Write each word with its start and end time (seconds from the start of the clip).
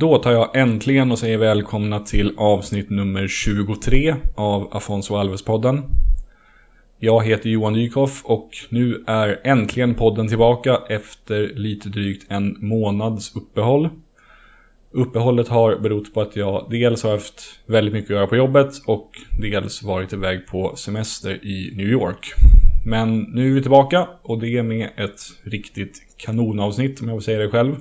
Då 0.00 0.18
tar 0.18 0.32
jag 0.32 0.56
äntligen 0.56 1.12
och 1.12 1.18
säger 1.18 1.38
välkomna 1.38 2.00
till 2.00 2.34
avsnitt 2.36 2.90
nummer 2.90 3.28
23 3.28 4.14
av 4.34 4.68
Afonso 4.76 5.14
Alves-podden. 5.14 5.82
Jag 6.98 7.24
heter 7.24 7.50
Johan 7.50 7.72
Nykoff 7.72 8.22
och 8.24 8.50
nu 8.68 9.04
är 9.06 9.40
äntligen 9.44 9.94
podden 9.94 10.28
tillbaka 10.28 10.78
efter 10.88 11.52
lite 11.54 11.88
drygt 11.88 12.26
en 12.28 12.56
månads 12.58 13.36
uppehåll. 13.36 13.88
Uppehållet 14.90 15.48
har 15.48 15.76
berott 15.76 16.14
på 16.14 16.20
att 16.20 16.36
jag 16.36 16.66
dels 16.70 17.02
har 17.02 17.10
haft 17.10 17.42
väldigt 17.66 17.94
mycket 17.94 18.10
att 18.10 18.16
göra 18.16 18.26
på 18.26 18.36
jobbet 18.36 18.70
och 18.86 19.10
dels 19.40 19.82
varit 19.82 20.12
iväg 20.12 20.46
på 20.46 20.76
semester 20.76 21.46
i 21.46 21.72
New 21.76 21.88
York. 21.88 22.32
Men 22.86 23.18
nu 23.20 23.50
är 23.50 23.54
vi 23.54 23.62
tillbaka 23.62 24.08
och 24.22 24.38
det 24.40 24.56
är 24.56 24.62
med 24.62 24.90
ett 24.96 25.20
riktigt 25.42 26.02
kanonavsnitt 26.16 27.00
om 27.00 27.08
jag 27.08 27.16
får 27.16 27.22
säga 27.22 27.38
det 27.38 27.50
själv. 27.50 27.76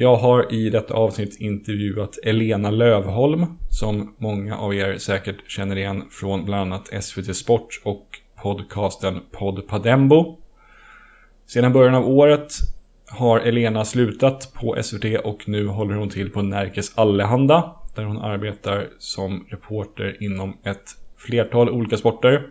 Jag 0.00 0.16
har 0.16 0.54
i 0.54 0.70
detta 0.70 0.94
avsnitt 0.94 1.40
intervjuat 1.40 2.18
Elena 2.24 2.70
Lövholm 2.70 3.46
som 3.70 4.14
många 4.18 4.56
av 4.56 4.74
er 4.74 4.98
säkert 4.98 5.50
känner 5.50 5.76
igen 5.76 6.04
från 6.10 6.44
bland 6.44 6.72
annat 6.72 7.04
SVT 7.04 7.36
Sport 7.36 7.80
och 7.84 8.06
podcasten 8.42 9.20
Podd 9.32 9.68
Padembo. 9.68 10.38
Sedan 11.46 11.72
början 11.72 11.94
av 11.94 12.08
året 12.08 12.52
har 13.08 13.40
Elena 13.40 13.84
slutat 13.84 14.52
på 14.54 14.82
SVT 14.82 15.20
och 15.24 15.48
nu 15.48 15.66
håller 15.66 15.94
hon 15.94 16.08
till 16.08 16.30
på 16.30 16.42
Närkes 16.42 16.98
Allehanda 16.98 17.76
där 17.94 18.04
hon 18.04 18.18
arbetar 18.18 18.88
som 18.98 19.46
reporter 19.48 20.16
inom 20.20 20.56
ett 20.64 20.84
flertal 21.16 21.70
olika 21.70 21.96
sporter. 21.96 22.46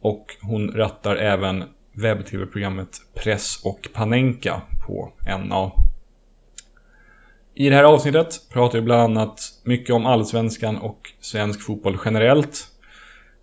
Och 0.00 0.26
hon 0.42 0.70
rattar 0.70 1.16
även 1.16 1.64
webb-tv-programmet 1.92 2.96
Press 3.14 3.64
och 3.64 3.88
Panenka 3.92 4.62
på 4.86 5.12
NA. 5.48 5.83
I 7.56 7.68
det 7.68 7.74
här 7.74 7.84
avsnittet 7.84 8.40
pratar 8.52 8.78
vi 8.78 8.84
bland 8.84 9.02
annat 9.02 9.40
mycket 9.64 9.94
om 9.94 10.06
allsvenskan 10.06 10.76
och 10.76 11.12
svensk 11.20 11.62
fotboll 11.62 11.98
generellt. 12.04 12.66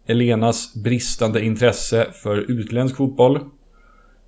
Elenas 0.07 0.73
bristande 0.75 1.45
intresse 1.45 2.07
för 2.23 2.37
utländsk 2.37 2.97
fotboll. 2.97 3.39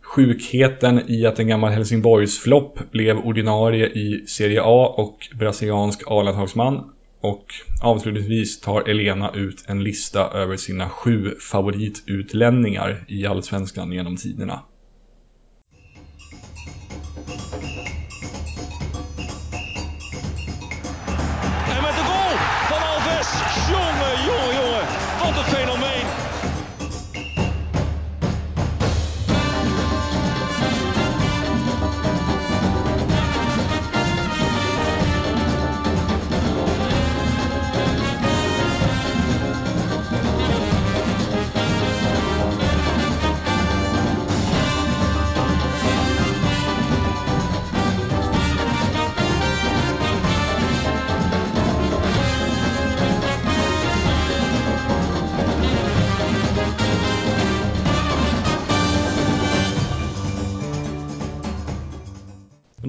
Sjukheten 0.02 1.02
i 1.08 1.25
att 1.25 1.40
en 1.40 1.48
gammal 1.48 1.72
Helsingborgs-flopp 1.72 2.92
blev 2.92 3.17
ordinarie 3.17 3.86
i 3.86 4.25
Serie 4.28 4.62
A 4.64 4.94
och 4.98 5.28
brasiliansk 5.40 6.03
A-landslagsman. 6.08 6.92
Och 7.22 7.45
avslutningsvis 7.84 8.62
tar 8.62 8.90
Elena 8.90 9.31
ut 9.36 9.64
en 9.68 9.84
lista 9.84 10.30
över 10.30 10.58
sina 10.58 10.90
sju 10.90 11.36
favoritutlänningar 11.52 13.06
i 13.08 13.25
allsvenskan 13.25 13.92
genom 13.92 14.18
tiderna. 14.18 14.59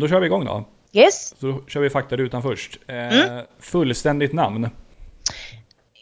Då 0.04 0.08
kör 0.08 0.20
vi 0.20 0.26
igång 0.26 0.44
då. 0.44 0.64
Yes. 0.92 1.34
Så 1.40 1.46
då 1.46 1.60
kör 1.66 1.80
vi 1.80 1.90
faktarutan 1.90 2.42
först. 2.42 2.78
Eh, 2.86 2.96
mm. 2.96 3.44
Fullständigt 3.58 4.32
namn? 4.32 4.68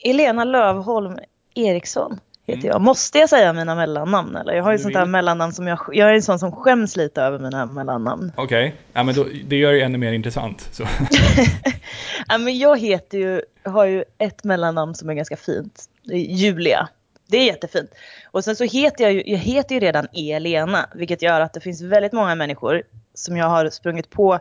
Elena 0.04 0.44
Lövholm 0.44 1.18
Eriksson 1.54 2.20
heter 2.46 2.60
mm. 2.60 2.72
jag. 2.72 2.80
Måste 2.80 3.18
jag 3.18 3.28
säga 3.28 3.52
mina 3.52 3.74
mellannamn 3.74 4.36
eller? 4.36 4.52
Jag 4.52 4.64
har 4.64 4.72
ju 4.72 4.78
sånt 4.78 4.94
där 4.94 5.06
mellannamn 5.06 5.52
som 5.52 5.66
jag, 5.66 5.78
jag 5.92 6.10
är 6.10 6.14
en 6.14 6.22
sån 6.22 6.38
som 6.38 6.52
skäms 6.52 6.96
lite 6.96 7.22
över 7.22 7.38
mina 7.38 7.66
mellannamn. 7.66 8.32
Okej, 8.36 8.68
okay. 8.68 8.78
ja, 8.92 9.02
men 9.02 9.14
då, 9.14 9.26
det 9.44 9.56
gör 9.56 9.72
det 9.72 9.80
ännu 9.80 9.98
mer 9.98 10.12
intressant. 10.12 10.68
Så. 10.72 10.82
ja, 12.28 12.38
men 12.38 12.58
jag 12.58 12.80
heter 12.80 13.18
ju, 13.18 13.42
har 13.64 13.84
ju 13.84 14.04
ett 14.18 14.44
mellannamn 14.44 14.94
som 14.94 15.10
är 15.10 15.14
ganska 15.14 15.36
fint. 15.36 15.84
Julia. 16.12 16.88
Det 17.26 17.36
är 17.36 17.46
jättefint. 17.46 17.90
Och 18.30 18.44
sen 18.44 18.56
så 18.56 18.64
heter 18.64 19.04
jag 19.04 19.12
ju, 19.12 19.22
jag 19.26 19.38
heter 19.38 19.74
ju 19.74 19.80
redan 19.80 20.06
Elena, 20.12 20.86
vilket 20.94 21.22
gör 21.22 21.40
att 21.40 21.52
det 21.52 21.60
finns 21.60 21.82
väldigt 21.82 22.12
många 22.12 22.34
människor 22.34 22.82
som 23.14 23.36
jag 23.36 23.46
har 23.46 23.70
sprungit 23.70 24.10
på 24.10 24.38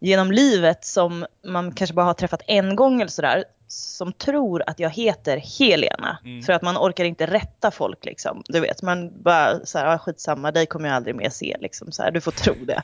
genom 0.00 0.32
livet 0.32 0.84
som 0.84 1.26
man 1.46 1.72
kanske 1.72 1.94
bara 1.94 2.06
har 2.06 2.14
träffat 2.14 2.42
en 2.46 2.76
gång 2.76 3.00
eller 3.00 3.10
sådär 3.10 3.44
som 3.72 4.12
tror 4.12 4.62
att 4.66 4.78
jag 4.78 4.90
heter 4.90 5.36
Helena. 5.58 6.18
Mm. 6.24 6.42
För 6.42 6.52
att 6.52 6.62
man 6.62 6.76
orkar 6.76 7.04
inte 7.04 7.26
rätta 7.26 7.70
folk 7.70 8.04
liksom. 8.04 8.42
Du 8.46 8.60
vet, 8.60 8.82
man 8.82 9.22
bara 9.22 9.66
så 9.66 9.78
här, 9.78 9.94
ah, 9.94 9.98
skitsamma, 9.98 10.52
dig 10.52 10.66
kommer 10.66 10.88
jag 10.88 10.96
aldrig 10.96 11.14
mer 11.14 11.30
se 11.30 11.56
liksom. 11.60 11.92
Så 11.92 12.02
här, 12.02 12.10
du 12.10 12.20
får 12.20 12.32
tro 12.32 12.54
det. 12.54 12.82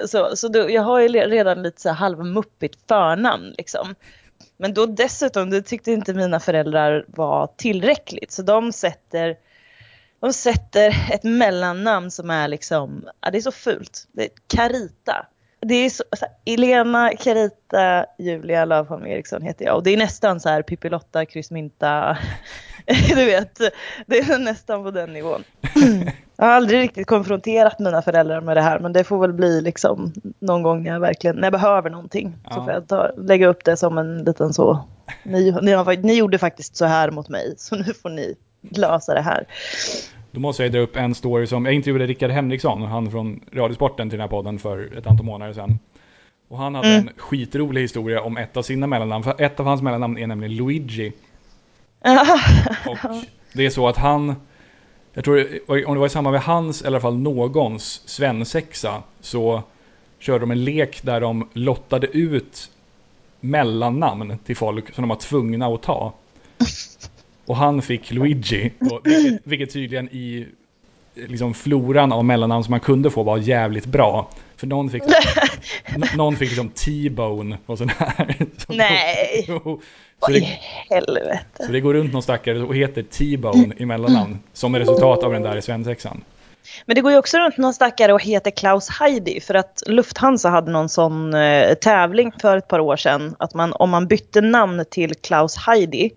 uh, 0.00 0.06
så 0.06 0.36
så 0.36 0.48
då, 0.48 0.70
jag 0.70 0.82
har 0.82 1.00
ju 1.00 1.08
redan 1.08 1.62
lite 1.62 1.80
så 1.80 1.88
här 1.88 1.96
halvmuppigt 1.96 2.78
förnamn 2.88 3.54
liksom. 3.58 3.94
Men 4.56 4.74
då 4.74 4.86
dessutom, 4.86 5.50
det 5.50 5.62
tyckte 5.62 5.92
inte 5.92 6.14
mina 6.14 6.40
föräldrar 6.40 7.04
var 7.08 7.46
tillräckligt. 7.56 8.32
Så 8.32 8.42
de 8.42 8.72
sätter 8.72 9.36
de 10.24 10.32
sätter 10.32 11.10
ett 11.12 11.24
mellannamn 11.24 12.10
som 12.10 12.30
är 12.30 12.48
liksom, 12.48 13.04
ja 13.20 13.30
det 13.30 13.38
är 13.38 13.42
så 13.42 13.52
fult. 13.52 14.08
Det 14.12 14.22
är 14.22 14.30
Carita. 14.46 15.26
Det 15.60 15.74
är 15.74 15.90
så, 15.90 16.04
så 16.16 16.24
här, 16.24 16.54
Elena 16.54 17.10
Carita 17.18 18.06
Julia 18.18 18.64
Lövholm 18.64 19.06
Eriksson 19.06 19.42
heter 19.42 19.64
jag 19.64 19.76
och 19.76 19.82
det 19.82 19.90
är 19.90 19.96
nästan 19.96 20.40
så 20.40 20.48
här 20.48 20.62
Pippilotta 20.62 21.26
Kryssminta. 21.26 22.18
du 23.08 23.24
vet, 23.24 23.58
det 24.06 24.18
är 24.18 24.38
nästan 24.38 24.84
på 24.84 24.90
den 24.90 25.12
nivån. 25.12 25.44
Jag 26.36 26.44
har 26.44 26.52
aldrig 26.52 26.80
riktigt 26.80 27.06
konfronterat 27.06 27.78
mina 27.78 28.02
föräldrar 28.02 28.40
med 28.40 28.56
det 28.56 28.62
här 28.62 28.78
men 28.78 28.92
det 28.92 29.04
får 29.04 29.18
väl 29.18 29.32
bli 29.32 29.60
liksom 29.60 30.12
någon 30.38 30.62
gång 30.62 30.82
när 30.82 30.90
jag 30.90 31.00
verkligen, 31.00 31.36
när 31.36 31.42
jag 31.42 31.52
behöver 31.52 31.90
någonting. 31.90 32.36
Ja. 32.44 32.50
Så 32.50 32.64
får 32.64 32.72
jag 32.72 32.88
ta, 32.88 33.10
lägga 33.16 33.46
upp 33.46 33.64
det 33.64 33.76
som 33.76 33.98
en 33.98 34.18
liten 34.18 34.52
så, 34.52 34.84
ni, 35.22 35.56
ni, 35.62 35.72
har, 35.72 35.96
ni 35.96 36.14
gjorde 36.14 36.38
faktiskt 36.38 36.76
så 36.76 36.84
här 36.84 37.10
mot 37.10 37.28
mig 37.28 37.54
så 37.56 37.76
nu 37.76 37.94
får 37.94 38.08
ni 38.10 38.36
lösa 38.70 39.14
det 39.14 39.20
här. 39.20 39.46
Då 40.34 40.40
måste 40.40 40.62
jag 40.62 40.72
dra 40.72 40.78
upp 40.78 40.96
en 40.96 41.14
story 41.14 41.46
som, 41.46 41.64
jag 41.64 41.74
intervjuade 41.74 42.06
Rickard 42.06 42.30
Henriksson, 42.30 42.82
han 42.82 43.10
från 43.10 43.40
Radiosporten 43.52 44.10
till 44.10 44.18
den 44.18 44.28
här 44.28 44.28
podden 44.28 44.58
för 44.58 44.98
ett 44.98 45.06
antal 45.06 45.26
månader 45.26 45.52
sedan. 45.52 45.78
Och 46.48 46.58
han 46.58 46.74
hade 46.74 46.88
mm. 46.88 47.08
en 47.08 47.14
skitrolig 47.16 47.80
historia 47.80 48.20
om 48.20 48.36
ett 48.36 48.56
av 48.56 48.62
sina 48.62 48.86
mellannamn, 48.86 49.24
för 49.24 49.42
ett 49.42 49.60
av 49.60 49.66
hans 49.66 49.82
mellannamn 49.82 50.18
är 50.18 50.26
nämligen 50.26 50.56
Luigi. 50.56 51.12
och 52.86 52.98
det 53.52 53.66
är 53.66 53.70
så 53.70 53.88
att 53.88 53.96
han, 53.96 54.34
jag 55.12 55.24
tror 55.24 55.46
om 55.68 55.94
det 55.94 56.00
var 56.00 56.06
i 56.06 56.10
samband 56.10 56.32
med 56.34 56.42
hans, 56.42 56.82
eller 56.82 56.90
i 56.90 56.94
alla 56.94 57.00
fall 57.00 57.18
någons, 57.18 58.02
svensexa, 58.08 59.02
så 59.20 59.62
körde 60.18 60.38
de 60.38 60.50
en 60.50 60.64
lek 60.64 61.02
där 61.02 61.20
de 61.20 61.48
lottade 61.52 62.06
ut 62.06 62.70
mellannamn 63.40 64.38
till 64.44 64.56
folk 64.56 64.94
som 64.94 65.02
de 65.02 65.08
var 65.08 65.16
tvungna 65.16 65.66
att 65.66 65.82
ta. 65.82 66.12
Och 67.46 67.56
han 67.56 67.82
fick 67.82 68.10
Luigi, 68.10 68.72
och, 68.80 69.00
vilket, 69.04 69.40
vilket 69.44 69.72
tydligen 69.72 70.08
i 70.08 70.46
liksom 71.14 71.54
floran 71.54 72.12
av 72.12 72.24
mellannamn 72.24 72.64
som 72.64 72.70
man 72.70 72.80
kunde 72.80 73.10
få 73.10 73.22
var 73.22 73.38
jävligt 73.38 73.86
bra. 73.86 74.28
För 74.56 74.66
någon 74.66 74.90
fick, 74.90 75.02
någon 76.16 76.36
fick 76.36 76.48
liksom 76.48 76.68
T-bone 76.68 77.58
och 77.66 77.78
sån 77.78 77.88
här. 77.88 78.36
Nej! 78.68 79.44
så, 79.46 79.80
Vad 80.20 80.30
i 80.30 80.58
helvete? 80.90 81.66
Så 81.66 81.72
det 81.72 81.80
går 81.80 81.94
runt 81.94 82.12
någon 82.12 82.22
stackare 82.22 82.62
och 82.62 82.76
heter 82.76 83.02
T-bone 83.02 83.74
i 83.76 83.86
mellannamn. 83.86 84.38
Som 84.52 84.74
är 84.74 84.78
resultat 84.78 85.22
av 85.22 85.32
den 85.32 85.42
där 85.42 85.56
i 85.56 85.62
svensexan. 85.62 86.24
Men 86.86 86.94
det 86.94 87.00
går 87.00 87.12
ju 87.12 87.18
också 87.18 87.38
runt 87.38 87.56
någon 87.56 87.74
stackare 87.74 88.12
och 88.12 88.22
heter 88.22 88.50
Klaus 88.50 88.88
Heidi 88.88 89.40
för 89.40 89.54
att 89.54 89.82
Lufthansa 89.86 90.48
hade 90.48 90.72
någon 90.72 90.88
sån 90.88 91.34
eh, 91.34 91.74
tävling 91.74 92.32
för 92.40 92.56
ett 92.56 92.68
par 92.68 92.78
år 92.78 92.96
sedan 92.96 93.36
att 93.38 93.54
man 93.54 93.72
om 93.72 93.90
man 93.90 94.06
bytte 94.06 94.40
namn 94.40 94.84
till 94.90 95.14
Klaus 95.14 95.56
Heidi 95.56 96.10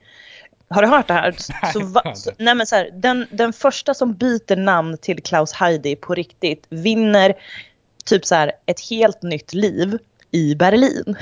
har 0.69 0.81
du 0.81 0.87
hört 0.87 1.07
det 1.07 1.13
här? 1.13 1.35
Så, 1.73 1.85
va, 1.85 2.15
så, 2.15 2.31
nej 2.37 2.55
men 2.55 2.67
så 2.67 2.75
här, 2.75 2.89
den, 2.93 3.27
den 3.31 3.53
första 3.53 3.93
som 3.93 4.13
byter 4.13 4.55
namn 4.55 4.97
till 4.97 5.23
Klaus 5.23 5.53
Heidi 5.53 5.95
på 5.95 6.13
riktigt 6.13 6.65
vinner 6.69 7.33
typ 8.05 8.25
så 8.25 8.35
här 8.35 8.51
ett 8.65 8.89
helt 8.89 9.21
nytt 9.21 9.53
liv 9.53 9.97
i 10.31 10.55
Berlin. 10.55 11.17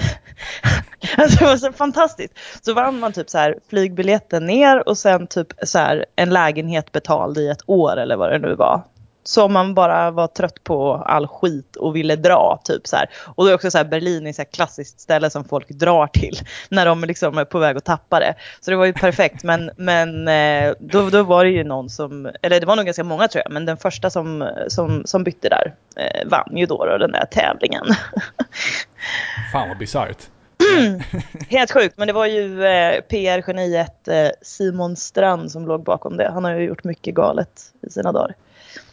alltså 1.18 1.40
det 1.40 1.46
var 1.46 1.58
så 1.58 1.72
fantastiskt. 1.74 2.34
Så 2.62 2.74
vann 2.74 3.00
man 3.00 3.14
typ 3.14 3.30
så 3.30 3.38
här 3.38 3.58
flygbiljetten 3.70 4.46
ner 4.46 4.90
och 4.90 4.98
sen 4.98 5.28
typ 5.28 5.48
så 5.64 5.80
här 5.80 6.06
en 6.16 6.30
lägenhet 6.30 6.92
betald 6.92 7.38
i 7.38 7.48
ett 7.48 7.64
år 7.66 7.98
eller 7.98 8.16
vad 8.16 8.32
det 8.32 8.40
nu 8.40 8.56
var. 8.56 8.84
Som 9.28 9.54
man 9.54 9.74
bara 9.74 10.12
var 10.12 10.28
trött 10.28 10.64
på 10.64 10.94
all 10.94 11.28
skit 11.28 11.76
och 11.76 11.96
ville 11.96 12.16
dra. 12.16 12.62
Typ 12.64 12.88
så 12.88 12.96
här. 12.96 13.10
Och 13.16 13.46
då 13.46 13.52
är 13.52 13.56
också 13.56 13.72
så 13.72 13.78
här, 13.78 13.86
Berlin 13.86 14.28
är 14.28 14.42
ett 14.42 14.52
klassiskt 14.52 15.00
ställe 15.00 15.30
som 15.30 15.44
folk 15.44 15.70
drar 15.70 16.08
till 16.08 16.40
när 16.70 16.86
de 16.86 17.04
liksom 17.04 17.38
är 17.38 17.46
på 17.46 17.60
väg 17.60 17.78
att 17.78 17.86
tappa 17.86 18.20
det. 18.20 18.36
Så 18.62 18.72
det 18.72 18.78
var 18.78 18.86
ju 18.86 18.94
perfekt. 18.94 19.44
Men, 19.44 19.72
men 19.78 20.28
eh, 20.28 20.74
då, 20.80 21.10
då 21.10 21.24
var 21.24 21.46
det 21.46 21.52
ju 21.52 21.64
någon 21.64 21.90
som, 21.90 22.32
eller 22.42 22.60
det 22.60 22.66
var 22.66 22.76
nog 22.76 22.86
ganska 22.86 23.04
många 23.04 23.28
tror 23.28 23.42
jag, 23.46 23.54
men 23.54 23.66
den 23.66 23.78
första 23.78 24.10
som, 24.10 24.50
som, 24.68 25.02
som 25.06 25.24
bytte 25.24 25.50
där 25.50 25.74
eh, 25.96 26.28
vann 26.28 26.58
ju 26.58 26.66
då, 26.66 26.86
då 26.86 26.98
den 26.98 27.12
där 27.12 27.26
tävlingen. 27.26 27.86
Fan 29.52 29.70
vad 29.70 29.78
bisarrt. 29.78 30.28
Helt 31.50 31.72
sjukt, 31.72 31.98
men 31.98 32.08
det 32.08 32.14
var 32.14 32.26
ju 32.26 32.66
eh, 32.66 33.02
PR-geniet 33.02 34.08
eh, 34.08 34.30
Simon 34.42 34.96
Strand 34.96 35.52
som 35.52 35.68
låg 35.68 35.84
bakom 35.84 36.18
det. 36.18 36.32
Han 36.34 36.44
har 36.44 36.52
ju 36.52 36.66
gjort 36.66 36.84
mycket 36.84 37.16
galet 37.16 37.62
i 37.82 37.90
sina 37.90 38.12
dagar. 38.12 38.36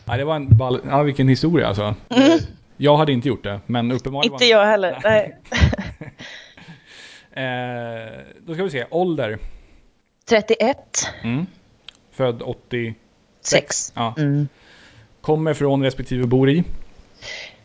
Ja, 0.04 0.16
det 0.16 0.24
var 0.24 0.36
en 0.36 0.56
ball... 0.56 0.80
Ja, 0.84 1.02
vilken 1.02 1.28
historia 1.28 1.68
alltså. 1.68 1.94
Mm. 2.08 2.38
Jag 2.76 2.96
hade 2.96 3.12
inte 3.12 3.28
gjort 3.28 3.44
det, 3.44 3.60
men 3.66 3.92
uppenbarligen 3.92 4.32
Inte 4.32 4.44
jag 4.44 4.66
heller. 4.66 5.00
Nej. 5.04 5.38
Eh, 7.34 8.20
då 8.40 8.54
ska 8.54 8.64
vi 8.64 8.70
se, 8.70 8.84
ålder. 8.90 9.38
31. 10.28 10.76
Mm. 11.22 11.46
Född 12.12 12.42
80. 12.42 12.94
6. 13.40 13.92
Ja. 13.96 14.14
Mm. 14.18 14.48
Kommer 15.20 15.54
från 15.54 15.82
respektive 15.82 16.26
bor 16.26 16.50
i. 16.50 16.64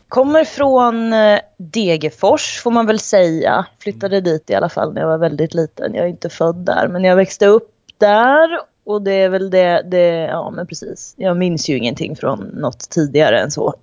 Kommer 0.08 0.44
från 0.44 1.12
eh, 1.12 1.38
Degerfors 1.58 2.60
får 2.62 2.70
man 2.70 2.86
väl 2.86 2.98
säga. 2.98 3.66
Flyttade 3.78 4.20
dit 4.20 4.50
i 4.50 4.54
alla 4.54 4.68
fall 4.68 4.94
när 4.94 5.00
jag 5.00 5.08
var 5.08 5.18
väldigt 5.18 5.54
liten. 5.54 5.94
Jag 5.94 6.04
är 6.04 6.08
inte 6.08 6.28
född 6.28 6.56
där 6.56 6.88
men 6.88 7.04
jag 7.04 7.16
växte 7.16 7.46
upp 7.46 7.74
där. 7.98 8.60
Och 8.88 9.02
det 9.02 9.12
är 9.12 9.28
väl 9.28 9.50
det, 9.50 9.82
det 9.86 10.06
ja 10.08 10.50
men 10.50 10.66
precis. 10.66 11.14
Jag 11.16 11.36
minns 11.36 11.68
ju 11.68 11.76
ingenting 11.76 12.16
från 12.16 12.40
något 12.40 12.90
tidigare 12.90 13.40
än 13.40 13.50
så. 13.50 13.74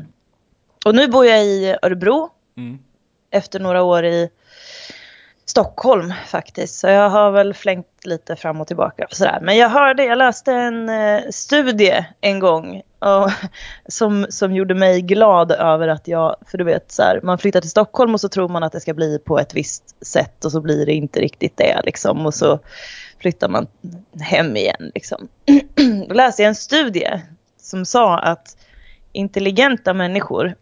och 0.84 0.94
nu 0.94 1.08
bor 1.08 1.26
jag 1.26 1.44
i 1.44 1.76
Örebro. 1.82 2.30
Mm. 2.56 2.78
Efter 3.30 3.60
några 3.60 3.82
år 3.82 4.04
i 4.04 4.30
Stockholm 5.44 6.12
faktiskt. 6.26 6.78
Så 6.78 6.86
jag 6.86 7.10
har 7.10 7.30
väl 7.30 7.54
flängt 7.54 7.86
lite 8.04 8.36
fram 8.36 8.60
och 8.60 8.66
tillbaka. 8.66 9.04
Och 9.04 9.16
sådär. 9.16 9.38
Men 9.42 9.56
jag 9.56 9.68
hörde, 9.68 10.04
jag 10.04 10.18
läste 10.18 10.52
en 10.52 10.88
eh, 10.88 11.20
studie 11.30 12.04
en 12.20 12.38
gång. 12.38 12.82
Och, 12.98 13.30
som, 13.92 14.26
som 14.28 14.54
gjorde 14.54 14.74
mig 14.74 15.02
glad 15.02 15.52
över 15.52 15.88
att 15.88 16.08
jag, 16.08 16.36
för 16.46 16.58
du 16.58 16.64
vet 16.64 16.92
så 16.92 17.02
här, 17.02 17.20
man 17.22 17.38
flyttar 17.38 17.60
till 17.60 17.70
Stockholm 17.70 18.14
och 18.14 18.20
så 18.20 18.28
tror 18.28 18.48
man 18.48 18.62
att 18.62 18.72
det 18.72 18.80
ska 18.80 18.94
bli 18.94 19.18
på 19.18 19.38
ett 19.38 19.54
visst 19.54 20.06
sätt 20.06 20.44
och 20.44 20.52
så 20.52 20.60
blir 20.60 20.86
det 20.86 20.92
inte 20.92 21.20
riktigt 21.20 21.56
det 21.56 21.80
liksom. 21.84 22.26
Och 22.26 22.34
så 22.34 22.58
flyttar 23.24 23.48
man 23.48 23.66
hem 24.20 24.56
igen 24.56 24.90
liksom. 24.94 25.28
Då 26.08 26.14
läste 26.14 26.42
jag 26.42 26.48
en 26.48 26.54
studie 26.54 27.22
som 27.58 27.84
sa 27.86 28.18
att 28.18 28.56
intelligenta 29.12 29.94
människor 29.94 30.54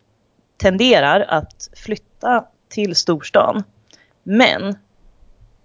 tenderar 0.56 1.20
att 1.20 1.70
flytta 1.76 2.44
till 2.68 2.96
storstan. 2.96 3.64
Men 4.22 4.78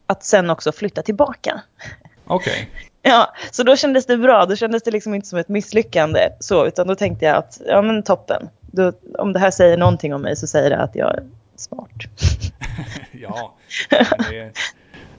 att 0.08 0.24
sen 0.24 0.50
också 0.50 0.72
flytta 0.72 1.02
tillbaka. 1.02 1.62
Okej. 2.28 2.70
Ja, 3.02 3.34
så 3.52 3.64
då 3.64 3.76
kändes 3.76 4.06
det 4.06 4.18
bra. 4.18 4.46
Då 4.46 4.56
kändes 4.56 4.84
det 4.84 4.92
liksom 4.92 5.14
inte 5.14 5.28
som 5.28 5.40
ett 5.40 5.50
misslyckande. 5.50 6.30
Så, 6.40 6.68
utan 6.68 6.88
då 6.88 6.96
tänkte 6.96 7.26
jag 7.26 7.36
att, 7.36 7.62
ja 7.68 7.82
men 7.82 8.04
toppen. 8.04 8.50
Då, 8.62 8.94
om 9.18 9.34
det 9.34 9.40
här 9.40 9.52
säger 9.52 9.78
någonting 9.78 10.14
om 10.14 10.22
mig 10.22 10.36
så 10.36 10.48
säger 10.48 10.70
det 10.70 10.78
att 10.78 10.96
jag 10.96 11.14
är 11.16 11.24
smart. 11.56 11.92
ja. 13.12 13.56
Det, 13.90 14.40
är- 14.40 14.52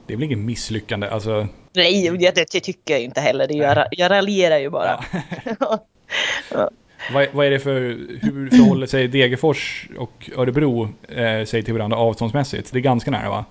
det 0.09 0.15
är 0.15 0.17
väl 0.17 0.25
inget 0.25 0.39
misslyckande. 0.39 1.09
Alltså, 1.09 1.49
Nej, 1.73 2.11
det, 2.19 2.53
det 2.53 2.61
tycker 2.61 2.95
jag 2.95 3.03
inte 3.03 3.21
heller. 3.21 3.53
Jag, 3.53 3.87
jag 3.91 4.11
raljerar 4.11 4.59
ju 4.59 4.71
bara. 4.71 5.05
ja. 5.61 6.71
vad, 7.13 7.27
vad 7.33 7.47
är 7.47 7.51
det 7.51 7.59
för... 7.59 7.81
Hur 8.23 8.51
förhåller 8.51 8.87
sig 8.87 9.09
Degerfors 9.09 9.89
och 9.99 10.31
Örebro 10.37 10.89
eh, 11.09 11.45
sig 11.45 11.63
till 11.63 11.75
varandra 11.75 11.99
avståndsmässigt? 11.99 12.73
Det 12.73 12.79
är 12.79 12.81
ganska 12.81 13.11
nära 13.11 13.29
va? 13.31 13.45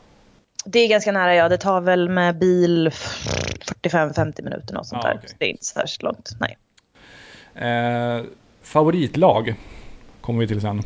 Det 0.66 0.80
är 0.80 0.88
ganska 0.88 1.12
nära, 1.12 1.36
ja. 1.36 1.50
Det 1.50 1.58
tar 1.58 1.82
väl 1.82 2.10
med 2.10 2.38
bil 2.38 2.90
45-50 2.90 4.44
minuter 4.44 4.74
något 4.74 4.88
sånt 4.88 5.02
Ja, 5.04 5.10
där. 5.10 5.20
Så 5.26 5.36
det 5.38 5.46
är 5.46 5.50
inte 5.50 5.66
värst 5.76 6.04
långt. 6.04 6.32
Nej. 6.40 6.58
Eh, 7.70 8.24
favoritlag 8.64 9.54
kommer 10.22 10.40
vi 10.40 10.48
till 10.48 10.62
sen. 10.62 10.82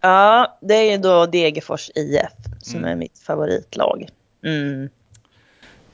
Ja, 0.00 0.58
det 0.60 0.74
är 0.74 0.90
ju 0.92 0.98
då 0.98 1.26
Degerfors 1.26 1.90
IF 1.94 2.32
som 2.58 2.78
Mm. 2.78 2.90
är 2.90 2.96
mitt 2.96 3.18
favoritlag. 3.18 4.08
Mm. 4.44 4.88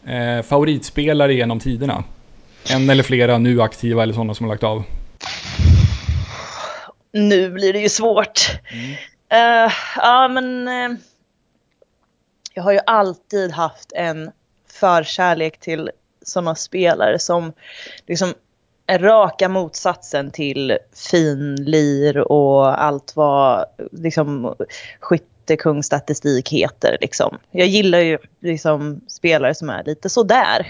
Eh, 0.06 0.42
favoritspelare 0.42 1.34
genom 1.34 1.60
tiderna? 1.60 2.04
En 2.70 2.90
eller 2.90 3.02
flera 3.02 3.38
nu 3.38 3.62
aktiva 3.62 4.02
eller 4.02 4.14
sådana 4.14 4.34
som 4.34 4.46
har 4.46 4.54
lagt 4.54 4.62
av? 4.62 4.82
Nu 7.12 7.50
blir 7.50 7.72
det 7.72 7.78
ju 7.78 7.88
svårt. 7.88 8.60
Mm. 8.72 8.96
Eh, 9.28 9.72
ja, 9.96 10.28
men 10.28 10.68
eh, 10.68 10.98
jag 12.54 12.62
har 12.62 12.72
ju 12.72 12.80
alltid 12.86 13.50
haft 13.50 13.92
en 13.92 14.30
förkärlek 14.72 15.60
till 15.60 15.90
sådana 16.22 16.54
spelare 16.54 17.18
som 17.18 17.52
liksom 18.06 18.34
är 18.86 18.98
raka 18.98 19.48
motsatsen 19.48 20.30
till 20.30 20.78
finlir 21.10 22.18
och 22.32 22.82
allt 22.82 23.16
vad 23.16 23.64
liksom 23.92 24.54
skyttekungsstatistik 25.50 26.48
heter. 26.48 26.96
Liksom. 27.00 27.38
Jag 27.50 27.66
gillar 27.66 27.98
ju 27.98 28.18
liksom 28.40 29.00
spelare 29.08 29.54
som 29.54 29.70
är 29.70 29.84
lite 29.84 30.08
sådär. 30.08 30.66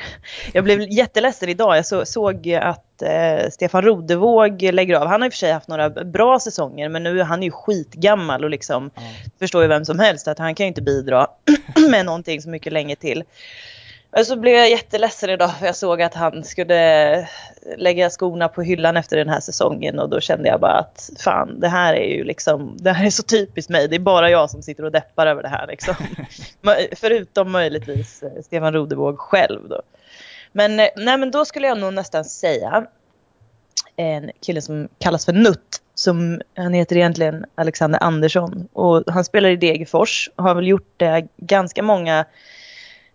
Jag 0.52 0.64
blev 0.64 0.80
jätteledsen 0.80 1.48
idag. 1.48 1.76
Jag 1.76 1.86
så, 1.86 2.06
såg 2.06 2.52
att 2.52 3.02
eh, 3.02 3.50
Stefan 3.50 3.82
Rodevåg 3.82 4.62
lägger 4.62 4.96
av. 4.96 5.06
Han 5.06 5.20
har 5.20 5.26
i 5.26 5.30
och 5.30 5.32
för 5.32 5.38
sig 5.38 5.52
haft 5.52 5.68
några 5.68 5.90
bra 5.90 6.40
säsonger 6.40 6.88
men 6.88 7.02
nu 7.02 7.20
är 7.20 7.24
han 7.24 7.42
ju 7.42 7.50
skitgammal 7.50 8.44
och 8.44 8.50
liksom 8.50 8.90
Ja. 8.94 9.02
förstår 9.38 9.62
ju 9.62 9.68
vem 9.68 9.84
som 9.84 9.98
helst 9.98 10.28
att 10.28 10.38
han 10.38 10.54
kan 10.54 10.64
ju 10.64 10.68
inte 10.68 10.82
bidra 10.82 11.26
med 11.90 12.06
någonting 12.06 12.42
så 12.42 12.48
mycket 12.48 12.72
länge 12.72 12.96
till. 12.96 13.24
Och 14.10 14.26
så 14.26 14.36
blev 14.36 14.54
jag 14.54 14.70
jätteledsen 14.70 15.30
idag 15.30 15.58
för 15.58 15.66
jag 15.66 15.76
såg 15.76 16.02
att 16.02 16.14
han 16.14 16.44
skulle 16.44 17.28
lägga 17.76 18.10
skorna 18.10 18.48
på 18.48 18.62
hyllan 18.62 18.96
efter 18.96 19.16
den 19.16 19.28
här 19.28 19.40
säsongen 19.40 19.98
och 19.98 20.08
då 20.08 20.20
kände 20.20 20.48
jag 20.48 20.60
bara 20.60 20.78
att 20.78 21.10
fan 21.18 21.60
det 21.60 21.68
här 21.68 21.94
är 21.94 22.16
ju 22.16 22.24
liksom, 22.24 22.76
det 22.80 22.92
här 22.92 23.06
är 23.06 23.10
så 23.10 23.22
typiskt 23.22 23.70
mig. 23.70 23.88
Det 23.88 23.96
är 23.96 24.00
bara 24.00 24.30
jag 24.30 24.50
som 24.50 24.62
sitter 24.62 24.84
och 24.84 24.92
deppar 24.92 25.26
över 25.26 25.42
det 25.42 25.48
här 25.48 25.66
liksom. 25.66 25.94
Förutom 26.96 27.52
möjligtvis 27.52 28.22
eh, 28.22 28.42
Stefan 28.42 28.72
Rodevåg 28.72 29.18
själv 29.18 29.68
då. 29.68 29.82
Men, 30.52 30.80
eh, 30.80 30.88
nej, 30.96 31.18
men 31.18 31.30
då 31.30 31.44
skulle 31.44 31.66
jag 31.66 31.78
nog 31.78 31.94
nästan 31.94 32.24
säga 32.24 32.86
en 33.96 34.30
kille 34.40 34.62
som 34.62 34.88
kallas 34.98 35.24
för 35.24 35.32
Nutt. 35.32 35.82
Som, 35.94 36.40
han 36.56 36.74
heter 36.74 36.96
egentligen 36.96 37.46
Alexander 37.54 38.02
Andersson 38.02 38.68
och 38.72 39.04
han 39.06 39.24
spelar 39.24 39.48
i 39.48 39.56
Degerfors 39.56 40.30
och 40.36 40.44
har 40.44 40.54
väl 40.54 40.66
gjort 40.66 40.94
det 40.96 41.28
ganska 41.36 41.82
många 41.82 42.24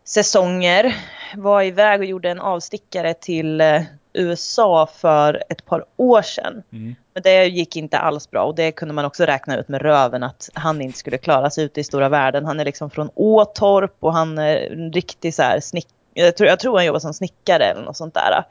säsonger. 0.05 0.95
Var 1.35 1.61
iväg 1.61 1.99
och 1.99 2.05
gjorde 2.05 2.29
en 2.29 2.39
avstickare 2.39 3.13
till 3.13 3.61
eh, 3.61 3.81
USA 4.13 4.87
för 4.95 5.43
ett 5.49 5.65
par 5.65 5.85
år 5.97 6.21
sedan. 6.21 6.63
Mm. 6.71 6.95
Men 7.13 7.23
det 7.23 7.45
gick 7.45 7.75
inte 7.75 7.97
alls 7.97 8.31
bra 8.31 8.43
och 8.43 8.55
det 8.55 8.71
kunde 8.71 8.93
man 8.93 9.05
också 9.05 9.23
räkna 9.25 9.57
ut 9.57 9.67
med 9.67 9.81
röven 9.81 10.23
att 10.23 10.49
han 10.53 10.81
inte 10.81 10.99
skulle 10.99 11.17
klara 11.17 11.49
sig 11.49 11.63
ute 11.63 11.79
i 11.79 11.83
stora 11.83 12.09
världen. 12.09 12.45
Han 12.45 12.59
är 12.59 12.65
liksom 12.65 12.89
från 12.89 13.09
Åtorp 13.15 13.95
och 13.99 14.13
han 14.13 14.37
är 14.37 14.71
en 14.71 14.93
riktig 14.93 15.33
så 15.33 15.43
här 15.43 15.59
snick... 15.59 15.87
Jag 16.13 16.37
tror, 16.37 16.49
jag 16.49 16.59
tror 16.59 16.77
han 16.77 16.85
jobbar 16.85 16.99
som 16.99 17.13
snickare 17.13 17.63
eller 17.63 17.81
något 17.81 17.97
sånt 17.97 18.13
där. 18.13 18.43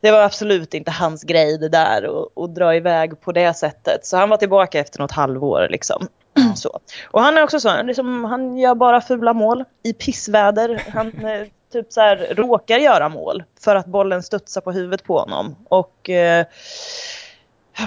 Det 0.00 0.10
var 0.10 0.22
absolut 0.22 0.74
inte 0.74 0.90
hans 0.90 1.22
grej 1.22 1.58
det 1.58 1.68
där 1.68 2.06
och, 2.06 2.30
och 2.34 2.50
dra 2.50 2.76
iväg 2.76 3.20
på 3.20 3.32
det 3.32 3.54
sättet. 3.54 4.06
Så 4.06 4.16
han 4.16 4.28
var 4.28 4.36
tillbaka 4.36 4.78
efter 4.78 4.98
något 4.98 5.12
halvår 5.12 5.66
liksom. 5.70 6.08
Ja. 6.34 6.54
Så. 6.54 6.80
Och 7.10 7.22
han 7.22 7.36
är 7.36 7.42
också 7.42 7.60
så, 7.60 7.82
liksom, 7.82 8.24
han 8.24 8.58
gör 8.58 8.74
bara 8.74 9.00
fula 9.00 9.32
mål 9.32 9.64
i 9.82 9.92
pissväder. 9.92 10.82
Han 10.94 11.06
eh, 11.24 11.46
typ 11.72 11.92
så 11.92 12.00
här, 12.00 12.34
råkar 12.36 12.78
göra 12.78 13.08
mål 13.08 13.42
för 13.60 13.76
att 13.76 13.86
bollen 13.86 14.22
studsar 14.22 14.60
på 14.60 14.72
huvudet 14.72 15.04
på 15.04 15.18
honom. 15.18 15.56
Och 15.68 16.10
eh, 16.10 16.46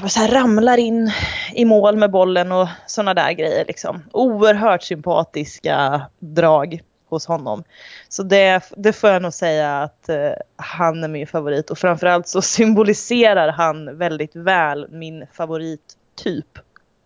så 0.07 0.19
här, 0.19 0.27
ramlar 0.27 0.77
in 0.77 1.11
i 1.53 1.65
mål 1.65 1.97
med 1.97 2.11
bollen 2.11 2.51
och 2.51 2.67
sådana 2.87 3.13
där 3.13 3.31
grejer. 3.31 3.65
Liksom. 3.65 4.03
Oerhört 4.11 4.83
sympatiska 4.83 6.01
drag 6.19 6.81
hos 7.15 7.25
honom. 7.25 7.63
Så 8.09 8.23
det, 8.23 8.63
det 8.77 8.93
får 8.93 9.09
jag 9.09 9.21
nog 9.21 9.33
säga 9.33 9.81
att 9.81 10.09
eh, 10.09 10.31
han 10.55 11.03
är 11.03 11.07
min 11.07 11.27
favorit. 11.27 11.69
Och 11.69 11.77
framförallt 11.77 12.27
så 12.27 12.41
symboliserar 12.57 13.51
han 13.51 13.97
väldigt 13.97 14.35
väl 14.35 14.87
min 14.89 15.25
favorittyp 15.33 16.59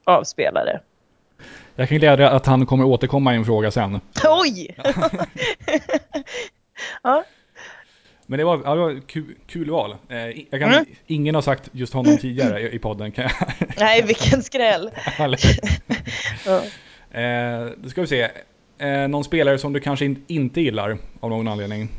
av 0.04 0.24
spelare. 0.24 0.80
Jag 1.76 1.90
kan 1.90 1.98
glädja 1.98 2.30
att 2.30 2.46
han 2.46 2.66
kommer 2.66 2.84
återkomma 2.86 3.34
i 3.34 3.38
en 3.38 3.46
fråga 3.46 3.72
sen. 3.72 4.00
Oj! 4.26 4.76
ja. 7.04 7.24
Men 8.30 8.38
det 8.38 8.44
var, 8.46 8.62
ja, 8.66 8.76
det 8.76 8.82
var 8.82 9.02
kul, 9.08 9.36
kul 9.48 9.70
val. 9.70 9.92
Eh, 9.92 10.60
kan, 10.60 10.74
Mm. 10.74 10.86
Ingen 11.08 11.36
har 11.36 11.42
sagt 11.42 11.70
just 11.72 11.94
honom 11.94 12.18
tidigare 12.18 12.62
i, 12.62 12.76
i 12.76 12.80
podden. 12.80 13.12
Kan 13.12 13.24
jag, 13.24 13.34
Nej, 13.78 14.02
vilken 14.02 14.44
skräll. 14.44 14.92
Ja. 16.46 16.62
eh, 17.20 17.70
då 17.78 17.90
ska 17.90 18.02
vi 18.02 18.08
se. 18.08 18.30
Eh, 18.78 19.08
någon 19.08 19.24
spelare 19.24 19.58
som 19.58 19.74
du 19.74 19.80
kanske 19.80 20.06
in, 20.06 20.26
inte 20.28 20.62
gillar 20.62 20.98
av 21.20 21.30
någon 21.30 21.48
anledning? 21.48 21.90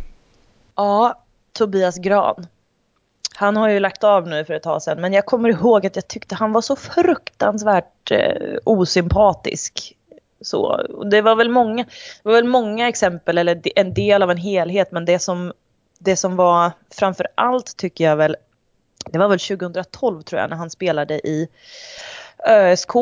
Ja, 0.75 1.25
Tobias 1.53 1.99
Gran. 1.99 2.47
Han 3.35 3.57
har 3.57 3.69
ju 3.69 3.81
lagt 3.81 4.05
av 4.05 4.29
nu 4.29 4.45
för 4.45 4.55
ett 4.55 4.63
tag 4.63 4.83
sedan 4.83 5.01
men 5.01 5.13
jag 5.13 5.27
kommer 5.27 5.49
ihåg 5.49 5.87
att 5.87 5.97
jag 5.97 6.09
tyckte 6.09 6.35
han 6.35 6.53
var 6.53 6.61
så 6.61 6.77
fruktansvärt 6.77 8.11
eh, 8.11 8.57
osympatisk. 8.65 9.95
Så, 10.41 10.87
det 11.11 11.23
var 11.23 11.37
väl 11.37 11.51
många, 11.51 11.85
det 12.23 12.29
var 12.29 12.33
väl 12.33 12.45
många 12.45 12.89
exempel 12.89 13.39
eller 13.39 13.63
en 13.79 13.95
del 13.95 14.23
av 14.23 14.31
en 14.31 14.37
helhet 14.37 14.93
men 14.93 15.05
det 15.05 15.19
som, 15.19 15.53
det 15.99 16.17
som 16.17 16.37
var 16.37 16.73
framför 16.91 17.29
allt 17.35 17.77
tycker 17.77 18.05
jag 18.05 18.17
väl 18.17 18.37
det 19.07 19.19
var 19.19 19.29
väl 19.29 19.39
2012 19.39 20.23
tror 20.23 20.41
jag 20.41 20.51
när 20.51 20.57
han 20.57 20.71
spelade 20.71 21.15
i 21.15 21.49
ÖSK 22.49 22.95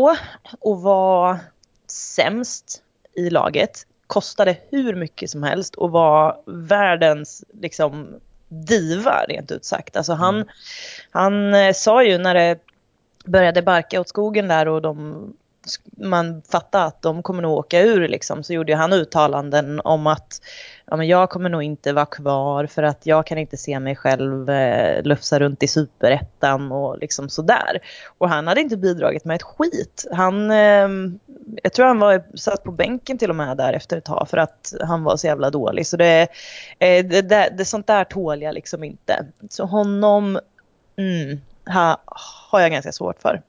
och 0.60 0.82
var 0.82 1.38
sämst 1.86 2.82
i 3.16 3.30
laget. 3.30 3.86
Kostade 4.06 4.56
hur 4.70 4.94
mycket 4.94 5.30
som 5.30 5.42
helst 5.42 5.74
och 5.74 5.90
var 5.90 6.42
världens 6.46 7.44
liksom 7.60 8.20
diva 8.48 9.24
rent 9.28 9.50
ut 9.50 9.64
sagt. 9.64 9.96
Alltså 9.96 10.12
han, 10.12 10.34
mm. 10.34 10.48
han 11.10 11.54
eh, 11.54 11.72
sa 11.72 12.04
ju 12.04 12.18
när 12.18 12.34
det 12.34 12.58
började 13.24 13.62
barka 13.62 14.00
åt 14.00 14.08
skogen 14.08 14.48
där 14.48 14.68
och 14.68 14.82
de, 14.82 15.32
man 15.96 16.42
fattade 16.42 16.84
att 16.84 17.02
de 17.02 17.22
kommer 17.22 17.42
nog 17.42 17.58
åka 17.58 17.80
ur 17.80 18.08
liksom, 18.08 18.42
så 18.42 18.52
gjorde 18.52 18.74
han 18.74 18.92
uttalanden 18.92 19.80
om 19.84 20.06
att 20.06 20.40
ja, 20.86 20.96
men 20.96 21.06
jag 21.06 21.30
kommer 21.30 21.50
nog 21.50 21.62
inte 21.62 21.92
vara 21.92 22.06
kvar 22.06 22.66
för 22.66 22.82
att 22.82 23.06
jag 23.06 23.26
kan 23.26 23.38
inte 23.38 23.56
se 23.56 23.80
mig 23.80 23.96
själv 23.96 24.50
eh, 24.50 25.02
lufsa 25.02 25.38
runt 25.38 25.62
i 25.62 25.68
superettan 25.68 26.72
och 26.72 26.98
liksom 26.98 27.28
sådär. 27.28 27.80
Och 28.18 28.28
han 28.28 28.46
hade 28.46 28.60
inte 28.60 28.76
bidragit 28.76 29.24
med 29.24 29.34
ett 29.34 29.42
skit. 29.42 30.06
Han, 30.12 30.50
eh, 30.50 30.88
jag 31.62 31.72
tror 31.72 31.86
han 31.86 31.98
var 31.98 32.22
satt 32.36 32.64
på 32.64 32.72
bänken 32.72 33.18
till 33.18 33.30
och 33.30 33.36
med 33.36 33.56
där 33.56 33.72
efter 33.72 33.96
ett 33.96 34.04
tag 34.04 34.28
för 34.30 34.36
att 34.36 34.74
han 34.80 35.04
var 35.04 35.16
så 35.16 35.26
jävla 35.26 35.50
dålig. 35.50 35.86
Så 35.86 35.96
det, 35.96 36.28
eh, 36.78 37.06
det, 37.06 37.22
det, 37.22 37.52
det 37.58 37.64
sånt 37.64 37.86
där 37.86 38.04
tål 38.04 38.42
jag 38.42 38.54
liksom 38.54 38.84
inte. 38.84 39.26
Så 39.50 39.64
honom 39.64 40.38
mm, 40.96 41.40
ha, 41.66 42.00
har 42.50 42.60
jag 42.60 42.70
ganska 42.70 42.92
svårt 42.92 43.22
för. 43.22 43.42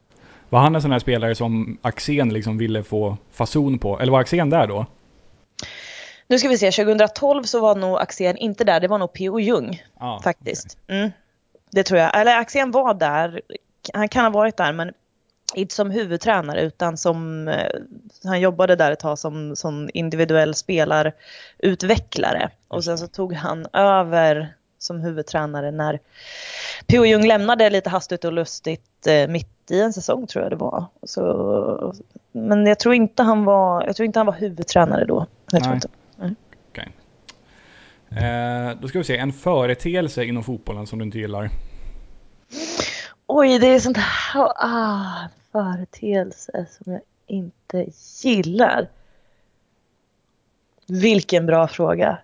Var 0.49 0.59
han 0.59 0.75
en 0.75 0.81
sån 0.81 0.91
här 0.91 0.99
spelare 0.99 1.35
som 1.35 1.77
Axén 1.81 2.33
liksom 2.33 2.57
ville 2.57 2.83
få 2.83 3.17
fason 3.31 3.79
på? 3.79 3.99
Eller 3.99 4.11
var 4.11 4.19
Axén 4.19 4.49
där 4.49 4.67
då? 4.67 4.85
Nu 6.27 6.39
ska 6.39 6.49
vi 6.49 6.57
se, 6.57 6.71
2012 6.71 7.43
så 7.43 7.59
var 7.59 7.75
nog 7.75 7.97
Axén 7.99 8.37
inte 8.37 8.63
där, 8.63 8.79
det 8.79 8.87
var 8.87 8.97
nog 8.97 9.13
P.O. 9.13 9.39
Jung 9.39 9.83
ah, 9.97 10.21
faktiskt. 10.21 10.77
Okay. 10.83 10.97
Mm, 10.97 11.11
det 11.71 11.83
tror 11.83 11.99
jag. 11.99 12.19
Eller 12.19 12.37
Axén 12.37 12.71
var 12.71 12.93
där, 12.93 13.41
han 13.93 14.09
kan 14.09 14.23
ha 14.23 14.29
varit 14.29 14.57
där 14.57 14.73
men 14.73 14.93
inte 15.55 15.75
som 15.75 15.91
huvudtränare 15.91 16.61
utan 16.61 16.97
som, 16.97 17.47
eh, 17.47 17.71
han 18.23 18.39
jobbade 18.39 18.75
där 18.75 18.91
ett 18.91 18.99
tag 18.99 19.19
som, 19.19 19.55
som 19.55 19.89
individuell 19.93 20.55
spelarutvecklare. 20.55 22.49
Och 22.67 22.83
sen 22.83 22.97
så 22.97 23.07
tog 23.07 23.33
han 23.33 23.67
över 23.73 24.53
som 24.79 24.99
huvudtränare 24.99 25.71
när 25.71 25.99
P.O. 26.87 27.05
Jung 27.05 27.27
lämnade 27.27 27.69
lite 27.69 27.89
hastigt 27.89 28.25
och 28.25 28.33
lustigt 28.33 29.07
eh, 29.07 29.27
mitt 29.27 29.56
i 29.71 29.81
en 29.81 29.93
säsong 29.93 30.27
tror 30.27 30.43
jag 30.43 30.51
det 30.51 30.55
var. 30.55 30.85
Så, 31.03 31.93
men 32.31 32.65
jag 32.65 32.79
tror 32.79 32.93
inte 32.95 33.23
han 33.23 33.45
var, 33.45 33.83
jag 33.85 33.95
tror 33.95 34.05
inte 34.05 34.19
han 34.19 34.25
var 34.25 34.33
huvudtränare 34.33 35.05
då. 35.05 35.25
Jag 35.51 35.63
tror 35.63 35.75
inte. 35.75 35.87
Mm. 36.19 36.35
Okay. 36.71 36.87
Eh, 38.09 38.77
då 38.81 38.87
ska 38.87 38.97
vi 38.97 39.03
se, 39.03 39.17
en 39.17 39.33
företeelse 39.33 40.23
inom 40.23 40.43
fotbollen 40.43 40.87
som 40.87 40.99
du 40.99 41.05
inte 41.05 41.19
gillar? 41.19 41.49
Oj, 43.27 43.59
det 43.59 43.67
är 43.67 43.79
sånt 43.79 43.97
här, 43.97 44.41
ah, 44.55 45.27
företeelse 45.51 46.65
som 46.69 46.93
jag 46.93 47.01
inte 47.27 47.85
gillar. 48.23 48.87
Vilken 50.87 51.45
bra 51.45 51.67
fråga. 51.67 52.17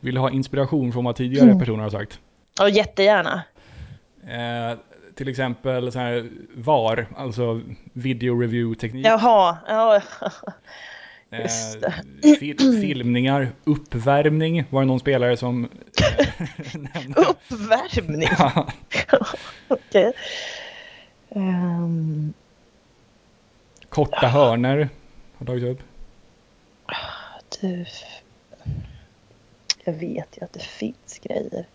Vill 0.00 0.14
du 0.14 0.20
ha 0.20 0.30
inspiration 0.30 0.92
från 0.92 1.04
vad 1.04 1.16
tidigare 1.16 1.46
mm. 1.46 1.58
personer 1.58 1.82
har 1.82 1.90
sagt? 1.90 2.18
Ja, 2.58 2.68
jättegärna. 2.68 3.42
Eh, 4.24 4.78
till 5.20 5.28
exempel 5.28 5.92
så 5.92 5.98
här 5.98 6.30
VAR, 6.54 7.06
alltså 7.16 7.60
video 7.92 8.40
review 8.40 8.80
teknik. 8.80 9.06
Jaha, 9.06 9.58
ja. 9.66 10.02
Eh, 11.30 12.36
fil 12.38 12.58
filmningar, 12.80 13.52
uppvärmning 13.64 14.64
var 14.70 14.80
det 14.80 14.86
någon 14.86 15.00
spelare 15.00 15.36
som 15.36 15.64
eh, 15.64 16.26
nämnde. 16.74 17.20
Uppvärmning? 17.20 18.28
Okej. 19.68 20.08
Okay. 20.08 20.12
Um... 21.28 21.48
Ehm. 21.48 22.32
Korta 23.88 24.26
hörner 24.26 24.88
har 25.38 25.46
tagits 25.46 25.66
upp. 25.66 25.82
Du... 27.60 27.86
Jag 29.84 29.92
vet 29.92 30.38
ju 30.38 30.44
att 30.44 30.52
det 30.52 30.62
finns 30.62 31.20
grejer. 31.22 31.66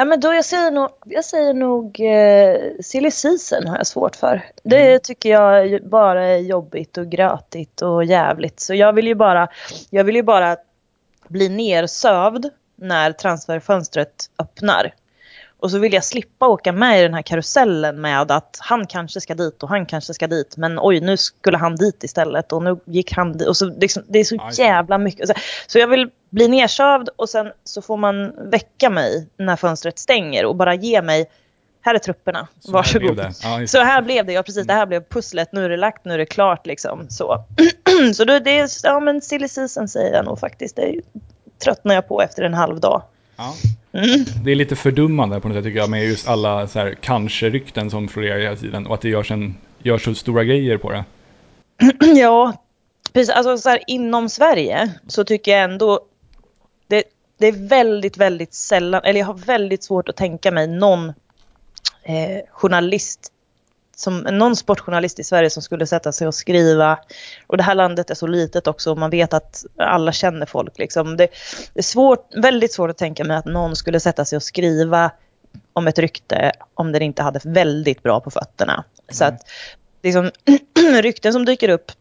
Ja, 0.00 0.04
men 0.04 0.20
då 0.20 0.34
jag 0.34 0.44
säger 0.44 0.70
nog, 0.70 0.88
jag 1.04 1.24
säger 1.24 1.54
nog 1.54 2.00
eh, 2.00 2.70
silly 2.80 3.10
season 3.10 3.66
har 3.66 3.76
jag 3.76 3.86
svårt 3.86 4.16
för. 4.16 4.44
Det 4.62 4.86
mm. 4.86 5.00
tycker 5.02 5.28
jag 5.30 5.82
bara 5.88 6.26
är 6.26 6.38
jobbigt 6.38 6.98
och 6.98 7.08
grötigt 7.10 7.82
och 7.82 8.04
jävligt. 8.04 8.60
Så 8.60 8.74
jag 8.74 8.92
vill 8.92 9.06
ju 9.06 9.14
bara, 9.14 9.48
jag 9.90 10.04
vill 10.04 10.16
ju 10.16 10.22
bara 10.22 10.56
bli 11.28 11.48
nersövd 11.48 12.50
när 12.76 13.12
transferfönstret 13.12 14.30
öppnar. 14.38 14.94
Och 15.60 15.70
så 15.70 15.78
vill 15.78 15.92
jag 15.92 16.04
slippa 16.04 16.46
åka 16.46 16.72
med 16.72 17.00
i 17.00 17.02
den 17.02 17.14
här 17.14 17.22
karusellen 17.22 18.00
med 18.00 18.30
att 18.30 18.56
han 18.60 18.86
kanske 18.86 19.20
ska 19.20 19.34
dit 19.34 19.62
och 19.62 19.68
han 19.68 19.86
kanske 19.86 20.14
ska 20.14 20.26
dit. 20.26 20.56
Men 20.56 20.78
oj, 20.80 21.00
nu 21.00 21.16
skulle 21.16 21.58
han 21.58 21.76
dit 21.76 22.04
istället 22.04 22.52
och 22.52 22.62
nu 22.62 22.76
gick 22.84 23.12
han 23.12 23.32
dit. 23.32 23.48
Och 23.48 23.56
så, 23.56 23.66
liksom, 23.66 24.02
det 24.08 24.18
är 24.18 24.24
så 24.24 24.38
jävla 24.52 24.98
mycket. 24.98 25.30
Så 25.66 25.78
jag 25.78 25.88
vill 25.88 26.10
bli 26.30 26.48
nersövd 26.48 27.08
och 27.16 27.28
sen 27.28 27.52
så 27.64 27.82
får 27.82 27.96
man 27.96 28.32
väcka 28.50 28.90
mig 28.90 29.26
när 29.36 29.56
fönstret 29.56 29.98
stänger 29.98 30.44
och 30.44 30.56
bara 30.56 30.74
ge 30.74 31.02
mig 31.02 31.30
här 31.80 31.94
är 31.94 31.98
trupperna, 31.98 32.48
så 32.60 32.72
varsågod. 32.72 33.20
Här 33.20 33.60
ja, 33.60 33.66
så 33.66 33.78
här 33.78 34.02
blev 34.02 34.26
det, 34.26 34.32
ja 34.32 34.42
precis, 34.42 34.66
det 34.66 34.72
här 34.72 34.86
blev 34.86 35.04
pusslet, 35.04 35.52
nu 35.52 35.64
är 35.64 35.68
det 35.68 35.76
lagt, 35.76 36.04
nu 36.04 36.14
är 36.14 36.18
det 36.18 36.26
klart 36.26 36.66
liksom. 36.66 37.06
Så, 37.10 37.44
så 38.14 38.24
då, 38.24 38.38
det 38.38 38.58
är, 38.58 38.68
ja 38.82 39.00
men 39.00 39.20
silly 39.20 39.48
season 39.48 39.88
säger 39.88 40.16
jag 40.16 40.24
nog 40.24 40.40
faktiskt, 40.40 40.76
det 40.76 41.00
tröttnar 41.64 41.94
jag 41.94 42.08
på 42.08 42.22
efter 42.22 42.42
en 42.42 42.54
halv 42.54 42.80
dag. 42.80 43.02
Ja. 43.36 43.54
Mm. 43.98 44.24
Det 44.44 44.50
är 44.50 44.54
lite 44.54 44.76
fördummande 44.76 45.40
på 45.40 45.48
något 45.48 45.56
sätt 45.56 45.64
tycker 45.64 45.78
jag 45.78 45.90
med 45.90 46.04
just 46.04 46.28
alla 46.28 46.66
så 46.66 46.78
här, 46.78 46.94
kanske-rykten 47.00 47.90
som 47.90 48.08
florerar 48.08 48.38
hela 48.38 48.56
tiden 48.56 48.86
och 48.86 48.94
att 48.94 49.00
det 49.00 49.08
görs, 49.08 49.30
en, 49.30 49.54
görs 49.82 50.04
så 50.04 50.14
stora 50.14 50.44
grejer 50.44 50.76
på 50.76 50.90
det. 50.90 51.04
ja, 52.20 52.64
precis. 53.12 53.34
Alltså 53.34 53.58
så 53.58 53.68
här, 53.68 53.80
inom 53.86 54.28
Sverige 54.28 54.92
så 55.06 55.24
tycker 55.24 55.52
jag 55.52 55.64
ändå 55.64 56.00
det, 56.88 57.04
det 57.38 57.46
är 57.46 57.68
väldigt, 57.68 58.16
väldigt 58.16 58.54
sällan, 58.54 59.04
eller 59.04 59.20
jag 59.20 59.26
har 59.26 59.34
väldigt 59.34 59.84
svårt 59.84 60.08
att 60.08 60.16
tänka 60.16 60.50
mig 60.50 60.66
någon 60.66 61.08
eh, 62.02 62.40
journalist 62.50 63.32
som 63.98 64.18
någon 64.18 64.56
sportjournalist 64.56 65.18
i 65.18 65.24
Sverige 65.24 65.50
som 65.50 65.62
skulle 65.62 65.86
sätta 65.86 66.12
sig 66.12 66.26
och 66.26 66.34
skriva. 66.34 66.98
Och 67.46 67.56
det 67.56 67.62
här 67.62 67.74
landet 67.74 68.10
är 68.10 68.14
så 68.14 68.26
litet 68.26 68.66
också 68.66 68.90
och 68.90 68.98
man 68.98 69.10
vet 69.10 69.32
att 69.34 69.64
alla 69.76 70.12
känner 70.12 70.46
folk. 70.46 70.78
Liksom. 70.78 71.16
Det, 71.16 71.28
är 71.74 71.82
svårt, 71.82 72.34
väldigt 72.36 72.72
svårt 72.72 72.90
att 72.90 72.98
tänka 72.98 73.24
mig 73.24 73.36
att 73.36 73.44
någon 73.44 73.76
skulle 73.76 74.00
sätta 74.00 74.24
sig 74.24 74.36
och 74.36 74.42
skriva 74.42 75.10
om 75.72 75.86
ett 75.86 75.98
rykte 75.98 76.52
om 76.74 76.92
den 76.92 77.02
inte 77.02 77.22
hade 77.22 77.40
väldigt 77.44 78.02
bra 78.02 78.20
på 78.20 78.30
fötterna. 78.30 78.72
Mm. 78.72 78.84
Så 79.10 79.24
att 79.24 79.40
liksom, 80.02 80.30
rykten 81.02 81.32
som 81.32 81.44
dyker 81.44 81.68
upp 81.68 81.92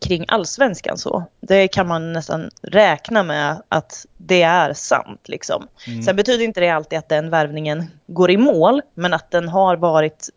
kring 0.00 0.24
allsvenskan 0.28 0.98
så, 0.98 1.24
det 1.40 1.68
kan 1.68 1.88
man 1.88 2.12
nästan 2.12 2.50
räkna 2.62 3.22
med 3.22 3.62
att 3.68 4.06
det 4.16 4.42
är 4.42 4.72
sant. 4.72 5.28
Liksom. 5.28 5.68
Mm. 5.86 6.02
Sen 6.02 6.16
betyder 6.16 6.44
inte 6.44 6.60
det 6.60 6.68
alltid 6.68 6.98
att 6.98 7.08
den 7.08 7.30
värvningen 7.30 7.90
går 8.06 8.30
i 8.30 8.36
mål, 8.36 8.82
men 8.94 9.14
att 9.14 9.30
den 9.30 9.48
har 9.48 9.76
varit 9.76 10.28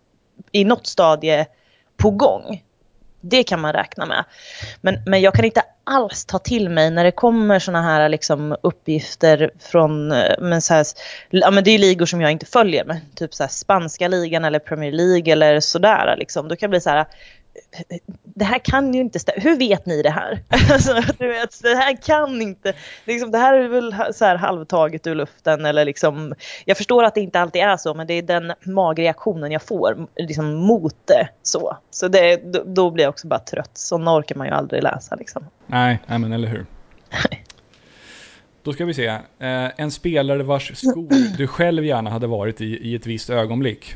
i 0.51 0.63
något 0.63 0.87
stadie 0.87 1.45
på 1.97 2.11
gång. 2.11 2.63
Det 3.21 3.43
kan 3.43 3.61
man 3.61 3.73
räkna 3.73 4.05
med. 4.05 4.25
Men, 4.81 5.03
men 5.05 5.21
jag 5.21 5.33
kan 5.33 5.45
inte 5.45 5.63
alls 5.83 6.25
ta 6.25 6.39
till 6.39 6.69
mig 6.69 6.91
när 6.91 7.03
det 7.03 7.11
kommer 7.11 7.59
sådana 7.59 7.81
här 7.81 8.09
liksom 8.09 8.55
uppgifter 8.61 9.51
från, 9.59 10.11
eh, 10.11 10.35
men 10.39 10.61
så 10.61 10.73
här, 10.73 10.85
ja 11.29 11.51
men 11.51 11.63
det 11.63 11.71
är 11.71 11.79
ligor 11.79 12.05
som 12.05 12.21
jag 12.21 12.31
inte 12.31 12.45
följer, 12.45 12.85
men 12.85 12.97
typ 13.15 13.33
så 13.33 13.43
här 13.43 13.49
spanska 13.49 14.07
ligan 14.07 14.45
eller 14.45 14.59
Premier 14.59 14.91
League 14.91 15.33
eller 15.33 15.59
sådär 15.59 16.15
liksom. 16.17 16.47
Då 16.47 16.55
kan 16.55 16.67
det 16.67 16.71
bli 16.71 16.81
så 16.81 16.89
här, 16.89 17.05
det 18.23 18.45
här 18.45 18.59
kan 18.59 18.93
ju 18.93 19.01
inte 19.01 19.19
stämma. 19.19 19.41
Hur 19.41 19.57
vet 19.57 19.85
ni 19.85 20.01
det 20.01 20.09
här? 20.09 20.43
Alltså, 20.71 20.93
du 21.19 21.27
vet, 21.27 21.63
det 21.63 21.75
här 21.75 22.01
kan 22.01 22.41
inte, 22.41 22.73
liksom, 23.05 23.31
det 23.31 23.37
här 23.37 23.53
är 23.53 23.67
väl 23.67 23.95
så 24.13 24.25
här 24.25 24.35
halvtaget 24.35 25.07
ur 25.07 25.15
luften 25.15 25.65
eller 25.65 25.85
liksom, 25.85 26.33
jag 26.65 26.77
förstår 26.77 27.03
att 27.03 27.15
det 27.15 27.21
inte 27.21 27.39
alltid 27.39 27.61
är 27.61 27.77
så, 27.77 27.93
men 27.93 28.07
det 28.07 28.13
är 28.13 28.21
den 28.21 28.53
magreaktionen 28.65 29.51
jag 29.51 29.61
får 29.61 30.07
liksom, 30.15 30.55
mot 30.55 30.95
det. 31.07 31.29
Så, 31.43 31.77
så 31.89 32.07
det, 32.07 32.53
då, 32.53 32.63
då 32.65 32.91
blir 32.91 33.03
jag 33.03 33.09
också 33.09 33.27
bara 33.27 33.39
trött. 33.39 33.71
Sådana 33.73 34.17
orkar 34.17 34.35
man 34.35 34.47
ju 34.47 34.53
aldrig 34.53 34.83
läsa 34.83 35.15
liksom. 35.15 35.45
Nej, 35.67 35.99
nej 36.07 36.19
men 36.19 36.33
eller 36.33 36.47
hur. 36.47 36.65
Då 38.63 38.73
ska 38.73 38.85
vi 38.85 38.93
se. 38.93 39.07
Eh, 39.07 39.19
en 39.77 39.91
spelare 39.91 40.43
vars 40.43 40.77
skor 40.77 41.37
du 41.37 41.47
själv 41.47 41.85
gärna 41.85 42.09
hade 42.09 42.27
varit 42.27 42.61
i, 42.61 42.65
i 42.65 42.95
ett 42.95 43.05
visst 43.05 43.29
ögonblick. 43.29 43.95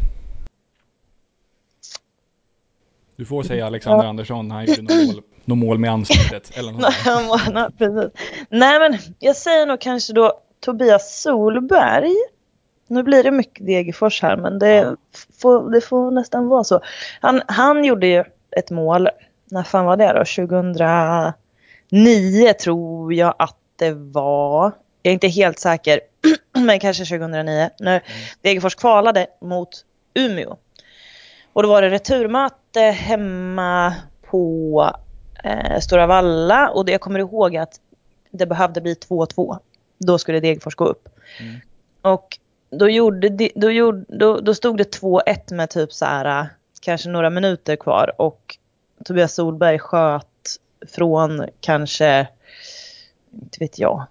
Du 3.16 3.26
får 3.26 3.44
säga 3.44 3.66
Alexander 3.66 4.04
ja. 4.04 4.10
Andersson, 4.10 4.52
han 4.52 4.66
gjorde 4.66 4.82
något 4.82 5.08
mål, 5.08 5.24
något 5.46 5.58
mål 5.58 5.78
med 5.78 5.92
ansiktet. 5.92 6.58
Eller 6.58 6.72
något 6.72 6.82
Nej, 7.54 7.68
precis. 7.78 8.12
Nej, 8.50 8.80
men 8.80 8.98
jag 9.20 9.36
säger 9.36 9.66
nog 9.66 9.82
kanske 9.82 10.14
då 10.14 10.40
Tobias 10.60 11.22
Solberg. 11.22 12.14
Nu 12.88 13.04
blir 13.04 13.24
det 13.24 13.32
mycket 13.32 13.66
Degerfors 13.66 14.22
här 14.22 14.38
men 14.38 14.60
det, 14.60 14.96
får, 15.42 15.72
det 15.72 15.82
får 15.82 16.12
nästan 16.12 16.48
vara 16.48 16.64
så. 16.64 16.82
Han, 17.22 17.42
han 17.48 17.86
gjorde 17.86 18.08
ju 18.08 18.24
ett 18.58 18.72
mål, 18.72 19.10
när 19.52 19.64
fan 19.64 19.86
var 19.86 19.98
det 19.98 20.14
då? 20.14 20.26
2009 21.90 22.54
tror 22.54 23.14
jag 23.14 23.36
att 23.40 23.58
det 23.76 23.92
var. 23.94 24.72
Jag 25.02 25.10
är 25.10 25.14
inte 25.14 25.28
helt 25.28 25.60
säker, 25.60 26.00
men 26.66 26.80
kanske 26.80 27.06
2009. 27.06 27.70
När 27.80 28.04
Degerfors 28.42 28.76
kvalade 28.76 29.28
mot 29.42 29.70
Umeå. 30.14 30.58
Och 31.54 31.64
då 31.64 31.70
var 31.70 31.82
det 31.82 31.90
returmöte 31.90 32.56
hemma 32.82 33.94
på 34.22 34.92
eh, 35.44 35.80
Stora 35.80 36.08
Valla 36.08 36.70
och 36.70 36.86
det 36.86 36.92
jag 36.92 37.02
kommer 37.02 37.20
ihåg 37.20 37.58
att 37.58 37.80
det 38.32 38.46
behövde 38.46 38.82
bli 38.82 38.94
2-2. 38.94 39.58
Då 39.98 40.18
skulle 40.18 40.40
Degerfors 40.40 40.76
gå 40.76 40.86
upp. 40.86 41.10
Mm. 41.40 41.60
Och 42.02 42.38
då, 42.70 42.90
gjorde, 42.90 43.30
de- 43.30 43.52
då, 43.56 43.72
gjorde, 43.72 44.06
då, 44.08 44.40
då 44.40 44.54
stod 44.56 44.78
det 44.78 45.00
2-1 45.02 45.54
med 45.54 45.70
typ 45.70 45.94
så 45.94 46.06
här 46.06 46.40
äh, 46.42 46.46
kanske 46.82 47.10
några 47.10 47.30
minuter 47.30 47.76
kvar 47.76 48.12
och 48.18 48.58
Tobias 49.06 49.34
Solberg 49.34 49.80
sköt 49.80 50.26
från 50.88 51.46
kanske, 51.62 52.28
inte 53.34 53.58
vet 53.60 53.80
jag, 53.80 54.06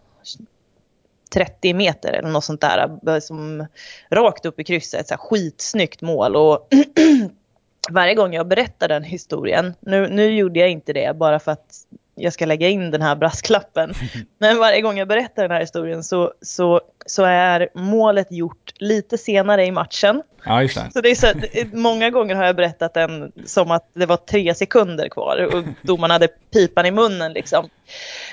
30 1.35 1.75
meter 1.75 2.13
eller 2.13 2.29
något 2.29 2.45
sånt 2.45 2.61
där. 2.61 2.99
äh, 3.09 3.19
Som 3.19 3.67
rakt 4.11 4.47
upp 4.47 4.61
i 4.61 4.65
krysset, 4.65 5.09
så 5.09 5.15
här 5.15 5.19
skitsnyggt 5.19 6.03
mål. 6.03 6.37
Och 6.37 6.69
varje 7.91 8.15
gång 8.15 8.35
jag 8.35 8.49
berättar 8.49 8.89
den 8.89 9.03
historien, 9.03 9.75
nu, 9.81 10.09
nu 10.09 10.37
gjorde 10.37 10.61
jag 10.61 10.71
inte 10.71 10.93
det 10.93 11.17
bara 11.17 11.39
för 11.39 11.53
att 11.53 11.87
jag 12.15 12.33
ska 12.33 12.47
lägga 12.47 12.69
in 12.69 12.91
den 12.91 13.03
här 13.03 13.17
brasklappen. 13.17 13.95
Men 14.39 14.59
varje 14.59 14.81
gång 14.81 14.99
jag 14.99 15.09
berättar 15.09 15.43
den 15.43 15.51
här 15.51 15.61
historien 15.61 16.05
så, 16.05 16.33
så, 16.43 16.81
så 17.07 17.25
är 17.25 17.69
målet 17.75 18.33
gjort 18.33 18.73
lite 18.77 19.19
senare 19.19 19.67
i 19.67 19.71
matchen. 19.71 20.23
Ja, 20.45 20.63
just 20.63 20.75
det. 20.75 20.91
Så 20.93 21.01
det 21.01 21.11
är 21.11 21.15
så, 21.15 21.33
många 21.73 22.11
gånger 22.11 22.35
har 22.35 22.45
jag 22.45 22.57
berättat 22.57 22.95
den 22.95 23.33
som 23.45 23.71
att 23.71 23.91
det 23.95 24.07
var 24.07 24.17
tre 24.17 24.55
sekunder 24.55 25.09
kvar 25.09 25.55
och 25.55 25.65
domaren 25.83 26.11
hade 26.11 26.29
pipan 26.29 26.87
i 26.87 26.91
munnen 26.91 27.33
liksom. 27.33 27.69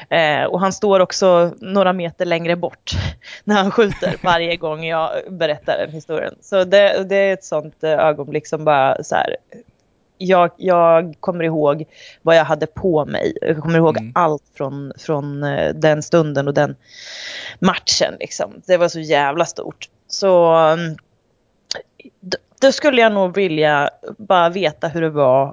Eh, 0.10 0.44
och 0.44 0.60
han 0.60 0.74
står 0.74 1.00
också 1.00 1.54
några 1.60 1.94
meter 1.94 2.26
längre 2.26 2.56
bort 2.56 2.92
när 3.44 3.56
han 3.56 3.72
skjuter 3.72 4.16
varje 4.24 4.56
gång 4.56 4.86
jag 4.86 5.10
berättar 5.30 5.78
den 5.78 5.92
historien. 5.92 6.36
Så 6.42 6.64
det, 6.64 7.04
det 7.10 7.16
är 7.16 7.34
ett 7.34 7.44
sånt 7.44 7.84
eh, 7.84 7.92
ögonblick 7.92 8.48
som 8.48 8.66
bara 8.66 9.04
så 9.04 9.16
här, 9.16 9.36
jag, 10.26 10.52
jag 10.58 11.16
kommer 11.20 11.44
ihåg 11.44 11.86
vad 12.22 12.36
jag 12.36 12.46
hade 12.46 12.68
på 12.68 13.06
mig. 13.06 13.38
Jag 13.42 13.58
kommer 13.62 13.78
ihåg 13.78 13.98
Mm. 13.98 14.12
allt 14.16 14.44
från, 14.54 14.94
från 14.98 15.44
eh, 15.44 15.74
den 15.74 16.04
stunden 16.04 16.48
och 16.48 16.54
den 16.54 16.76
matchen. 17.60 18.14
Liksom. 18.20 18.62
Det 18.66 18.78
var 18.78 18.88
så 18.88 19.00
jävla 19.00 19.46
stort. 19.46 19.90
Så 20.08 20.54
mm, 20.56 20.96
då 22.62 22.72
skulle 22.72 23.02
jag 23.02 23.14
nog 23.14 23.36
vilja 23.36 23.90
bara 24.18 24.50
veta 24.50 24.88
hur 24.88 25.02
det 25.02 25.10
var 25.10 25.48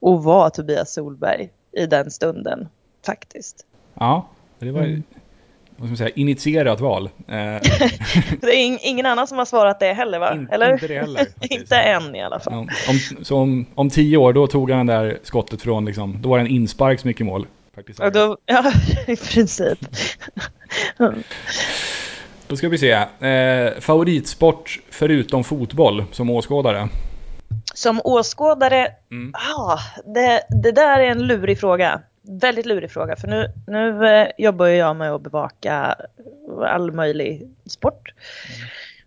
att 0.00 0.24
vara 0.24 0.50
Tobias 0.50 0.92
Solberg 0.92 1.50
i 1.72 1.86
den 1.86 2.10
stunden. 2.10 2.68
Faktiskt. 3.06 3.66
Ja, 3.94 4.26
det 4.58 4.70
var 4.70 4.80
Mm. 4.82 5.02
Vad 5.76 5.86
ska 5.88 5.90
man 5.90 5.96
säga, 5.96 6.10
initierat 6.14 6.80
val. 6.80 7.10
Det 7.26 7.32
är 7.34 8.68
ing- 8.70 8.78
ingen 8.82 9.06
annan 9.06 9.26
som 9.26 9.38
har 9.38 9.44
svarat 9.44 9.80
det 9.80 9.92
heller 9.92 10.18
va? 10.18 10.34
In- 10.34 10.48
Eller? 10.52 10.72
inte 10.72 10.86
det 10.88 11.00
heller, 11.00 11.26
inte 11.50 11.76
än 11.76 12.14
i 12.16 12.22
alla 12.22 12.40
fall. 12.40 12.52
ja, 12.86 12.90
om, 12.90 13.24
så 13.24 13.36
om, 13.36 13.66
om 13.74 13.90
tio 13.90 14.16
år, 14.16 14.32
då 14.32 14.46
tog 14.46 14.70
han 14.70 14.86
det 14.86 14.92
där 14.92 15.18
skottet 15.22 15.62
från, 15.62 15.84
liksom, 15.84 16.22
då 16.22 16.28
var 16.28 16.38
det 16.38 16.44
en 16.44 16.50
inspark 16.50 17.00
så 17.00 17.06
mycket 17.06 17.26
mål. 17.26 17.46
Faktiskt. 17.74 18.00
Och 18.00 18.12
då, 18.12 18.36
ja, 18.46 18.72
i 19.06 19.16
princip. 19.16 19.78
Då 22.48 22.56
ska 22.56 22.68
vi 22.68 22.78
se. 22.78 22.90
Eh, 23.28 23.80
favoritsport 23.80 24.80
förutom 24.90 25.44
fotboll 25.44 26.04
som 26.12 26.30
åskådare? 26.30 26.88
Som 27.74 28.00
åskådare, 28.04 28.88
Mm. 29.10 29.32
ah, 29.56 29.78
det, 30.14 30.42
det 30.62 30.72
där 30.72 31.00
är 31.00 31.10
en 31.10 31.26
lurig 31.26 31.60
fråga. 31.60 32.00
Väldigt 32.26 32.66
lurig 32.66 32.90
fråga. 32.90 33.16
För 33.16 33.28
nu, 33.28 33.52
nu 33.66 34.08
eh, 34.08 34.28
jobbar 34.38 34.66
jag 34.66 34.96
med 34.96 35.12
att 35.12 35.22
bevaka 35.22 35.96
all 36.60 36.92
möjlig 36.92 37.48
sport. 37.66 38.14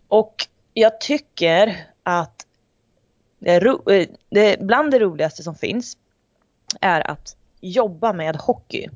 Och 0.08 0.34
jag 0.74 1.00
tycker 1.00 1.76
att 2.02 2.46
det 3.38 3.60
ro, 3.60 3.90
eh, 3.90 4.08
det, 4.30 4.60
bland 4.60 4.90
det 4.90 4.98
roligaste 4.98 5.42
som 5.42 5.54
finns 5.54 5.96
är 6.80 7.10
att 7.10 7.36
jobba 7.60 8.12
med 8.12 8.36
hockey. 8.36 8.88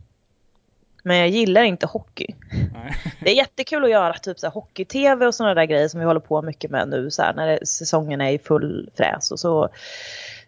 Men 1.02 1.16
jag 1.16 1.28
gillar 1.28 1.62
inte 1.62 1.86
hockey. 1.86 2.34
Nej. 2.72 2.96
Det 3.20 3.30
är 3.30 3.34
jättekul 3.34 3.84
att 3.84 3.90
göra 3.90 4.14
typ 4.14 4.38
så 4.38 4.48
hockey-tv 4.48 5.26
och 5.26 5.34
sådana 5.34 5.54
där 5.54 5.64
grejer 5.64 5.88
som 5.88 6.00
vi 6.00 6.06
håller 6.06 6.20
på 6.20 6.42
mycket 6.42 6.70
med 6.70 6.88
nu 6.88 7.10
så 7.10 7.22
här, 7.22 7.34
när 7.34 7.46
det, 7.46 7.66
säsongen 7.66 8.20
är 8.20 8.30
i 8.30 8.38
full 8.38 8.90
fräs. 8.94 9.30
Och 9.30 9.40
så. 9.40 9.68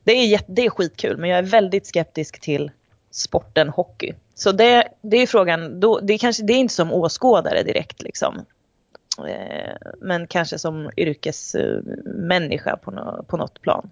Det, 0.04 0.12
är 0.12 0.40
det 0.46 0.66
är 0.66 0.70
skitkul 0.70 1.16
men 1.16 1.30
jag 1.30 1.38
är 1.38 1.42
väldigt 1.42 1.86
skeptisk 1.86 2.40
till 2.40 2.70
sporten 3.14 3.68
hockey. 3.68 4.14
Så 4.34 4.52
det, 4.52 4.88
det 5.02 5.16
är 5.16 5.26
frågan, 5.26 5.80
då, 5.80 6.00
det, 6.00 6.14
är 6.14 6.18
kanske, 6.18 6.42
det 6.42 6.52
är 6.52 6.58
inte 6.58 6.74
som 6.74 6.92
åskådare 6.92 7.62
direkt 7.62 8.02
liksom. 8.02 8.44
Eh, 9.28 9.76
men 10.00 10.26
kanske 10.26 10.58
som 10.58 10.90
yrkesmänniska 10.96 12.76
på, 12.76 12.90
nå, 12.90 13.24
på 13.28 13.36
något 13.36 13.62
plan. 13.62 13.90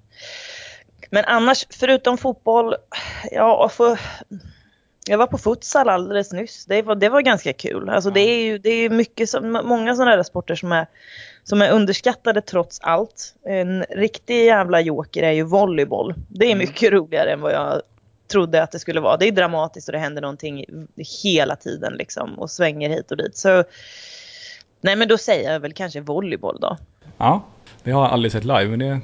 Men 1.10 1.24
annars, 1.24 1.66
förutom 1.70 2.18
fotboll, 2.18 2.74
ja, 3.30 3.68
för, 3.68 4.00
jag 5.08 5.18
var 5.18 5.26
på 5.26 5.38
futsal 5.38 5.88
alldeles 5.88 6.32
nyss. 6.32 6.66
Det 6.66 6.82
var, 6.82 6.94
det 6.94 7.08
var 7.08 7.20
ganska 7.20 7.52
kul. 7.52 7.88
Alltså 7.88 8.10
det 8.10 8.20
är 8.20 8.44
ju 8.44 8.58
det 8.58 8.70
är 8.70 8.90
mycket, 8.90 9.28
många 9.64 9.94
sådana 9.96 10.16
där 10.16 10.22
sporter 10.22 10.54
som 10.54 10.72
är, 10.72 10.86
som 11.44 11.62
är 11.62 11.70
underskattade 11.70 12.40
trots 12.40 12.80
allt. 12.80 13.34
En 13.46 13.82
riktig 13.82 14.44
jävla 14.44 14.80
joker 14.80 15.22
är 15.22 15.32
ju 15.32 15.42
volleyboll. 15.42 16.14
Det 16.28 16.44
är 16.46 16.52
Mm. 16.52 16.58
mycket 16.58 16.92
roligare 16.92 17.32
än 17.32 17.40
vad 17.40 17.52
jag 17.52 17.82
trodde 18.32 18.62
att 18.62 18.72
det 18.72 18.78
skulle 18.78 19.00
vara. 19.00 19.16
Det 19.16 19.28
är 19.28 19.32
dramatiskt 19.32 19.88
och 19.88 19.92
det 19.92 19.98
händer 19.98 20.22
någonting 20.22 20.64
hela 21.22 21.56
tiden 21.56 21.92
liksom 21.92 22.38
och 22.38 22.50
svänger 22.50 22.90
hit 22.90 23.10
och 23.10 23.16
dit. 23.16 23.36
Så 23.36 23.64
nej 24.80 24.96
men 24.96 25.08
då 25.08 25.18
säger 25.18 25.52
jag 25.52 25.60
väl 25.60 25.72
kanske 25.72 26.00
volleyboll 26.00 26.58
då. 26.60 26.76
Ja, 27.18 27.44
det 27.82 27.90
har 27.90 28.02
jag 28.02 28.12
aldrig 28.12 28.32
sett 28.32 28.44
live, 28.44 28.66
men 28.66 28.78
det, 28.78 29.00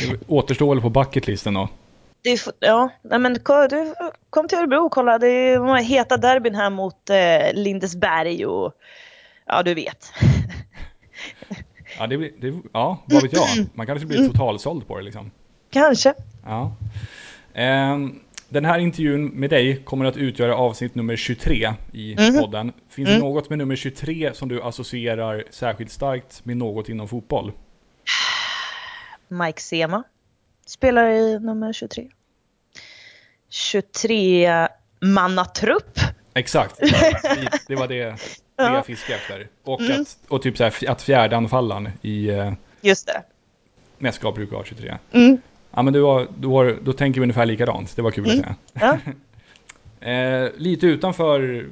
det 0.00 0.20
återstår 0.28 0.80
på 0.80 0.90
bucketlisten 0.90 1.54
då. 1.54 1.68
Det 2.22 2.40
ja, 2.58 2.88
nej 3.02 3.18
men 3.18 3.34
du, 3.34 3.94
kom 4.30 4.48
till 4.48 4.58
Örebro 4.58 4.78
och 4.78 4.92
kolla. 4.92 5.18
Det 5.18 5.28
är 5.28 5.58
de 5.58 5.68
här 5.68 5.82
heta 5.82 6.16
derbyn 6.16 6.54
här 6.54 6.70
mot 6.70 7.10
eh, 7.10 7.54
Lindesberg 7.54 8.46
och 8.46 8.74
ja, 9.46 9.62
du 9.62 9.74
vet. 9.74 10.12
Ja, 11.98 12.06
det, 12.06 12.16
det, 12.16 12.60
ja, 12.72 13.02
vad 13.06 13.22
vet 13.22 13.32
jag. 13.32 13.46
Man 13.74 13.86
kanske 13.86 14.06
blir 14.06 14.28
totalsåld 14.28 14.86
på 14.88 14.96
det 14.96 15.02
liksom. 15.02 15.30
Kanske. 15.70 16.14
Ja. 16.44 16.72
Ehm, 17.54 18.20
den 18.50 18.64
här 18.64 18.78
intervjun 18.78 19.26
med 19.26 19.50
dig 19.50 19.76
kommer 19.84 20.04
att 20.04 20.16
utgöra 20.16 20.56
avsnitt 20.56 20.94
nummer 20.94 21.16
23 21.16 21.74
i 21.92 22.16
Mhm. 22.18 22.38
podden. 22.40 22.72
Finns 22.88 23.08
det 23.08 23.18
något 23.18 23.48
med 23.50 23.58
nummer 23.58 23.76
23 23.76 24.34
som 24.34 24.48
du 24.48 24.62
associerar 24.62 25.44
särskilt 25.50 25.90
starkt 25.90 26.44
med 26.44 26.56
något 26.56 26.88
inom 26.88 27.08
fotboll? 27.08 27.52
Mike 29.28 29.60
Sema 29.60 30.02
spelar 30.66 31.06
i 31.10 31.38
nummer 31.40 31.72
23. 31.72 32.08
23 33.48 34.68
mannatrupp. 35.00 35.98
Exakt, 36.34 36.76
det, 37.68 37.74
var 37.76 37.88
det, 37.88 38.04
det 38.04 38.16
Ja. 38.56 38.74
jag 38.74 38.86
fiskade 38.86 39.18
efter. 39.18 39.48
Och, 39.64 39.80
Mm. 39.80 40.00
att, 40.02 40.18
och 40.28 40.42
typ 40.42 40.56
så 40.56 40.64
här, 40.64 40.90
att 40.90 41.02
fjärdeanfallaren 41.02 41.88
i 42.02 42.28
eh, 42.28 42.52
Just 42.80 43.06
det. 43.06 43.22
mästerskap 43.98 44.34
brukar 44.34 44.56
ha 44.56 44.64
23. 44.64 44.98
Mm. 45.12 45.38
Ja 45.70 45.82
men 45.82 45.92
du 45.92 46.02
har, 46.02 46.28
du 46.38 46.48
har, 46.48 46.78
då 46.82 46.92
tänker 46.92 47.20
vi 47.20 47.24
ungefär 47.24 47.46
likadant, 47.46 47.96
det 47.96 48.02
var 48.02 48.10
kul 48.10 48.24
att 48.24 48.30
säga. 48.30 48.54
Ja. 48.72 48.98
Eh, 50.00 50.48
lite 50.56 50.86
utanför 50.86 51.66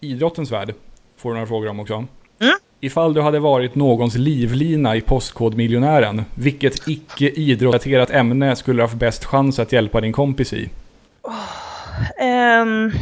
idrottens 0.00 0.52
värld 0.52 0.74
får 1.16 1.30
du 1.30 1.34
några 1.34 1.46
frågor 1.46 1.68
om 1.68 1.80
också. 1.80 1.94
Mm. 1.94 2.54
Ifall 2.80 3.14
du 3.14 3.20
hade 3.20 3.38
varit 3.38 3.74
någons 3.74 4.14
livlina 4.14 4.96
i 4.96 5.00
Postkodmiljonären, 5.00 6.24
vilket 6.34 6.88
icke 6.88 7.28
idrottsrelaterat 7.28 8.10
ämne 8.10 8.56
skulle 8.56 8.78
du 8.78 8.82
haft 8.82 8.94
bäst 8.94 9.24
chans 9.24 9.58
att 9.58 9.72
hjälpa 9.72 10.00
din 10.00 10.12
kompis 10.12 10.52
i? 10.52 10.70
Ehm, 12.20 12.92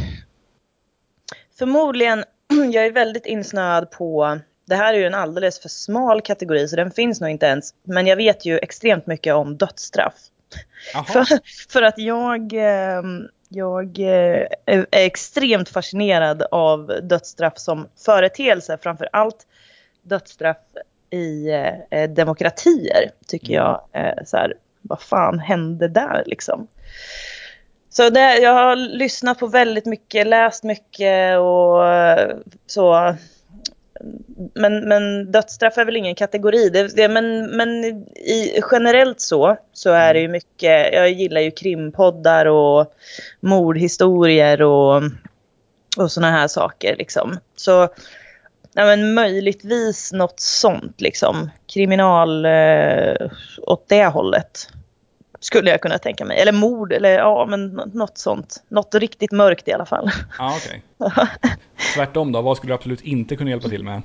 förmodligen, 1.59 2.23
jag 2.71 2.85
är 2.85 2.91
väldigt 2.91 3.25
insnöad 3.25 3.91
på, 3.91 4.39
det 4.71 4.77
här 4.77 4.93
är 4.93 4.97
ju 4.97 5.05
en 5.05 5.13
alldeles 5.13 5.59
för 5.59 5.69
smal 5.69 6.21
kategori 6.21 6.67
så 6.67 6.75
den 6.75 6.91
finns 6.91 7.21
nog 7.21 7.29
inte 7.29 7.45
ens, 7.45 7.73
men 7.83 8.07
jag 8.07 8.15
vet 8.15 8.45
ju 8.45 8.57
extremt 8.57 9.07
mycket 9.07 9.33
om 9.33 9.57
dödsstraff. 9.57 10.13
För, 11.07 11.25
för 11.71 11.81
att 11.81 11.97
jag, 11.97 12.53
ehm, 12.53 13.27
jag 13.49 13.99
eh, 13.99 14.47
är 14.65 14.87
extremt 14.91 15.69
fascinerad 15.69 16.43
av 16.51 16.93
dödsstraff 17.03 17.57
som 17.57 17.87
företeelse, 18.05 18.77
framför 18.81 19.09
allt 19.11 19.47
dödsstraff 20.03 20.57
i 21.09 21.49
eh, 21.91 22.09
demokratier 22.09 23.11
tycker 23.27 23.53
jag. 23.53 23.81
Eh, 23.91 24.23
så 24.25 24.37
här, 24.37 24.53
vad 24.81 25.01
fan 25.01 25.39
hände 25.39 25.87
där 25.87 26.23
liksom? 26.25 26.67
Så 27.89 28.09
det, 28.09 28.37
jag 28.37 28.53
har 28.53 28.75
lyssnat 28.75 29.39
på 29.39 29.47
väldigt 29.47 29.85
mycket, 29.85 30.27
läst 30.27 30.63
mycket 30.63 31.39
och 31.39 31.87
eh, 31.87 32.35
så. 32.65 33.15
Men, 34.53 34.87
men 34.87 35.31
dödsstraff 35.31 35.77
är 35.77 35.85
väl 35.85 35.97
ingen 35.97 36.15
kategori. 36.15 36.69
Det, 36.69 36.95
det, 36.95 37.07
men 37.07 37.57
men 37.57 37.85
i, 38.15 38.61
generellt 38.71 39.21
så, 39.21 39.57
så 39.73 39.89
är 39.91 40.13
det 40.13 40.19
ju 40.19 40.27
mycket, 40.27 40.93
jag 40.93 41.11
gillar 41.11 41.41
ju 41.41 41.51
krimpoddar 41.51 42.45
och 42.45 42.93
mordhistorier 43.39 44.61
och, 44.61 45.03
och 45.97 46.11
sådana 46.11 46.31
här 46.31 46.47
saker 46.47 46.95
liksom. 46.95 47.37
Så 47.55 47.89
ja, 48.73 48.85
men 48.85 49.13
möjligtvis 49.13 50.13
något 50.13 50.39
sånt 50.39 51.01
liksom. 51.01 51.49
Kriminal 51.73 52.45
eh, 52.45 53.31
åt 53.61 53.89
det 53.89 54.05
hållet. 54.05 54.67
Skulle 55.43 55.71
jag 55.71 55.81
kunna 55.81 55.97
tänka 55.97 56.25
mig. 56.25 56.39
Eller 56.39 56.51
mord 56.51 56.93
eller 56.93 57.09
ja, 57.09 57.45
men 57.49 57.67
något 57.93 58.17
sånt. 58.17 58.63
Något 58.67 58.95
riktigt 58.95 59.31
mörkt 59.31 59.67
i 59.67 59.73
alla 59.73 59.85
fall. 59.85 60.11
Ja, 60.37 60.57
okej. 60.57 60.83
Okay. 60.97 61.27
Tvärtom 61.95 62.31
då, 62.31 62.41
vad 62.41 62.57
skulle 62.57 62.71
du 62.71 62.75
absolut 62.75 63.01
inte 63.01 63.35
kunna 63.35 63.49
hjälpa 63.49 63.69
till 63.69 63.83
med? 63.83 64.01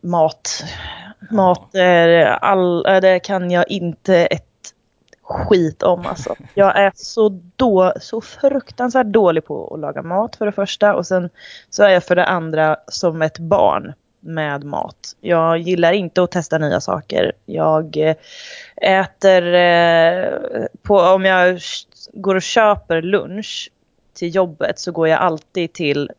Mat. 0.00 0.64
Mat 1.30 1.74
är 1.74 2.26
all, 2.26 2.82
det 2.82 3.20
kan 3.20 3.50
jag 3.50 3.70
inte 3.70 4.16
ett 4.16 4.44
skit 5.22 5.82
om 5.82 6.06
alltså. 6.06 6.36
Jag 6.54 6.78
är 6.78 6.92
så, 6.94 7.40
då, 7.56 7.92
så 8.00 8.20
fruktansvärt 8.20 9.06
dålig 9.06 9.44
på 9.44 9.74
att 9.74 9.80
laga 9.80 10.02
mat 10.02 10.36
för 10.36 10.46
det 10.46 10.52
första 10.52 10.94
och 10.94 11.06
sen 11.06 11.30
så 11.70 11.82
är 11.82 11.88
jag 11.88 12.04
för 12.04 12.16
det 12.16 12.26
andra 12.26 12.76
som 12.88 13.22
ett 13.22 13.38
barn 13.38 13.94
med 14.28 14.64
mat. 14.64 15.16
Jag 15.20 15.58
gillar 15.58 15.92
inte 15.92 16.22
att 16.22 16.30
testa 16.30 16.58
nya 16.58 16.80
saker. 16.80 17.32
Jag 17.46 17.96
eh, 17.96 18.16
äter 19.00 19.54
eh, 19.54 20.38
på, 20.82 21.00
om 21.00 21.24
jag 21.24 21.60
går 22.12 22.34
och 22.34 22.42
köper 22.42 23.02
lunch 23.02 23.70
till 24.14 24.34
jobbet 24.34 24.78
så 24.78 24.92
går 24.92 25.08
jag 25.08 25.20
alltid 25.20 25.72
till 25.72 26.10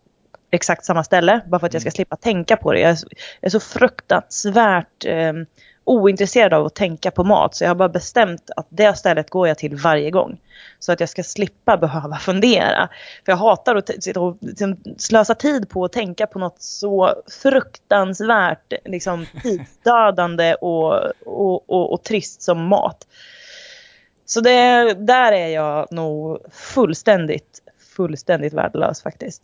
exakt 0.52 0.86
samma 0.86 1.04
ställe 1.04 1.42
bara 1.48 1.60
för 1.60 1.68
att 1.68 1.74
jag 1.74 1.82
ska 1.82 1.88
mm. 1.88 1.96
slippa 1.96 2.16
tänka 2.16 2.58
på 2.58 2.74
det. 2.74 2.80
Jag 2.80 2.92
är 2.92 2.96
så, 2.96 3.08
jag 3.42 3.48
är 3.48 3.50
så 3.50 3.60
fruktansvärt 3.60 5.06
eh, 5.06 5.34
ointresserad 5.90 6.54
av 6.54 6.66
att 6.66 6.76
tänka 6.76 7.12
på 7.12 7.24
mat 7.24 7.56
så 7.56 7.64
jag 7.64 7.70
har 7.70 7.76
bara 7.76 7.90
bestämt 7.90 8.50
att 8.56 8.68
det 8.70 8.98
stället 8.98 9.30
går 9.30 9.48
jag 9.48 9.58
till 9.58 9.76
varje 9.76 10.12
gång. 10.12 10.40
Så 10.80 10.92
att 10.92 11.00
jag 11.00 11.10
ska 11.10 11.24
slippa 11.24 11.78
behöva 11.78 12.18
fundera. 12.20 12.90
För 13.26 13.32
jag 13.32 13.38
hatar 13.38 13.76
att 13.76 14.04
sitta 14.04 14.22
och 14.22 14.38
liksom, 14.42 14.78
slösa 14.98 15.36
tid 15.36 15.70
på 15.70 15.86
att 15.86 15.92
tänka 15.92 16.28
på 16.28 16.40
något 16.40 16.62
så 16.62 17.14
fruktansvärt 17.42 18.74
liksom, 18.86 19.26
tidsdödande 19.44 20.54
och, 20.54 20.94
och, 21.26 21.70
och, 21.70 21.94
och 21.94 22.04
trist 22.04 22.42
som 22.42 22.68
mat. 22.68 23.08
Så 24.26 24.42
det, 24.42 24.94
där 24.94 25.32
är 25.32 25.48
jag 25.48 25.92
nog 25.92 26.38
fullständigt, 26.52 27.62
fullständigt 27.96 28.54
värdelös 28.54 29.04
faktiskt. 29.04 29.42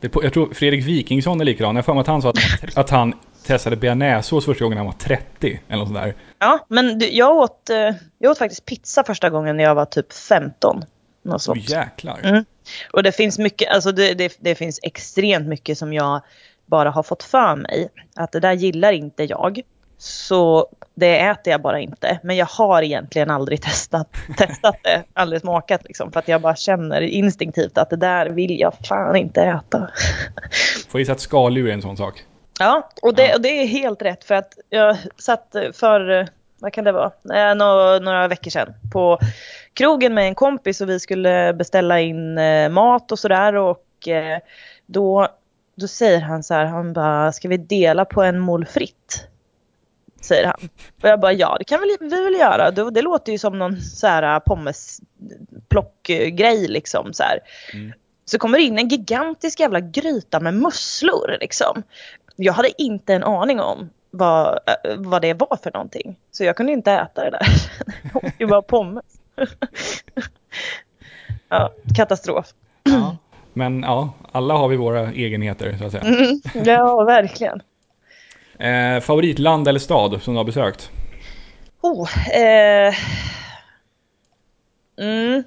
Det, 0.00 0.12
jag 0.22 0.32
tror 0.32 0.54
Fredrik 0.54 0.84
Wikingsson 0.84 1.40
är 1.40 1.44
likadan. 1.44 1.76
Jag 1.76 1.84
får 1.84 1.94
mig 1.94 2.00
att 2.00 2.06
han 2.06 2.22
sa 2.22 2.30
att, 2.30 2.78
att 2.78 2.90
han 2.90 3.14
testade 3.46 3.76
bearnaisesås 3.76 4.44
första 4.44 4.64
gången 4.64 4.78
han 4.78 4.86
var 4.86 4.92
30. 4.92 5.60
Eller 5.68 5.84
något 5.84 5.88
sånt 5.88 6.14
Ja, 6.38 6.66
men 6.68 7.00
jag 7.10 7.36
åt, 7.36 7.70
eh, 7.70 7.94
jag 8.18 8.30
åt 8.30 8.38
faktiskt 8.38 8.64
pizza 8.64 9.04
första 9.04 9.30
gången 9.30 9.56
när 9.56 9.64
jag 9.64 9.74
var 9.74 9.84
typ 9.84 10.12
15. 10.12 10.84
Något 11.22 11.42
sånt. 11.42 11.58
Oh, 11.58 11.70
jäklar. 11.70 12.20
Mm. 12.22 12.44
Och 12.92 13.02
det 13.02 13.12
finns 13.12 13.38
mycket, 13.38 13.70
alltså 13.70 13.92
det, 13.92 14.14
det, 14.14 14.36
det, 14.40 14.54
finns 14.54 14.80
extremt 14.82 15.48
mycket 15.48 15.78
som 15.78 15.92
jag 15.92 16.20
bara 16.66 16.90
har 16.90 17.02
fått 17.02 17.22
för 17.22 17.56
mig. 17.56 17.88
Att 18.16 18.32
det 18.32 18.40
där 18.40 18.52
gillar 18.52 18.92
inte 18.92 19.24
jag. 19.24 19.60
Så 19.98 20.68
det 20.94 21.20
äter 21.20 21.50
jag 21.50 21.62
bara 21.62 21.80
inte. 21.80 22.20
Men 22.22 22.36
jag 22.36 22.46
har 22.46 22.82
egentligen 22.82 23.30
aldrig 23.30 23.62
testat, 23.62 24.16
testat 24.36 24.76
det, 24.82 25.04
aldrig 25.14 25.40
smakat 25.40 25.84
liksom. 25.84 26.12
För 26.12 26.20
att 26.20 26.28
jag 26.28 26.40
bara 26.40 26.56
känner 26.56 27.00
instinktivt 27.00 27.78
att 27.78 27.90
det 27.90 27.96
där 27.96 28.26
vill 28.26 28.60
jag 28.60 28.74
fan 28.88 29.16
inte 29.16 29.42
äta. 29.42 29.90
Får 30.88 31.00
gissa 31.00 31.12
att 31.12 31.20
skaldjur 31.20 31.68
är 31.68 31.72
en 31.72 31.82
sån 31.82 31.96
sak. 31.96 32.24
Ja, 32.58 32.90
och 33.02 33.14
det, 33.14 33.34
och 33.34 33.40
det 33.40 33.48
är 33.48 33.66
helt 33.66 34.02
rätt 34.02 34.24
för 34.24 34.34
att 34.34 34.58
jag 34.70 34.96
satt 35.16 35.56
för, 35.72 36.28
vad 36.58 36.72
kan 36.72 36.84
det 36.84 36.92
vara, 36.92 37.12
eh, 37.34 37.54
några, 37.54 37.98
några 37.98 38.28
veckor 38.28 38.50
sedan 38.50 38.74
på 38.92 39.18
krogen 39.72 40.14
med 40.14 40.28
en 40.28 40.34
kompis 40.34 40.80
och 40.80 40.88
vi 40.88 41.00
skulle 41.00 41.54
beställa 41.54 42.00
in 42.00 42.38
eh, 42.38 42.68
mat 42.68 43.12
och 43.12 43.18
sådär 43.18 43.56
och 43.56 44.08
eh, 44.08 44.38
då, 44.86 45.28
då 45.74 45.88
säger 45.88 46.20
han 46.20 46.42
så 46.42 46.54
här, 46.54 46.64
han 46.64 46.92
bara, 46.92 47.32
ska 47.32 47.48
vi 47.48 47.56
dela 47.56 48.04
på 48.04 48.22
en 48.22 48.38
mål 48.38 48.66
fritt? 48.66 49.28
Säger 50.20 50.46
han. 50.46 50.68
Och 51.02 51.08
jag 51.08 51.20
bara, 51.20 51.32
ja 51.32 51.56
det 51.58 51.64
kan 51.64 51.80
vi, 51.80 51.96
vi 52.00 52.24
väl 52.24 52.34
göra. 52.34 52.70
Det, 52.70 52.90
det 52.90 53.02
låter 53.02 53.32
ju 53.32 53.38
som 53.38 53.58
någon 53.58 53.80
så 53.80 54.06
här 54.06 54.40
pommesplockgrej 54.40 56.68
liksom 56.68 57.12
så 57.12 57.22
här. 57.22 57.38
Mm. 57.72 57.92
Så 58.24 58.38
kommer 58.38 58.58
det 58.58 58.64
in 58.64 58.78
en 58.78 58.88
gigantisk 58.88 59.60
jävla 59.60 59.80
gryta 59.80 60.40
med 60.40 60.54
musslor 60.54 61.36
liksom 61.40 61.82
jag 62.36 62.52
hade 62.52 62.82
inte 62.82 63.14
en 63.14 63.24
aning 63.24 63.60
om 63.60 63.90
vad, 64.10 64.58
äh, 64.66 64.74
vad 64.96 65.22
det 65.22 65.34
var 65.34 65.58
för 65.62 65.72
någonting. 65.72 66.16
Så 66.30 66.44
jag 66.44 66.56
kunde 66.56 66.72
inte 66.72 66.92
äta 66.92 67.24
det 67.24 67.30
där. 67.30 67.46
det 68.38 68.44
var 68.44 68.62
pommes. 68.62 69.04
ja, 71.48 71.72
katastrof. 71.96 72.46
Ja, 72.82 73.16
men 73.52 73.82
ja, 73.82 74.12
alla 74.32 74.54
har 74.54 74.68
vi 74.68 74.76
våra 74.76 75.12
egenheter 75.12 75.76
så 75.78 75.84
att 75.84 75.92
säga. 75.92 76.04
Mm, 76.04 76.40
ja, 76.64 77.04
verkligen. 77.04 77.62
Eh, 78.58 79.00
favoritland 79.00 79.68
eller 79.68 79.80
stad 79.80 80.22
som 80.22 80.34
du 80.34 80.38
har 80.38 80.44
besökt? 80.44 80.90
Oh, 81.80 82.36
eh, 82.36 82.94
mm. 85.00 85.44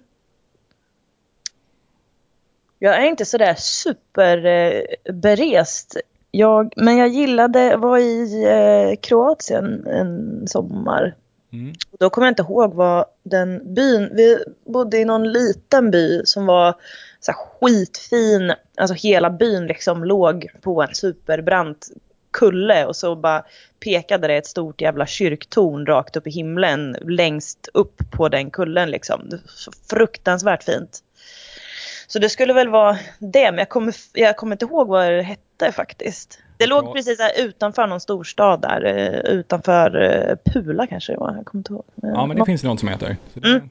Jag 2.79 2.95
är 2.95 3.05
inte 3.05 3.25
sådär 3.25 3.55
superberest 3.55 5.97
jag, 6.31 6.73
men 6.75 6.97
jag 6.97 7.07
gillade, 7.07 7.77
var 7.77 7.97
i 7.97 8.43
eh, 8.43 8.99
Kroatien 9.01 9.87
en 9.87 10.47
sommar. 10.47 11.15
Mm. 11.53 11.73
Då 11.99 12.09
kommer 12.09 12.27
jag 12.27 12.31
inte 12.31 12.41
ihåg 12.41 12.73
vad 12.73 13.05
den 13.23 13.73
byn, 13.73 14.09
vi 14.13 14.37
bodde 14.65 14.97
i 14.97 15.05
någon 15.05 15.31
liten 15.31 15.91
by 15.91 16.21
som 16.25 16.45
var 16.45 16.75
så 17.19 17.33
skitfin, 17.33 18.53
alltså 18.77 18.93
hela 18.93 19.29
byn 19.29 19.67
liksom 19.67 20.03
låg 20.03 20.47
på 20.61 20.81
en 20.81 20.95
superbrant 20.95 21.87
kulle 22.31 22.85
och 22.85 22.95
så 22.95 23.15
bara 23.15 23.45
pekade 23.79 24.27
det 24.27 24.35
ett 24.35 24.47
stort 24.47 24.81
jävla 24.81 25.05
kyrktorn 25.05 25.85
rakt 25.85 26.15
upp 26.15 26.27
i 26.27 26.29
himlen 26.29 26.97
längst 27.01 27.69
upp 27.73 28.11
på 28.11 28.29
den 28.29 28.51
kullen 28.51 28.91
liksom. 28.91 29.29
Så 29.45 29.71
fruktansvärt 29.89 30.63
fint. 30.63 31.03
Så 32.07 32.19
det 32.19 32.29
skulle 32.29 32.53
väl 32.53 32.69
vara 32.69 32.97
det, 33.19 33.51
men 33.51 33.57
jag 33.57 33.69
kommer, 33.69 33.95
jag 34.13 34.37
kommer 34.37 34.55
inte 34.55 34.65
ihåg 34.65 34.87
vad 34.87 35.11
det 35.11 35.21
hette 35.21 35.41
faktiskt. 35.71 36.39
Det 36.57 36.65
låg 36.67 36.85
ja. 36.85 36.93
precis 36.93 37.19
utanför 37.37 37.87
någon 37.87 37.99
storstad 37.99 38.61
där, 38.61 38.85
eh, 38.85 39.31
utanför 39.33 40.01
eh, 40.01 40.35
Pula 40.51 40.87
kanske 40.87 41.13
det 41.13 41.17
var. 41.17 41.35
Jag 41.35 41.45
kommer 41.45 41.59
inte 41.59 41.73
ihåg. 41.73 41.85
Ja, 41.95 42.25
men 42.25 42.29
det 42.29 42.39
Nå 42.39 42.45
finns 42.45 42.63
något 42.63 42.79
som 42.79 42.89
heter. 42.89 43.17
Det... 43.33 43.49
Mm. 43.49 43.69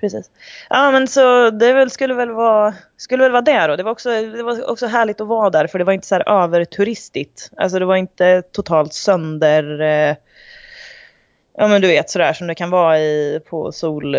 Precis. 0.00 0.30
Ja, 0.70 0.90
men 0.90 1.08
så 1.08 1.50
det 1.50 1.72
väl, 1.72 1.90
skulle, 1.90 2.14
väl 2.14 2.30
vara, 2.30 2.74
skulle 2.96 3.22
väl 3.22 3.32
vara 3.32 3.42
det 3.42 3.66
då. 3.66 3.76
Det 3.76 3.82
var, 3.82 3.90
också, 3.90 4.10
det 4.10 4.42
var 4.42 4.70
också 4.70 4.86
härligt 4.86 5.20
att 5.20 5.26
vara 5.26 5.50
där 5.50 5.66
för 5.66 5.78
det 5.78 5.84
var 5.84 5.92
inte 5.92 6.06
så 6.06 6.14
här 6.14 6.28
överturistigt. 6.28 7.50
Alltså 7.56 7.78
det 7.78 7.84
var 7.84 7.96
inte 7.96 8.42
totalt 8.42 8.94
sönder... 8.94 9.80
Eh, 9.80 10.16
ja 11.58 11.68
men 11.68 11.82
du 11.82 11.88
vet 11.88 12.10
sådär 12.10 12.32
som 12.32 12.46
det 12.46 12.54
kan 12.54 12.70
vara 12.70 13.00
i, 13.00 13.40
på 13.48 13.72
sol, 13.72 14.16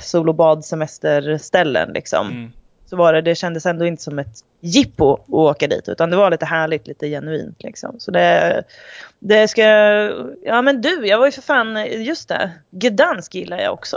sol 0.00 0.28
och 0.28 0.34
badsemesterställen 0.34 1.92
liksom. 1.92 2.26
Mm 2.26 2.52
så 2.90 2.96
var 2.96 3.12
det, 3.12 3.20
det 3.20 3.34
kändes 3.34 3.66
ändå 3.66 3.86
inte 3.86 4.02
som 4.02 4.18
ett 4.18 4.44
jippo 4.60 5.14
att 5.14 5.28
åka 5.28 5.66
dit 5.66 5.88
utan 5.88 6.10
det 6.10 6.16
var 6.16 6.30
lite 6.30 6.46
härligt, 6.46 6.86
lite 6.86 7.08
genuint 7.08 7.62
liksom. 7.62 7.94
Så 7.98 8.10
det, 8.10 8.62
det 9.18 9.48
ska, 9.48 9.62
ja 10.44 10.62
men 10.62 10.80
du, 10.80 11.06
jag 11.06 11.18
var 11.18 11.26
ju 11.26 11.32
för 11.32 11.42
fan, 11.42 11.86
just 11.86 12.28
det, 12.28 12.50
Gdansk 12.70 13.34
gillar 13.34 13.58
jag 13.58 13.72
också. 13.72 13.96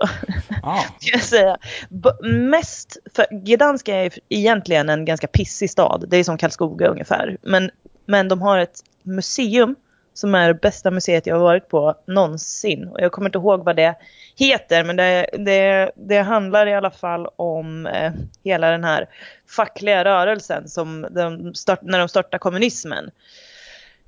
Ah. 0.63 0.81
ska 0.99 1.11
jag 1.11 1.21
säga. 1.21 1.57
B 1.89 2.09
mest, 2.23 2.97
för 3.15 3.25
Gdansk 3.31 3.87
är 3.87 4.13
egentligen 4.29 4.89
en 4.89 5.05
ganska 5.05 5.27
pissig 5.27 5.69
stad, 5.69 6.05
det 6.07 6.17
är 6.17 6.23
som 6.23 6.37
Karlskoga 6.37 6.87
ungefär. 6.87 7.37
Men, 7.41 7.71
men 8.05 8.27
de 8.27 8.41
har 8.41 8.57
ett 8.57 8.79
museum 9.03 9.75
som 10.13 10.35
är 10.35 10.47
det 10.47 10.53
bästa 10.53 10.91
museet 10.91 11.27
jag 11.27 11.35
har 11.35 11.43
varit 11.43 11.67
på 11.67 11.95
någonsin. 12.05 12.87
Och 12.87 13.01
jag 13.01 13.11
kommer 13.11 13.29
inte 13.29 13.37
ihåg 13.37 13.63
vad 13.63 13.75
det 13.75 13.95
heter, 14.35 14.83
men 14.83 14.95
det, 14.95 15.29
det, 15.33 15.91
det 15.95 16.19
handlar 16.19 16.67
i 16.67 16.73
alla 16.73 16.91
fall 16.91 17.27
om 17.35 17.87
eh, 17.87 18.11
hela 18.43 18.71
den 18.71 18.83
här 18.83 19.09
fackliga 19.47 20.05
rörelsen 20.05 20.69
som 20.69 21.07
de 21.11 21.53
start, 21.53 21.79
när 21.81 21.99
de 21.99 22.07
startade 22.07 22.39
kommunismen. 22.39 23.11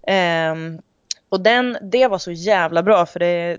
Eh, 0.07 0.55
och 1.29 1.41
den, 1.41 1.77
det 1.81 2.07
var 2.07 2.17
så 2.17 2.31
jävla 2.31 2.83
bra 2.83 3.05
för 3.05 3.19
det 3.19 3.57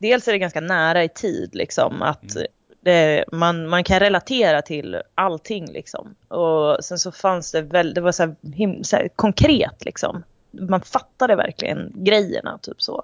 dels 0.00 0.28
är 0.28 0.32
det 0.32 0.38
ganska 0.38 0.60
nära 0.60 1.04
i 1.04 1.08
tid 1.08 1.54
liksom 1.54 2.02
att 2.02 2.34
mm. 2.34 2.46
det, 2.80 3.24
man, 3.32 3.68
man 3.68 3.84
kan 3.84 4.00
relatera 4.00 4.62
till 4.62 5.02
allting 5.14 5.72
liksom. 5.72 6.14
Och 6.28 6.84
sen 6.84 6.98
så 6.98 7.12
fanns 7.12 7.52
det 7.52 7.62
väl, 7.62 7.94
det 7.94 8.00
var 8.00 8.12
så, 8.12 8.22
här, 8.22 8.36
him, 8.54 8.84
så 8.84 8.96
här 8.96 9.08
konkret 9.16 9.84
liksom 9.84 10.22
man 10.50 10.80
fattade 10.80 11.36
verkligen 11.36 11.92
grejerna 11.94 12.58
typ 12.62 12.82
så. 12.82 13.02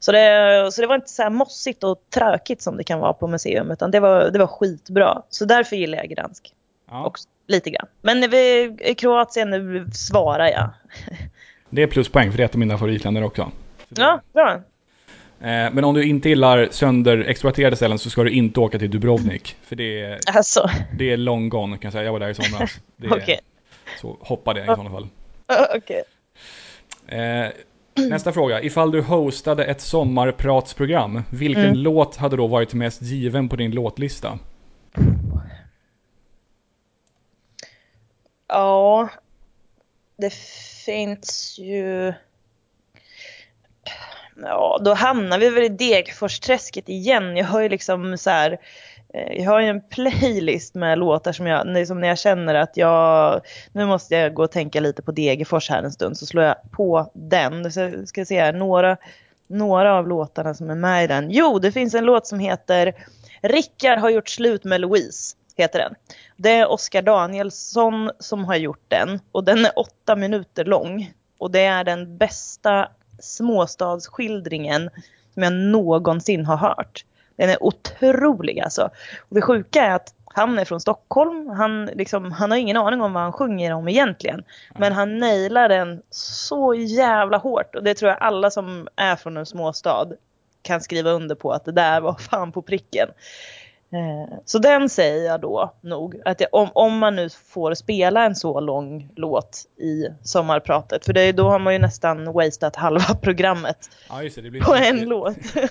Så 0.00 0.12
det, 0.12 0.68
så 0.72 0.80
det 0.80 0.86
var 0.86 0.94
inte 0.94 1.10
så 1.10 1.22
här 1.22 1.30
mossigt 1.30 1.84
och 1.84 1.98
tråkigt 2.14 2.62
som 2.62 2.76
det 2.76 2.84
kan 2.84 2.98
vara 2.98 3.12
på 3.12 3.26
museum 3.26 3.70
utan 3.70 3.90
det 3.90 4.00
var, 4.00 4.30
det 4.30 4.38
var 4.38 4.46
skitbra. 4.46 5.22
Så 5.28 5.44
därför 5.44 5.76
gillar 5.76 5.98
jag 5.98 6.08
Gdansk. 6.08 6.54
Ja. 6.90 7.04
Och 7.04 7.18
lite 7.46 7.70
grann. 7.70 7.86
Men 8.00 8.30
vi, 8.30 8.76
i 8.80 8.94
Kroatien 8.94 9.90
svarar 9.94 10.46
jag. 10.48 10.70
Det 11.70 11.82
är 11.82 11.86
pluspoäng 11.86 12.30
för 12.30 12.36
det 12.36 12.42
är 12.42 12.44
ett 12.44 12.54
av 12.54 12.58
mina 12.58 12.78
favoritländer 12.78 13.24
också. 13.24 13.50
Ja, 13.88 14.20
bra. 14.32 14.52
Eh, 15.40 15.72
Men 15.72 15.84
om 15.84 15.94
du 15.94 16.04
inte 16.04 16.28
gillar 16.28 16.68
sönderexploaterade 16.70 17.76
ställen 17.76 17.98
så 17.98 18.10
ska 18.10 18.22
du 18.22 18.30
inte 18.30 18.60
åka 18.60 18.78
till 18.78 18.90
Dubrovnik. 18.90 19.56
För 19.62 19.76
det 19.76 20.00
är, 20.02 20.18
Alltså, 20.26 20.70
det 20.98 21.12
är 21.12 21.16
long 21.16 21.48
gone 21.48 21.76
kan 21.76 21.82
jag 21.86 21.92
säga. 21.92 22.04
Jag 22.04 22.12
var 22.12 22.20
där 22.20 22.28
i 22.28 22.34
somras. 22.34 22.70
Det 22.96 23.06
är, 23.06 23.16
okej. 23.16 23.40
Så 24.00 24.16
hoppa 24.20 24.54
det 24.54 24.62
i 24.62 24.66
sådana 24.66 24.90
fall. 24.90 25.08
Okej. 25.76 25.96
Eh, 25.96 26.02
nästa 28.08 28.32
fråga. 28.32 28.62
Ifall 28.62 28.90
du 28.90 29.02
hostade 29.02 29.64
ett 29.64 29.80
sommarpratsprogram, 29.80 31.22
vilken 31.30 31.64
Mm. 31.64 31.76
låt 31.76 32.16
hade 32.16 32.36
då 32.36 32.46
varit 32.46 32.74
mest 32.74 33.02
given 33.02 33.48
på 33.48 33.56
din 33.56 33.70
låtlista? 33.70 34.38
Ja, 38.48 39.08
det 40.16 40.34
finns 40.84 41.58
ju... 41.58 42.12
Ja, 44.36 44.80
då 44.84 44.94
hamnar 44.94 45.38
vi 45.38 45.50
väl 45.50 45.62
i 45.64 45.68
Degerforsträsket 45.68 46.88
igen. 46.88 47.36
Jag 47.36 47.44
har 47.44 47.60
ju 47.60 47.68
liksom 47.68 48.18
så 48.18 48.30
här... 48.30 48.58
Eh, 49.14 49.42
jag 49.42 49.50
har 49.50 49.60
ju 49.60 49.66
en 49.66 49.80
playlist 49.80 50.74
med 50.74 50.98
låtar 50.98 51.32
som 51.32 51.46
jag, 51.46 51.66
liksom 51.66 52.00
när 52.00 52.08
jag 52.08 52.18
känner 52.18 52.54
att 52.54 52.76
jag, 52.76 53.40
nu 53.72 53.86
måste 53.86 54.14
jag 54.14 54.34
gå 54.34 54.42
och 54.44 54.50
tänka 54.50 54.80
lite 54.80 55.02
på 55.02 55.12
Degerfors 55.12 55.70
här 55.70 55.82
en 55.82 55.92
stund, 55.92 56.18
så 56.18 56.26
slår 56.26 56.44
jag 56.44 56.56
på 56.70 57.10
den. 57.14 57.72
Så 57.72 57.80
jag 57.80 58.08
ska 58.08 58.24
se 58.24 58.40
här, 58.40 58.52
några, 58.52 58.96
några 59.46 59.94
av 59.94 60.08
låtarna 60.08 60.54
som 60.54 60.70
är 60.70 60.74
med 60.74 61.04
i 61.04 61.06
den. 61.06 61.30
Jo, 61.30 61.58
det 61.58 61.72
finns 61.72 61.94
en 61.94 62.04
låt 62.04 62.26
som 62.26 62.38
heter 62.38 62.94
Rickard 63.42 63.98
har 63.98 64.10
gjort 64.10 64.28
slut 64.28 64.64
med 64.64 64.80
Louise, 64.80 65.36
heter 65.56 65.78
den. 65.78 65.94
Det 66.36 66.50
är 66.50 66.70
Oskar 66.70 67.02
Danielsson 67.02 68.10
som 68.18 68.44
har 68.44 68.56
gjort 68.56 68.84
den 68.88 69.20
och 69.32 69.44
den 69.44 69.64
är 69.64 69.78
åtta 69.78 70.16
minuter 70.16 70.64
lång. 70.64 71.12
Och 71.38 71.50
det 71.50 71.64
är 71.64 71.84
den 71.84 72.18
bästa 72.18 72.88
småstadsskildringen 73.20 74.90
som 75.34 75.42
jag 75.42 75.52
någonsin 75.52 76.46
har 76.46 76.56
hört. 76.56 77.04
Den 77.36 77.50
är 77.50 77.62
otrolig 77.62 78.60
alltså. 78.60 78.82
Och 79.28 79.34
det 79.34 79.42
sjuka 79.42 79.82
är 79.82 79.94
att 79.94 80.14
han 80.34 80.58
är 80.58 80.64
från 80.64 80.80
Stockholm. 80.80 81.48
Han, 81.48 81.86
liksom, 81.86 82.32
han 82.32 82.50
har 82.50 82.58
ingen 82.58 82.76
aning 82.76 83.00
om 83.00 83.12
vad 83.12 83.22
han 83.22 83.32
sjunger 83.32 83.72
om 83.72 83.88
egentligen. 83.88 84.44
Men 84.78 84.92
han 84.92 85.18
nailar 85.18 85.68
den 85.68 86.02
så 86.10 86.74
jävla 86.74 87.36
hårt. 87.36 87.74
Och 87.74 87.84
det 87.84 87.94
tror 87.94 88.08
jag 88.08 88.18
alla 88.20 88.50
som 88.50 88.88
är 88.96 89.16
från 89.16 89.36
en 89.36 89.46
småstad 89.46 90.08
kan 90.62 90.80
skriva 90.80 91.10
under 91.10 91.34
på 91.34 91.52
att 91.52 91.64
det 91.64 91.72
där 91.72 92.00
var 92.00 92.14
fan 92.14 92.52
på 92.52 92.62
pricken. 92.62 93.08
Eh, 93.92 94.34
Så 94.44 94.58
den 94.58 94.88
säger 94.88 95.26
jag 95.26 95.40
då 95.40 95.74
nog. 95.80 96.16
Att 96.24 96.40
jag, 96.40 96.48
om, 96.52 96.68
om 96.74 96.98
man 96.98 97.16
nu 97.16 97.28
får 97.30 97.74
spela 97.74 98.24
en 98.24 98.34
så 98.36 98.60
lång 98.60 99.08
låt 99.16 99.62
i 99.80 100.06
sommarpratet. 100.22 101.06
För 101.06 101.12
det, 101.12 101.32
då 101.32 101.48
har 101.48 101.58
man 101.58 101.72
ju 101.72 101.78
nästan 101.78 102.32
wasted 102.32 102.76
halva 102.76 103.14
programmet 103.22 103.90
Ja, 104.08 104.22
just 104.22 104.36
det. 104.36 104.42
Det 104.42 104.50
blir 104.50 104.60
på 104.60 104.74
en 104.74 105.00
låt. 105.00 105.36
det 105.54 105.68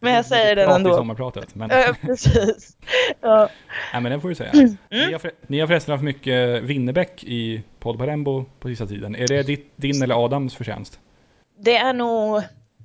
Men 0.00 0.14
jag 0.14 0.24
säger 0.24 0.56
den 0.56 0.66
prat 0.66 0.76
i 0.78 0.80
ändå. 0.80 0.96
sommarpratet. 0.96 1.54
Men, 1.54 1.70
Ja, 1.72 1.94
precis. 2.00 2.76
Ja. 3.20 3.48
nej, 3.92 4.02
men 4.02 4.12
den 4.12 4.20
får 4.20 4.28
du 4.28 4.34
säga. 4.34 4.50
Mm. 4.50 4.76
Ni, 4.90 5.12
har 5.12 5.18
för, 5.18 5.30
ni 5.46 5.60
har 5.60 5.66
förresten 5.66 5.92
haft 5.92 6.04
mycket 6.04 6.62
Winnerbäck 6.62 7.24
i 7.24 7.62
Podd 7.78 7.98
på 7.98 8.06
Rembo 8.06 8.44
på 8.60 8.68
sista 8.68 8.86
tiden. 8.86 9.14
Är 9.16 9.26
det 9.28 9.42
ditt, 9.42 9.72
din 9.76 10.02
eller 10.02 10.24
Adams 10.24 10.54
förtjänst? 10.54 11.00
Det 11.58 11.76
är 11.76 11.92
nog 11.92 12.42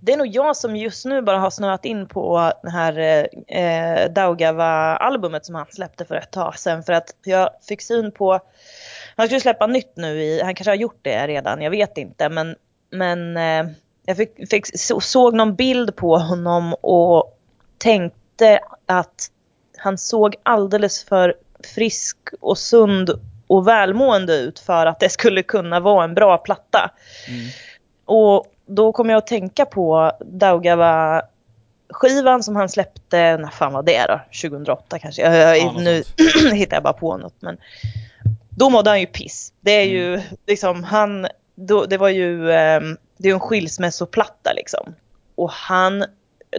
det 0.07 0.13
är 0.13 0.17
nog 0.17 0.27
jag 0.27 0.57
som 0.57 0.75
just 0.75 1.05
nu 1.05 1.21
bara 1.21 1.39
har 1.39 1.49
snöat 1.49 1.85
in 1.85 2.07
på 2.07 2.53
det 2.63 2.69
här 2.69 3.27
eh, 3.47 4.11
Daugava-albumet 4.11 5.45
som 5.45 5.55
han 5.55 5.65
släppte 5.69 6.05
för 6.05 6.15
ett 6.15 6.31
tag 6.31 6.59
sedan. 6.59 6.83
För 6.83 6.93
att 6.93 7.15
jag 7.23 7.49
fick 7.67 7.81
syn 7.81 8.11
på, 8.11 8.39
han 9.15 9.27
skulle 9.27 9.41
släppa 9.41 9.67
nytt 9.67 9.91
nu, 9.95 10.23
i, 10.23 10.41
han 10.41 10.55
kanske 10.55 10.71
har 10.71 10.75
gjort 10.75 10.99
det 11.01 11.27
redan, 11.27 11.61
jag 11.61 11.71
vet 11.71 11.97
inte. 11.97 12.29
Men, 12.29 12.55
men 12.89 13.37
eh, 13.37 13.73
jag 14.05 14.17
fick, 14.17 14.49
fick, 14.49 14.79
så, 14.79 14.99
såg 14.99 15.33
någon 15.33 15.55
bild 15.55 15.95
på 15.95 16.17
honom 16.17 16.73
och 16.73 17.37
tänkte 17.77 18.59
att 18.85 19.31
han 19.77 19.97
såg 19.97 20.35
alldeles 20.43 21.03
för 21.03 21.35
frisk 21.75 22.17
och 22.39 22.57
sund 22.57 23.09
och 23.47 23.67
välmående 23.67 24.35
ut 24.35 24.59
för 24.59 24.85
att 24.85 24.99
det 24.99 25.09
skulle 25.09 25.43
kunna 25.43 25.79
vara 25.79 26.03
en 26.03 26.13
bra 26.13 26.37
platta. 26.37 26.91
Mm. 27.27 27.49
Och 28.05 28.45
då 28.67 28.91
kom 28.91 29.09
jag 29.09 29.17
att 29.17 29.27
tänka 29.27 29.65
på 29.65 30.11
Daugava 30.19 31.21
skivan 31.89 32.43
som 32.43 32.55
han 32.55 32.69
släppte, 32.69 33.37
när 33.37 33.49
fan 33.49 33.73
var 33.73 33.83
det 33.83 34.05
då? 34.07 34.19
2008 34.49 34.99
kanske? 34.99 35.21
Jag, 35.21 35.57
Ja, 35.57 35.73
nu 35.77 36.03
hittar 36.53 36.77
jag 36.77 36.83
bara 36.83 36.93
på 36.93 37.17
något. 37.17 37.35
Men 37.39 37.57
då 38.49 38.69
mådde 38.69 38.89
han 38.89 38.99
ju 38.99 39.05
piss. 39.05 39.53
Det 39.61 39.71
är 39.71 39.85
ju 39.85 40.21
liksom 40.47 40.83
han, 40.83 41.27
då, 41.55 41.85
det 41.85 41.97
var 41.97 42.09
ju, 42.09 42.51
ehm, 42.51 42.97
det 43.17 43.29
är 43.29 43.33
en 43.33 43.39
skilsmässoplatta 43.39 44.53
liksom. 44.53 44.95
Och 45.35 45.51
han, 45.51 46.05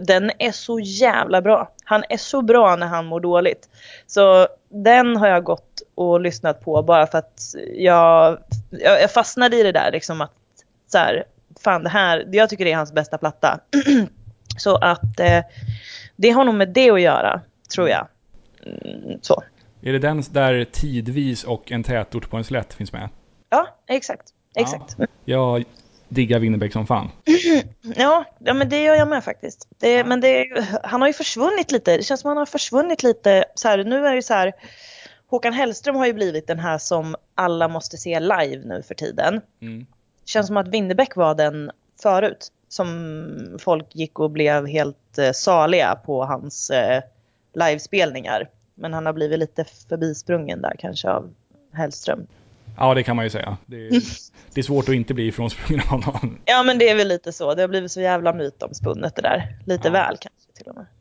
den 0.01 0.31
är 0.39 0.51
så 0.51 0.79
jävla 0.79 1.41
bra. 1.41 1.71
Han 1.83 2.03
är 2.09 2.17
så 2.17 2.41
bra 2.41 2.75
när 2.75 2.87
han 2.87 3.05
mår 3.05 3.19
dåligt. 3.19 3.69
Så 4.07 4.47
den 4.69 5.15
har 5.15 5.27
jag 5.27 5.43
gått 5.43 5.81
och 5.95 6.21
lyssnat 6.21 6.61
på 6.65 6.83
bara 6.83 7.07
för 7.07 7.17
att 7.17 7.41
jag, 7.73 8.37
jag, 8.69 9.01
jag 9.01 9.11
fastnade 9.11 9.57
i 9.57 9.63
det 9.63 9.71
där 9.71 9.91
liksom 9.91 10.21
att 10.21 10.33
så 10.87 10.97
här, 10.97 11.23
fan 11.63 11.83
det 11.83 11.89
här, 11.89 12.27
jag 12.31 12.49
tycker 12.49 12.65
det 12.65 12.71
är 12.71 12.77
hans 12.77 12.93
bästa 12.93 13.17
platta. 13.17 13.59
så 14.57 14.75
att 14.75 15.19
eh, 15.19 15.43
det 16.15 16.29
har 16.29 16.45
nog 16.45 16.55
med 16.55 16.69
det 16.69 16.89
att 16.89 17.01
göra, 17.01 17.41
tror 17.73 17.89
jag. 17.89 18.07
Mm, 18.65 19.19
så. 19.21 19.43
Är 19.81 19.93
det 19.93 19.99
den 19.99 20.23
där 20.31 20.65
tidvis 20.71 21.43
och 21.43 21.71
en 21.71 21.83
tätort 21.83 22.29
på 22.29 22.37
en 22.37 22.43
slätt 22.43 22.73
finns 22.73 22.93
med? 22.93 23.09
Ja, 23.49 23.67
exakt. 23.87 24.27
Exakt. 24.55 24.95
Ja. 24.97 25.05
Jag 25.25 25.65
diggar 26.09 26.39
Winnerbäck 26.39 26.73
som 26.73 26.87
fan. 26.87 27.11
Ja, 27.95 28.25
men 28.39 28.69
det 28.69 28.83
gör 28.83 28.95
jag 28.95 29.07
med 29.07 29.23
faktiskt. 29.23 29.67
Det, 29.77 30.03
Men 30.03 30.21
det, 30.21 30.47
han 30.83 31.01
har 31.01 31.07
ju 31.07 31.13
försvunnit 31.13 31.71
lite. 31.71 31.97
Det 31.97 32.03
känns 32.03 32.21
som 32.21 32.27
han 32.27 32.37
har 32.37 32.45
försvunnit 32.45 33.03
lite. 33.03 33.45
Så 33.55 33.67
här, 33.67 33.83
nu 33.83 34.07
är 34.07 34.15
det 34.15 34.21
så 34.21 34.33
här. 34.33 34.53
Håkan 35.27 35.53
Hellström 35.53 35.95
har 35.95 36.05
ju 36.05 36.13
blivit 36.13 36.47
den 36.47 36.59
här 36.59 36.77
som 36.77 37.15
alla 37.35 37.67
måste 37.67 37.97
se 37.97 38.19
live 38.19 38.61
nu 38.65 38.83
för 38.87 38.95
tiden. 38.95 39.41
Mm. 39.61 39.85
Känns 40.29 40.47
som 40.47 40.57
att 40.57 40.67
Winnerbäck 40.67 41.15
var 41.15 41.35
den 41.35 41.71
förut. 42.01 42.47
Som 42.67 43.57
folk 43.59 43.95
gick 43.95 44.19
och 44.19 44.31
blev 44.31 44.67
helt 44.67 45.17
eh, 45.17 45.31
saliga 45.31 45.95
på 46.05 46.25
hans 46.25 46.69
eh, 46.69 47.03
livespelningar. 47.53 48.49
Men 48.75 48.93
han 48.93 49.05
har 49.05 49.13
blivit 49.13 49.39
lite 49.39 49.65
förbisprungen 49.89 50.61
där 50.61 50.75
kanske 50.79 51.09
av 51.09 51.33
Hellström. 51.73 52.27
Ja, 52.77 52.93
det 52.93 53.03
kan 53.03 53.15
man 53.15 53.25
ju 53.25 53.29
säga. 53.29 53.57
Det 53.65 53.87
är, 53.87 53.91
det 54.53 54.61
är 54.61 54.63
svårt 54.63 54.89
att 54.89 54.95
inte 54.95 55.13
bli 55.13 55.27
ifrånsprungen 55.27 55.81
av 55.91 56.03
honom. 56.03 56.37
Ja 56.45 56.63
men 56.63 56.77
det 56.77 56.89
är 56.89 56.95
väl 56.95 57.07
lite 57.07 57.31
så. 57.31 57.55
Det 57.55 57.61
har 57.61 57.67
blivit 57.67 57.91
så 57.91 58.01
jävla 58.01 58.33
mytomspunnet 58.33 59.15
det 59.15 59.21
där. 59.21 59.57
Lite 59.65 59.87
Ja. 59.87 59.91
väl 59.91 60.17
kanske 60.17 60.51
till 60.55 60.67
och 60.67 60.75
med. 60.75 60.85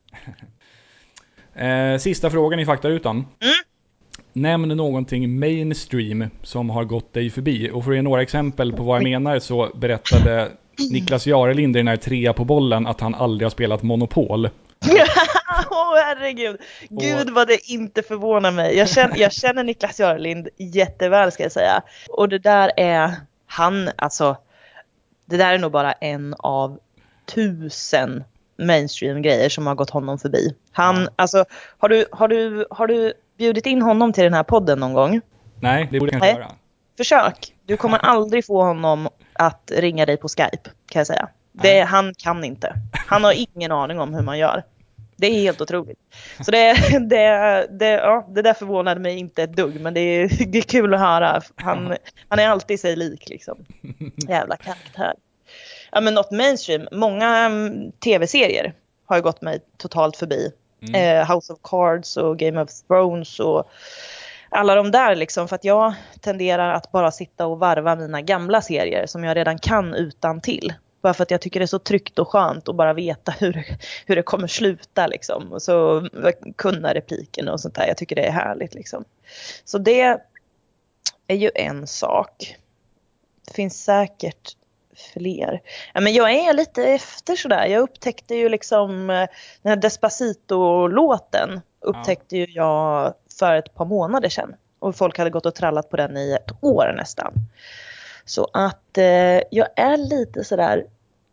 Eh, 1.54 1.98
sista 1.98 2.30
frågan 2.30 2.60
i 2.60 2.66
faktarutan. 2.66 3.16
Mm. 3.16 3.54
Nämn 4.42 4.68
någonting 4.68 5.38
mainstream 5.38 6.24
som 6.42 6.70
har 6.70 6.84
gått 6.84 7.12
dig 7.12 7.30
förbi. 7.30 7.70
Och 7.70 7.84
för 7.84 7.90
att 7.90 7.96
ge 7.96 8.02
några 8.02 8.22
exempel 8.22 8.72
på 8.72 8.82
vad 8.82 8.96
jag 8.96 9.02
menar 9.04 9.38
så 9.38 9.70
berättade 9.74 10.48
Niklas 10.90 11.26
Jarelind 11.26 11.76
i 11.76 11.78
den 11.78 11.88
här 11.88 11.96
trea 11.96 12.32
på 12.32 12.44
bollen 12.44 12.86
att 12.86 13.00
han 13.00 13.14
aldrig 13.14 13.44
har 13.44 13.50
spelat 13.50 13.82
Monopol. 13.82 14.46
Åh 15.70 15.94
herregud. 16.04 16.56
Gud 16.88 17.30
vad 17.30 17.48
det 17.48 17.70
inte 17.70 18.02
förvånar 18.02 18.50
mig. 18.50 18.76
Jag 18.76 18.88
känner, 18.88 19.16
jag 19.16 19.32
känner 19.32 19.64
Niklas 19.64 20.00
Jarelind 20.00 20.48
jätteväl 20.56 21.32
ska 21.32 21.42
jag 21.42 21.52
säga. 21.52 21.82
Och 22.08 22.28
det 22.28 22.38
där 22.38 22.72
är, 22.76 23.14
han 23.46 23.90
alltså, 23.96 24.36
det 25.24 25.36
där 25.36 25.54
är 25.54 25.58
nog 25.58 25.72
bara 25.72 25.92
en 25.92 26.34
av 26.38 26.78
tusen 27.34 28.24
mainstream 28.58 29.22
grejer 29.22 29.48
som 29.48 29.66
har 29.66 29.74
gått 29.74 29.90
honom 29.90 30.18
förbi. 30.18 30.54
Han, 30.72 31.08
alltså, 31.16 31.44
har 31.78 31.88
du, 31.88 32.06
har, 32.12 32.28
du, 32.28 32.66
har 32.70 32.86
du 32.86 33.12
bjudit 33.38 33.66
in 33.66 33.82
honom 33.82 34.12
till 34.12 34.24
den 34.24 34.34
här 34.34 34.42
podden 34.42 34.78
någon 34.80 34.92
gång? 34.92 35.20
Nej, 35.60 35.88
det 35.92 36.00
borde 36.00 36.12
jag 36.12 36.18
inte 36.18 36.40
göra. 36.40 36.52
Försök. 36.96 37.54
Du 37.66 37.76
kommer 37.76 37.98
aldrig 38.02 38.46
få 38.46 38.62
honom 38.62 39.08
att 39.32 39.72
ringa 39.76 40.06
dig 40.06 40.16
på 40.16 40.28
Skype 40.28 40.70
kan 40.88 41.00
jag 41.00 41.06
säga. 41.06 41.28
Det, 41.52 41.80
han 41.80 42.14
kan 42.14 42.44
inte. 42.44 42.74
Han 43.06 43.24
har 43.24 43.34
ingen 43.54 43.72
aning 43.72 44.00
om 44.00 44.14
hur 44.14 44.22
man 44.22 44.38
gör. 44.38 44.64
Det 45.16 45.26
är 45.26 45.32
helt 45.32 45.60
otroligt. 45.60 45.98
Så 46.40 46.50
det, 46.50 46.74
det, 47.08 47.66
det, 47.70 47.90
ja, 47.90 48.26
det 48.30 48.42
där 48.42 48.54
förvånade 48.54 49.00
mig 49.00 49.18
inte 49.18 49.42
ett 49.42 49.56
dugg 49.56 49.80
men 49.80 49.94
det 49.94 50.00
är, 50.00 50.46
det 50.46 50.58
är 50.58 50.62
kul 50.62 50.94
att 50.94 51.00
höra. 51.00 51.42
Han, 51.56 51.96
han 52.28 52.38
är 52.38 52.48
alltid 52.48 52.80
sig 52.80 52.96
lik 52.96 53.28
liksom. 53.28 53.64
Jävla 54.28 54.56
karaktär. 54.56 55.14
Ja 55.92 56.00
men 56.00 56.14
något 56.14 56.30
mainstream. 56.30 56.88
Många 56.92 57.36
mm, 57.36 57.92
tv-serier 57.92 58.74
har 59.06 59.16
ju 59.16 59.22
gått 59.22 59.42
mig 59.42 59.60
totalt 59.76 60.16
förbi. 60.16 60.52
Mm. 60.82 61.20
Eh, 61.20 61.34
House 61.34 61.52
of 61.52 61.58
Cards 61.62 62.16
och 62.16 62.38
Game 62.38 62.62
of 62.62 62.70
Thrones 62.88 63.40
och 63.40 63.70
alla 64.48 64.74
de 64.74 64.90
där 64.90 65.16
liksom. 65.16 65.48
För 65.48 65.56
att 65.56 65.64
jag 65.64 65.94
tenderar 66.20 66.72
att 66.72 66.92
bara 66.92 67.10
sitta 67.10 67.46
och 67.46 67.58
varva 67.58 67.96
mina 67.96 68.22
gamla 68.22 68.62
serier 68.62 69.06
som 69.06 69.24
jag 69.24 69.36
redan 69.36 69.58
kan 69.58 69.94
utan 69.94 70.40
till. 70.40 70.74
Bara 71.02 71.14
för 71.14 71.22
att 71.22 71.30
jag 71.30 71.40
tycker 71.40 71.60
det 71.60 71.64
är 71.64 71.66
så 71.66 71.78
tryggt 71.78 72.18
och 72.18 72.28
skönt 72.28 72.68
att 72.68 72.76
bara 72.76 72.92
veta 72.92 73.32
hur, 73.38 73.76
hur 74.06 74.16
det 74.16 74.22
kommer 74.22 74.46
sluta 74.46 75.06
liksom. 75.06 75.52
Och 75.52 75.62
så 75.62 76.08
kunna 76.56 76.94
repliken 76.94 77.48
och 77.48 77.60
sånt 77.60 77.74
där. 77.74 77.86
Jag 77.86 77.96
tycker 77.96 78.16
det 78.16 78.26
är 78.26 78.32
härligt 78.32 78.74
liksom. 78.74 79.04
Så 79.64 79.78
det, 79.78 80.20
är 81.28 81.36
ju 81.36 81.50
en 81.54 81.86
sak. 81.86 82.56
Det 83.46 83.54
finns 83.54 83.84
säkert 83.84 84.56
fler. 85.12 85.60
Ja, 85.94 86.00
men 86.00 86.12
jag 86.12 86.30
är 86.30 86.54
lite 86.54 86.84
efter 86.84 87.36
sådär. 87.36 87.66
Jag 87.66 87.82
upptäckte 87.82 88.34
ju 88.34 88.48
liksom 88.48 89.10
eh, 89.10 89.26
den 89.62 89.70
här 89.70 89.76
Despacito-låten 89.76 91.60
upptäckte 91.80 92.36
ju 92.36 92.46
jag 92.46 93.14
för 93.38 93.54
ett 93.54 93.74
par 93.74 93.84
månader 93.84 94.28
sedan. 94.28 94.54
Och 94.78 94.96
folk 94.96 95.18
hade 95.18 95.30
gått 95.30 95.46
och 95.46 95.54
trallat 95.54 95.90
på 95.90 95.96
den 95.96 96.16
i 96.16 96.32
ett 96.32 96.50
år 96.60 96.94
nästan. 96.96 97.32
Så 98.24 98.48
att 98.52 98.98
eh, 98.98 99.40
jag 99.50 99.68
är 99.76 99.96
lite 99.96 100.44
sådär 100.44 100.86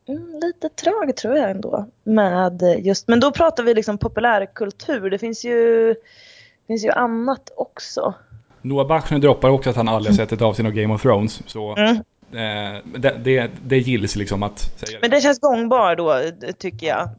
mm, 0.07 0.39
lite 0.41 0.69
trög 0.69 1.15
tror 1.15 1.37
jag 1.37 1.51
ändå. 1.51 1.85
Med 2.03 2.79
just, 2.79 3.07
men 3.07 3.19
då 3.19 3.31
pratar 3.31 3.63
vi 3.63 3.73
liksom 3.73 3.97
populärkultur. 3.97 5.09
Det 5.09 5.17
finns 5.17 5.45
ju, 5.45 5.87
det 5.93 6.67
finns 6.67 6.85
ju 6.85 6.91
annat 6.91 7.51
också. 7.55 8.13
Noah 8.61 8.87
Bachner 8.87 9.19
droppar 9.19 9.49
också 9.49 9.69
att 9.69 9.75
han 9.75 9.87
aldrig 9.87 10.15
sett 10.15 10.31
ett 10.31 10.41
avsnitt 10.41 10.67
av 10.67 10.73
Game 10.73 10.93
of 10.93 11.01
Thrones. 11.01 11.41
Så 11.45 11.75
mm. 11.75 12.03
Eh, 12.31 12.81
det, 12.83 13.17
det, 13.23 13.51
det 13.65 13.77
gills 13.77 14.15
liksom 14.15 14.43
att 14.43 14.59
säga. 14.59 14.99
Men 15.01 15.09
det 15.09 15.21
känns 15.21 15.39
gångbar 15.39 15.95
då 15.95 16.21
tycker 16.57 16.87
jag. 16.87 17.09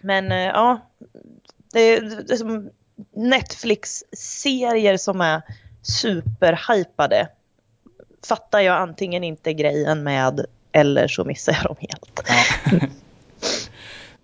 Men 0.00 0.32
eh, 0.32 0.38
ja, 0.38 0.80
det, 1.72 2.00
det 2.00 2.32
är 2.32 2.36
som 2.36 2.70
Netflix-serier 3.12 4.96
som 4.96 5.20
är 5.20 5.42
superhypade 5.82 7.28
fattar 8.28 8.60
jag 8.60 8.76
antingen 8.76 9.24
inte 9.24 9.52
grejen 9.52 10.02
med 10.02 10.46
eller 10.72 11.08
så 11.08 11.24
missar 11.24 11.52
jag 11.52 11.64
dem 11.64 11.76
helt. 11.78 12.20
Ja. 12.28 12.78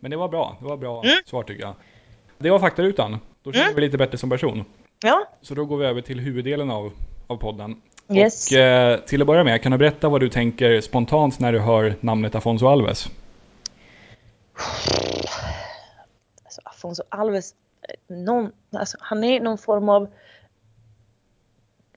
Men 0.01 0.11
det 0.11 0.17
var 0.17 0.29
bra. 0.29 0.57
Det 0.61 0.67
var 0.67 0.77
bra 0.77 1.03
mm. 1.05 1.17
svar 1.27 1.43
tycker 1.43 1.63
jag. 1.63 1.75
Det 2.39 2.51
var 2.51 2.59
faktarutan. 2.59 3.19
Då 3.43 3.53
känner 3.53 3.65
mm. 3.65 3.75
vi 3.75 3.81
lite 3.81 3.99
bättre 3.99 4.19
som 4.19 4.31
person. 4.31 4.65
Ja. 5.03 5.29
Så 5.43 5.55
då 5.55 5.65
går 5.65 5.77
vi 5.77 5.87
över 5.87 6.01
till 6.01 6.21
huvuddelen 6.21 6.71
av, 6.71 6.93
av 7.27 7.37
podden. 7.37 7.81
Yes. 8.09 8.53
Och 8.53 8.59
eh, 8.59 9.01
till 9.01 9.21
att 9.21 9.27
börja 9.27 9.45
med, 9.45 9.63
kan 9.63 9.73
du 9.73 9.79
berätta 9.79 10.09
vad 10.09 10.21
du 10.21 10.29
tänker 10.29 10.81
spontant 10.81 11.41
när 11.41 11.53
du 11.53 11.61
hör 11.61 11.95
namnet 12.01 12.35
Afonso 12.35 12.67
Alves? 12.67 13.07
Alltså, 16.45 16.61
Afonso 16.65 17.03
Alves, 17.09 17.55
någon, 18.09 18.53
alltså, 18.73 18.97
han 19.01 19.25
är 19.25 19.41
någon 19.41 19.59
form 19.59 19.89
av 19.89 20.09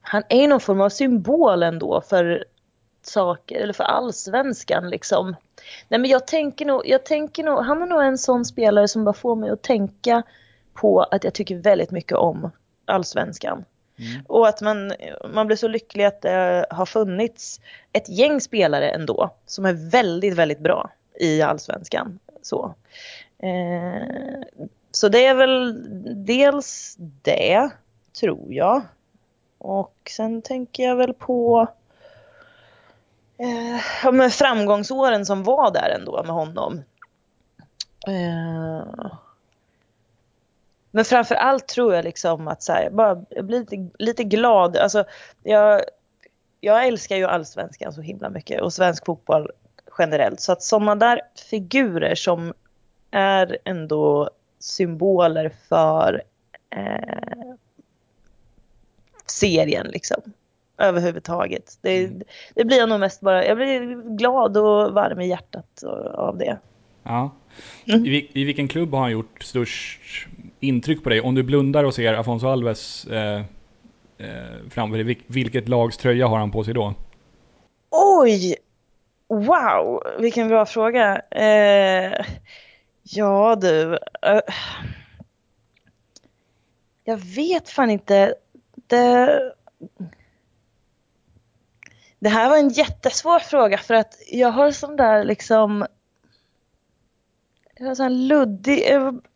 han 0.02 0.22
är 0.28 0.48
någon 0.48 0.60
form 0.60 0.80
av 0.80 0.88
symbol 0.88 1.62
ändå 1.62 2.00
för 2.00 2.44
saker, 3.02 3.56
eller 3.60 3.72
för 3.72 3.84
allsvenskan 3.84 4.90
liksom. 4.90 5.36
Nej 5.88 6.00
men 6.00 6.10
jag 6.10 6.26
tänker 6.26 6.66
nog, 6.66 6.82
jag 6.84 7.04
tänker 7.04 7.44
nog, 7.44 7.58
han 7.58 7.82
är 7.82 7.86
nog 7.86 8.02
en 8.02 8.18
sån 8.18 8.44
spelare 8.44 8.88
som 8.88 9.04
bara 9.04 9.12
får 9.12 9.36
mig 9.36 9.50
att 9.50 9.62
tänka 9.62 10.22
på 10.74 11.02
att 11.02 11.24
jag 11.24 11.34
tycker 11.34 11.56
väldigt 11.56 11.90
mycket 11.90 12.16
om 12.16 12.50
allsvenskan. 12.84 13.64
Mm. 13.98 14.22
Och 14.26 14.48
att 14.48 14.60
man, 14.60 14.92
man 15.32 15.46
blir 15.46 15.56
så 15.56 15.68
lycklig 15.68 16.04
att 16.04 16.22
det 16.22 16.66
har 16.70 16.86
funnits 16.86 17.60
ett 17.92 18.08
gäng 18.08 18.40
spelare 18.40 18.90
ändå 18.90 19.30
som 19.46 19.64
är 19.64 19.90
väldigt, 19.90 20.34
väldigt 20.34 20.58
bra 20.58 20.90
i 21.20 21.42
allsvenskan. 21.42 22.18
Så, 22.42 22.74
eh, 23.38 24.44
så 24.90 25.08
det 25.08 25.26
är 25.26 25.34
väl 25.34 25.84
dels 26.26 26.96
det, 27.22 27.70
tror 28.20 28.54
jag. 28.54 28.82
Och 29.58 30.10
sen 30.10 30.42
tänker 30.42 30.82
jag 30.82 30.96
väl 30.96 31.14
på 31.14 31.68
eh, 33.38 34.12
med 34.12 34.32
framgångsåren 34.32 35.26
som 35.26 35.42
var 35.42 35.70
där 35.70 35.96
ändå 35.98 36.22
med 36.22 36.34
honom. 36.34 36.82
Eh, 38.06 39.12
men 40.98 41.04
framför 41.04 41.34
allt 41.34 41.66
tror 41.66 41.94
jag 41.94 42.04
liksom 42.04 42.48
att 42.48 42.62
så 42.62 42.72
här, 42.72 42.82
jag, 42.82 42.94
bara, 42.94 43.24
jag 43.28 43.44
blir 43.44 43.58
lite, 43.58 43.88
lite 43.98 44.24
glad. 44.24 44.76
Alltså, 44.76 45.04
jag, 45.42 45.82
jag 46.60 46.86
älskar 46.86 47.16
ju 47.16 47.24
allsvenskan 47.24 47.92
så 47.92 48.00
himla 48.00 48.30
mycket 48.30 48.60
och 48.60 48.72
svensk 48.72 49.06
fotboll 49.06 49.50
generellt. 49.98 50.40
Så 50.40 50.52
att 50.52 50.62
sådana 50.62 50.94
där 50.94 51.20
figurer 51.50 52.14
som 52.14 52.54
är 53.10 53.58
ändå 53.64 54.30
symboler 54.58 55.52
för 55.68 56.22
eh, 56.70 57.54
serien 59.26 59.86
liksom. 59.86 60.22
Överhuvudtaget. 60.78 61.78
Det, 61.80 62.04
mm. 62.04 62.22
det 62.54 62.64
blir 62.64 62.78
jag 62.78 62.88
nog 62.88 63.00
mest 63.00 63.20
bara, 63.20 63.46
jag 63.46 63.56
blir 63.56 64.16
glad 64.16 64.56
och 64.56 64.92
varm 64.92 65.20
i 65.20 65.28
hjärtat 65.28 65.82
av 66.14 66.38
det. 66.38 66.58
Ja. 67.02 67.30
Mm. 67.86 68.06
I, 68.06 68.30
I, 68.32 68.44
vilken 68.44 68.68
klubb 68.68 68.92
har 68.92 69.00
han 69.00 69.10
gjort 69.10 69.42
störst 69.42 70.00
intryck 70.60 71.04
på 71.04 71.10
dig? 71.10 71.20
Om 71.20 71.34
du 71.34 71.42
blundar 71.42 71.84
och 71.84 71.94
ser 71.94 72.14
Afonso 72.14 72.46
Alves 72.46 73.04
eh, 73.04 73.40
eh, 74.18 74.56
framför 74.70 75.04
dig, 75.04 75.18
vilket 75.26 75.68
lags 75.68 75.96
tröja 75.96 76.26
har 76.26 76.38
han 76.38 76.50
på 76.50 76.64
sig 76.64 76.74
då? 76.74 76.94
Oj! 77.90 78.56
Wow, 79.28 80.02
vilken 80.18 80.48
bra 80.48 80.66
fråga. 80.66 81.22
Eh, 81.30 82.26
ja 83.02 83.56
du. 83.56 83.98
Eh, 84.22 84.40
jag 87.04 87.16
vet 87.16 87.68
fan 87.68 87.90
inte 87.90 88.34
det... 88.74 89.52
Det 92.18 92.28
här 92.28 92.48
var 92.48 92.56
en 92.56 92.68
jättesvår 92.68 93.38
fråga 93.38 93.78
för 93.78 93.94
att 93.94 94.14
jag 94.32 94.48
har 94.48 94.70
sån 94.70 94.96
där 94.96 95.24
liksom... 95.24 95.86
Jag 97.78 97.86
har 97.86 97.94
sån 97.94 98.28
luddig... 98.28 98.84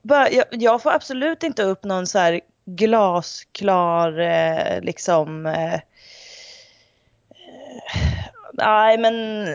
Jag, 0.02 0.44
jag, 0.50 0.82
får 0.82 0.90
absolut 0.90 1.42
inte 1.42 1.62
upp 1.62 1.84
någon 1.84 2.06
så 2.06 2.18
här 2.18 2.40
glasklar 2.64 4.18
eh, 4.20 4.80
liksom... 4.80 5.46
Eh, 5.46 5.80
nej 8.52 8.98
men... 8.98 9.46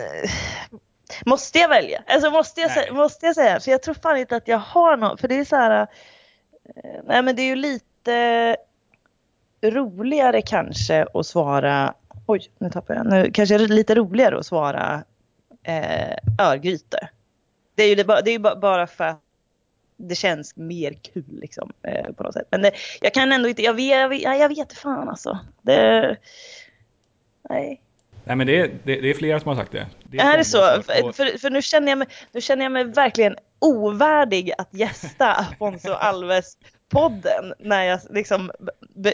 Måste 1.26 1.60
jag 1.60 1.70
välja? 1.70 2.04
Alltså 2.08 2.32
måste 2.32 2.62
jag, 2.62 2.96
måste 2.96 3.26
jag 3.26 3.36
säga? 3.36 3.60
För 3.60 3.72
jag 3.72 3.84
tror 3.84 3.94
fan 3.94 4.18
inte 4.18 4.36
att 4.36 4.48
jag 4.48 4.58
har 4.58 4.98
någon. 4.98 5.18
För 5.18 5.28
det 5.28 5.36
är 5.36 5.46
så 5.46 5.56
här... 5.56 5.82
Eh, 6.76 7.02
nej 7.04 7.22
men 7.22 7.36
det 7.36 7.42
är 7.42 7.48
ju 7.48 7.56
lite 7.56 8.58
roligare 9.62 10.42
kanske 10.42 11.06
att 11.14 11.26
svara, 11.26 11.94
oj 12.26 12.52
nu 12.58 12.70
tappar 12.70 12.96
jag, 12.96 13.06
nu 13.06 13.32
kanske 13.32 13.56
är 13.56 13.60
det 13.60 13.68
lite 13.68 13.96
roligare 13.96 14.40
att 14.40 14.46
svara 14.46 15.04
eh, 15.64 16.18
Örgryte. 16.40 17.10
Det 17.78 17.84
är 17.84 17.88
ju 17.90 17.96
det, 17.96 18.22
det 18.26 18.32
är 18.32 18.56
bara 18.56 18.88
för 18.88 19.04
att 19.04 19.22
det 19.98 20.16
känns 20.16 20.56
mer 20.56 20.94
kul 20.94 21.40
liksom 21.42 21.72
eh, 21.84 22.14
på 22.14 22.24
något 22.24 22.34
sätt. 22.34 22.48
Men 22.52 22.62
det, 22.62 22.72
jag 23.02 23.14
kan 23.14 23.32
ändå 23.32 23.50
inte, 23.50 23.62
jag 23.62 23.74
vet, 23.74 24.00
jag 24.00 24.10
vet, 24.10 24.22
jag 24.22 24.50
vet 24.50 24.74
fan 24.74 25.10
alltså. 25.10 25.40
Det, 25.62 26.18
nej. 27.50 27.82
Nej 28.24 28.36
men 28.36 28.48
det 28.48 28.60
är, 28.60 28.68
det, 28.84 29.02
det 29.02 29.10
är 29.10 29.14
flera 29.14 29.40
som 29.40 29.50
har 29.50 29.56
sagt 29.56 29.72
det. 29.72 29.88
det 30.04 30.18
är, 30.18 30.34
är 30.34 30.38
det 30.38 30.46
så? 30.46 30.58
För, 30.58 31.12
för, 31.12 31.38
för, 31.38 31.50
nu, 31.50 31.62
känner 31.62 31.88
jag 31.88 31.98
mig, 31.98 32.08
nu 32.32 32.42
känner 32.42 32.66
jag 32.66 32.72
mig 32.72 32.84
verkligen 32.84 33.36
ovärdig 33.60 34.52
att 34.58 34.74
gästa 34.74 35.34
Afonso 35.34 35.92
Alves 35.92 36.58
podden 36.90 37.54
när 37.60 37.84
jag 37.84 38.00
liksom 38.10 38.52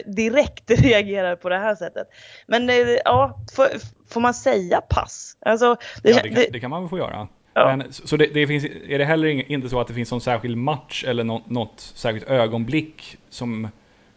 direkt 0.04 0.70
reagerar 0.80 1.36
på 1.36 1.48
det 1.48 1.58
här 1.58 1.74
sättet. 1.74 2.08
Men 2.46 2.70
eh, 2.70 2.76
ja, 3.04 3.38
får, 3.56 3.68
får 4.08 4.20
man 4.20 4.34
säga 4.34 4.80
pass? 4.80 5.36
Alltså, 5.40 5.76
det, 6.02 6.10
ja, 6.10 6.22
det, 6.22 6.28
kan, 6.28 6.44
det 6.52 6.60
kan 6.60 6.70
man 6.70 6.82
väl 6.82 6.90
få 6.90 6.98
göra. 6.98 7.28
Ja. 7.54 7.76
Men, 7.76 7.92
så 7.92 8.16
det, 8.16 8.26
det, 8.26 8.46
finns, 8.46 8.64
är 8.64 8.98
det 8.98 9.04
heller 9.04 9.52
inte 9.52 9.68
så 9.68 9.80
att 9.80 9.88
det 9.88 9.94
finns 9.94 10.10
någon 10.10 10.20
särskild 10.20 10.56
match 10.56 11.04
eller 11.06 11.24
något, 11.24 11.50
något 11.50 11.80
särskilt 11.80 12.26
ögonblick 12.28 13.16
som, 13.30 13.68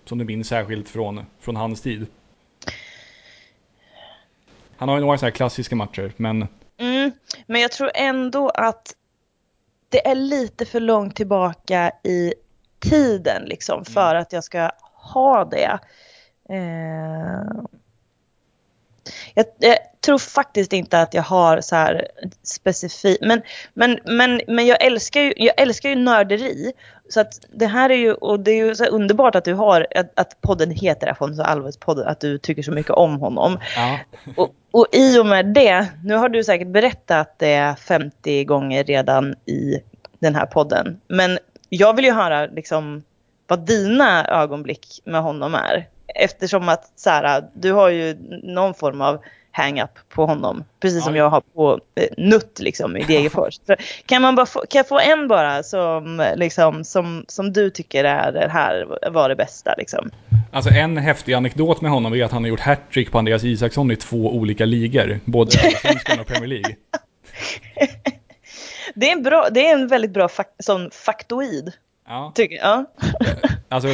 som 0.06 0.17
du 0.17 0.26
minns 0.26 0.47
särskilt 0.47 0.89
från, 0.89 1.26
från 1.39 1.56
hans 1.56 1.82
tid? 1.82 2.08
Han 4.78 4.89
har 4.89 4.95
ju 4.95 5.02
några 5.02 5.17
så 5.17 5.26
här 5.26 5.32
klassiska 5.32 5.76
matcher, 5.76 6.12
men... 6.17 6.47
Mm, 6.78 7.12
men 7.47 7.62
jag 7.62 7.71
tror 7.71 7.91
ändå 7.95 8.50
att 8.50 8.95
det 9.89 10.08
är 10.08 10.15
lite 10.15 10.65
för 10.65 10.80
långt 10.80 11.15
tillbaka 11.15 11.91
i 12.04 12.34
tiden 12.80 13.43
liksom 13.45 13.76
mm. 13.76 13.86
för 13.86 14.15
att 14.15 14.34
jag 14.34 14.43
ska 14.43 14.71
ha 14.93 15.45
det. 15.45 15.80
Eh, 16.50 17.63
jag, 19.34 19.46
jag, 19.60 19.78
tror 20.02 20.17
faktiskt 20.17 20.74
inte 20.74 21.02
att 21.02 21.13
jag 21.13 21.24
har 21.24 21.62
så 21.62 21.76
här 21.76 22.08
specifikt, 22.43 23.22
men, 23.22 23.42
men, 23.73 24.00
men, 24.06 24.42
men 24.48 24.65
jag, 24.65 24.86
älskar 24.86 25.21
ju, 25.21 25.34
jag 25.38 25.62
älskar 25.62 25.90
ju 25.90 25.96
nörderi. 25.96 26.71
Så 27.10 27.19
att 27.19 27.40
det 27.54 27.65
här 27.65 27.90
är 27.90 27.96
ju, 27.96 28.13
och 28.13 28.40
det 28.40 28.52
är 28.52 28.65
ju 28.65 28.75
så 28.75 28.86
underbart 28.86 29.36
att 29.36 29.46
du 29.46 29.54
har, 29.54 29.88
att, 29.96 30.19
att 30.19 30.42
podden 30.42 30.71
heter 30.71 31.08
Afonso 31.08 31.42
Alves 31.42 31.77
podden, 31.77 32.08
att 32.08 32.19
du 32.19 32.38
tycker 32.38 32.63
så 32.63 32.71
mycket 32.71 32.92
om 32.92 33.19
honom. 33.19 33.60
Ja. 33.75 34.00
Och, 34.38 34.56
och 34.71 34.88
i 34.92 35.19
och 35.19 35.25
med 35.25 35.46
det, 35.46 35.88
nu 36.04 36.13
har 36.13 36.29
du 36.29 36.44
säkert 36.44 36.67
berättat 36.67 37.40
det 37.40 37.75
50 37.79 38.44
gånger 38.44 38.84
redan 38.84 39.36
i 39.46 39.79
den 40.19 40.36
här 40.36 40.46
podden, 40.46 41.02
men 41.08 41.40
jag 41.69 41.96
vill 41.96 42.06
ju 42.06 42.12
höra 42.12 42.46
liksom 42.46 43.04
vad 43.48 43.65
dina 43.65 44.27
ögonblick 44.27 45.02
med 45.06 45.21
honom 45.21 45.56
är. 45.56 45.88
Eftersom 46.16 46.70
att 46.70 46.92
så 46.96 47.10
här, 47.10 47.44
du 47.54 47.72
har 47.72 47.90
ju 47.90 48.18
någon 48.44 48.74
form 48.74 49.02
av 49.02 49.20
hang-up 49.58 50.00
på 50.10 50.26
honom. 50.26 50.64
Precis 50.80 51.04
som 51.04 51.16
jag 51.16 51.30
har 51.30 51.42
på 51.42 51.80
eh, 51.96 52.08
Nutt 52.18 52.60
liksom 52.60 52.98
i 52.98 53.04
Degerfors. 53.04 53.60
kan, 54.06 54.22
man 54.22 54.36
bara 54.36 54.46
få, 54.46 54.60
kan 54.60 54.80
jag 54.80 54.88
få 54.88 55.00
en 55.00 55.28
bara 55.28 55.64
som, 55.64 56.34
liksom, 56.36 56.84
som, 56.84 57.26
som 57.28 57.54
du 57.54 57.70
tycker 57.70 58.04
är 58.04 58.32
det 58.32 58.50
här 58.50 58.86
var 59.12 59.30
det 59.30 59.36
bästa? 59.36 59.76
Liksom? 59.78 60.12
Alltså 60.52 60.72
en 60.72 60.98
häftig 60.98 61.34
anekdot 61.34 61.82
med 61.82 61.92
honom 61.92 62.14
är 62.14 62.24
att 62.24 62.32
han 62.32 62.44
har 62.44 62.50
gjort 62.50 62.60
hattrick 62.60 63.12
på 63.12 63.18
Andreas 63.18 63.44
Isaksson 63.44 63.92
i 63.92 63.96
två 63.96 64.36
olika 64.36 64.66
ligor. 64.66 65.20
Både 65.26 65.52
Allsvenskan 65.66 66.20
och 66.20 66.28
Premier 66.28 66.48
League. 66.48 66.76
Det 68.96 69.10
är 69.10 69.12
en, 69.12 69.24
bra, 69.24 69.50
det 69.52 69.68
är 69.68 69.74
en 69.74 69.88
väldigt 69.88 70.12
bra 70.12 70.28
fak 70.28 70.48
sån 70.60 70.92
faktoid. 70.92 71.72
Ja, 72.08 72.32
Tycker, 72.36 72.56
ja. 72.56 72.86
alltså 73.70 73.88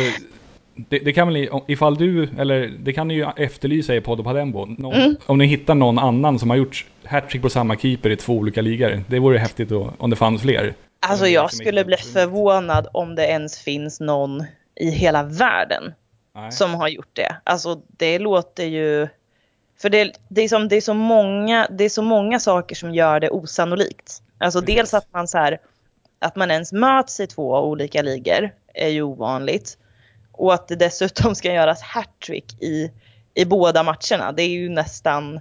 det, 0.76 1.00
det 1.00 1.14
kan 1.14 1.34
väl, 1.34 1.50
ifall 1.68 1.96
du, 1.96 2.30
eller 2.40 2.68
det 2.80 2.94
kan 2.94 3.08
ni 3.08 3.14
ju 3.14 3.28
efterlysa 3.38 3.96
i 3.96 4.02
Poddo 4.02 4.24
Padembo. 4.24 4.66
Någon, 4.66 4.94
Mm. 4.94 5.16
Om 5.26 5.38
ni 5.38 5.46
hittar 5.46 5.76
någon 5.76 6.00
annan 6.00 6.40
som 6.40 6.50
har 6.50 6.58
gjort 6.58 6.86
hattrick 7.06 7.42
på 7.42 7.50
samma 7.50 7.76
keeper 7.78 8.10
i 8.10 8.16
två 8.16 8.34
olika 8.34 8.62
ligor. 8.62 9.04
Det 9.08 9.20
vore 9.20 9.38
häftigt 9.38 9.70
då, 9.70 9.94
om 9.98 10.10
det 10.10 10.16
fanns 10.16 10.42
fler. 10.42 10.74
Alltså 11.00 11.28
jag 11.28 11.54
skulle 11.54 11.86
bli 11.86 11.98
förvånad 11.98 12.88
om 12.94 13.16
det 13.16 13.26
ens 13.28 13.60
finns 13.60 14.00
någon 14.00 14.44
i 14.76 14.90
hela 14.90 15.24
världen 15.24 15.94
Nej. 16.36 16.52
som 16.52 16.76
har 16.76 16.88
gjort 16.88 17.10
det. 17.14 17.36
Alltså 17.44 17.82
det 17.88 18.20
låter 18.20 18.66
ju... 18.66 19.08
För 19.82 19.90
det, 19.90 20.12
det, 20.28 20.42
är, 20.42 20.48
som, 20.48 20.68
det, 20.68 20.76
är, 20.76 20.82
så 20.82 20.94
många, 20.94 21.68
det 21.72 21.84
är 21.84 21.90
så 21.90 22.02
många 22.02 22.40
saker 22.40 22.76
som 22.76 22.94
gör 22.94 23.20
det 23.20 23.30
osannolikt. 23.30 24.22
Alltså 24.38 24.62
Precis. 24.62 24.76
dels 24.76 24.94
att 24.94 25.08
man 25.14 25.28
så 25.28 25.38
här, 25.38 25.58
att 26.20 26.36
man 26.36 26.52
ens 26.52 26.74
möts 26.74 27.20
i 27.20 27.28
två 27.28 27.50
olika 27.52 28.02
ligor 28.02 28.52
är 28.74 28.90
ju 28.90 29.02
ovanligt. 29.02 29.78
Och 30.34 30.54
att 30.54 30.68
det 30.68 30.76
dessutom 30.76 31.36
ska 31.36 31.54
göras 31.54 31.82
hattrick 31.82 32.62
i, 32.64 32.92
i 33.34 33.46
båda 33.46 33.84
matcherna. 33.84 34.32
Det 34.32 34.44
är 34.44 34.50
ju 34.50 34.70
nästan... 34.70 35.40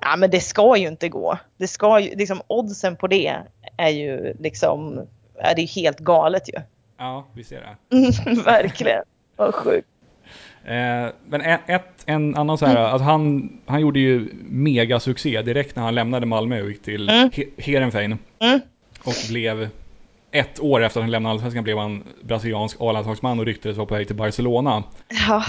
Ja 0.00 0.16
men 0.16 0.30
det 0.30 0.40
ska 0.40 0.76
ju 0.76 0.88
inte 0.88 1.08
gå. 1.08 1.38
Det 1.56 1.66
ska 1.66 2.00
ju, 2.00 2.16
liksom 2.16 2.42
oddsen 2.46 2.96
på 2.96 3.06
det 3.06 3.36
är 3.76 3.88
ju 3.88 4.34
liksom, 4.38 5.06
är 5.34 5.54
det 5.54 5.62
är 5.62 5.66
helt 5.66 5.98
galet 5.98 6.48
ju. 6.48 6.60
Ja, 6.98 7.26
vi 7.34 7.44
ser 7.44 7.60
det. 7.60 8.42
Verkligen. 8.44 9.02
Vad 9.36 9.54
sjukt. 9.54 9.88
Eh, 10.64 11.06
men 11.26 11.40
en, 11.40 11.58
ett, 11.66 12.02
en 12.06 12.36
annan 12.36 12.58
så 12.58 12.66
här, 12.66 12.76
alltså 12.76 13.04
han, 13.04 13.52
han 13.66 13.80
gjorde 13.80 14.00
ju 14.00 14.28
megasuccé 14.48 15.42
direkt 15.42 15.76
när 15.76 15.82
han 15.82 15.94
lämnade 15.94 16.26
Malmö 16.26 16.62
och 16.62 16.68
gick 16.68 16.82
till 16.82 17.08
Mm. 17.08 17.28
He- 17.30 17.50
Heerenveen. 17.58 18.18
Mm. 18.38 18.60
Och 19.04 19.14
blev, 19.28 19.68
ett 20.30 20.60
år 20.60 20.82
efter 20.82 21.00
att 21.00 21.04
han 21.04 21.10
lämnade 21.10 21.32
Allsvenskan 21.32 21.64
blev 21.64 21.78
han 21.78 22.04
brasiliansk 22.22 22.76
A-landslagsman 22.80 23.40
och 23.40 23.46
ryktades 23.46 23.76
vara 23.78 23.86
på 23.86 23.94
väg 23.94 24.06
till 24.06 24.16
Barcelona. 24.16 24.82
Ja. 25.28 25.44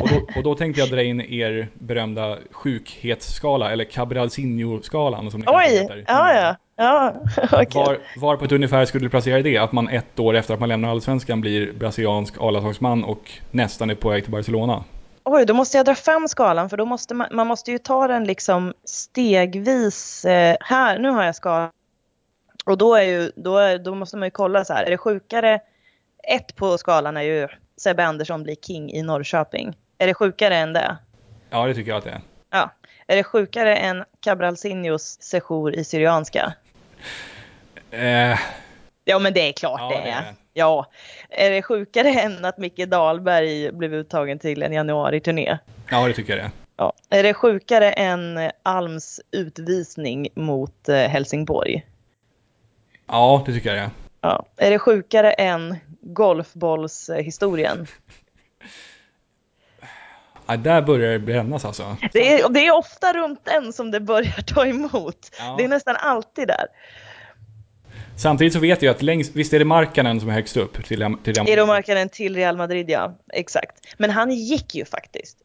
Och 0.00 0.08
då, 0.08 0.26
och 0.36 0.42
då 0.42 0.54
tänkte 0.54 0.80
jag 0.80 0.90
dra 0.90 1.02
in 1.02 1.20
er 1.20 1.68
berömda 1.74 2.38
sjukhetsskala, 2.50 3.72
eller 3.72 3.84
Cabralzinho-skalan 3.84 5.30
som 5.30 5.40
ni 5.40 5.46
Oj, 5.48 5.64
heter. 5.68 6.04
ja 6.06 6.34
ja. 6.34 6.56
Ja, 6.80 7.14
okej. 7.52 7.68
Var, 7.74 7.98
var 8.16 8.36
på 8.36 8.44
ett 8.44 8.52
ungefär 8.52 8.84
skulle 8.84 9.06
du 9.06 9.10
placera 9.10 9.42
det? 9.42 9.58
Att 9.58 9.72
man 9.72 9.88
ett 9.88 10.18
år 10.18 10.36
efter 10.36 10.54
att 10.54 10.60
man 10.60 10.68
lämnar 10.68 10.88
Allsvenskan 10.90 11.40
blir 11.40 11.72
brasiliansk 11.72 12.34
A-landslagsman 12.40 13.04
och 13.04 13.30
nästan 13.50 13.90
är 13.90 13.94
på 13.94 14.08
väg 14.08 14.22
till 14.22 14.32
Barcelona? 14.32 14.84
Oj, 15.24 15.46
då 15.46 15.54
måste 15.54 15.76
jag 15.76 15.86
dra 15.86 15.94
fram 15.94 16.28
skalan 16.28 16.70
för 16.70 16.76
då 16.76 16.84
måste 16.84 17.14
man, 17.14 17.26
man 17.32 17.46
måste 17.46 17.70
ju 17.70 17.78
ta 17.78 18.08
den 18.08 18.24
liksom 18.24 18.72
stegvis. 18.84 20.24
Eh, 20.24 20.56
här, 20.60 20.98
nu 20.98 21.10
har 21.10 21.24
jag 21.24 21.34
skalan. 21.34 21.70
Och 22.68 22.78
då, 22.78 22.94
är 22.94 23.02
ju, 23.02 23.32
då, 23.36 23.56
är, 23.58 23.78
då 23.78 23.94
måste 23.94 24.16
man 24.16 24.26
ju 24.26 24.30
kolla 24.30 24.64
så 24.64 24.72
här, 24.72 24.84
är 24.84 24.90
det 24.90 24.98
sjukare? 24.98 25.60
Ett 26.22 26.56
på 26.56 26.78
skalan 26.78 27.16
är 27.16 27.22
ju 27.22 27.48
Sebbe 27.76 28.04
Andersson 28.04 28.42
blir 28.42 28.54
king 28.54 28.92
i 28.92 29.02
Norrköping. 29.02 29.76
Är 29.98 30.06
det 30.06 30.14
sjukare 30.14 30.56
än 30.56 30.72
det? 30.72 30.96
Ja, 31.50 31.66
det 31.66 31.74
tycker 31.74 31.90
jag 31.90 31.98
att 31.98 32.04
det 32.04 32.10
är. 32.10 32.20
Ja. 32.50 32.70
Är 33.06 33.16
det 33.16 33.22
sjukare 33.24 33.76
än 33.76 34.04
Cabralzinhos 34.20 35.22
sejour 35.22 35.74
i 35.74 35.84
Syrianska? 35.84 36.52
Eh, 37.90 38.38
Ja 39.04 39.18
men 39.18 39.32
det 39.34 39.48
är 39.48 39.52
klart 39.52 39.80
Ja, 39.80 39.88
det 39.88 39.94
det 40.04 40.10
är 40.10 40.16
är. 40.16 40.20
det. 40.22 40.34
Ja. 40.52 40.86
Är 41.30 41.50
det 41.50 41.62
sjukare 41.62 42.08
än 42.20 42.44
att 42.44 42.58
Micke 42.58 42.86
Dahlberg 42.86 43.72
blev 43.72 43.94
uttagen 43.94 44.38
till 44.38 44.62
en 44.62 44.72
januari-turné? 44.72 45.58
ja, 45.90 46.06
det 46.08 46.14
tycker 46.14 46.32
jag 46.32 46.38
det 46.38 46.44
är. 46.44 46.50
Ja. 46.76 46.92
Är 47.10 47.22
det 47.22 47.34
sjukare 47.34 47.92
än 47.92 48.50
Alms 48.62 49.20
utvisning 49.30 50.28
mot 50.34 50.88
eh, 50.88 50.96
Helsingborg? 50.96 51.86
Ja, 53.08 53.42
det 53.46 53.52
tycker 53.52 53.68
jag 53.68 53.78
det 53.78 53.82
är. 53.82 53.90
Ja. 54.20 54.44
Är 54.56 54.70
det 54.70 54.78
sjukare 54.78 55.32
än 55.32 55.76
golfbollshistorien? 56.00 57.86
Ja, 60.46 60.56
där 60.56 60.82
börjar 60.82 61.12
det 61.12 61.18
brännas 61.18 61.64
alltså. 61.64 61.96
Det 62.12 62.32
är, 62.32 62.48
det 62.48 62.66
är 62.66 62.76
ofta 62.76 63.12
runt 63.12 63.44
den 63.44 63.72
som 63.72 63.90
det 63.90 64.00
börjar 64.00 64.42
ta 64.46 64.66
emot. 64.66 65.30
Ja. 65.38 65.54
Det 65.58 65.64
är 65.64 65.68
nästan 65.68 65.96
alltid 65.96 66.48
där. 66.48 66.66
Samtidigt 68.16 68.52
så 68.52 68.58
vet 68.58 68.82
jag 68.82 68.90
att 68.90 69.02
längst, 69.02 69.36
visst 69.36 69.52
är 69.52 69.58
det 69.58 69.64
Markkanen 69.64 70.20
som 70.20 70.28
är 70.28 70.32
högst 70.32 70.56
upp 70.56 70.84
till, 70.84 71.16
till 71.22 71.34
Real 71.34 71.48
Euromarknaden 71.48 72.08
till 72.08 72.36
Real 72.36 72.56
Madrid, 72.56 72.90
ja. 72.90 73.14
Exakt. 73.32 73.94
Men 73.98 74.10
han 74.10 74.30
gick 74.30 74.74
ju 74.74 74.84
faktiskt 74.84 75.38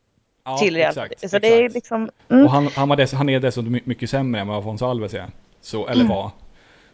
ja, 0.45 0.57
till 0.57 0.75
Real 0.75 0.89
exakt, 0.89 1.11
Madrid. 1.11 1.31
Så 1.31 1.39
det 1.39 1.47
är 1.47 1.59
exakt. 1.59 1.75
liksom... 1.75 2.09
Mm. 2.29 2.45
Och 2.45 2.51
han, 2.51 2.67
han, 2.67 2.89
var 2.89 2.95
dess, 2.95 3.13
han 3.13 3.29
är 3.29 3.39
dessutom 3.39 3.71
my- 3.71 3.81
mycket 3.83 4.09
sämre 4.09 4.41
än 4.41 4.47
vad 4.47 4.59
Afonso 4.59 4.85
Alves 4.85 5.13
är. 5.13 5.27
Så, 5.61 5.87
eller 5.87 6.05
var. 6.05 6.31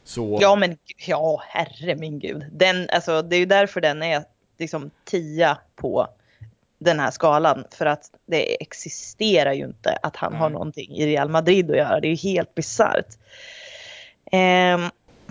Så, 0.09 0.37
Ja 0.41 0.55
men 0.55 0.77
ja, 1.07 1.41
herre 1.47 1.95
min 1.95 2.19
gud. 2.19 2.45
Den, 2.51 2.89
alltså, 2.89 3.21
det 3.21 3.35
är 3.35 3.39
ju 3.39 3.45
därför 3.45 3.81
den 3.81 4.03
är 4.03 4.23
liksom 4.59 4.91
tia 5.05 5.57
på 5.75 6.07
den 6.79 6.99
här 6.99 7.11
skalan. 7.11 7.63
För 7.71 7.85
att 7.85 8.03
det 8.25 8.61
existerar 8.61 9.53
ju 9.53 9.65
inte 9.65 9.97
att 10.03 10.15
han 10.15 10.33
har 10.33 10.49
Nej. 10.49 10.53
någonting 10.53 10.95
i 10.95 11.05
Real 11.05 11.29
Madrid 11.29 11.71
att 11.71 11.77
göra. 11.77 11.99
Det 11.99 12.07
är 12.07 12.09
ju 12.09 12.29
helt 12.31 12.55
bisarrt. 12.55 13.05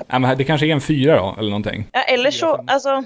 Ja, 0.06 0.18
men 0.18 0.38
det 0.38 0.44
kanske 0.44 0.66
är 0.66 0.70
en 0.72 0.80
fyra 0.80 1.16
då, 1.16 1.34
eller 1.38 1.50
någonting. 1.50 1.88
ja, 1.92 2.02
eller 2.02 2.30
så, 2.30 2.64
alltså, 2.66 3.04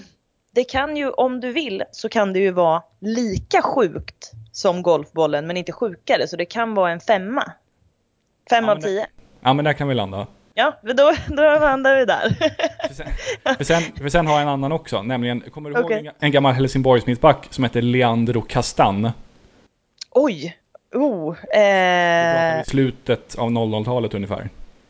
det 0.50 0.64
kan 0.64 0.96
ju, 0.96 1.10
om 1.10 1.40
du 1.40 1.52
vill, 1.52 1.84
så 1.92 2.08
kan 2.08 2.32
det 2.32 2.38
ju 2.38 2.50
vara 2.50 2.82
lika 3.00 3.62
sjukt 3.62 4.30
som 4.52 4.82
golfbollen, 4.82 5.46
men 5.46 5.56
inte 5.56 5.72
sjukare. 5.72 6.28
Så 6.28 6.36
det 6.36 6.44
kan 6.44 6.74
vara 6.74 6.90
en 6.90 7.00
femma. 7.00 7.52
Fem 8.50 8.64
Ja, 8.64 8.72
av 8.72 8.80
tio. 8.80 9.06
Ja, 9.40 9.52
men 9.52 9.64
där 9.64 9.72
kan 9.72 9.88
vi 9.88 9.94
landa. 9.94 10.26
Ja, 10.54 10.78
då, 10.82 11.12
då 11.28 11.42
landar 11.42 11.96
vi 11.96 12.04
där. 12.04 12.30
För 12.88 12.94
sen, 12.94 13.06
för 13.56 13.64
sen, 13.64 13.82
för 13.82 14.08
sen 14.08 14.26
har 14.26 14.34
jag 14.34 14.42
en 14.42 14.48
annan 14.48 14.72
också, 14.72 15.02
nämligen, 15.02 15.40
kommer 15.40 15.70
du 15.70 15.80
Okej. 15.80 15.96
ihåg 15.96 16.06
en, 16.06 16.12
en 16.20 16.30
gammal 16.32 16.52
Helsingborgs 16.52 17.06
mittback 17.06 17.46
som 17.50 17.64
heter 17.64 17.82
Leandro 17.82 18.42
Castan? 18.42 19.10
Oj! 20.10 20.58
Oh, 20.94 21.36
eh, 21.54 22.60
i 22.60 22.64
slutet 22.66 23.34
av 23.38 23.50
00-talet 23.50 24.14
ungefär. 24.14 24.48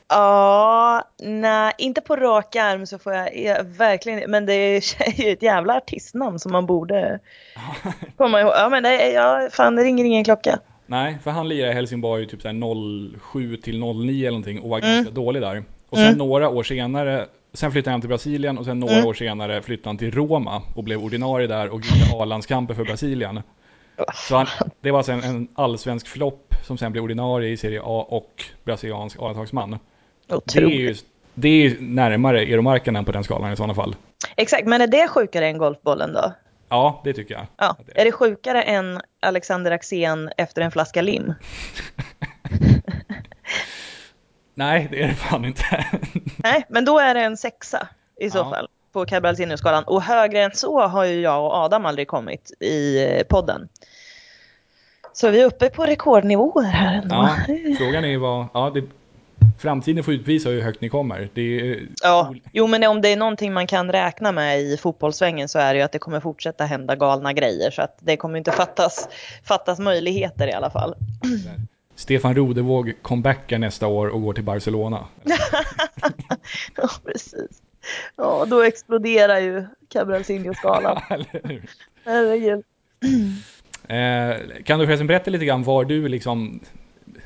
Ja, 0.09 1.03
nej, 1.23 1.73
inte 1.79 2.01
på 2.01 2.17
rak 2.17 2.57
arm 2.57 2.87
så 2.87 2.99
får 2.99 3.13
jag, 3.13 3.39
jag 3.39 3.65
verkligen 3.65 4.31
Men 4.31 4.47
det 4.47 4.55
är 4.55 4.73
ju 4.73 5.33
ett 5.33 5.43
jävla 5.43 5.77
artistnamn 5.77 6.39
som 6.39 6.53
man 6.53 6.67
borde 6.67 7.19
komma 8.17 8.41
ihåg. 8.41 8.53
Ja, 8.55 8.69
men 8.69 8.83
det, 8.83 9.11
ja, 9.11 9.49
fan, 9.53 9.77
det 9.77 9.83
ringer 9.83 10.05
ingen 10.05 10.25
klocka. 10.25 10.59
Nej, 10.93 11.19
för 11.23 11.31
han 11.31 11.49
lirade 11.49 11.73
i 11.73 11.75
Helsingborg 11.75 12.27
typ 12.27 12.43
så 12.43 12.49
här 12.49 13.19
07 13.19 13.57
till 13.57 13.79
09 13.81 14.21
eller 14.27 14.31
någonting 14.31 14.61
och 14.61 14.71
var 14.71 14.79
Mm. 14.79 14.95
ganska 14.95 15.13
dålig 15.15 15.43
där. 15.43 15.65
Och 15.89 15.97
sen 15.99 16.07
Mm. 16.07 16.19
några 16.19 16.49
år 16.49 16.63
senare, 16.63 17.27
sen 17.53 17.73
flyttade 17.73 17.91
han 17.95 18.01
till 18.01 18.09
Brasilien 18.09 18.59
och 18.59 18.65
sen 18.65 18.81
några 18.81 18.95
Mm. 18.95 19.07
år 19.07 19.15
senare 19.15 19.63
flyttade 19.63 19.89
han 19.89 19.99
till 19.99 20.11
Roma 20.11 20.63
och 20.75 20.85
blev 20.85 21.05
ordinarie 21.05 21.47
där 21.47 21.69
och 21.69 21.81
gjorde 21.81 22.23
A-landskamper 22.23 22.75
för 22.75 22.85
Brasilien. 22.85 23.41
Så 24.29 24.37
han, 24.37 24.47
det 24.81 24.91
var 24.91 25.03
sen 25.03 25.23
en 25.23 25.49
allsvensk 25.55 26.07
flopp 26.07 26.55
som 26.63 26.79
sen 26.79 26.93
blev 26.93 27.05
ordinarie 27.05 27.51
i 27.53 27.57
Serie 27.57 27.81
A 27.85 28.07
och 28.09 28.45
brasiliansk 28.65 29.17
A-landslagsman. 29.19 29.79
Det 30.27 30.57
är 30.61 30.67
ju 30.69 30.95
det 31.35 31.49
är 31.49 31.77
närmare 31.81 32.41
Eero 32.45 33.05
på 33.05 33.13
den 33.13 33.25
skalan 33.25 33.53
i 33.53 33.57
sådana 33.57 33.75
fall. 33.75 33.97
Exakt, 34.37 34.67
men 34.67 34.81
är 34.81 34.87
det 34.87 35.09
sjukare 35.09 35.47
än 35.47 35.59
golfbollen 35.59 36.13
då? 36.13 36.33
Ja, 36.73 37.01
det 37.05 37.13
tycker 37.13 37.35
jag. 37.35 37.47
Ja. 37.57 37.77
det 37.87 37.93
är. 37.93 38.01
Är 38.01 38.05
det 38.05 38.13
sjukare 38.13 38.63
än 38.63 39.01
Alexander 39.21 39.71
Axén 39.71 40.31
efter 40.37 40.63
en 40.63 40.71
flaska 40.71 41.03
lim? 41.03 41.35
Nej, 44.55 44.89
det 44.91 45.03
är 45.03 45.09
det 45.09 45.15
fan 45.15 45.45
inte. 45.45 45.87
Nej, 46.37 46.65
men 46.69 46.85
då 46.85 46.99
är 46.99 47.15
det 47.15 47.21
en 47.21 47.37
sexa 47.37 47.89
i 48.21 48.31
så 48.31 48.39
Ja. 48.39 48.51
fall 48.51 48.69
på 48.93 49.07
Cabralzinho-skalan. 49.07 49.85
Och 49.85 50.03
högre 50.03 50.43
än 50.43 50.51
så 50.55 50.81
har 50.87 51.05
ju 51.05 51.21
jag 51.21 51.45
och 51.45 51.55
Adam 51.55 51.87
aldrig 51.87 52.09
kommit 52.09 52.53
i 52.61 53.05
eh, 53.05 53.23
podden. 53.23 53.69
Så 55.13 55.31
vi 55.31 55.41
är 55.41 55.47
uppe 55.47 55.69
på 55.71 55.87
rekordnivåer 55.87 56.63
här 56.65 56.95
ändå. 57.03 57.15
Ja, 57.15 57.37
frågan 57.79 58.05
är 58.05 58.19
vad... 58.19 58.47
Ja, 58.55 58.71
det, 58.75 58.83
framtiden 59.63 60.05
får 60.05 60.15
utvisa 60.15 60.49
hur 60.49 60.63
högt 60.63 60.81
ni 60.81 60.89
kommer. 60.89 61.39
Är, 61.39 61.89
Ja, 62.03 62.35
jo 62.53 62.67
men 62.67 62.85
om 62.85 63.01
det 63.01 63.09
är 63.09 63.17
någonting 63.17 63.53
man 63.53 63.67
kan 63.67 63.93
räkna 63.93 64.33
med 64.33 64.61
i 64.61 64.77
fotbollssvängen 64.77 65.49
så 65.49 65.59
är 65.59 65.75
det 65.75 65.79
ju 65.79 65.85
att 65.85 65.93
det 65.93 65.99
kommer 65.99 66.21
fortsätta 66.21 66.65
hända 66.65 66.97
galna 66.97 67.33
grejer. 67.33 67.71
Så 67.71 67.83
att 67.83 67.99
det 68.01 68.17
kommer 68.17 68.39
inte 68.39 68.53
fattas, 68.53 69.09
fattas 69.45 69.79
möjligheter 69.79 70.49
i 70.49 70.53
alla 70.53 70.71
fall. 70.71 70.95
Stefan 71.95 72.35
Rodevåg 72.35 72.93
comebackar 73.03 73.59
nästa 73.59 73.87
år 73.87 74.09
och 74.09 74.23
går 74.23 74.33
till 74.33 74.45
Barcelona. 74.45 75.07
Ja, 76.77 76.89
precis. 77.05 77.63
Ja, 78.17 78.45
då 78.49 78.63
exploderar 78.63 79.39
ju 79.41 79.65
hur? 81.43 81.63
Herregud. 82.05 82.65
Eh, 83.89 84.63
kan 84.65 84.79
du 84.79 84.87
förresten 84.87 85.07
berätta 85.07 85.31
lite 85.31 85.45
grann 85.45 85.63
var 85.63 85.85
du 85.85 86.09
liksom 86.09 86.61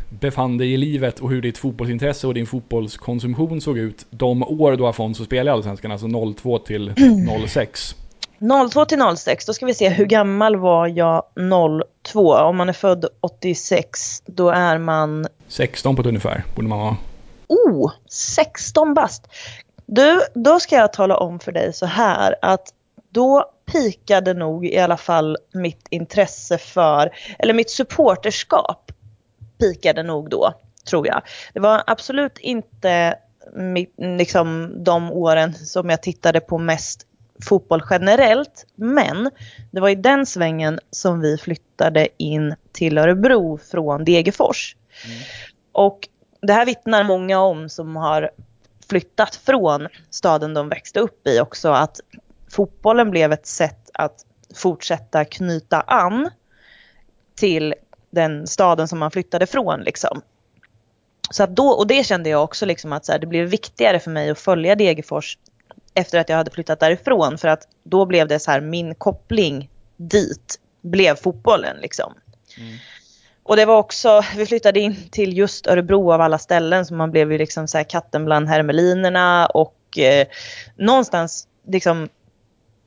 befann 0.08 0.58
dig 0.58 0.72
i 0.72 0.76
livet 0.76 1.20
och 1.20 1.30
hur 1.30 1.42
ditt 1.42 1.58
fotbollsintresse 1.58 2.26
och 2.26 2.34
din 2.34 2.46
fotbollskonsumtion 2.46 3.60
såg 3.60 3.78
ut 3.78 4.06
de 4.10 4.42
år 4.42 4.76
då 4.76 4.86
Afonso 4.86 5.24
spelade 5.24 5.50
i 5.50 5.52
Allsvenskan, 5.52 5.92
alltså 5.92 6.34
02 6.34 6.58
till 6.58 6.94
06? 7.48 7.94
02 8.72 8.84
till 8.84 9.16
06, 9.16 9.46
då 9.46 9.52
ska 9.52 9.66
vi 9.66 9.74
se 9.74 9.88
hur 9.88 10.06
gammal 10.06 10.56
var 10.56 10.86
jag 10.86 11.22
02? 12.12 12.34
Om 12.34 12.56
man 12.56 12.68
är 12.68 12.72
född 12.72 13.04
86, 13.20 14.22
då 14.26 14.50
är 14.50 14.78
man... 14.78 15.26
16 15.48 15.96
på 15.96 16.02
ett 16.02 16.08
ungefär, 16.08 16.44
borde 16.54 16.68
man 16.68 16.78
vara. 16.78 16.96
Oh, 17.48 17.92
16 18.10 18.94
bast. 18.94 19.28
Du, 19.86 20.20
då 20.34 20.60
ska 20.60 20.76
jag 20.76 20.92
tala 20.92 21.16
om 21.16 21.38
för 21.38 21.52
dig 21.52 21.72
så 21.72 21.86
här 21.86 22.34
att 22.42 22.72
då 23.10 23.44
pikade 23.72 24.34
nog 24.34 24.66
i 24.66 24.78
alla 24.78 24.96
fall 24.96 25.36
mitt 25.52 25.86
intresse 25.90 26.58
för, 26.58 27.10
eller 27.38 27.54
mitt 27.54 27.70
supporterskap 27.70 28.92
pikade 29.58 30.02
nog 30.02 30.30
då, 30.30 30.54
tror 30.88 31.06
jag. 31.06 31.22
Det 31.52 31.60
var 31.60 31.82
absolut 31.86 32.38
inte 32.38 33.18
liksom, 33.98 34.72
de 34.84 35.12
åren 35.12 35.54
som 35.54 35.90
jag 35.90 36.02
tittade 36.02 36.40
på 36.40 36.58
mest 36.58 37.06
fotboll 37.48 37.82
generellt. 37.90 38.66
Men 38.74 39.30
det 39.70 39.80
var 39.80 39.88
i 39.88 39.94
den 39.94 40.26
svängen 40.26 40.80
som 40.90 41.20
vi 41.20 41.38
flyttade 41.38 42.08
in 42.16 42.54
till 42.72 42.98
Örebro 42.98 43.58
från 43.58 44.04
Degerfors. 44.04 44.76
Mm. 45.06 45.18
Och 45.72 46.08
det 46.42 46.52
här 46.52 46.66
vittnar 46.66 47.04
många 47.04 47.40
om 47.40 47.68
som 47.68 47.96
har 47.96 48.30
flyttat 48.88 49.36
från 49.36 49.88
staden 50.10 50.54
de 50.54 50.68
växte 50.68 51.00
upp 51.00 51.26
i 51.26 51.40
också 51.40 51.68
att 51.68 52.00
fotbollen 52.50 53.10
blev 53.10 53.32
ett 53.32 53.46
sätt 53.46 53.90
att 53.94 54.24
fortsätta 54.54 55.24
knyta 55.24 55.80
an 55.80 56.30
till 57.34 57.74
den 58.16 58.46
staden 58.46 58.88
som 58.88 58.98
man 58.98 59.10
flyttade 59.10 59.46
från 59.46 59.80
liksom. 59.80 60.22
Så 61.30 61.42
att 61.42 61.56
då, 61.56 61.68
och 61.68 61.86
det 61.86 62.06
kände 62.06 62.30
jag 62.30 62.44
också 62.44 62.66
liksom 62.66 62.92
att 62.92 63.04
så 63.04 63.12
här, 63.12 63.18
det 63.18 63.26
blev 63.26 63.48
viktigare 63.48 64.00
för 64.00 64.10
mig 64.10 64.30
att 64.30 64.38
följa 64.38 64.74
Degerfors 64.74 65.38
efter 65.94 66.18
att 66.18 66.28
jag 66.28 66.36
hade 66.36 66.50
flyttat 66.50 66.80
därifrån 66.80 67.38
för 67.38 67.48
att 67.48 67.68
då 67.82 68.06
blev 68.06 68.28
det 68.28 68.38
så 68.38 68.50
här 68.50 68.60
min 68.60 68.94
koppling 68.94 69.70
dit 69.96 70.60
blev 70.80 71.14
fotbollen 71.16 71.76
liksom. 71.76 72.14
Mm. 72.58 72.76
Och 73.42 73.56
det 73.56 73.64
var 73.64 73.78
också, 73.78 74.24
vi 74.36 74.46
flyttade 74.46 74.80
in 74.80 75.08
till 75.10 75.38
just 75.38 75.66
Örebro 75.66 76.12
av 76.12 76.20
alla 76.20 76.38
ställen 76.38 76.86
så 76.86 76.94
man 76.94 77.10
blev 77.10 77.32
ju 77.32 77.38
liksom 77.38 77.68
så 77.68 77.78
här 77.78 77.84
katten 77.84 78.24
bland 78.24 78.48
hermelinerna 78.48 79.46
och 79.46 79.98
eh, 79.98 80.26
någonstans 80.76 81.48
liksom 81.66 82.08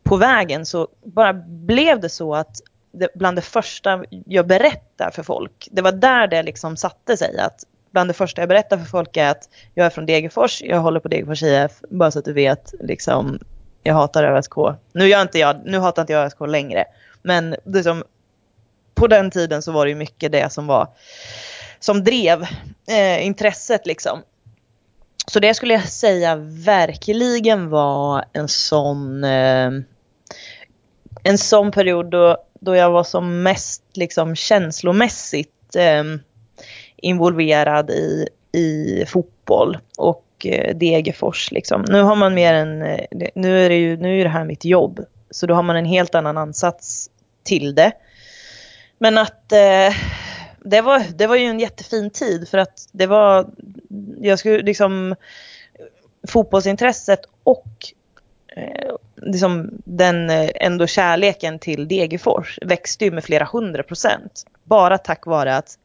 på 0.04 0.18
vägen 0.18 0.66
så 0.66 0.88
bara 1.04 1.34
blev 1.48 2.00
det 2.00 2.10
så 2.10 2.36
att 2.36 2.62
det, 2.92 3.08
bland 3.16 3.38
det 3.38 3.42
första 3.42 4.04
jag 4.10 4.48
berättar 4.48 5.12
för 5.12 5.24
folk, 5.24 5.68
det 5.72 5.82
var 5.82 5.92
där 5.92 6.28
det 6.28 6.44
liksom 6.44 6.78
satte 6.78 7.18
sig 7.18 7.38
att 7.40 7.64
bland 7.92 8.10
det 8.10 8.14
första 8.14 8.42
jag 8.42 8.50
berättar 8.50 8.78
för 8.78 8.86
folk 8.86 9.18
är 9.18 9.30
att 9.30 9.50
jag 9.74 9.86
är 9.86 9.90
från 9.90 10.06
Degerfors, 10.06 10.62
jag 10.62 10.80
håller 10.80 11.00
på 11.00 11.08
Degerfors 11.08 11.44
IF, 11.44 11.72
bara 11.90 12.12
så 12.12 12.20
att 12.20 12.26
du 12.26 12.34
vet, 12.34 12.74
liksom, 12.80 13.40
jag 13.84 13.94
hatar 13.94 14.24
ÖSK. 14.24 14.54
Nu, 14.94 15.08
gör 15.08 15.22
inte 15.22 15.40
jag, 15.40 15.62
nu 15.66 15.80
hatar 15.80 16.02
inte 16.02 16.14
jag 16.14 16.26
ÖSK 16.26 16.40
längre, 16.48 16.86
men 17.22 17.56
liksom, 17.66 18.04
på 18.96 19.08
den 19.08 19.32
tiden 19.32 19.62
så 19.62 19.72
var 19.72 19.86
det 19.86 19.90
ju 19.90 19.96
mycket 19.96 20.32
det 20.32 20.54
som 20.54 20.68
var 20.68 20.88
som 21.80 22.04
drev 22.04 22.42
eh, 22.88 23.26
intresset 23.26 23.86
liksom. 23.86 24.20
Så 25.32 25.40
det 25.40 25.54
skulle 25.54 25.74
jag 25.74 25.88
säga 25.88 26.36
verkligen 26.66 27.70
var 27.70 28.26
en 28.34 28.48
sån 28.48 29.24
eh, 29.24 29.72
en 31.24 31.38
sån 31.38 31.72
period 31.72 32.06
då, 32.06 32.38
då 32.60 32.76
jag 32.76 32.92
var 32.92 33.04
som 33.04 33.44
mest 33.44 33.84
liksom 33.94 34.36
känslomässigt 34.36 35.76
eh, 35.76 36.04
involverad 36.98 37.90
i, 37.90 38.28
i 38.52 39.04
fotboll 39.08 39.78
och 39.98 40.26
eh, 40.46 40.76
Degerfors. 40.78 41.52
Liksom. 41.52 41.86
Nu 41.88 42.02
har 42.02 42.16
man 42.16 42.34
mer 42.34 42.54
en, 42.54 42.82
eh, 42.82 43.06
nu 43.36 43.66
är, 43.66 43.70
det 43.70 43.76
ju, 43.76 43.98
nu 43.98 44.20
är 44.20 44.24
det 44.24 44.30
här 44.30 44.46
mitt 44.46 44.66
jobb, 44.66 45.06
så 45.32 45.46
då 45.46 45.54
har 45.54 45.64
man 45.64 45.76
en 45.76 45.86
helt 45.86 46.16
annan 46.16 46.38
ansats 46.38 47.10
till 47.44 47.76
det. 47.76 47.92
Men 48.98 49.18
att 49.18 49.52
eh, 49.52 49.96
det, 50.66 50.82
var, 50.82 51.04
det 51.16 51.28
var 51.28 51.36
ju 51.36 51.46
en 51.46 51.60
jättefin 51.60 52.10
tid 52.10 52.50
för 52.50 52.58
att 52.58 52.88
det 52.92 53.08
var, 53.08 53.50
jag 54.22 54.40
skulle 54.40 54.62
liksom, 54.62 55.16
fotbollsintresset 56.28 57.20
och 57.44 57.68
Eh, 58.60 58.96
liksom 59.16 59.70
den 59.86 60.30
eh, 60.30 60.50
ändå 60.56 60.88
kärleken 60.88 61.60
till 61.60 61.88
Degerfors 61.88 62.60
växte 62.62 63.06
ju 63.06 63.12
med 63.12 63.24
flera 63.24 63.46
hundra 63.46 63.84
procent. 63.84 64.46
Bara 64.64 64.98
tack 64.98 65.26
vare 65.26 65.56
att 65.56 65.78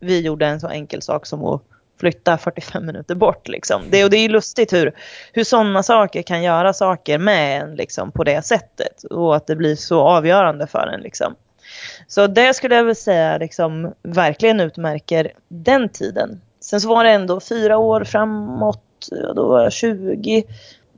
vi 0.00 0.20
gjorde 0.20 0.46
en 0.46 0.60
så 0.60 0.68
enkel 0.68 1.02
sak 1.02 1.26
som 1.26 1.44
att 1.44 1.62
flytta 2.00 2.38
45 2.38 2.86
minuter 2.86 3.14
bort. 3.14 3.48
Liksom. 3.48 3.82
Det, 3.90 4.04
och 4.04 4.10
det 4.10 4.16
är 4.16 4.22
ju 4.22 4.28
lustigt 4.28 4.72
hur, 4.72 4.92
hur 5.32 5.44
sådana 5.44 5.82
saker 5.82 6.22
kan 6.22 6.42
göra 6.42 6.72
saker 6.72 7.18
med 7.18 7.62
en 7.62 7.74
liksom, 7.74 8.12
på 8.12 8.24
det 8.24 8.42
sättet. 8.42 9.04
Och 9.04 9.36
att 9.36 9.46
det 9.46 9.56
blir 9.56 9.76
så 9.76 10.00
avgörande 10.00 10.66
för 10.66 10.86
en. 10.86 11.00
Liksom. 11.00 11.34
Så 12.06 12.26
det 12.26 12.54
skulle 12.54 12.74
jag 12.74 12.84
väl 12.84 12.96
säga 12.96 13.38
liksom, 13.38 13.92
verkligen 14.02 14.60
utmärker 14.60 15.32
den 15.48 15.88
tiden. 15.88 16.40
Sen 16.60 16.80
så 16.80 16.88
var 16.88 17.04
det 17.04 17.10
ändå 17.10 17.40
fyra 17.40 17.78
år 17.78 18.04
framåt, 18.04 19.08
då 19.34 19.48
var 19.48 19.62
jag 19.62 19.72
20. 19.72 20.44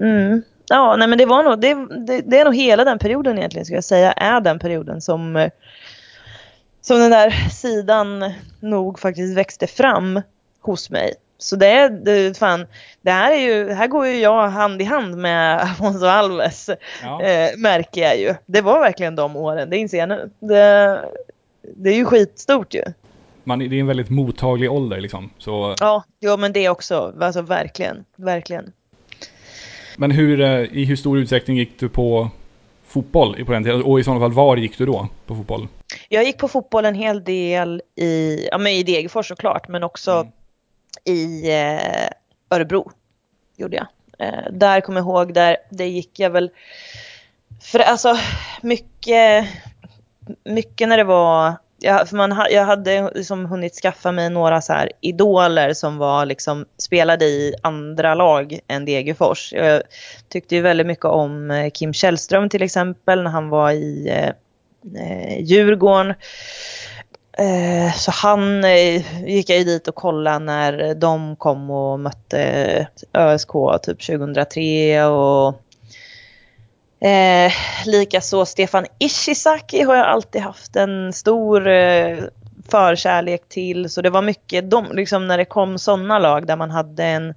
Mm. 0.00 0.42
Ja, 0.68 0.96
nej 0.96 1.08
men 1.08 1.18
det 1.18 1.26
var 1.26 1.42
nog, 1.42 1.60
det, 1.60 1.74
det, 2.06 2.20
det, 2.20 2.38
är 2.38 2.44
nog 2.44 2.56
hela 2.56 2.84
den 2.84 2.98
perioden 2.98 3.38
egentligen 3.38 3.64
ska 3.64 3.74
jag 3.74 3.84
säga, 3.84 4.12
är 4.12 4.40
den 4.40 4.58
perioden 4.58 5.00
som 5.00 5.50
som 6.86 6.98
den 6.98 7.10
där 7.10 7.30
sidan 7.50 8.32
nog 8.60 8.98
faktiskt 8.98 9.36
växte 9.36 9.66
fram 9.66 10.20
hos 10.60 10.90
mig. 10.90 11.14
Så 11.38 11.56
det, 11.56 11.66
är, 11.66 11.90
det, 11.90 12.38
fan, 12.38 12.66
det 13.02 13.10
här 13.10 13.32
är 13.32 13.38
ju, 13.38 13.72
här 13.72 13.86
går 13.86 14.06
ju 14.06 14.16
jag 14.16 14.48
hand 14.48 14.82
i 14.82 14.84
hand 14.84 15.16
med 15.16 15.62
Afonso 15.62 16.06
Alves, 16.06 16.70
ja. 17.02 17.22
eh, 17.22 17.56
märker 17.56 18.00
jag 18.00 18.18
ju. 18.18 18.34
Det 18.46 18.60
var 18.60 18.80
verkligen 18.80 19.16
de 19.16 19.36
åren, 19.36 19.70
det 19.70 19.76
inser 19.76 19.98
jag 19.98 20.08
nu. 20.08 20.30
Det, 20.38 21.00
det 21.62 21.90
är 21.90 21.94
ju 21.94 22.04
skitstort 22.04 22.74
ju. 22.74 22.82
Man, 23.44 23.58
det 23.58 23.64
är 23.64 23.80
en 23.80 23.86
väldigt 23.86 24.10
mottaglig 24.10 24.72
ålder 24.72 25.00
liksom. 25.00 25.30
Så... 25.38 25.74
Ja, 25.80 26.04
ja, 26.20 26.36
men 26.36 26.52
det 26.52 26.68
också. 26.68 27.14
Alltså 27.20 27.42
verkligen, 27.42 28.04
verkligen. 28.16 28.72
Men 29.96 30.10
hur, 30.10 30.40
eh, 30.40 30.60
i 30.60 30.84
hur 30.84 30.96
stor 30.96 31.18
utsträckning 31.18 31.56
gick 31.56 31.78
du 31.78 31.88
på 31.88 32.30
fotboll 32.86 33.44
på 33.44 33.52
den 33.52 33.64
tiden? 33.64 33.82
Och 33.82 34.00
i 34.00 34.04
sådana 34.04 34.20
fall, 34.20 34.32
var 34.32 34.56
gick 34.56 34.78
du 34.78 34.86
då 34.86 35.08
på 35.26 35.36
fotboll? 35.36 35.68
Jag 36.08 36.24
gick 36.24 36.38
på 36.38 36.48
fotboll 36.48 36.84
en 36.84 36.94
hel 36.94 37.24
del 37.24 37.82
i, 37.96 38.48
ja, 38.50 38.58
men 38.58 38.72
i 38.72 38.82
Degerfors 38.82 39.28
såklart, 39.28 39.68
men 39.68 39.82
också 39.82 40.12
mm. 40.12 40.32
i 41.04 41.50
eh, 41.50 42.56
Örebro. 42.56 42.90
Gjorde 43.56 43.76
jag. 43.76 43.86
Eh, 44.18 44.52
där 44.52 44.80
kommer 44.80 45.00
jag 45.00 45.06
ihåg, 45.06 45.34
där 45.34 45.56
det 45.70 45.86
gick 45.86 46.18
jag 46.20 46.30
väl... 46.30 46.50
För 47.62 47.78
alltså, 47.78 48.16
mycket, 48.62 49.48
mycket 50.44 50.88
när 50.88 50.96
det 50.96 51.04
var 51.04 51.54
jag, 51.84 52.08
för 52.08 52.16
man, 52.16 52.46
jag 52.50 52.64
hade 52.64 53.10
liksom 53.14 53.46
hunnit 53.46 53.74
skaffa 53.74 54.12
mig 54.12 54.30
några 54.30 54.60
så 54.60 54.72
här 54.72 54.92
idoler 55.00 55.74
som 55.74 55.98
var 55.98 56.26
liksom, 56.26 56.64
spelade 56.78 57.24
i 57.24 57.54
andra 57.62 58.14
lag 58.14 58.58
än 58.68 58.84
Degerfors. 58.84 59.52
Jag 59.52 59.82
tyckte 60.28 60.54
ju 60.54 60.60
väldigt 60.60 60.86
mycket 60.86 61.04
om 61.04 61.50
eh, 61.50 61.70
Kim 61.70 61.92
Källström 61.92 62.48
till 62.48 62.62
exempel 62.62 63.22
när 63.22 63.30
han 63.30 63.48
var 63.48 63.70
i 63.70 64.08
eh, 64.08 64.30
eh 65.02 65.40
Djurgården. 65.40 66.14
Eh, 67.38 67.92
så 67.94 68.10
han 68.10 68.64
eh, 68.64 69.26
gick 69.28 69.50
jag 69.50 69.58
ju 69.58 69.64
dit 69.64 69.88
och 69.88 69.94
kollade 69.94 70.38
när 70.38 70.94
de 70.94 71.36
kom 71.36 71.70
och 71.70 72.00
mötte 72.00 72.42
eh, 73.12 73.22
ÖSK 73.22 73.50
typ 73.82 74.06
2003 74.06 75.04
och 75.04 75.63
Eh, 77.04 77.52
Likaså 77.86 78.44
Stefan 78.44 78.86
Ishizaki 78.98 79.82
har 79.82 79.96
jag 79.96 80.06
alltid 80.06 80.42
haft 80.42 80.76
en 80.76 81.12
stor 81.12 81.68
eh, 81.68 82.18
förkärlek 82.68 83.48
till. 83.48 83.90
Så 83.90 84.02
det 84.02 84.10
var 84.10 84.22
mycket, 84.22 84.70
de, 84.70 84.92
liksom 84.92 85.26
när 85.26 85.38
det 85.38 85.44
kom 85.44 85.78
sådana 85.78 86.18
lag 86.18 86.46
där 86.46 86.56
man 86.56 86.70
hade 86.70 87.04
en, 87.04 87.34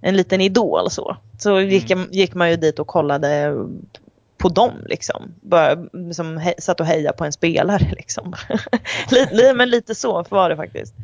en 0.00 0.16
liten 0.16 0.40
idol 0.40 0.90
så. 0.90 1.16
Så 1.38 1.60
gick, 1.60 1.90
mm. 1.90 2.08
gick 2.10 2.34
man 2.34 2.50
ju 2.50 2.56
dit 2.56 2.78
och 2.78 2.86
kollade 2.86 3.54
på 4.36 4.48
dem 4.48 4.72
liksom. 4.86 5.34
Bara, 5.40 5.74
liksom 5.92 6.36
he, 6.36 6.54
satt 6.58 6.80
och 6.80 6.86
hejade 6.86 7.16
på 7.16 7.24
en 7.24 7.32
spelare 7.32 7.92
liksom. 7.96 8.34
lite, 9.10 9.54
men 9.54 9.70
lite 9.70 9.94
så 9.94 10.24
var 10.28 10.50
det 10.50 10.56
faktiskt. 10.56 10.94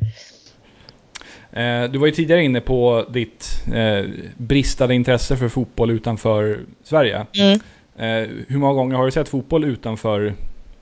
Eh, 1.52 1.84
du 1.90 1.98
var 1.98 2.06
ju 2.06 2.12
tidigare 2.12 2.42
inne 2.42 2.60
på 2.60 3.06
ditt 3.08 3.62
eh, 3.74 4.04
bristande 4.36 4.94
intresse 4.94 5.36
för 5.36 5.48
fotboll 5.48 5.90
utanför 5.90 6.60
Sverige. 6.84 7.26
Mm. 7.32 7.60
Eh, 7.96 8.28
hur 8.48 8.58
många 8.58 8.74
gånger 8.74 8.96
har 8.96 9.04
du 9.04 9.10
sett 9.10 9.28
fotboll 9.28 9.64
utanför, 9.64 10.34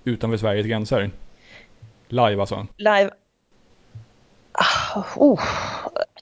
utanför 0.04 0.36
Sveriges 0.36 0.66
gränser? 0.66 1.10
Live 2.08 2.40
alltså? 2.40 2.66
Live? 2.76 3.10
Ah, 4.52 5.04
oh. 5.16 5.40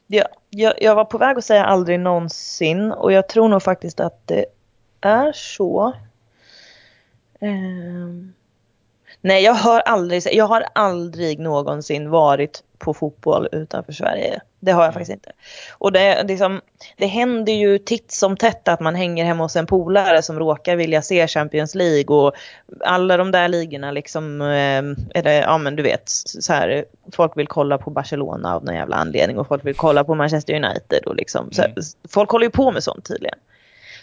Jag, 0.06 0.26
jag, 0.50 0.74
jag, 0.80 0.94
var 0.94 1.04
på 1.04 1.18
väg 1.18 1.38
att 1.38 1.44
säga 1.44 1.64
aldrig 1.64 2.00
någonsin 2.00 2.92
och 2.92 3.12
jag 3.12 3.28
tror 3.28 3.48
nog 3.48 3.62
faktiskt 3.62 4.00
att 4.00 4.26
det 4.26 4.44
är 5.00 5.32
så. 5.32 5.92
Um, 7.40 8.34
nej, 9.20 9.44
jag 9.44 9.54
har 9.54 9.80
aldrig, 9.80 10.22
jag 10.32 10.44
har 10.44 10.64
aldrig 10.74 11.38
någonsin 11.38 12.10
varit 12.10 12.62
på 12.78 12.94
fotboll 12.94 13.48
utanför 13.52 13.92
Sverige. 13.92 14.40
Det 14.60 14.72
har 14.72 14.84
jag 14.84 14.94
faktiskt 14.94 15.12
inte. 15.12 15.32
Och 15.78 15.92
det, 15.92 16.22
liksom, 16.22 16.60
det 16.96 17.06
händer 17.06 17.52
ju 17.52 17.78
titt 17.78 18.12
som 18.12 18.36
tätt 18.36 18.68
att 18.68 18.80
man 18.80 18.94
hänger 18.94 19.24
hemma 19.24 19.44
hos 19.44 19.56
en 19.56 19.66
polare 19.66 20.22
som 20.22 20.38
råkar 20.38 20.76
vilja 20.76 21.02
se 21.02 21.28
Champions 21.28 21.74
League 21.74 22.16
och 22.16 22.34
alla 22.80 23.16
de 23.16 23.30
där 23.30 23.48
ligorna 23.48 23.90
liksom, 23.90 24.40
är 24.40 25.22
det, 25.22 25.34
ja 25.34 25.58
men 25.58 25.76
du 25.76 25.82
vet, 25.82 26.02
så 26.24 26.52
här, 26.52 26.84
folk 27.12 27.36
vill 27.36 27.46
kolla 27.46 27.78
på 27.78 27.90
Barcelona 27.90 28.54
av 28.54 28.64
någon 28.64 28.74
jävla 28.74 28.96
anledning 28.96 29.38
och 29.38 29.48
folk 29.48 29.64
vill 29.64 29.76
kolla 29.76 30.04
på 30.04 30.14
Manchester 30.14 30.54
United 30.54 31.04
och 31.06 31.16
liksom, 31.16 31.50
mm. 31.58 31.82
så, 31.82 31.96
folk 32.08 32.30
håller 32.30 32.46
ju 32.46 32.50
på 32.50 32.70
med 32.70 32.84
sånt 32.84 33.04
tydligen. 33.04 33.38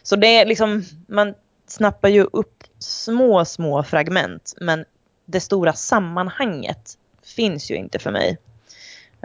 Så 0.03 0.15
det 0.15 0.37
är 0.37 0.45
liksom, 0.45 0.83
man 1.07 1.33
snappar 1.67 2.09
ju 2.09 2.23
upp 2.23 2.63
små, 2.79 3.45
små 3.45 3.83
fragment 3.83 4.53
men 4.61 4.85
det 5.25 5.39
stora 5.39 5.73
sammanhanget 5.73 6.97
finns 7.35 7.71
ju 7.71 7.75
inte 7.75 7.99
för 7.99 8.11
mig. 8.11 8.37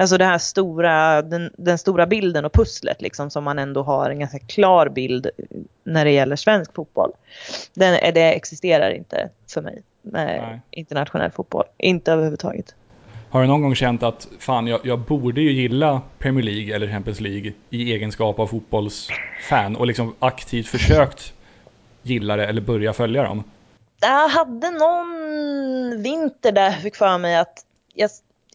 Alltså 0.03 0.18
det 0.18 0.24
här 0.24 0.38
stora, 0.38 1.22
den, 1.22 1.50
den, 1.59 1.78
stora 1.78 2.07
bilden 2.07 2.44
och 2.44 2.53
pusslet 2.53 3.03
liksom 3.03 3.30
som 3.30 3.44
man 3.44 3.59
ändå 3.59 3.82
har 3.82 4.11
en 4.11 4.18
ganska 4.18 4.38
klar 4.38 4.88
bild 4.88 5.30
när 5.84 6.05
det 6.05 6.11
gäller 6.11 6.36
svensk 6.36 6.74
fotboll. 6.74 7.12
Den, 7.74 8.14
det 8.14 8.34
existerar 8.34 8.90
inte 8.90 9.28
för 9.48 9.61
mig 9.61 9.82
med 10.03 10.61
internationell 10.70 11.30
fotboll. 11.30 11.64
Inte 11.78 12.12
överhuvudtaget. 12.12 12.74
Har 13.30 13.40
du 13.40 13.46
någon 13.46 13.62
gång 13.62 13.74
känt 13.74 14.03
att 14.03 14.28
fan, 14.38 14.66
jag, 14.66 14.80
jag, 14.84 14.98
borde 14.98 15.40
ju 15.40 15.53
gilla 15.53 16.03
Premier 16.18 16.44
League 16.44 16.74
eller 16.74 16.88
Champions 16.88 17.20
League 17.20 17.53
i 17.70 17.92
egenskap 17.92 18.38
av 18.38 18.46
fotbollsfan 18.46 19.76
och 19.76 19.86
liksom 19.86 20.14
aktivt 20.18 20.66
försökt 20.66 21.32
gilla 22.03 22.36
det 22.36 22.46
eller 22.46 22.61
börja 22.61 22.92
följa 22.92 23.22
dem? 23.22 23.44
Jag 24.00 24.28
hade 24.28 24.70
någon 24.70 26.03
vinter 26.03 26.53
där 26.53 26.64
jag 26.64 26.80
fick 26.80 26.96
för 26.96 27.18
mig 27.18 27.36
att 27.36 27.64
jag, 27.94 28.11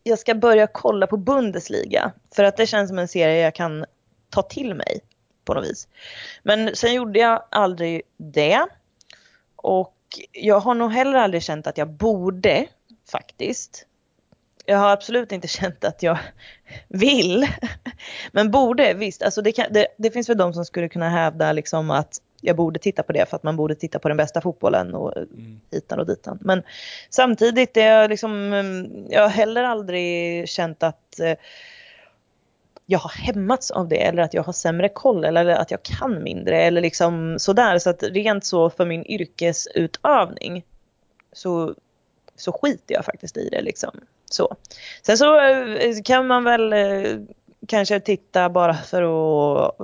jag 0.07 0.19
ska 0.19 0.35
börja 0.35 0.67
kolla 0.67 1.07
på 1.07 1.17
Bundesliga. 1.17 2.11
För 2.35 2.43
att 2.43 2.57
det 2.57 2.67
känns 2.67 2.89
som 2.89 2.99
en 2.99 3.07
serie 3.07 3.41
jag 3.41 3.55
kan 3.55 3.85
ta 4.29 4.41
till 4.41 4.75
mig 4.75 4.99
på 5.45 5.53
något 5.53 5.65
vis. 5.65 5.87
Men 6.43 6.75
sen 6.75 6.93
gjorde 6.93 7.19
jag 7.19 7.43
aldrig 7.51 8.01
det. 8.17 8.67
Och 9.55 9.95
jag 10.31 10.59
har 10.59 10.75
nog 10.75 10.91
heller 10.91 11.17
aldrig 11.17 11.43
känt 11.43 11.67
att 11.67 11.77
jag 11.77 11.89
borde 11.89 12.67
faktiskt. 13.11 13.85
Jag 14.65 14.77
har 14.77 14.89
absolut 14.89 15.31
inte 15.31 15.47
känt 15.57 15.83
att 15.83 16.03
jag 16.03 16.17
vill. 16.87 17.47
Men 18.31 18.51
borde, 18.51 18.93
visst. 18.93 19.23
Alltså 19.23 19.41
det, 19.41 19.51
kan, 19.51 19.65
det, 19.73 19.87
det 19.97 20.11
finns 20.11 20.29
väl 20.29 20.37
de 20.37 20.53
som 20.53 20.65
skulle 20.65 20.89
kunna 20.89 21.09
hävda 21.09 21.51
liksom 21.51 21.91
att 21.91 22.21
jag 22.41 22.55
borde 22.55 22.79
titta 22.79 23.03
på 23.03 23.11
det 23.11 23.29
för 23.29 23.35
att 23.35 23.43
man 23.43 23.55
borde 23.55 23.75
titta 23.75 23.99
på 23.99 24.07
den 24.07 24.17
bästa 24.17 24.41
fotbollen 24.41 24.93
och 24.93 25.17
mm. 25.17 25.59
hitan 25.71 25.99
och 25.99 26.05
ditan. 26.05 26.39
Men 26.41 26.63
samtidigt 27.09 27.77
är 27.77 27.87
jag 27.87 28.09
liksom, 28.09 28.53
mm, 28.53 29.05
jag 29.09 29.21
har 29.21 29.29
heller 29.29 29.63
aldrig 29.63 30.49
känt 30.49 30.83
att 30.83 31.19
eh, 31.19 31.37
jag 32.85 32.99
har 32.99 33.09
hämmats 33.09 33.71
av 33.71 33.87
det 33.87 34.03
eller 34.03 34.23
att 34.23 34.33
jag 34.33 34.43
har 34.43 34.53
sämre 34.53 34.89
koll 34.89 35.25
eller 35.25 35.45
att 35.45 35.71
jag 35.71 35.83
kan 35.83 36.23
mindre 36.23 36.61
eller 36.61 36.81
liksom 36.81 37.39
sådär. 37.39 37.79
Så 37.79 37.89
att 37.89 38.03
rent 38.03 38.45
så 38.45 38.69
för 38.69 38.85
min 38.85 39.05
yrkesutövning 39.05 40.65
så, 41.31 41.75
så 42.35 42.51
skiter 42.51 42.95
jag 42.95 43.05
faktiskt 43.05 43.37
i 43.37 43.49
det 43.49 43.61
liksom. 43.61 43.91
Så. 44.25 44.55
Sen 45.01 45.17
så 45.17 45.39
eh, 45.39 46.01
kan 46.03 46.27
man 46.27 46.43
väl 46.43 46.73
eh, 46.73 47.19
kanske 47.67 47.99
titta 47.99 48.49
bara 48.49 48.73
för 48.73 49.01
att 49.03 49.75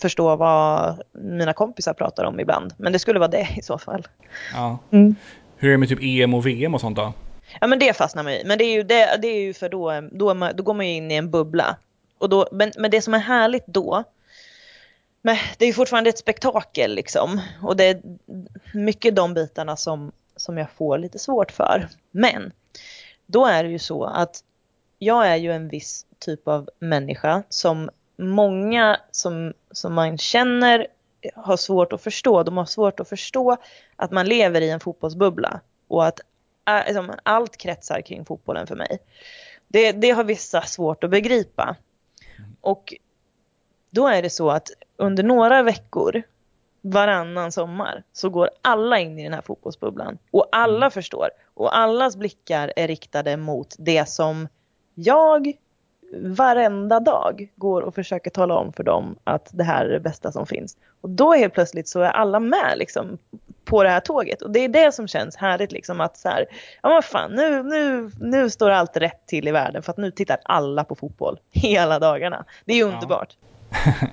förstå 0.00 0.36
vad 0.36 1.02
mina 1.12 1.52
kompisar 1.52 1.92
pratar 1.92 2.24
om 2.24 2.40
ibland. 2.40 2.74
Men 2.76 2.92
det 2.92 2.98
skulle 2.98 3.18
vara 3.18 3.30
det 3.30 3.48
i 3.56 3.62
så 3.62 3.78
fall. 3.78 4.06
Ja. 4.54 4.78
Mm. 4.90 5.14
Hur 5.56 5.68
är 5.68 5.72
det 5.72 5.78
med 5.78 5.88
typ 5.88 5.98
EM 6.02 6.34
och 6.34 6.46
VM 6.46 6.74
och 6.74 6.80
sånt 6.80 6.96
då? 6.96 7.12
Ja 7.60 7.66
men 7.66 7.78
det 7.78 7.96
fastnar 7.96 8.22
man 8.22 8.32
i. 8.32 8.42
Men 8.44 8.58
det 8.58 8.64
är 8.64 8.72
ju, 8.72 8.82
det, 8.82 9.18
det 9.22 9.28
är 9.28 9.40
ju 9.40 9.54
för 9.54 9.68
då, 9.68 10.08
då, 10.12 10.34
man, 10.34 10.56
då 10.56 10.62
går 10.62 10.74
man 10.74 10.86
ju 10.86 10.94
in 10.94 11.10
i 11.10 11.14
en 11.14 11.30
bubbla. 11.30 11.76
Och 12.18 12.28
då, 12.28 12.48
men, 12.52 12.72
men 12.78 12.90
det 12.90 13.02
som 13.02 13.14
är 13.14 13.18
härligt 13.18 13.66
då, 13.66 14.04
men 15.22 15.36
det 15.58 15.64
är 15.64 15.66
ju 15.66 15.72
fortfarande 15.74 16.10
ett 16.10 16.18
spektakel 16.18 16.94
liksom. 16.94 17.40
Och 17.62 17.76
det 17.76 17.84
är 17.84 18.02
mycket 18.74 19.16
de 19.16 19.34
bitarna 19.34 19.76
som, 19.76 20.12
som 20.36 20.58
jag 20.58 20.70
får 20.70 20.98
lite 20.98 21.18
svårt 21.18 21.52
för. 21.52 21.88
Men 22.10 22.52
då 23.26 23.46
är 23.46 23.64
det 23.64 23.70
ju 23.70 23.78
så 23.78 24.04
att 24.04 24.42
jag 24.98 25.26
är 25.26 25.36
ju 25.36 25.52
en 25.52 25.68
viss 25.68 26.06
typ 26.18 26.48
av 26.48 26.68
människa 26.78 27.42
som 27.48 27.90
många 28.16 29.00
som, 29.10 29.52
som 29.70 29.94
man 29.94 30.18
känner 30.18 30.86
har 31.34 31.56
svårt 31.56 31.92
att 31.92 32.02
förstå. 32.02 32.42
De 32.42 32.56
har 32.56 32.64
svårt 32.64 33.00
att 33.00 33.08
förstå 33.08 33.56
att 33.96 34.10
man 34.10 34.26
lever 34.26 34.60
i 34.60 34.70
en 34.70 34.80
fotbollsbubbla 34.80 35.60
och 35.88 36.06
att 36.06 36.20
alltså, 36.64 37.14
allt 37.22 37.56
kretsar 37.56 38.00
kring 38.00 38.24
fotbollen 38.24 38.66
för 38.66 38.76
mig. 38.76 38.98
Det, 39.68 39.92
det 39.92 40.10
har 40.10 40.24
vissa 40.24 40.62
svårt 40.62 41.04
att 41.04 41.10
begripa. 41.10 41.76
Och 42.60 42.94
då 43.90 44.06
är 44.06 44.22
det 44.22 44.30
så 44.30 44.50
att 44.50 44.70
under 44.96 45.22
några 45.22 45.62
veckor 45.62 46.22
varannan 46.80 47.52
sommar 47.52 48.02
så 48.12 48.30
går 48.30 48.50
alla 48.62 48.98
in 48.98 49.18
i 49.18 49.22
den 49.22 49.34
här 49.34 49.42
fotbollsbubblan 49.42 50.18
och 50.30 50.48
alla 50.52 50.76
mm. 50.76 50.90
förstår 50.90 51.28
och 51.54 51.78
allas 51.78 52.16
blickar 52.16 52.72
är 52.76 52.88
riktade 52.88 53.36
mot 53.36 53.74
det 53.78 54.08
som 54.08 54.48
jag 54.98 55.52
varenda 56.12 57.00
dag 57.00 57.48
går 57.56 57.82
och 57.82 57.94
försöker 57.94 58.30
tala 58.30 58.54
om 58.54 58.72
för 58.72 58.82
dem 58.82 59.16
att 59.24 59.50
det 59.52 59.64
här 59.64 59.84
är 59.84 59.92
det 59.92 60.00
bästa 60.00 60.32
som 60.32 60.46
finns. 60.46 60.76
Och 61.00 61.10
då 61.10 61.34
helt 61.34 61.54
plötsligt 61.54 61.88
så 61.88 62.00
är 62.00 62.10
alla 62.10 62.40
med 62.40 62.74
liksom 62.76 63.18
på 63.64 63.82
det 63.82 63.88
här 63.88 64.00
tåget. 64.00 64.42
Och 64.42 64.50
det 64.50 64.64
är 64.64 64.68
det 64.68 64.94
som 64.94 65.08
känns 65.08 65.36
härligt 65.36 65.72
liksom 65.72 66.00
att 66.00 66.16
så 66.16 66.28
här, 66.28 66.46
ja 66.82 66.88
men 66.88 67.02
fan 67.02 67.32
nu, 67.32 67.62
nu, 67.62 68.10
nu 68.20 68.50
står 68.50 68.70
allt 68.70 68.96
rätt 68.96 69.26
till 69.26 69.48
i 69.48 69.50
världen 69.50 69.82
för 69.82 69.92
att 69.92 69.98
nu 69.98 70.10
tittar 70.10 70.38
alla 70.44 70.84
på 70.84 70.94
fotboll 70.94 71.38
hela 71.50 71.98
dagarna. 71.98 72.44
Det 72.64 72.74
är 72.74 72.84
underbart. 72.84 73.36
Ja. 73.70 73.92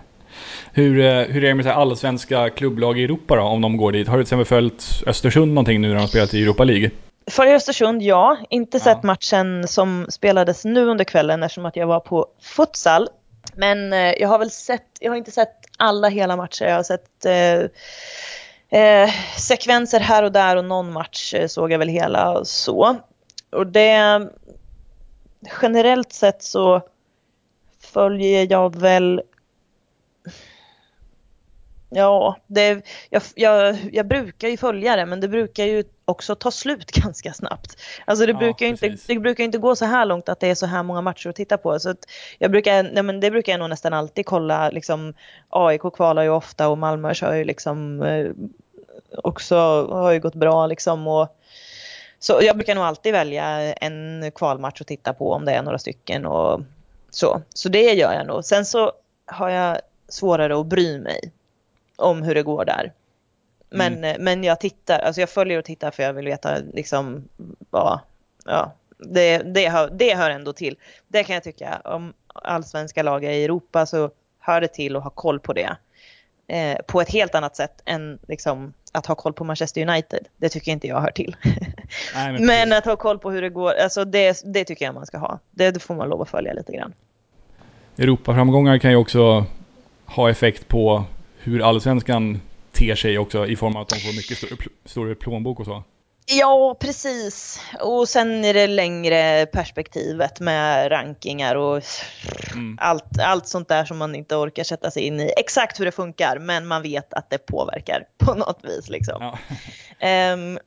hur, 0.73 0.99
eh, 0.99 1.21
hur 1.21 1.43
är 1.43 1.47
det 1.47 1.55
med 1.55 1.67
allsvenska 1.67 2.49
klubblag 2.49 2.99
i 2.99 3.03
Europa 3.03 3.35
då, 3.35 3.41
om 3.41 3.61
de 3.61 3.77
går 3.77 3.91
dit? 3.91 4.07
Har 4.07 4.17
du 4.17 4.23
till 4.23 4.27
exempel 4.27 4.45
följt 4.45 5.03
Östersund 5.07 5.53
någonting 5.53 5.81
nu 5.81 5.87
när 5.87 5.95
de 5.95 6.07
spelat 6.07 6.33
i 6.33 6.43
Europa 6.43 6.63
League? 6.63 6.91
För 7.27 7.47
Östersund, 7.47 8.01
ja. 8.01 8.37
Inte 8.49 8.79
sett 8.79 8.99
ja. 9.01 9.07
matchen 9.07 9.67
som 9.67 10.05
spelades 10.09 10.65
nu 10.65 10.85
under 10.85 11.05
kvällen 11.05 11.43
eftersom 11.43 11.65
att 11.65 11.75
jag 11.75 11.87
var 11.87 11.99
på 11.99 12.27
futsal. 12.41 13.09
Men 13.55 13.93
eh, 13.93 14.13
jag 14.13 14.27
har 14.27 14.39
väl 14.39 14.51
sett, 14.51 14.87
jag 14.99 15.11
har 15.11 15.17
inte 15.17 15.31
sett 15.31 15.55
alla 15.77 16.09
hela 16.09 16.35
matcher. 16.35 16.65
Jag 16.65 16.75
har 16.75 16.83
sett 16.83 17.25
eh, 17.25 18.79
eh, 18.81 19.09
sekvenser 19.37 19.99
här 19.99 20.23
och 20.23 20.31
där 20.31 20.55
och 20.55 20.65
någon 20.65 20.93
match 20.93 21.33
eh, 21.33 21.47
såg 21.47 21.71
jag 21.71 21.79
väl 21.79 21.87
hela 21.87 22.37
och 22.37 22.47
så. 22.47 22.97
Och 23.51 23.67
det, 23.67 24.27
generellt 25.61 26.13
sett 26.13 26.43
så 26.43 26.81
följer 27.81 28.47
jag 28.51 28.75
väl 28.75 29.21
Ja, 31.89 32.37
det, 32.47 32.81
jag, 33.09 33.21
jag, 33.35 33.77
jag, 33.91 34.07
brukar 34.07 34.47
ju 34.47 34.57
följa 34.57 34.95
det 34.95 35.05
men 35.05 35.19
det 35.19 35.27
brukar 35.27 35.65
ju 35.65 35.83
också 36.05 36.35
ta 36.35 36.51
slut 36.51 36.91
ganska 37.03 37.33
snabbt. 37.33 37.77
Alltså 38.05 38.25
det, 38.25 38.31
ja, 38.31 38.37
brukar 38.37 38.65
inte, 38.65 38.97
det 39.07 39.19
brukar 39.19 39.43
inte 39.43 39.57
gå 39.57 39.75
så 39.75 39.85
här 39.85 40.05
långt 40.05 40.29
att 40.29 40.39
det 40.39 40.47
är 40.47 40.55
så 40.55 40.65
här 40.65 40.83
många 40.83 41.01
matcher 41.01 41.29
att 41.29 41.35
titta 41.35 41.57
på. 41.57 41.79
Så 41.79 41.95
jag 42.39 42.51
brukar, 42.51 42.83
nej 42.83 43.03
men 43.03 43.19
det 43.19 43.31
brukar 43.31 43.53
jag 43.53 43.59
nog 43.59 43.69
nästan 43.69 43.93
alltid 43.93 44.25
kolla. 44.25 44.69
Liksom, 44.69 45.13
AIK 45.49 45.81
kvalar 45.81 46.23
ju 46.23 46.29
ofta 46.29 46.67
och 46.67 46.77
Malmö 46.77 47.13
kör 47.13 47.33
ju 47.33 47.43
liksom 47.43 48.01
eh, 48.01 48.27
också, 49.17 49.55
har 49.91 50.11
ju 50.11 50.19
gått 50.19 50.35
bra 50.35 50.67
liksom. 50.67 51.07
Och, 51.07 51.27
så 52.19 52.39
jag 52.41 52.55
brukar 52.55 52.75
nog 52.75 52.83
alltid 52.83 53.13
välja 53.13 53.73
en 53.73 54.31
kvalmatch 54.35 54.81
att 54.81 54.87
titta 54.87 55.13
på 55.13 55.31
om 55.31 55.45
det 55.45 55.51
är 55.51 55.61
några 55.61 55.79
stycken 55.79 56.25
och 56.25 56.61
så. 57.09 57.41
Så 57.53 57.69
det 57.69 57.93
gör 57.93 58.13
jag 58.13 58.27
nog. 58.27 58.45
Sen 58.45 58.65
så 58.65 58.91
har 59.25 59.49
jag 59.49 59.77
svårare 60.09 60.59
att 60.59 60.65
bry 60.65 60.99
mig 60.99 61.31
om 61.95 62.23
hur 62.23 62.35
det 62.35 62.43
går 62.43 62.65
där. 62.65 62.93
Men, 63.69 63.93
mm. 63.93 64.03
Eh, 64.03 64.15
men 64.19 64.43
jag 64.43 64.59
tittar, 64.59 64.99
alltså 64.99 65.21
jag 65.21 65.29
följer 65.29 65.59
och 65.59 65.65
tittar 65.65 65.91
för 65.91 66.03
jag 66.03 66.13
vill 66.13 66.25
veta 66.25 66.57
liksom 66.73 67.29
vad, 67.69 67.99
ja, 68.45 68.73
det, 68.97 69.37
det, 69.37 69.69
hör, 69.69 69.89
det 69.89 70.15
hör 70.15 70.29
ändå 70.29 70.53
till. 70.53 70.77
Det 71.07 71.23
kan 71.23 71.33
jag 71.33 71.43
tycka, 71.43 71.81
om 71.83 72.13
allsvenska 72.27 73.03
lag 73.03 73.23
i 73.23 73.43
Europa 73.43 73.85
så 73.85 74.11
hör 74.39 74.61
det 74.61 74.67
till 74.67 74.95
att 74.95 75.03
ha 75.03 75.09
koll 75.09 75.39
på 75.39 75.53
det. 75.53 75.77
Eh, 76.47 76.77
på 76.87 77.01
ett 77.01 77.09
helt 77.09 77.35
annat 77.35 77.55
sätt 77.55 77.81
än 77.85 78.19
liksom, 78.27 78.73
att 78.91 79.05
ha 79.05 79.15
koll 79.15 79.33
på 79.33 79.43
Manchester 79.43 79.89
United. 79.89 80.27
Det 80.37 80.49
tycker 80.49 80.71
inte 80.71 80.87
jag 80.87 81.01
hör 81.01 81.11
till. 81.11 81.35
Nej, 82.15 82.31
men, 82.31 82.45
men 82.45 82.73
att 82.73 82.85
ha 82.85 82.95
koll 82.95 83.19
på 83.19 83.31
hur 83.31 83.41
det 83.41 83.49
går, 83.49 83.73
alltså 83.73 84.05
det, 84.05 84.41
det 84.45 84.65
tycker 84.65 84.85
jag 84.85 84.93
man 84.93 85.05
ska 85.05 85.17
ha. 85.17 85.39
Det, 85.51 85.71
det 85.71 85.79
får 85.79 85.95
man 85.95 86.09
lov 86.09 86.21
att 86.21 86.29
följa 86.29 86.53
lite 86.53 86.71
grann. 86.71 86.93
Europaframgångar 87.97 88.77
kan 88.77 88.91
ju 88.91 88.97
också 88.97 89.45
ha 90.05 90.29
effekt 90.29 90.67
på 90.67 91.05
hur 91.45 91.61
allsvenskan 91.61 92.41
ter 92.71 92.95
sig 92.95 93.17
också 93.17 93.47
i 93.47 93.55
form 93.55 93.75
av 93.75 93.81
att 93.81 93.89
de 93.89 93.95
får 93.95 94.15
mycket 94.15 94.37
större, 94.37 94.55
större 94.85 95.15
plånbok 95.15 95.59
och 95.59 95.65
så. 95.65 95.83
Ja, 96.27 96.77
precis. 96.79 97.61
Och 97.79 98.09
sen 98.09 98.45
är 98.45 98.53
det 98.53 98.67
längre 98.67 99.45
perspektivet 99.45 100.39
med 100.39 100.91
rankingar 100.91 101.55
och 101.55 101.83
mm. 102.53 102.77
allt, 102.81 103.19
allt 103.19 103.47
sånt 103.47 103.67
där 103.67 103.85
som 103.85 103.97
man 103.97 104.15
inte 104.15 104.35
orkar 104.35 104.63
sätta 104.63 104.91
sig 104.91 105.03
in 105.03 105.19
i. 105.19 105.31
Exakt 105.37 105.79
hur 105.79 105.85
det 105.85 105.91
funkar, 105.91 106.39
men 106.39 106.67
man 106.67 106.81
vet 106.81 107.13
att 107.13 107.29
det 107.29 107.37
påverkar 107.37 108.03
på 108.17 108.33
något 108.33 108.59
vis. 108.63 108.89
Liksom. 108.89 109.37
Ja. 109.99 110.33
Um, 110.33 110.59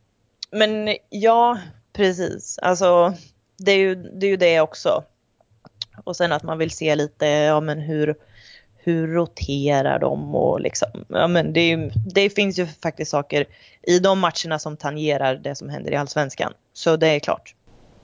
men 0.50 0.96
ja, 1.10 1.58
precis. 1.92 2.58
Alltså, 2.58 3.14
det 3.56 3.72
är, 3.72 3.78
ju, 3.78 3.94
det 3.94 4.26
är 4.26 4.30
ju 4.30 4.36
det 4.36 4.60
också. 4.60 5.04
Och 6.04 6.16
sen 6.16 6.32
att 6.32 6.42
man 6.42 6.58
vill 6.58 6.70
se 6.70 6.94
lite, 6.94 7.26
ja 7.26 7.60
men 7.60 7.80
hur, 7.80 8.14
hur 8.88 9.06
roterar 9.06 9.98
de 9.98 10.34
och 10.34 10.60
liksom, 10.60 10.88
ja 11.08 11.28
men 11.28 11.52
det, 11.52 11.90
det 12.14 12.30
finns 12.30 12.58
ju 12.58 12.66
faktiskt 12.66 13.10
saker 13.10 13.44
i 13.82 13.98
de 13.98 14.18
matcherna 14.18 14.58
som 14.58 14.76
tangerar 14.76 15.36
det 15.36 15.54
som 15.54 15.68
händer 15.68 15.92
i 15.92 15.96
allsvenskan. 15.96 16.52
Så 16.72 16.96
det 16.96 17.08
är 17.08 17.20
klart. 17.20 17.54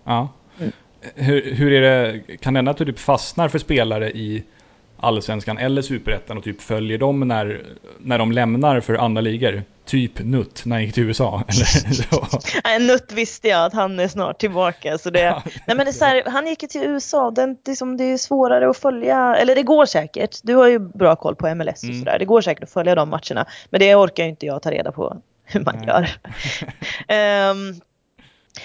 Ja. 0.04 0.28
Mm. 0.60 0.72
Hur, 1.14 1.54
hur 1.54 1.72
är 1.72 1.80
det, 1.80 2.20
kan 2.36 2.54
det 2.54 2.58
hända 2.58 2.70
att 2.70 2.76
du 2.76 2.84
typ 2.84 2.98
fastnar 2.98 3.48
för 3.48 3.58
spelare 3.58 4.10
i 4.10 4.44
allsvenskan 5.04 5.58
eller 5.58 5.82
superettan 5.82 6.38
och 6.38 6.44
typ 6.44 6.62
följer 6.62 6.98
dem 6.98 7.28
när, 7.28 7.66
när 7.98 8.18
de 8.18 8.32
lämnar 8.32 8.80
för 8.80 8.94
andra 8.94 9.20
ligor? 9.20 9.62
Typ 9.84 10.18
Nutt 10.18 10.62
när 10.64 10.76
han 10.76 10.84
gick 10.84 10.94
till 10.94 11.02
USA. 11.02 11.42
Eller 12.64 12.78
Nutt 12.86 13.12
visste 13.12 13.48
jag 13.48 13.64
att 13.64 13.72
han 13.72 14.00
är 14.00 14.08
snart 14.08 14.38
tillbaka. 14.40 14.98
Så 14.98 15.10
det, 15.10 15.30
nej 15.66 15.76
men 15.76 15.78
det 15.78 15.90
är 15.90 15.92
så 15.92 16.04
här, 16.04 16.22
han 16.26 16.46
gick 16.46 16.62
ju 16.62 16.68
till 16.68 16.82
USA, 16.82 17.30
den, 17.30 17.56
det, 17.62 17.76
som, 17.76 17.96
det 17.96 18.04
är 18.04 18.18
svårare 18.18 18.70
att 18.70 18.76
följa, 18.76 19.36
eller 19.36 19.54
det 19.54 19.62
går 19.62 19.86
säkert. 19.86 20.40
Du 20.42 20.54
har 20.54 20.68
ju 20.68 20.78
bra 20.78 21.16
koll 21.16 21.36
på 21.36 21.54
MLS 21.54 21.82
och 21.82 21.88
mm. 21.88 21.98
sådär. 21.98 22.18
Det 22.18 22.24
går 22.24 22.40
säkert 22.40 22.62
att 22.62 22.70
följa 22.70 22.94
de 22.94 23.08
matcherna. 23.08 23.46
Men 23.70 23.80
det 23.80 23.94
orkar 23.94 24.24
ju 24.24 24.30
inte 24.30 24.46
jag 24.46 24.62
ta 24.62 24.70
reda 24.70 24.92
på 24.92 25.22
hur 25.44 25.60
man 25.60 25.76
nej. 25.76 25.86
gör. 25.86 27.50
um, 27.50 27.80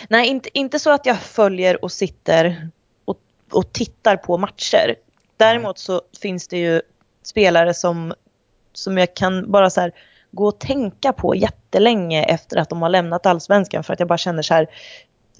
nej, 0.09 0.27
inte, 0.27 0.49
inte 0.53 0.79
så 0.79 0.91
att 0.91 1.05
jag 1.05 1.19
följer 1.19 1.83
och 1.83 1.91
sitter 1.91 2.69
och, 3.05 3.17
och 3.51 3.73
tittar 3.73 4.17
på 4.17 4.37
matcher. 4.37 4.95
Däremot 5.39 5.77
så 5.77 6.01
finns 6.21 6.47
det 6.47 6.57
ju 6.57 6.81
spelare 7.23 7.73
som, 7.73 8.13
som 8.73 8.97
jag 8.97 9.15
kan 9.15 9.51
bara 9.51 9.69
så 9.69 9.81
här 9.81 9.91
gå 10.31 10.47
och 10.47 10.59
tänka 10.59 11.13
på 11.13 11.35
jättelänge 11.35 12.23
efter 12.23 12.57
att 12.57 12.69
de 12.69 12.81
har 12.81 12.89
lämnat 12.89 13.25
allsvenskan 13.25 13.83
för 13.83 13.93
att 13.93 13.99
jag 13.99 14.07
bara 14.07 14.17
känner 14.17 14.41
så 14.41 14.53
här 14.53 14.67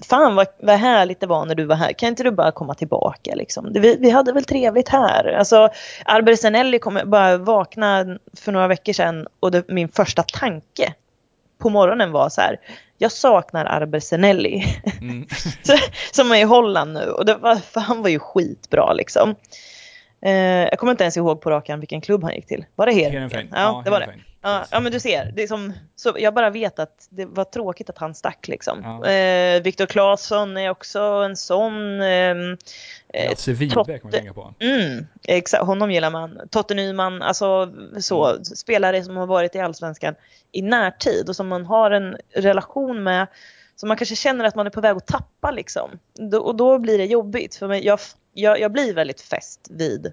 Fan 0.08 0.34
vad, 0.34 0.46
vad 0.58 0.76
härligt 0.76 1.20
det 1.20 1.26
var 1.26 1.44
när 1.44 1.54
du 1.54 1.64
var 1.64 1.76
här. 1.76 1.92
Kan 1.92 2.08
inte 2.08 2.22
du 2.22 2.30
bara 2.30 2.52
komma 2.52 2.74
tillbaka 2.74 3.34
liksom? 3.34 3.72
Vi, 3.72 3.96
vi 3.96 4.10
hade 4.10 4.32
väl 4.32 4.44
trevligt 4.44 4.88
här. 4.88 5.34
Alltså 5.38 5.68
Arbersenelli 6.04 6.78
kom 6.78 7.00
bara 7.04 7.36
vakna 7.36 8.18
för 8.36 8.52
några 8.52 8.68
veckor 8.68 8.92
sedan 8.92 9.26
och 9.40 9.50
det, 9.50 9.68
min 9.68 9.88
första 9.88 10.22
tanke 10.22 10.94
på 11.58 11.68
morgonen 11.68 12.12
var 12.12 12.28
så 12.28 12.40
här. 12.40 12.60
Jag 12.98 13.12
saknar 13.12 13.64
Arbersenelli. 13.64 14.64
Mm. 15.00 15.26
som 16.12 16.32
är 16.32 16.36
i 16.36 16.42
Holland 16.42 16.92
nu. 16.92 17.10
Och 17.10 17.24
det 17.24 17.34
var, 17.34 17.56
för 17.56 17.80
han 17.80 18.02
var 18.02 18.08
ju 18.08 18.18
skitbra 18.18 18.92
liksom. 18.92 19.34
Eh, 20.22 20.32
jag 20.64 20.78
kommer 20.78 20.90
inte 20.90 21.04
ens 21.04 21.16
ihåg 21.16 21.40
på 21.40 21.50
rakan 21.50 21.80
vilken 21.80 22.00
klubb 22.00 22.24
han 22.24 22.34
gick 22.34 22.46
till. 22.46 22.64
Var 22.74 22.86
det 22.86 22.92
Heerenveen? 22.92 23.48
Ja, 23.52 23.58
ja, 23.58 23.82
det 23.84 23.90
var 23.90 24.00
det. 24.00 24.14
Ja, 24.42 24.64
ja, 24.70 24.80
men 24.80 24.92
du 24.92 25.00
ser. 25.00 25.32
Det 25.36 25.42
är 25.42 25.46
som, 25.46 25.72
så 25.96 26.14
jag 26.18 26.34
bara 26.34 26.50
vet 26.50 26.78
att 26.78 27.08
det 27.10 27.24
var 27.24 27.44
tråkigt 27.44 27.90
att 27.90 27.98
han 27.98 28.14
stack 28.14 28.48
liksom. 28.48 28.80
Ja. 28.82 29.10
Eh, 29.10 29.62
Viktor 29.62 29.86
Claesson 29.86 30.56
är 30.56 30.70
också 30.70 31.00
en 31.00 31.36
sån. 31.36 32.00
Eh, 32.00 32.34
Lasse 33.28 33.52
Wiberg 33.52 33.84
kommer 33.84 34.00
jag 34.02 34.12
tänka 34.12 34.34
på. 34.34 34.54
Mm, 34.58 35.06
exakt, 35.28 35.64
honom 35.64 35.90
gillar 35.90 36.10
man. 36.10 36.40
Totte 36.50 36.74
Nyman, 36.74 37.22
alltså 37.22 37.72
så. 38.00 38.30
Mm. 38.30 38.44
Spelare 38.44 39.04
som 39.04 39.16
har 39.16 39.26
varit 39.26 39.54
i 39.54 39.58
Allsvenskan 39.58 40.14
i 40.52 40.62
närtid 40.62 41.28
och 41.28 41.36
som 41.36 41.48
man 41.48 41.66
har 41.66 41.90
en 41.90 42.16
relation 42.34 43.02
med. 43.02 43.26
Som 43.80 43.88
man 43.88 43.96
kanske 43.96 44.16
känner 44.16 44.44
att 44.44 44.54
man 44.54 44.66
är 44.66 44.70
på 44.70 44.80
väg 44.80 44.96
att 44.96 45.06
tappa 45.06 45.50
liksom. 45.50 45.90
Och 46.40 46.56
då 46.56 46.78
blir 46.78 46.98
det 46.98 47.04
jobbigt. 47.04 47.54
För 47.54 47.74
jag, 47.74 47.98
jag, 48.32 48.60
jag 48.60 48.72
blir 48.72 48.94
väldigt 48.94 49.20
fäst 49.20 49.68
vid 49.70 50.12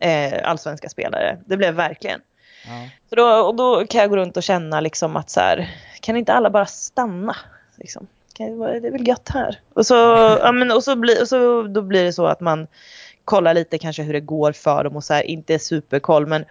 eh, 0.00 0.48
allsvenska 0.50 0.88
spelare. 0.88 1.38
Det 1.46 1.56
blev 1.56 1.74
verkligen. 1.74 2.20
Ja. 2.66 2.88
Så 3.08 3.14
då, 3.14 3.26
och 3.26 3.54
då 3.54 3.86
kan 3.86 4.00
jag 4.00 4.10
gå 4.10 4.16
runt 4.16 4.36
och 4.36 4.42
känna 4.42 4.80
liksom 4.80 5.16
att 5.16 5.30
så 5.30 5.40
här, 5.40 5.70
kan 6.00 6.16
inte 6.16 6.32
alla 6.32 6.50
bara 6.50 6.66
stanna? 6.66 7.36
Liksom? 7.76 8.06
det 8.36 8.44
är 8.44 8.90
väl 8.90 9.08
gött 9.08 9.28
här. 9.28 9.60
Och 9.74 9.86
så, 9.86 9.94
ja, 10.42 10.52
men, 10.52 10.70
och 10.70 10.84
så, 10.84 10.96
bli, 10.96 11.22
och 11.22 11.28
så 11.28 11.62
då 11.62 11.82
blir 11.82 12.04
det 12.04 12.12
så 12.12 12.26
att 12.26 12.40
man 12.40 12.66
kollar 13.24 13.54
lite 13.54 13.78
kanske 13.78 14.02
hur 14.02 14.12
det 14.12 14.20
går 14.20 14.52
för 14.52 14.84
dem 14.84 14.96
och 14.96 15.04
så 15.04 15.14
här, 15.14 15.22
inte 15.22 15.58
superkoll 15.58 16.26
men 16.26 16.44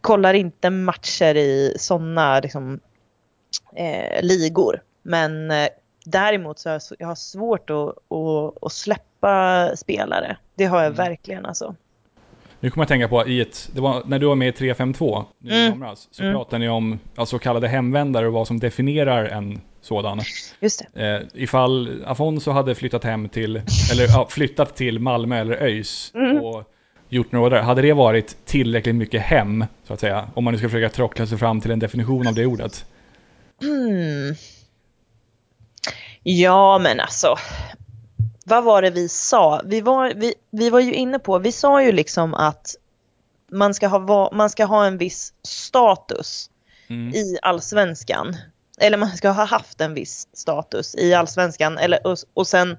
kollar 0.00 0.34
inte 0.34 0.70
matcher 0.70 1.34
i 1.34 1.76
sådana 1.78 2.40
liksom, 2.40 2.80
eh, 3.76 4.22
ligor. 4.22 4.82
Men 5.04 5.50
eh, 5.50 5.68
däremot 6.04 6.58
så 6.58 6.70
har 6.70 6.80
jag, 6.98 7.06
har 7.06 7.14
svårt 7.14 7.70
att, 7.70 7.88
att, 7.88 8.64
att 8.64 8.72
släppa 8.72 9.70
spelare. 9.76 10.36
Det 10.54 10.64
har 10.64 10.78
jag 10.78 10.86
mm. 10.86 10.96
verkligen 10.96 11.46
alltså. 11.46 11.74
Nu 12.60 12.70
kommer 12.70 12.82
jag 12.82 12.88
tänka 12.88 13.08
på, 13.08 13.26
i 13.26 13.40
ett, 13.40 13.70
var, 13.74 14.02
när 14.06 14.18
du 14.18 14.26
var 14.26 14.34
med 14.34 14.48
i 14.48 14.52
352 14.52 15.24
nu 15.38 15.52
mm. 15.52 15.66
i 15.66 15.70
somras, 15.70 16.08
så 16.10 16.22
mm. 16.22 16.34
pratade 16.34 16.58
ni 16.58 16.68
om 16.68 16.98
alltså, 17.14 17.36
så 17.36 17.38
kallade 17.38 17.68
hemvändare 17.68 18.26
och 18.26 18.32
vad 18.32 18.46
som 18.46 18.60
definierar 18.60 19.24
en 19.24 19.60
sådan. 19.80 20.20
Just 20.60 20.82
det. 20.92 21.14
Eh, 21.14 21.42
ifall 21.42 22.04
Afonso 22.06 22.50
hade 22.50 22.74
flyttat 22.74 23.04
hem 23.04 23.28
till, 23.28 23.56
eller 23.92 24.04
ja, 24.08 24.26
flyttat 24.30 24.76
till 24.76 24.98
Malmö 24.98 25.40
eller 25.40 25.62
ÖIS 25.62 26.12
mm. 26.14 26.36
och 26.36 26.64
gjort 27.08 27.32
några 27.32 27.48
där, 27.48 27.62
hade 27.62 27.82
det 27.82 27.92
varit 27.92 28.36
tillräckligt 28.44 28.94
mycket 28.94 29.22
hem, 29.22 29.64
så 29.86 29.94
att 29.94 30.00
säga? 30.00 30.28
Om 30.34 30.44
man 30.44 30.52
nu 30.52 30.58
ska 30.58 30.68
försöka 30.68 30.88
trockla 30.88 31.26
sig 31.26 31.38
fram 31.38 31.60
till 31.60 31.70
en 31.70 31.78
definition 31.78 32.26
av 32.26 32.34
det 32.34 32.46
ordet. 32.46 32.86
Mm. 33.62 34.34
Ja, 36.26 36.78
men 36.78 37.00
alltså, 37.00 37.36
vad 38.44 38.64
var 38.64 38.82
det 38.82 38.90
vi 38.90 39.08
sa? 39.08 39.62
Vi 39.64 39.80
var, 39.80 40.12
vi, 40.16 40.34
vi 40.50 40.70
var 40.70 40.80
ju 40.80 40.94
inne 40.94 41.18
på, 41.18 41.38
vi 41.38 41.52
sa 41.52 41.82
ju 41.82 41.92
liksom 41.92 42.34
att 42.34 42.74
man 43.50 43.74
ska 43.74 43.88
ha, 43.88 44.30
man 44.32 44.50
ska 44.50 44.64
ha 44.64 44.86
en 44.86 44.98
viss 44.98 45.32
status 45.42 46.50
mm. 46.88 47.14
i 47.14 47.38
allsvenskan. 47.42 48.36
Eller 48.78 48.98
man 48.98 49.16
ska 49.16 49.30
ha 49.30 49.44
haft 49.44 49.80
en 49.80 49.94
viss 49.94 50.28
status 50.32 50.94
i 50.94 51.14
allsvenskan 51.14 51.78
eller, 51.78 52.06
och, 52.06 52.16
och 52.34 52.46
sen 52.46 52.76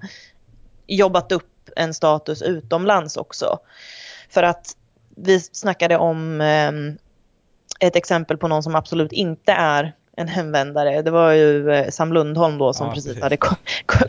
jobbat 0.86 1.32
upp 1.32 1.70
en 1.76 1.94
status 1.94 2.42
utomlands 2.42 3.16
också. 3.16 3.58
För 4.30 4.42
att 4.42 4.76
vi 5.16 5.40
snackade 5.40 5.96
om 5.96 6.40
eh, 6.40 6.72
ett 7.80 7.96
exempel 7.96 8.36
på 8.36 8.48
någon 8.48 8.62
som 8.62 8.74
absolut 8.74 9.12
inte 9.12 9.52
är 9.52 9.94
en 10.16 10.28
hemvändare. 10.28 11.02
Det 11.02 11.10
var 11.10 11.32
ju 11.32 11.70
eh, 11.70 11.90
Sam 11.90 12.12
Lundholm 12.12 12.58
då 12.58 12.72
som 12.72 12.86
ja, 12.86 12.94
precis, 12.94 13.08
precis, 13.08 13.22
hade 13.22 13.38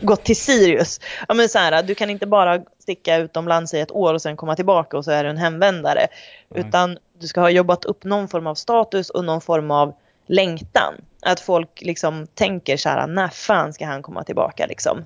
gått 0.02 0.24
till 0.24 0.36
Sirius. 0.36 1.00
Ja, 1.28 1.34
men 1.34 1.48
så 1.48 1.58
här, 1.58 1.82
du 1.82 1.94
kan 1.94 2.10
inte 2.10 2.26
bara 2.26 2.60
sticka 2.78 3.16
utomlands 3.16 3.74
i 3.74 3.80
ett 3.80 3.92
år 3.92 4.14
och 4.14 4.22
sen 4.22 4.36
komma 4.36 4.56
tillbaka 4.56 4.96
och 4.96 5.04
så 5.04 5.10
är 5.10 5.24
du 5.24 5.30
en 5.30 5.36
hemvändare. 5.36 6.06
Mm. 6.54 6.68
Utan 6.68 6.98
du 7.18 7.26
ska 7.26 7.40
ha 7.40 7.50
jobbat 7.50 7.84
upp 7.84 8.04
någon 8.04 8.28
form 8.28 8.46
av 8.46 8.54
status 8.54 9.10
och 9.10 9.24
någon 9.24 9.40
form 9.40 9.70
av 9.70 9.94
längtan. 10.26 10.94
Att 11.22 11.40
folk 11.40 11.80
liksom 11.80 12.26
tänker 12.26 12.76
så 12.76 12.88
här, 12.88 13.06
när 13.06 13.28
fan 13.28 13.72
ska 13.72 13.86
han 13.86 14.02
komma 14.02 14.24
tillbaka 14.24 14.66
liksom. 14.66 15.04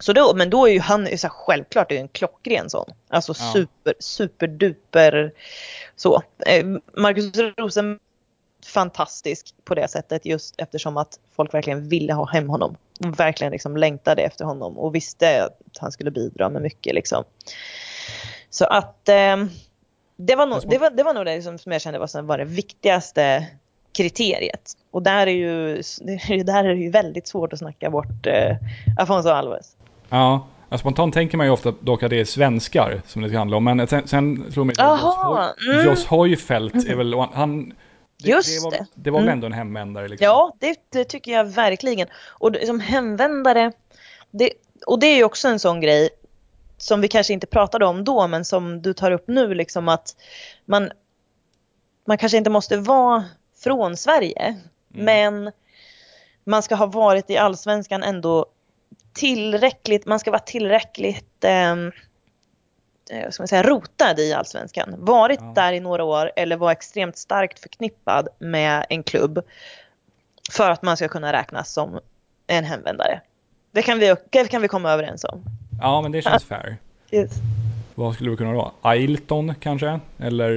Så 0.00 0.12
då, 0.12 0.34
men 0.34 0.50
då 0.50 0.68
är 0.68 0.72
ju 0.72 0.80
han 0.80 1.18
så 1.18 1.26
här, 1.26 1.34
självklart 1.34 1.92
är 1.92 1.96
en 1.96 2.08
klockren 2.08 2.70
sån. 2.70 2.90
Alltså 3.08 3.34
ja. 3.38 3.52
super, 3.52 3.94
superduper 3.98 5.32
så. 5.96 6.22
Eh, 6.46 6.66
Marcus 6.96 7.32
Rosen 7.56 7.98
fantastisk 8.66 9.54
på 9.64 9.74
det 9.74 9.88
sättet 9.88 10.26
just 10.26 10.54
eftersom 10.58 10.96
att 10.96 11.20
folk 11.36 11.54
verkligen 11.54 11.88
ville 11.88 12.12
ha 12.12 12.26
hem 12.26 12.48
honom. 12.48 12.76
Och 13.00 13.20
verkligen 13.20 13.50
liksom 13.50 13.76
längtade 13.76 14.22
efter 14.22 14.44
honom 14.44 14.78
och 14.78 14.94
visste 14.94 15.44
att 15.44 15.78
han 15.78 15.92
skulle 15.92 16.10
bidra 16.10 16.48
med 16.48 16.62
mycket 16.62 16.94
liksom. 16.94 17.24
Så 18.50 18.64
att 18.64 19.08
eh, 19.08 19.36
det, 20.16 20.34
var 20.36 20.46
nog, 20.46 20.62
det, 20.68 20.78
var, 20.78 20.90
det 20.90 21.02
var 21.02 21.14
nog 21.14 21.26
det 21.26 21.34
liksom 21.34 21.58
som 21.58 21.72
jag 21.72 21.80
kände 21.80 21.98
var, 21.98 22.22
var 22.22 22.38
det 22.38 22.44
viktigaste 22.44 23.46
kriteriet. 23.92 24.72
Och 24.90 25.02
där 25.02 25.26
är 25.26 25.30
ju, 25.30 25.74
där 26.44 26.64
är 26.64 26.74
det 26.74 26.80
ju 26.80 26.90
väldigt 26.90 27.26
svårt 27.26 27.52
att 27.52 27.58
snacka 27.58 27.90
bort 27.90 28.26
eh, 28.26 28.56
Afonso 28.98 29.28
Alves. 29.28 29.76
Ja, 30.08 30.46
spontant 30.78 31.14
tänker 31.14 31.36
man 31.36 31.46
ju 31.46 31.52
ofta 31.52 31.72
dock 31.80 32.02
att 32.02 32.10
det 32.10 32.20
är 32.20 32.24
svenskar 32.24 33.02
som 33.06 33.22
det 33.22 33.28
ska 33.28 33.38
handla 33.38 33.56
om. 33.56 33.64
Men 33.64 33.86
sen, 33.86 34.08
sen 34.08 34.50
tror 34.52 34.72
jag 34.76 34.80
att 34.80 35.84
Joss 35.84 36.06
Hojfeldt 36.06 36.88
är 36.88 36.96
väl, 36.96 37.14
han 37.32 37.72
det, 38.22 38.30
Just 38.30 38.70
det. 38.70 38.78
Var, 38.78 38.86
det 38.94 39.10
var 39.10 39.18
väl 39.18 39.28
mm. 39.28 39.32
ändå 39.32 39.46
en 39.46 39.52
hemvändare? 39.52 40.08
Liksom. 40.08 40.24
Ja, 40.24 40.56
det, 40.58 40.80
det, 40.90 41.04
tycker 41.04 41.32
jag 41.32 41.44
verkligen. 41.44 42.08
Och 42.26 42.56
som 42.66 42.80
hemvändare, 42.80 43.72
det, 44.30 44.52
och 44.86 44.98
det 44.98 45.06
är 45.06 45.16
ju 45.16 45.24
också 45.24 45.48
en 45.48 45.58
sån 45.58 45.80
grej 45.80 46.08
som 46.76 47.00
vi 47.00 47.08
kanske 47.08 47.32
inte 47.32 47.46
pratade 47.46 47.86
om 47.86 48.04
då, 48.04 48.26
men 48.26 48.44
som 48.44 48.82
du 48.82 48.92
tar 48.92 49.10
upp 49.10 49.28
nu, 49.28 49.54
liksom 49.54 49.88
att 49.88 50.16
man, 50.64 50.90
man 52.06 52.18
kanske 52.18 52.38
inte 52.38 52.50
måste 52.50 52.76
vara 52.76 53.24
från 53.62 53.96
Sverige, 53.96 54.42
mm. 54.44 54.60
men 55.04 55.52
man 56.44 56.62
ska 56.62 56.74
ha 56.74 56.86
varit 56.86 57.30
i 57.30 57.36
allsvenskan 57.36 58.02
ändå 58.02 58.46
tillräckligt, 59.12 60.06
man 60.06 60.18
ska 60.18 60.30
vara 60.30 60.42
tillräckligt 60.42 61.44
eh, 61.44 61.70
eh, 61.70 61.76
ska 63.30 63.42
man 63.42 63.48
säga, 63.48 63.62
rotad 63.62 64.18
i 64.18 64.32
allsvenskan. 64.32 64.94
Varit 64.98 65.40
ja. 65.40 65.52
där 65.54 65.72
i 65.72 65.80
några 65.80 66.04
år 66.04 66.30
eller 66.36 66.56
var 66.56 66.72
extremt 66.72 67.16
starkt 67.16 67.58
förknippad 67.58 68.28
med 68.38 68.86
en 68.88 69.02
klubb 69.02 69.44
för 70.52 70.70
att 70.70 70.82
man 70.82 70.96
ska 70.96 71.08
kunna 71.08 71.32
räknas 71.32 71.72
som 71.72 72.00
en 72.46 72.64
hemvändare. 72.64 73.20
Det 73.72 73.82
kan 73.82 73.98
vi, 73.98 74.14
det 74.30 74.48
kan 74.48 74.62
vi 74.62 74.68
komma 74.68 74.90
överens 74.90 75.24
om. 75.24 75.44
Ja, 75.80 76.02
men 76.02 76.12
det 76.12 76.22
känns 76.22 76.44
fair. 76.44 76.76
Yes. 77.14 77.32
Vad 77.94 78.14
skulle 78.14 78.30
det 78.30 78.36
kunna 78.36 78.52
vara? 78.52 78.70
Ailton 78.82 79.54
kanske? 79.60 80.00
Eller? 80.18 80.56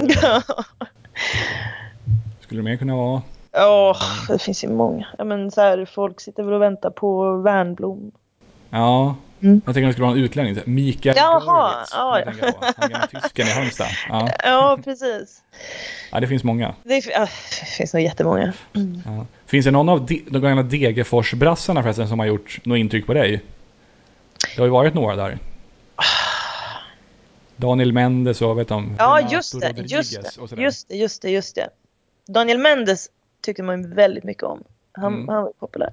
skulle 2.40 2.60
det 2.60 2.64
mer 2.64 2.76
kunna 2.76 2.96
vara? 2.96 3.22
Ja, 3.52 3.90
oh, 3.90 4.32
det 4.32 4.38
finns 4.38 4.64
ju 4.64 4.68
många. 4.68 5.06
Ja, 5.18 5.24
men 5.24 5.50
så 5.50 5.60
här, 5.60 5.84
folk 5.84 6.20
sitter 6.20 6.42
väl 6.42 6.54
och 6.54 6.62
väntar 6.62 6.90
på 6.90 7.36
Värnblom. 7.36 8.12
Ja, 8.70 9.14
Mm. 9.42 9.60
Jag 9.64 9.74
tänker 9.74 9.86
att 9.86 9.90
det 9.90 9.92
skulle 9.92 10.06
vara 10.06 10.16
en 10.16 10.24
utlänning. 10.24 10.56
Mikael 10.64 11.16
Jaha, 11.16 11.84
Görlitz, 11.92 12.42
ja. 12.42 12.52
på. 12.52 12.66
Han 12.76 12.90
gamla 12.90 13.06
tysken 13.22 13.46
i 13.46 13.50
Halmstad. 13.50 13.88
Ja. 14.08 14.30
Ja, 14.44 14.78
precis. 14.84 15.42
ja, 16.12 16.20
det 16.20 16.26
finns 16.26 16.44
många. 16.44 16.74
Det, 16.84 17.06
ja, 17.06 17.20
det 17.20 17.66
finns 17.76 17.94
nog 17.94 18.02
jättemånga. 18.02 18.52
Ja. 19.04 19.26
Finns 19.46 19.64
det 19.64 19.70
någon 19.70 19.88
av 19.88 20.06
de, 20.06 20.24
de 20.30 20.42
gamla 20.42 20.62
Degerfors-brassarna 20.62 21.82
förresten 21.82 22.08
som 22.08 22.18
har 22.18 22.26
gjort 22.26 22.60
något 22.64 22.78
intryck 22.78 23.06
på 23.06 23.14
dig? 23.14 23.42
Det 24.54 24.60
har 24.60 24.66
ju 24.66 24.72
varit 24.72 24.94
några 24.94 25.16
där. 25.16 25.38
Daniel 27.56 27.92
Mendes 27.92 28.42
och 28.42 28.58
vet 28.58 28.68
de, 28.68 28.96
Ja, 28.98 29.16
Renato 29.16 29.34
just 29.34 29.60
det, 29.60 29.68
Rodriguez 29.68 29.90
just 29.92 30.12
det, 30.50 30.62
just 30.62 30.88
det, 30.88 30.96
just 30.96 31.22
det, 31.22 31.30
just 31.30 31.54
det. 31.54 31.68
Daniel 32.26 32.58
Mendes 32.58 33.08
tyckte 33.40 33.62
man 33.62 33.94
väldigt 33.94 34.24
mycket 34.24 34.42
om. 34.42 34.64
Han, 34.96 35.14
Mm. 35.14 35.28
han 35.28 35.42
var 35.42 35.52
populär. 35.52 35.92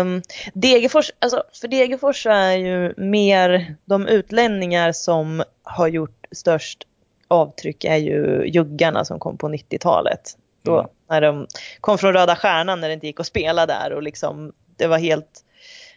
Um, 0.00 0.22
Degerfors, 0.54 1.10
alltså 1.18 1.42
för 1.60 1.68
Degerfors 1.68 2.26
är 2.26 2.52
ju 2.52 2.94
mer 2.96 3.76
de 3.84 4.06
utlänningar 4.08 4.92
som 4.92 5.42
har 5.62 5.88
gjort 5.88 6.26
störst 6.32 6.86
avtryck 7.28 7.84
är 7.84 7.96
ju 7.96 8.44
juggarna 8.46 9.04
som 9.04 9.18
kom 9.18 9.38
på 9.38 9.48
90-talet. 9.48 10.36
Då 10.62 10.78
Mm. 10.78 10.90
när 11.08 11.20
de 11.20 11.46
kom 11.80 11.98
från 11.98 12.12
Röda 12.12 12.36
Stjärnan 12.36 12.80
när 12.80 12.88
det 12.88 12.94
inte 12.94 13.06
gick 13.06 13.20
att 13.20 13.26
spela 13.26 13.66
där 13.66 13.92
och 13.92 14.02
liksom 14.02 14.52
det 14.76 14.86
var 14.86 14.98
helt 14.98 15.44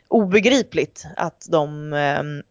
obegripligt 0.07 1.05
att 1.17 1.45
de 1.49 1.93
ehm, 1.93 2.43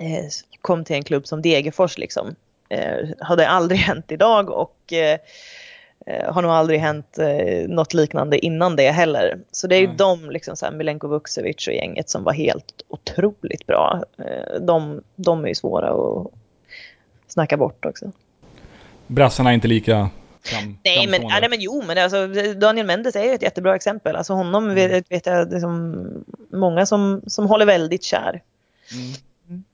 eh, 0.00 0.24
kom 0.60 0.84
till 0.84 0.96
en 0.96 1.02
klubb 1.04 1.26
som 1.26 1.42
Degerfors 1.42 1.98
liksom. 1.98 2.34
Eh, 2.68 3.08
hade 3.20 3.48
aldrig 3.48 3.78
hänt 3.80 4.12
idag 4.12 4.50
och 4.50 4.92
eh, 4.92 5.18
har 6.32 6.42
nog 6.42 6.50
aldrig 6.50 6.80
hänt 6.80 7.18
eh, 7.18 7.68
något 7.68 7.94
liknande 7.94 8.38
innan 8.46 8.76
det 8.76 8.90
heller. 8.90 9.38
Så 9.50 9.66
det 9.66 9.76
är 9.76 9.80
ju 9.80 9.86
Nej. 9.86 9.96
de, 9.96 10.30
liksom 10.30 10.56
så 10.56 10.66
här, 10.66 10.72
Milenko 10.72 11.08
Vucevic 11.08 11.66
och 11.68 11.74
gänget 11.74 12.10
som 12.10 12.24
var 12.24 12.32
helt 12.32 12.82
otroligt 12.88 13.66
bra. 13.66 14.02
Eh, 14.18 14.60
de, 14.60 15.02
de 15.16 15.44
är 15.44 15.48
ju 15.48 15.54
svåra 15.54 15.90
att 15.90 16.26
snacka 17.28 17.56
bort 17.56 17.84
också. 17.84 18.12
Brassarna 19.06 19.50
är 19.50 19.54
inte 19.54 19.68
lika 19.68 20.08
fram, 20.42 20.78
Nej 20.84 21.06
men, 21.06 21.20
nej 21.22 21.48
men 21.50 21.60
jo 21.60 21.82
men 21.86 21.98
alltså, 21.98 22.26
Daniel 22.54 22.86
Mendes 22.86 23.16
är 23.16 23.24
ju 23.24 23.30
ett 23.30 23.42
jättebra 23.42 23.76
exempel. 23.76 24.16
Alltså 24.16 24.32
honom 24.32 24.64
Mm. 24.64 24.74
vet, 24.74 25.12
vet 25.12 25.26
jag 25.26 25.50
det 25.50 25.56
är 25.56 25.60
som 25.60 26.06
många 26.52 26.86
som, 26.86 27.22
som 27.26 27.46
håller 27.46 27.66
väldigt 27.66 28.04
kär. 28.04 28.42
Mm. 28.92 29.64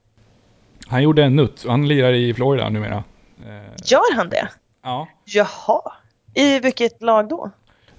Han 0.86 1.02
gjorde 1.02 1.22
en 1.24 1.36
nutt 1.36 1.64
och 1.64 1.70
han 1.70 1.88
lirar 1.88 2.12
i 2.12 2.34
Florida 2.34 2.68
numera. 2.68 3.04
Eh, 3.46 3.72
Gör 3.84 4.14
han 4.16 4.28
det? 4.28 4.48
ja. 4.82 5.08
Jaha. 5.24 5.92
I 6.34 6.58
vilket 6.60 7.02
lag 7.02 7.28
då? 7.28 7.50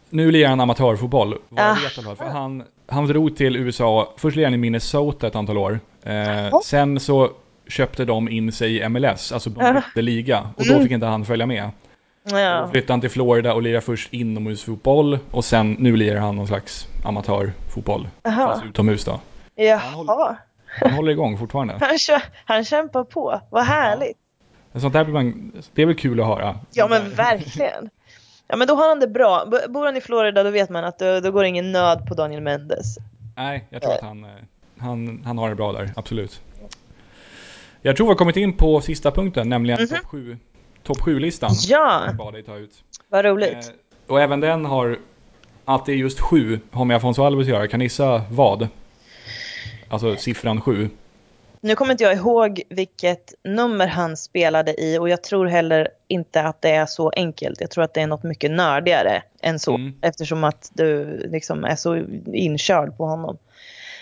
Nu 0.09 0.31
lirar 0.31 0.49
han 0.49 0.59
amatörfotboll. 0.59 1.37
Vad 1.49 1.63
jag 1.65 1.71
Ah. 1.71 1.73
vet. 2.07 2.17
För 2.17 2.25
han, 2.25 2.63
han 2.87 3.07
drog 3.07 3.37
till 3.37 3.55
USA, 3.57 4.13
först 4.17 4.35
lirade 4.35 4.47
han 4.47 4.53
i 4.53 4.57
Minnesota 4.57 5.27
ett 5.27 5.35
antal 5.35 5.57
år. 5.57 5.79
Eh, 6.03 6.59
sen 6.63 6.99
så 6.99 7.29
köpte 7.67 8.05
de 8.05 8.29
in 8.29 8.51
sig 8.51 8.77
i 8.77 8.89
MLS, 8.89 9.31
alltså 9.31 9.49
de 9.49 9.65
Ah. 9.65 9.73
bytte 9.73 10.01
liga. 10.01 10.39
Och 10.57 10.65
då 10.65 10.71
Mm. 10.73 10.83
fick 10.83 10.91
inte 10.91 11.05
han 11.05 11.25
följa 11.25 11.45
med. 11.45 11.69
Då 12.23 12.37
Ja. 12.39 12.67
flyttade 12.71 12.93
han 12.93 13.01
till 13.01 13.09
Florida 13.09 13.53
och 13.53 13.61
lirade 13.61 13.81
först 13.81 14.13
inomhusfotboll 14.13 15.19
och 15.31 15.45
sen 15.45 15.75
nu 15.79 15.95
lirar 15.95 16.19
han 16.19 16.35
någon 16.35 16.47
slags 16.47 16.87
amatörfotboll. 17.05 18.07
Jaha. 18.23 18.47
Fast 18.47 18.65
utomhus 18.65 19.05
då. 19.05 19.19
Jaha. 19.55 20.35
Han 20.81 20.91
håller 20.91 21.11
igång 21.11 21.37
fortfarande. 21.37 21.77
Han, 21.81 21.97
kör, 21.97 22.21
han 22.45 22.65
kämpar 22.65 23.03
på. 23.03 23.41
Vad 23.49 23.63
härligt. 23.63 24.17
Sånt 24.75 24.93
där 24.93 25.03
blir 25.03 25.13
man, 25.13 25.51
det 25.73 25.81
är 25.81 25.85
väl 25.85 25.95
kul 25.95 26.19
att 26.19 26.25
höra. 26.27 26.55
Ja 26.73 26.87
men 26.89 27.15
verkligen. 27.15 27.89
Ja 28.51 28.57
men 28.57 28.67
då 28.67 28.75
har 28.75 28.89
han 28.89 28.99
det 28.99 29.07
bra. 29.07 29.47
B- 29.51 29.57
Bor 29.69 29.85
han 29.85 29.97
i 29.97 30.01
Florida 30.01 30.43
då 30.43 30.49
vet 30.49 30.69
man 30.69 30.83
att 30.85 30.99
då, 30.99 31.19
då 31.19 31.31
går 31.31 31.43
ingen 31.45 31.71
nöd 31.71 32.05
på 32.07 32.13
Daniel 32.13 32.41
Mendes. 32.41 32.95
Nej, 33.35 33.67
jag 33.69 33.81
tror 33.81 33.93
att 33.93 34.01
han, 34.01 34.23
eh, 34.23 34.29
han, 34.77 35.21
han 35.25 35.37
har 35.37 35.49
det 35.49 35.55
bra 35.55 35.71
där, 35.73 35.91
absolut. 35.95 36.41
Jag 37.81 37.97
tror 37.97 38.07
vi 38.07 38.11
har 38.11 38.15
kommit 38.17 38.37
in 38.37 38.53
på 38.57 38.81
sista 38.81 39.11
punkten, 39.11 39.49
nämligen 39.49 39.81
Mhm. 39.81 39.87
topp 39.87 40.05
7 40.05 40.37
top 40.83 40.97
7-listan. 41.01 41.51
Ja, 41.67 42.03
Jag 42.05 42.15
bad 42.15 42.33
dig 42.33 42.43
ta 42.43 42.55
ut. 42.57 42.83
vad 43.09 43.25
roligt. 43.25 43.53
Eh, 43.53 44.11
och 44.13 44.21
även 44.21 44.39
den 44.39 44.65
har, 44.65 44.97
att 45.65 45.85
det 45.85 45.91
är 45.91 45.95
just 45.95 46.19
7 46.21 46.59
har 46.71 46.85
med 46.85 46.97
Afonso 46.97 47.23
Alves 47.23 47.45
att 47.47 47.49
göra. 47.53 47.67
Kan 47.67 47.77
ni 47.79 47.85
gissa 47.85 48.21
vad? 48.31 48.67
Alltså 49.89 50.15
siffran 50.15 50.61
7. 50.61 50.89
Nu 51.63 51.75
kommer 51.75 51.91
inte 51.91 52.03
jag 52.03 52.13
ihåg 52.15 52.61
vilket 52.69 53.33
nummer 53.43 53.87
han 53.87 54.17
spelade 54.17 54.81
i 54.81 54.97
och 54.97 55.09
jag 55.09 55.23
tror 55.23 55.45
heller 55.45 55.87
inte 56.07 56.41
att 56.41 56.61
det 56.61 56.69
är 56.71 56.85
så 56.85 57.09
enkelt. 57.15 57.61
Jag 57.61 57.69
tror 57.69 57.83
att 57.83 57.93
det 57.93 58.01
är 58.01 58.07
något 58.07 58.23
mycket 58.23 58.51
nördigare 58.51 59.23
än 59.41 59.59
så 59.59 59.75
Mm. 59.75 59.93
eftersom 60.01 60.43
att 60.43 60.71
du 60.73 61.05
liksom 61.31 61.63
är 61.65 61.75
så 61.75 62.03
inkörd 62.33 62.97
på 62.97 63.05
honom. 63.05 63.37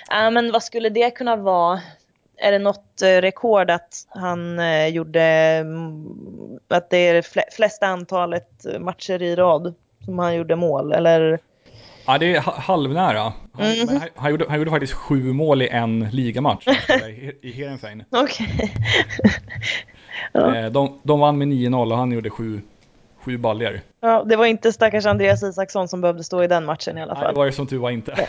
Ja 0.10 0.30
men 0.30 0.51
vad 0.51 0.64
skulle 0.64 0.89
det 0.89 1.10
kunna 1.12 1.36
vara? 1.36 1.80
Är 2.38 2.51
det 2.51 2.60
något 2.60 3.01
eh, 3.01 3.07
rekord 3.22 3.72
att 3.72 3.95
han 4.07 4.60
eh, 4.60 4.88
gjorde, 4.88 5.22
mm, 5.22 6.05
att 6.68 6.89
det 6.89 6.97
är 6.97 7.22
fle- 7.22 7.51
flesta 7.51 7.88
antalet 7.88 8.66
matcher 8.80 9.22
i 9.22 9.36
rad 9.36 9.74
som 10.05 10.20
han 10.20 10.36
gjorde 10.36 10.55
mål 10.55 10.93
eller? 10.93 11.39
Ja, 12.12 12.18
det 12.18 12.36
är 12.36 12.41
ha- 12.41 12.60
halvnära. 12.60 13.20
Han, 13.22 13.34
men 13.88 14.01
han, 14.16 14.32
gjorde, 14.32 14.45
han 14.49 14.57
gjorde 14.57 14.72
faktiskt 14.72 14.93
sju 14.93 15.34
mål 15.34 15.62
i 15.62 15.68
en 15.68 16.07
ligamatch 16.12 16.68
i, 16.68 17.32
i 17.47 17.51
Heerenveen. 17.51 18.03
Okej. 18.12 18.74
Ja. 20.34 20.55
Eh, 20.55 20.66
de, 20.72 20.99
de 21.03 21.20
vann 21.20 21.38
med 21.38 21.47
9-0 21.47 21.91
och 21.91 21.97
han 21.97 22.12
gjorde 22.12 22.30
sju, 22.30 22.62
sju 23.26 23.38
baljor. 23.38 23.82
Ja, 24.01 24.24
det 24.30 24.36
var 24.36 24.45
inte 24.45 24.74
stackars 24.74 25.05
Andreas 25.05 25.43
Isaksson 25.43 25.88
som 25.88 26.01
behövde 26.01 26.24
stå 26.24 26.43
i 26.43 26.47
den 26.47 26.66
matchen 26.66 26.97
i 26.97 27.01
alla 27.01 27.14
Nej, 27.14 27.22
det 27.22 27.26
fall. 27.28 27.36
var 27.36 27.45
ju 27.45 27.51
som 27.51 27.68
tur 27.68 27.78
var 27.78 27.89
inte. 27.91 28.16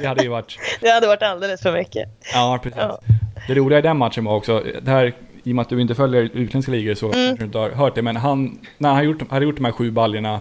det 0.00 0.06
hade 0.06 0.22
ju 0.22 0.28
varit... 0.28 0.58
Det 0.80 0.88
hade 0.90 1.06
varit 1.06 1.22
alldeles 1.22 1.60
för 1.62 1.72
mycket. 1.72 2.08
Ja, 2.34 2.58
precis. 2.62 2.78
Ja. 2.82 3.00
Det 3.48 3.54
roliga 3.54 3.78
i 3.78 3.82
den 3.82 3.96
matchen 3.98 4.24
var 4.24 4.34
också, 4.36 4.62
det 4.82 4.90
här, 4.90 5.12
i 5.42 5.52
och 5.52 5.56
med 5.56 5.62
att 5.62 5.68
du 5.68 5.80
inte 5.80 5.94
följer 5.94 6.22
utländska 6.32 6.72
ligor 6.72 6.94
så 6.94 7.06
Mm. 7.06 7.14
kanske 7.26 7.42
du 7.42 7.46
inte 7.46 7.58
har 7.58 7.70
hört 7.70 7.94
det, 7.94 8.02
men 8.02 8.16
han, 8.16 8.58
när 8.78 8.92
han 8.94 9.04
gjort, 9.04 9.30
hade 9.30 9.44
gjort 9.44 9.56
de 9.56 9.64
här 9.64 9.72
sju 9.72 9.90
baljorna 9.90 10.40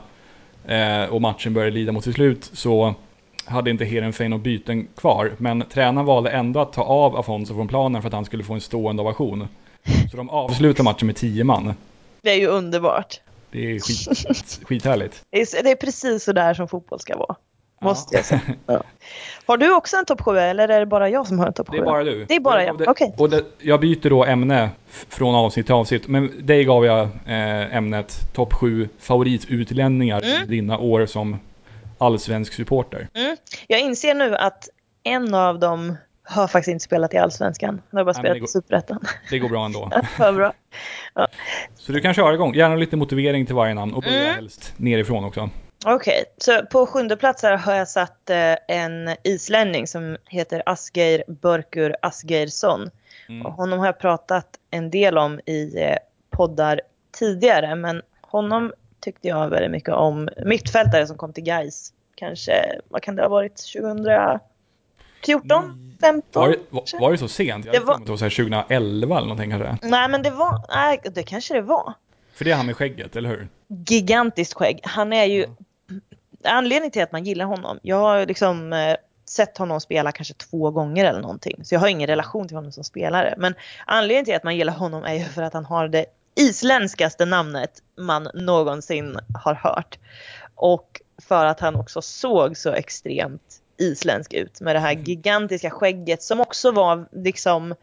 och 1.09 1.22
matchen 1.22 1.53
började 1.53 1.72
lida 1.72 1.91
mot 1.91 2.03
sitt 2.03 2.16
slut 2.16 2.51
så 2.53 2.95
hade 3.45 3.70
inte 3.70 3.86
Heerenveen 3.86 4.30
några 4.32 4.43
byten 4.43 4.88
kvar, 4.95 5.32
men 5.38 5.64
tränaren 5.74 6.05
valde 6.05 6.30
ändå 6.30 6.59
att 6.59 6.74
ta 6.74 6.84
av 6.84 7.16
Afonso 7.16 7.53
från 7.53 7.68
planen 7.68 8.01
för 8.01 8.09
att 8.09 8.14
han 8.14 8.26
skulle 8.26 8.43
få 8.43 8.53
en 8.53 8.61
stående 8.61 9.01
ovation. 9.01 9.47
Så 10.11 10.18
de 10.18 10.30
avslutar 10.30 10.84
matchen 10.84 11.05
med 11.05 11.16
tio 11.16 11.43
man. 11.43 11.74
Det 12.22 12.30
är 12.30 12.39
ju 12.39 12.47
underbart. 12.47 13.22
Det 13.51 13.76
är 13.76 13.80
skit, 13.80 14.59
skithärligt. 14.64 15.26
Det 15.30 15.41
är, 15.41 15.64
det 15.64 15.72
är 15.72 15.76
precis 15.76 16.24
så 16.24 16.34
där 16.34 16.53
som 16.53 16.68
fotboll 16.68 16.99
ska 16.99 17.18
vara. 17.18 17.36
Måste 17.84 18.15
Ja. 18.15 18.19
jag 18.19 18.25
säga. 18.25 18.41
Ja. 18.65 18.84
Har 19.45 19.57
du 19.57 19.75
också 19.75 19.97
en 19.97 20.05
topp 20.05 20.21
7 20.21 20.38
eller 20.38 20.67
är 20.69 20.79
det 20.79 20.86
bara 20.86 21.09
jag 21.09 21.27
som 21.27 21.39
har 21.39 21.47
en 21.47 21.53
topp 21.53 21.69
7? 21.69 21.77
Det 21.77 21.81
är 21.81 21.86
bara 21.86 22.03
du. 22.03 22.25
Det 22.25 22.36
är 22.36 22.39
bara 22.39 22.63
jag, 22.63 22.81
okej. 22.88 23.13
Och 23.17 23.29
det, 23.29 23.43
jag 23.59 23.79
byter 23.79 24.09
då 24.09 24.25
ämne 24.25 24.69
från 25.09 25.36
avsnitt 25.36 25.65
till 25.65 25.75
avsnitt. 25.75 26.07
Men 26.07 26.45
dig 26.45 26.63
gav 26.63 26.86
jag 26.86 27.01
eh, 27.25 27.75
ämnet 27.75 28.34
topp 28.34 28.53
7 28.53 28.89
favoritutlänningar 28.99 30.21
Mm. 30.23 30.47
dina 30.47 30.77
år 30.77 31.05
som 31.05 31.39
allsvensk 31.97 32.53
supporter. 32.53 33.07
Mm. 33.13 33.38
Jag 33.67 33.79
inser 33.79 34.13
nu 34.15 34.36
att 34.36 34.69
en 35.03 35.34
av 35.34 35.59
dem 35.59 35.95
har 36.23 36.47
faktiskt 36.47 36.71
inte 36.71 36.84
spelat 36.84 37.13
i 37.13 37.17
Allsvenskan. 37.17 37.81
Han 37.91 37.97
har 37.97 38.03
bara 38.05 38.11
Nej, 38.11 38.13
spelat 38.13 38.34
det 38.34 38.38
i 38.38 38.39
går- 38.39 38.47
Superettan. 38.47 38.99
Det 39.29 39.39
går 39.39 39.49
bra 39.49 39.65
ändå. 39.65 39.91
Vad 40.19 40.36
bra. 40.36 40.53
Så 41.75 41.91
du 41.91 42.01
kan 42.01 42.13
köra 42.13 42.34
igång. 42.34 42.55
Gärna 42.55 42.75
lite 42.75 42.95
motivering 42.95 43.45
till 43.45 43.55
varje 43.55 43.73
namn 43.73 43.93
och 43.93 44.01
börja 44.03 44.23
Mm. 44.23 44.36
helst 44.36 44.73
nerifrån 44.77 45.23
också. 45.23 45.49
Okej, 45.86 46.23
så 46.38 46.65
på 46.65 46.86
sjunde 46.86 47.17
plats 47.17 47.43
här 47.43 47.57
har 47.57 47.73
jag 47.75 47.88
satt 47.88 48.29
eh, 48.29 48.55
en 48.67 49.15
islänning 49.23 49.88
som 49.88 50.17
heter 50.25 50.63
Asgeir 50.65 51.23
Börkur 51.27 51.95
Asgeirsson. 52.01 52.89
Mm. 53.29 53.45
Och 53.45 53.53
honom 53.53 53.79
har 53.79 53.86
jag 53.86 53.99
pratat 53.99 54.47
en 54.71 54.89
del 54.89 55.17
om 55.17 55.39
i 55.45 55.81
eh, 55.81 55.95
poddar 56.29 56.81
tidigare, 57.11 57.75
men 57.75 58.01
honom 58.21 58.73
tyckte 58.99 59.27
jag 59.27 59.49
väldigt 59.49 59.71
mycket 59.71 59.89
om. 59.93 60.29
Mittfältare 60.45 61.07
som 61.07 61.17
kom 61.17 61.34
till 61.34 61.43
Gais 61.43 61.93
kanske, 62.15 62.53
vad 62.89 63.01
kan 63.01 63.15
det 63.15 63.21
ha 63.21 63.29
varit, 63.29 63.55
2014, 63.73 64.39
15? 66.01 66.41
Var, 66.41 66.49
det- 66.49 66.59
var, 66.69 66.99
var 66.99 67.11
det 67.11 67.17
så 67.17 67.27
sent? 67.27 67.65
Jag 67.65 67.73
Det 67.75 67.79
var- 67.79 67.97
var... 67.99 68.05
var 68.05 68.17
så 68.17 68.25
här 68.25 68.29
2011 68.29 69.17
eller 69.17 69.27
någonting 69.27 69.49
kanske. 69.51 69.77
Nej 69.88 70.09
men 70.09 70.21
det 70.23 70.31
var, 70.31 70.61
nej 70.75 71.01
det 71.15 71.23
kanske 71.23 71.53
det 71.53 71.61
var. 71.61 71.93
För 72.34 72.45
det 72.45 72.51
är 72.51 72.55
han 72.55 72.65
med 72.65 72.75
skägget, 72.77 73.15
eller 73.15 73.29
hur? 73.29 73.47
Gigantiskt 73.88 74.53
skägg. 74.53 74.79
Han 74.84 75.13
är 75.13 75.25
ju, 75.25 75.45
anledningen 76.46 76.91
till 76.91 77.04
att 77.04 77.12
man 77.12 77.24
gillar 77.24 77.46
honom, 77.46 77.80
jag 77.82 77.96
har 77.96 78.26
liksom 78.26 78.74
eh, 78.74 78.96
sett 79.26 79.58
honom 79.58 79.82
spela 79.82 80.12
kanske 80.12 80.34
två 80.34 80.72
gånger 80.72 81.06
eller 81.06 81.22
någonting. 81.22 81.66
Så 81.66 81.76
jag 81.76 81.80
har 81.80 81.88
ingen 81.88 82.08
relation 82.08 82.48
till 82.48 82.58
honom 82.58 82.72
som 82.72 82.84
spelare. 82.84 83.34
Men 83.38 83.56
anledningen 83.86 84.26
till 84.26 84.36
att 84.36 84.44
man 84.44 84.58
gillar 84.58 84.74
honom 84.74 85.04
är 85.04 85.14
ju 85.14 85.26
för 85.26 85.41
att 85.41 85.54
han 85.54 85.66
har 85.66 85.88
det 85.88 86.06
isländskaste 86.36 87.26
namnet 87.26 87.72
man 87.98 88.30
någonsin 88.34 89.20
har 89.44 89.54
hört. 89.54 90.00
Och 90.56 91.02
för 91.22 91.46
att 91.46 91.60
han 91.60 91.76
också 91.76 92.02
såg 92.02 92.58
så 92.58 92.72
extremt 92.72 93.60
isländsk 93.78 94.34
ut 94.34 94.62
med 94.62 94.76
det 94.76 94.80
här 94.80 94.94
gigantiska 94.94 95.70
skägget 95.70 96.24
som 96.24 96.39
också 96.39 96.72
var 96.72 97.06
liksom 97.12 97.76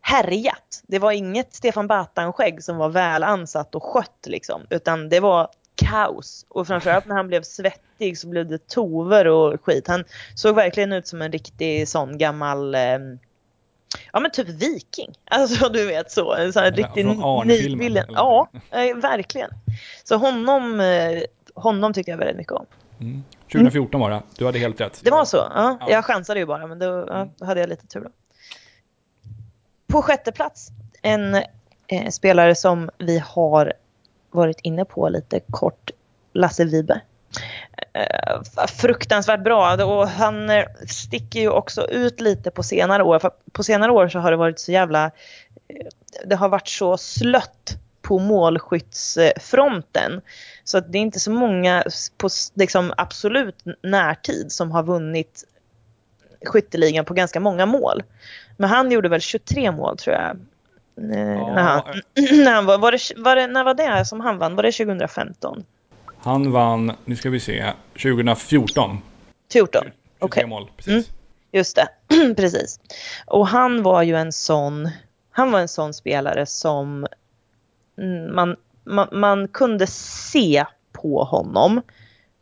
härjat. 0.00 0.82
Det 0.86 0.98
var 0.98 1.12
inget 1.12 1.54
Stefan 1.54 1.86
Batan-skägg 1.86 2.64
som 2.64 2.76
var 2.76 2.88
väl 2.88 3.22
ansatt 3.22 3.74
och 3.74 3.82
skött 3.82 4.26
liksom, 4.26 4.66
utan 4.70 5.08
det 5.08 5.20
var 5.20 5.48
kaos. 5.78 6.46
Och 6.48 6.66
framförallt 6.66 7.06
när 7.06 7.16
han 7.16 7.28
blev 7.28 7.42
svettig 7.42 8.18
så 8.18 8.28
blev 8.28 8.48
det 8.48 8.68
tover 8.68 9.26
och 9.26 9.64
skit. 9.64 9.88
Han 9.88 10.04
såg 10.34 10.54
verkligen 10.54 10.92
ut 10.92 11.06
som 11.06 11.22
en 11.22 11.32
riktig 11.32 11.88
sån 11.88 12.18
gammal 12.18 12.74
eh, 12.74 12.98
Ja 14.12 14.20
men 14.20 14.30
typ 14.30 14.48
viking. 14.48 15.14
Alltså 15.30 15.68
du 15.68 15.86
vet 15.86 16.10
så. 16.10 16.34
En 16.34 16.52
sån 16.52 16.62
här 16.62 16.74
Ja, 16.76 16.86
riktig 16.86 17.06
nidbilden. 17.46 18.06
Ja, 18.08 18.48
eh, 18.70 18.96
verkligen. 18.96 19.50
Så 20.04 20.16
honom, 20.16 20.80
eh, 20.80 21.22
honom 21.54 21.92
tycker 21.92 22.12
jag 22.12 22.18
väldigt 22.18 22.36
mycket 22.36 22.52
om. 22.52 22.66
Mm. 23.00 23.22
2014 23.52 24.00
var 24.00 24.10
det. 24.10 24.22
Du 24.36 24.46
hade 24.46 24.58
helt 24.58 24.80
rätt. 24.80 25.00
Det 25.04 25.10
var 25.10 25.24
så? 25.24 25.36
Ja. 25.36 25.76
Ja. 25.80 25.90
Jag 25.90 26.04
chansade 26.04 26.40
ju 26.40 26.46
bara 26.46 26.66
men 26.66 26.78
då, 26.78 27.04
ja, 27.08 27.28
då 27.36 27.46
hade 27.46 27.60
jag 27.60 27.68
lite 27.68 27.86
tur 27.86 28.00
då. 28.00 28.10
På 29.86 30.02
sjätte 30.02 30.32
plats, 30.32 30.68
en 31.02 31.34
eh, 31.86 32.10
spelare 32.10 32.54
som 32.54 32.90
vi 32.98 33.18
har 33.18 33.72
varit 34.30 34.60
inne 34.62 34.84
på 34.84 35.08
lite 35.08 35.40
kort, 35.50 35.90
Lasse 36.32 36.64
Vibe. 36.64 37.00
Eh, 37.92 38.42
fruktansvärt 38.68 39.44
bra 39.44 39.84
och 39.84 40.08
han 40.08 40.50
eh, 40.50 40.64
sticker 40.88 41.40
ju 41.40 41.48
också 41.48 41.90
ut 41.90 42.20
lite 42.20 42.50
på 42.50 42.62
senare 42.62 43.02
år. 43.02 43.18
För 43.18 43.30
på 43.52 43.62
senare 43.62 43.92
år 43.92 44.08
så 44.08 44.18
har 44.18 44.30
det 44.30 44.36
varit 44.36 44.58
så 44.58 44.72
jävla... 44.72 45.04
Eh, 45.04 45.10
det 46.24 46.34
har 46.34 46.48
varit 46.48 46.68
så 46.68 46.96
slött 46.96 47.76
på 48.02 48.18
målskyttsfronten. 48.18 50.20
Så 50.64 50.78
att 50.78 50.92
det 50.92 50.98
är 50.98 51.02
inte 51.02 51.20
så 51.20 51.30
många 51.30 51.84
på 52.16 52.28
liksom, 52.54 52.92
absolut 52.96 53.64
närtid 53.82 54.52
som 54.52 54.70
har 54.70 54.82
vunnit 54.82 55.44
skytteligan 56.46 57.04
på 57.04 57.14
ganska 57.14 57.40
många 57.40 57.66
mål. 57.66 58.02
Men 58.56 58.70
han 58.70 58.90
gjorde 58.90 59.08
väl 59.08 59.20
23 59.20 59.72
mål 59.72 59.96
tror 59.96 60.16
jag. 60.16 60.36
Eh, 60.98 61.54
när 61.54 61.62
han, 61.62 61.84
när 62.14 62.54
han 62.54 62.66
var, 62.66 62.78
var, 62.78 62.92
det, 62.92 62.98
var 63.16 63.36
det, 63.36 63.46
när 63.46 63.64
var 63.64 63.74
det 63.74 64.04
som 64.04 64.20
han 64.20 64.38
vann? 64.38 64.54
Var 64.54 64.62
det 64.62 64.72
2015? 64.72 65.64
Han 66.18 66.52
vann, 66.52 66.92
nu 67.04 67.16
ska 67.16 67.30
vi 67.30 67.40
se, 67.40 67.72
2014. 67.92 68.98
14? 69.52 69.82
23 69.82 69.92
Okej. 70.18 70.46
mål, 70.46 70.70
precis. 70.76 70.92
Mm. 70.92 71.04
Just 71.52 71.76
det, 71.76 71.88
precis. 72.36 72.80
Och 73.26 73.46
han 73.46 73.82
var 73.82 74.02
ju 74.02 74.16
en 74.16 74.32
sån, 74.32 74.90
han 75.30 75.50
var 75.50 75.60
en 75.60 75.68
sån 75.68 75.94
spelare 75.94 76.46
som 76.46 77.06
mm, 77.98 78.34
man, 78.34 78.56
man, 78.84 79.08
man 79.12 79.48
kunde 79.48 79.86
se 79.86 80.64
på 80.92 81.24
honom 81.24 81.82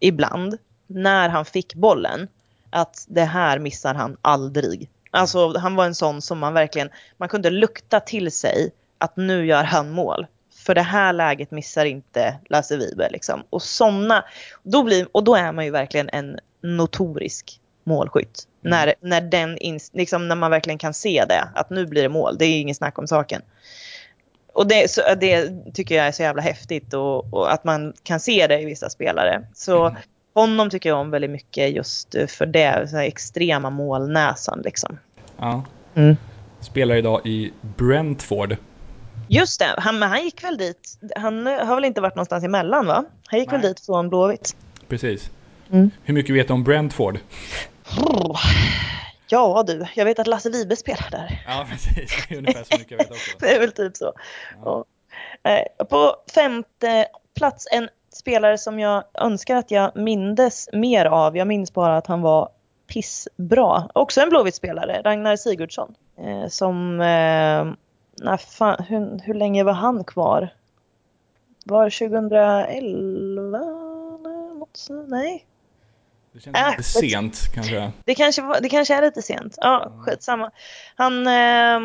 ibland 0.00 0.58
när 0.86 1.28
han 1.28 1.44
fick 1.44 1.74
bollen 1.74 2.28
att 2.70 3.04
det 3.08 3.24
här 3.24 3.58
missar 3.58 3.94
han 3.94 4.16
aldrig. 4.22 4.90
Alltså 5.10 5.58
han 5.58 5.76
var 5.76 5.84
en 5.84 5.94
sån 5.94 6.22
som 6.22 6.38
man 6.38 6.54
verkligen, 6.54 6.90
man 7.16 7.28
kunde 7.28 7.50
lukta 7.50 8.00
till 8.00 8.32
sig 8.32 8.70
att 8.98 9.16
nu 9.16 9.46
gör 9.46 9.64
han 9.64 9.90
mål. 9.90 10.26
För 10.66 10.74
det 10.74 10.82
här 10.82 11.12
läget 11.12 11.50
missar 11.50 11.84
inte 11.84 12.36
Lasse 12.48 12.76
Vibe 12.76 13.08
liksom. 13.10 13.42
Och 13.50 13.62
såna, 13.62 14.24
då 14.62 14.82
blir, 14.82 15.08
och 15.12 15.24
då 15.24 15.34
är 15.34 15.52
man 15.52 15.64
ju 15.64 15.70
verkligen 15.70 16.08
en 16.12 16.38
notorisk 16.62 17.60
målskytt. 17.84 18.48
Mm. 18.64 18.70
När, 18.70 18.94
när, 19.00 19.20
den 19.20 19.58
ins- 19.58 19.90
liksom, 19.92 20.28
när 20.28 20.36
man 20.36 20.50
verkligen 20.50 20.78
kan 20.78 20.94
se 20.94 21.24
det, 21.28 21.48
att 21.54 21.70
nu 21.70 21.86
blir 21.86 22.02
det 22.02 22.08
mål. 22.08 22.38
Det 22.38 22.44
är 22.44 22.60
inget 22.60 22.76
snack 22.76 22.98
om 22.98 23.06
saken. 23.06 23.42
Och 24.52 24.66
det, 24.66 24.90
så, 24.90 25.00
det 25.20 25.50
tycker 25.74 25.96
jag 25.96 26.06
är 26.06 26.12
så 26.12 26.22
jävla 26.22 26.42
häftigt 26.42 26.94
och, 26.94 27.34
och 27.34 27.52
att 27.52 27.64
man 27.64 27.92
kan 28.02 28.20
se 28.20 28.46
det 28.46 28.60
i 28.60 28.64
vissa 28.64 28.90
spelare. 28.90 29.46
Så 29.54 29.84
Mm. 29.86 29.96
Honom 30.40 30.70
tycker 30.70 30.88
jag 30.88 30.98
om 30.98 31.10
väldigt 31.10 31.30
mycket 31.30 31.72
just 31.72 32.14
för 32.28 32.46
det, 32.46 32.88
så 32.90 32.96
här 32.96 33.04
extrema 33.04 33.70
målnäsan 33.70 34.60
liksom. 34.64 34.98
Ja. 35.38 35.64
Mm. 35.94 36.16
Spelar 36.60 36.94
idag 36.96 37.26
i 37.26 37.52
Brentford. 37.60 38.56
Just 39.28 39.60
det, 39.60 39.74
han, 39.78 39.98
men 39.98 40.08
han 40.08 40.24
gick 40.24 40.44
väl 40.44 40.56
dit. 40.58 40.98
Han 41.16 41.46
har 41.46 41.74
väl 41.74 41.84
inte 41.84 42.00
varit 42.00 42.14
någonstans 42.14 42.44
emellan 42.44 42.86
va? 42.86 43.04
Han 43.26 43.40
gick 43.40 43.52
väl 43.52 43.60
Nej. 43.60 43.68
dit 43.68 43.80
från 43.86 44.08
Blåvitt. 44.08 44.56
Precis. 44.88 45.30
Mm. 45.72 45.90
Hur 46.04 46.14
mycket 46.14 46.34
vet 46.34 46.48
du 46.48 46.54
om 46.54 46.64
Brentford? 46.64 47.18
Ja 49.28 49.64
du, 49.66 49.86
jag 49.94 50.04
vet 50.04 50.18
att 50.18 50.26
Lasse 50.26 50.50
Vibe 50.50 50.76
spelar 50.76 51.10
där. 51.10 51.44
Ja, 51.46 51.66
precis. 51.70 52.26
Ungefär 52.38 52.64
så 52.64 52.78
mycket 52.78 52.90
jag 52.90 52.98
vet 52.98 53.10
också. 53.10 53.36
Det 53.40 53.54
är 53.54 53.60
väl 53.60 53.72
typ 53.72 53.96
så. 53.96 54.12
Ja. 54.64 54.84
Eh, 55.42 55.84
På 55.86 56.16
femte 56.34 57.06
plats 57.36 57.66
en 57.72 57.88
spelare 58.16 58.58
som 58.58 58.78
jag 58.80 59.04
önskar 59.14 59.56
att 59.56 59.70
jag 59.70 59.96
mindes 59.96 60.68
mer 60.72 61.04
av. 61.06 61.36
Jag 61.36 61.46
minns 61.48 61.72
bara 61.72 61.96
att 61.96 62.06
han 62.06 62.22
var 62.22 62.48
pissbra. 62.86 63.88
Också 63.94 64.20
en 64.20 64.28
Blåvitt-spelare, 64.28 65.02
Ragnar 65.04 65.36
Sigurdsson. 65.36 65.94
Eh, 66.18 66.48
som, 66.48 67.00
eh, 67.00 67.72
när 68.24 68.36
fan, 68.36 68.84
hur, 68.88 69.18
hur 69.24 69.34
länge 69.34 69.64
var 69.64 69.72
han 69.72 70.04
kvar? 70.04 70.48
Var 71.64 71.84
det 71.84 71.90
2011? 71.90 72.66
eller 72.66 74.54
något 74.58 74.76
så- 74.76 75.02
Nej, 75.02 75.46
Det 76.32 76.40
känns 76.40 76.56
Äh, 76.56 76.70
lite 76.70 76.82
sent 76.82 77.38
kanske. 77.54 77.92
det 78.04 78.14
kanske, 78.14 78.42
var, 78.42 78.60
det 78.60 78.68
kanske 78.68 78.94
är 78.94 79.02
lite 79.02 79.22
sent. 79.22 79.54
Ja, 79.60 79.86
Mm. 79.86 80.02
skitsamma. 80.02 80.50
Han, 80.96 81.26
eh, 81.26 81.80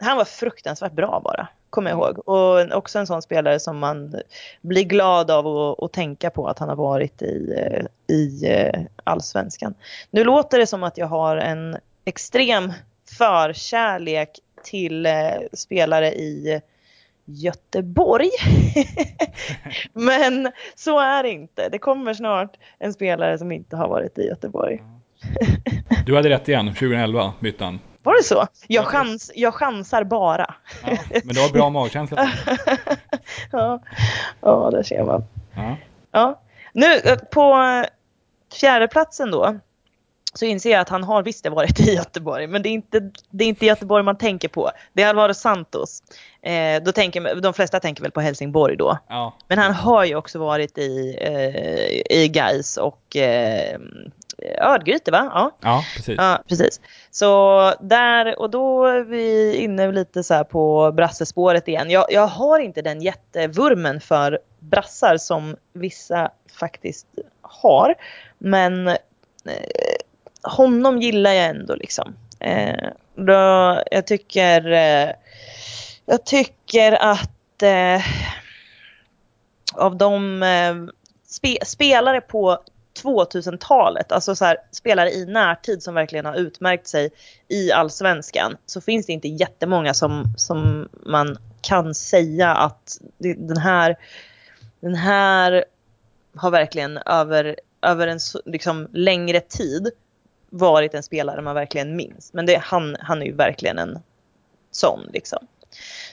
han 0.00 0.16
var 0.16 0.24
fruktansvärt 0.24 0.92
bra 0.92 1.20
bara, 1.24 1.48
kommer 1.72 1.90
jag 1.90 1.98
ihåg. 1.98 2.28
Och 2.28 2.76
också 2.76 2.98
en 2.98 3.06
sån 3.06 3.22
spelare 3.22 3.60
som 3.60 3.78
man 3.78 4.14
blir 4.60 4.84
glad 4.84 5.30
av 5.30 5.46
att, 5.46 5.82
att 5.82 5.92
tänka 5.92 6.30
på 6.30 6.46
att 6.48 6.58
han 6.58 6.68
har 6.68 6.76
varit 6.76 7.22
i, 7.22 7.54
eh, 7.56 8.16
i 8.16 8.46
eh, 8.46 8.80
allsvenskan. 9.04 9.74
Nu 10.10 10.24
låter 10.24 10.58
det 10.58 10.66
som 10.66 10.82
att 10.82 10.98
jag 10.98 11.06
har 11.06 11.36
en 11.36 11.76
extrem 12.04 12.72
förkärlek 13.18 14.30
till 14.64 15.06
eh, 15.06 15.12
spelare 15.52 16.12
i 16.12 16.60
Göteborg. 17.24 18.30
Men 19.92 20.52
så 20.74 20.98
är 20.98 21.22
det 21.22 21.30
inte. 21.30 21.68
Det 21.68 21.78
kommer 21.78 22.14
snart 22.14 22.56
en 22.78 22.92
spelare 22.92 23.38
som 23.38 23.52
inte 23.52 23.76
har 23.76 23.88
varit 23.88 24.18
i 24.18 24.22
Göteborg. 24.22 24.82
Du 26.06 26.16
hade 26.16 26.28
rätt 26.28 26.48
igen, 26.48 26.66
2011 26.66 27.32
bytte 27.40 27.64
han. 27.64 27.78
Var 28.02 28.16
det 28.16 28.22
så? 28.22 28.46
Jag, 28.66 28.84
Ja. 28.84 28.88
chans, 28.88 29.30
jag 29.34 29.54
chansar 29.54 30.04
bara. 30.04 30.54
Ja, 30.86 30.96
men 31.24 31.34
du 31.34 31.40
har 31.40 31.48
bra 31.52 31.70
magkänsla. 31.70 32.30
Ja, 33.52 33.80
ja 34.40 34.70
där 34.72 34.82
ser 34.82 35.04
man. 35.04 35.24
Ja. 35.54 35.76
Ja. 36.12 36.40
Nu 36.72 36.94
eh, 36.94 37.16
på 37.18 37.56
fjärde 38.54 38.88
platsen 38.88 39.30
då 39.30 39.58
så 40.34 40.44
inser 40.44 40.70
jag 40.70 40.80
att 40.80 40.88
han 40.88 41.04
har 41.04 41.22
visst 41.22 41.46
varit 41.48 41.80
i 41.80 41.94
Göteborg, 41.94 42.46
men 42.46 42.62
det 42.62 42.68
är 42.68 42.70
inte, 42.70 43.10
det 43.30 43.44
är 43.44 43.48
inte 43.48 43.66
Göteborg 43.66 44.04
man 44.04 44.18
tänker 44.18 44.48
på. 44.48 44.70
Det 44.92 45.02
är 45.02 45.08
Alvaro 45.08 45.34
Santos. 45.34 46.02
Eh, 46.42 46.82
då 46.82 46.92
tänker, 46.92 47.40
de 47.40 47.54
flesta 47.54 47.80
tänker 47.80 48.02
väl 48.02 48.10
på 48.10 48.20
Helsingborg 48.20 48.76
då. 48.76 48.98
ja. 49.08 49.34
Men 49.48 49.58
han 49.58 49.72
har 49.74 50.04
ju 50.04 50.14
också 50.16 50.38
varit 50.38 50.78
i, 50.78 51.18
eh, 51.20 52.16
i 52.18 52.28
Gais 52.28 52.76
och 52.76 53.16
eh, 53.16 53.78
Örgryte 54.60 55.10
va? 55.10 55.30
Ja. 55.34 55.50
Ja, 55.60 55.84
precis. 55.96 56.14
Ja, 56.18 56.42
precis. 56.48 56.80
Så 57.10 57.74
där, 57.80 58.38
och 58.38 58.50
då 58.50 58.86
är 58.86 59.00
vi 59.00 59.56
inne 59.56 59.92
lite 59.92 60.22
så 60.22 60.44
på 60.44 60.92
brassespåret 60.92 61.68
igen. 61.68 61.90
Jag, 61.90 62.06
jag 62.08 62.26
har 62.26 62.58
inte 62.58 62.82
den 62.82 63.02
jättevurmen 63.02 64.00
för 64.00 64.38
brassar 64.58 65.16
som 65.16 65.56
vissa 65.72 66.30
faktiskt 66.58 67.06
har. 67.42 67.94
Men 68.38 68.88
eh, 68.88 68.96
honom 70.42 70.98
gillar 70.98 71.32
jag 71.32 71.46
ändå 71.46 71.74
liksom. 71.74 72.14
Eh, 72.40 72.88
då, 73.14 73.82
jag 73.90 74.06
tycker 74.06 74.72
eh, 74.72 75.10
jag 76.06 76.24
tycker 76.24 76.92
att 76.92 77.62
eh, 77.62 78.02
av 79.74 79.96
de 79.96 80.42
eh, 80.42 80.74
spe, 81.26 81.56
spelare 81.64 82.20
på 82.20 82.58
2000-talet, 83.02 84.12
alltså 84.12 84.36
så 84.36 84.44
här, 84.44 84.56
spelare 84.70 85.10
i 85.10 85.26
närtid 85.26 85.82
som 85.82 85.94
verkligen 85.94 86.24
har 86.24 86.34
utmärkt 86.34 86.86
sig 86.86 87.10
i 87.48 87.72
allsvenskan, 87.72 88.56
så 88.66 88.80
finns 88.80 89.06
det 89.06 89.12
inte 89.12 89.28
jättemånga 89.28 89.94
som, 89.94 90.24
som 90.36 90.88
man 91.06 91.38
kan 91.60 91.94
säga 91.94 92.54
att 92.54 92.98
det- 93.18 93.48
den 93.48 93.56
här, 93.56 93.96
den 94.80 94.94
här 94.94 95.64
har 96.36 96.50
verkligen 96.50 96.98
över, 96.98 97.56
över 97.82 98.06
en 98.06 98.18
liksom, 98.44 98.88
längre 98.92 99.40
tid 99.40 99.90
varit 100.50 100.94
en 100.94 101.02
spelare 101.02 101.42
man 101.42 101.54
verkligen 101.54 101.96
minns. 101.96 102.32
Men 102.32 102.46
det, 102.46 102.56
han, 102.62 102.96
han 103.00 103.22
är 103.22 103.26
ju 103.26 103.32
verkligen 103.32 103.78
en 103.78 103.98
sån 104.70 105.00
liksom. 105.12 105.46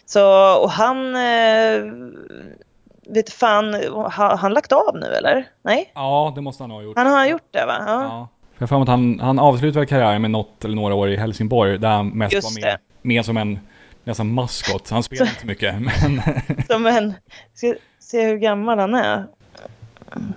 Så, 0.05 0.53
och 0.55 0.71
han, 0.71 1.15
eh, 1.15 1.83
vet 3.13 3.29
fan, 3.29 3.73
har 3.93 4.37
han 4.37 4.53
lagt 4.53 4.71
av 4.71 4.95
nu 4.97 5.05
eller? 5.05 5.45
Nej? 5.61 5.91
Ja, 5.95 6.31
det 6.35 6.41
måste 6.41 6.63
han 6.63 6.71
ha 6.71 6.81
gjort. 6.81 6.97
Han 6.97 7.07
har 7.07 7.25
gjort 7.25 7.47
det 7.51 7.65
va? 7.65 7.75
Ja. 7.87 8.03
Ja. 8.03 8.27
Jag 8.57 8.67
har 8.67 8.81
att 8.81 8.87
han, 8.87 9.19
han 9.19 9.39
avslutade 9.39 9.85
karriären 9.85 10.21
med 10.21 10.31
något 10.31 10.65
eller 10.65 10.75
några 10.75 10.95
år 10.95 11.09
i 11.09 11.15
Helsingborg 11.17 11.77
där 11.77 11.89
han 11.89 12.07
mest 12.09 12.33
Just 12.33 12.57
var 12.57 12.61
med, 12.65 12.77
med 13.01 13.25
som 13.25 13.37
en 13.37 13.59
nästan 14.03 14.33
maskot. 14.33 14.89
Han 14.89 15.03
spelade 15.03 15.29
inte 15.31 15.45
mycket, 15.47 15.75
men 15.81 16.21
Som 16.67 16.85
en, 16.85 17.13
ska 17.53 17.73
se 17.99 18.25
hur 18.27 18.37
gammal 18.37 18.79
han 18.79 18.95
är. 18.95 19.25
kan 20.09 20.33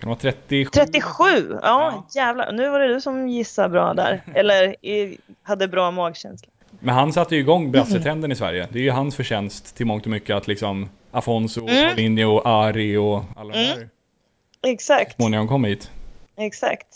det 0.00 0.06
vara 0.06 0.16
37? 0.16 0.70
37! 0.70 1.24
Ja, 1.50 1.58
Ja. 1.62 2.06
jävlar. 2.14 2.52
Nu 2.52 2.68
var 2.70 2.80
det 2.80 2.88
du 2.94 3.00
som 3.00 3.28
gissade 3.28 3.68
bra 3.68 3.94
där. 3.94 4.22
Eller 4.34 4.76
hade 5.42 5.68
bra 5.68 5.90
magkänsla. 5.90 6.48
Men 6.80 6.94
han 6.94 7.12
satte 7.12 7.34
ju 7.34 7.40
igång 7.40 7.70
brassetrenden 7.72 8.32
i 8.32 8.36
Sverige. 8.36 8.68
Det 8.70 8.78
är 8.78 8.82
ju 8.82 8.90
hans 8.90 9.16
förtjänst 9.16 9.76
till 9.76 9.86
mångt 9.86 10.04
och 10.04 10.10
mycket 10.10 10.36
att 10.36 10.48
liksom 10.48 10.88
Afonso, 11.14 11.60
Mm. 11.68 11.86
Paulinho, 11.88 12.40
Ari 12.44 12.96
och 12.96 13.22
alla 13.36 13.54
Mm. 13.54 13.78
där 13.78 13.88
Exakt. 14.72 15.16
småningom 15.16 15.48
kom 15.48 15.64
hit. 15.64 15.90
Exakt. 16.36 16.86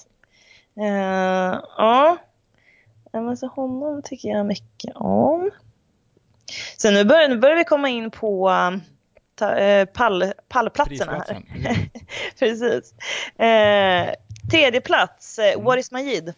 Eh, 0.80 1.60
ja. 1.76 2.16
Men 3.12 3.36
så 3.36 3.46
honom 3.46 4.02
tycker 4.04 4.28
jag 4.28 4.46
mycket 4.46 4.96
om. 4.96 5.50
Så 6.76 6.90
nu 6.90 7.04
börjar, 7.04 7.28
nu 7.28 7.36
börjar 7.38 7.56
vi 7.56 7.64
komma 7.64 7.88
in 7.88 8.10
på 8.10 8.50
um, 8.50 8.82
ta, 9.34 9.54
eh, 9.56 9.84
pall, 9.84 10.32
pallplatserna 10.48 11.12
här. 11.12 11.18
Prisplatsen. 11.24 11.90
Precis. 12.38 12.94
Eh, 13.38 14.14
tredje 14.50 14.80
plats, 14.80 15.38
Mm. 15.38 15.64
Waris 15.64 15.90
Majid. 15.90 16.34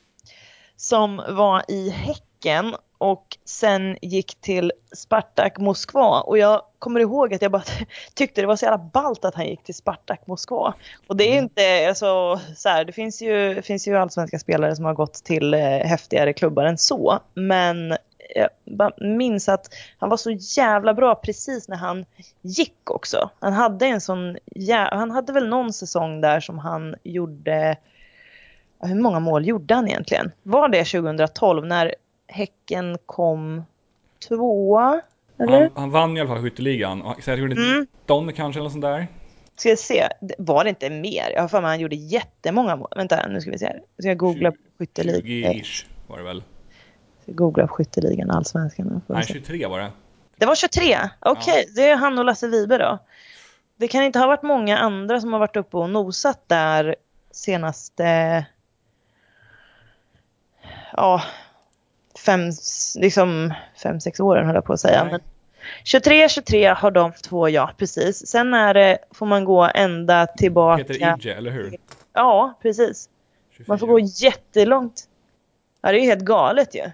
Som 0.76 1.16
var 1.28 1.64
i 1.68 1.90
Häcken 1.90 2.74
och 3.00 3.38
sen 3.44 3.96
gick 4.02 4.34
till 4.40 4.72
Spartak 4.96 5.58
Moskva. 5.58 6.20
Och 6.20 6.38
jag 6.38 6.62
kommer 6.78 7.00
ihåg 7.00 7.34
att 7.34 7.42
jag 7.42 7.52
bara 7.52 7.62
tyckte 8.14 8.40
det 8.40 8.46
var 8.46 8.56
så 8.56 8.64
jävla 8.64 8.90
ballt 8.92 9.24
att 9.24 9.34
han 9.34 9.46
gick 9.46 9.62
till 9.62 9.74
Spartak 9.74 10.26
Moskva. 10.26 10.74
Och 11.06 11.16
det 11.16 11.24
är 11.24 11.32
Mm. 11.32 11.44
inte, 11.44 11.88
alltså, 11.88 12.40
så 12.56 12.68
här, 12.68 12.84
det 12.84 12.92
finns 12.92 13.22
ju, 13.22 13.62
finns 13.62 13.88
ju 13.88 13.96
allsvenska 13.96 14.38
spelare 14.38 14.76
som 14.76 14.84
har 14.84 14.94
gått 14.94 15.14
till 15.14 15.54
eh, 15.54 15.60
häftigare 15.60 16.32
klubbar 16.32 16.64
än 16.64 16.78
så. 16.78 17.18
Men 17.34 17.96
jag 18.34 18.48
minns 19.00 19.48
att 19.48 19.66
han 19.98 20.08
var 20.10 20.16
så 20.16 20.30
jävla 20.30 20.94
bra 20.94 21.14
precis 21.14 21.68
när 21.68 21.76
han 21.76 22.04
gick 22.42 22.90
också. 22.90 23.30
Han 23.38 23.52
hade 23.52 23.86
en 23.86 24.00
sån, 24.00 24.36
jä- 24.56 24.88
han 24.96 25.10
hade 25.10 25.32
väl 25.32 25.48
någon 25.48 25.72
säsong 25.72 26.20
där 26.20 26.40
som 26.40 26.58
han 26.58 26.94
gjorde, 27.02 27.76
hur 28.82 29.00
många 29.00 29.20
mål 29.20 29.46
gjorde 29.46 29.74
han 29.74 29.88
egentligen? 29.88 30.32
Var 30.42 30.68
det 30.68 30.84
2012 30.84 31.66
när 31.66 31.94
Häcken 32.30 32.98
kom 33.06 33.64
tvåa? 34.28 35.00
Eller? 35.38 35.60
Han, 35.60 35.70
han 35.74 35.90
vann 35.90 36.16
i 36.16 36.20
alla 36.20 36.28
fall 36.28 36.42
skytteligan. 36.42 37.14
Så 37.20 37.30
jag 37.30 37.38
gjorde 37.38 37.54
Mm. 37.54 37.86
19 38.00 38.32
kanske 38.32 38.60
eller 38.60 38.70
sånt 38.70 38.82
där. 38.82 39.06
Ska 39.56 39.68
jag 39.68 39.78
se, 39.78 40.08
var 40.38 40.64
det 40.64 40.70
inte 40.70 40.90
mer? 40.90 41.32
Jag 41.34 41.40
har 41.40 41.48
för 41.48 41.60
mig 41.60 41.68
han 41.70 41.80
gjorde 41.80 41.96
jättemånga 41.96 42.76
mål. 42.76 42.88
Vänta, 42.96 43.28
nu 43.28 43.40
ska 43.40 43.50
vi 43.50 43.58
se. 43.58 43.66
här. 43.66 43.82
Ska 43.98 44.08
jag 44.08 44.16
googla 44.16 44.50
på 44.50 44.56
skytteligan? 44.78 45.52
20-ish 45.52 45.84
var 46.06 46.18
det 46.18 46.24
väl. 46.24 46.42
Ska 47.22 47.32
googla 47.32 47.66
på 47.66 47.72
skytteligan, 47.74 48.30
allsvenskan. 48.30 49.02
Nej, 49.06 49.24
se. 49.24 49.32
23 49.32 49.66
var 49.66 49.78
det. 49.78 49.90
Det 50.36 50.46
var 50.46 50.54
23, 50.54 50.96
okej. 51.20 51.66
Det 51.76 51.90
är 51.90 51.96
han 51.96 52.18
och 52.18 52.24
Lasse 52.24 52.48
Vibe 52.48 52.78
då. 52.78 52.98
Det 53.76 53.88
kan 53.88 54.02
inte 54.04 54.18
ha 54.18 54.26
varit 54.26 54.42
många 54.42 54.78
andra 54.78 55.20
som 55.20 55.32
har 55.32 55.40
varit 55.40 55.56
uppe 55.56 55.76
och 55.76 55.90
nosat 55.90 56.44
där 56.46 56.96
senaste, 57.30 58.46
ja, 60.92 61.22
fem, 62.24 62.50
liksom 62.96 63.54
fem, 63.82 64.00
sex 64.00 64.20
åren 64.20 64.46
höll 64.46 64.54
jag 64.54 64.64
på 64.64 64.72
att 64.72 64.80
säga. 64.80 65.04
Men 65.04 65.20
23, 65.84 66.28
23 66.28 66.66
har 66.66 66.90
de 66.90 67.12
två, 67.12 67.48
ja 67.48 67.70
precis. 67.76 68.26
Sen 68.26 68.54
är 68.54 68.74
det, 68.74 68.98
får 69.10 69.26
man 69.26 69.44
gå 69.44 69.70
ända 69.74 70.26
tillbaka. 70.26 70.84
Peter 70.84 71.24
Ije, 71.24 71.34
eller 71.34 71.50
hur? 71.50 71.76
Ja, 72.12 72.58
precis. 72.62 73.08
24. 73.50 73.64
Man 73.68 73.78
får 73.78 73.86
gå 73.86 73.98
jättelångt. 73.98 75.04
Ja, 75.80 75.92
det 75.92 75.98
är 75.98 76.00
ju 76.00 76.06
helt 76.06 76.24
galet 76.24 76.74
ju. 76.74 76.90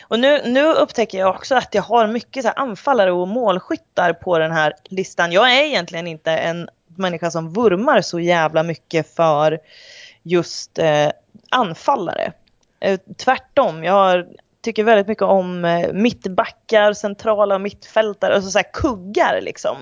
Och 0.00 0.18
nu, 0.18 0.40
nu 0.44 0.64
upptäcker 0.72 1.18
jag 1.18 1.34
också 1.34 1.54
att 1.54 1.74
jag 1.74 1.82
har 1.82 2.06
mycket 2.06 2.44
så 2.44 2.50
anfallare 2.50 3.12
och 3.12 3.28
målskyttar 3.28 4.12
på 4.12 4.38
den 4.38 4.52
här 4.52 4.72
listan. 4.84 5.32
Jag 5.32 5.56
är 5.56 5.62
egentligen 5.62 6.06
inte 6.06 6.32
en 6.32 6.68
människa 6.86 7.30
som 7.30 7.52
vurmar 7.52 8.00
så 8.00 8.20
jävla 8.20 8.62
mycket 8.62 9.14
för 9.16 9.58
just 10.22 10.78
eh, 10.78 11.10
anfallare. 11.50 12.32
Eh, 12.80 13.00
tvärtom, 13.24 13.84
jag 13.84 14.24
tycker 14.62 14.84
väldigt 14.84 15.06
mycket 15.08 15.22
om 15.22 15.64
eh, 15.64 15.92
mittbackar, 15.92 16.92
centrala 16.92 17.58
mittfältare, 17.58 18.34
alltså 18.34 18.50
så 18.50 18.58
här 18.58 18.72
kuggar 18.72 19.40
liksom. 19.42 19.76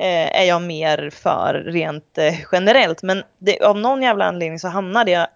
Eh, 0.00 0.40
är 0.40 0.44
jag 0.44 0.62
mer 0.62 1.10
för 1.10 1.54
rent 1.66 2.18
generellt. 2.52 3.02
Men 3.02 3.22
det, 3.38 3.60
av 3.60 3.78
någon 3.78 4.02
jävla 4.02 4.24
anledning 4.24 4.58
så 4.58 4.68
hamnade 4.68 5.10
jag 5.10 5.26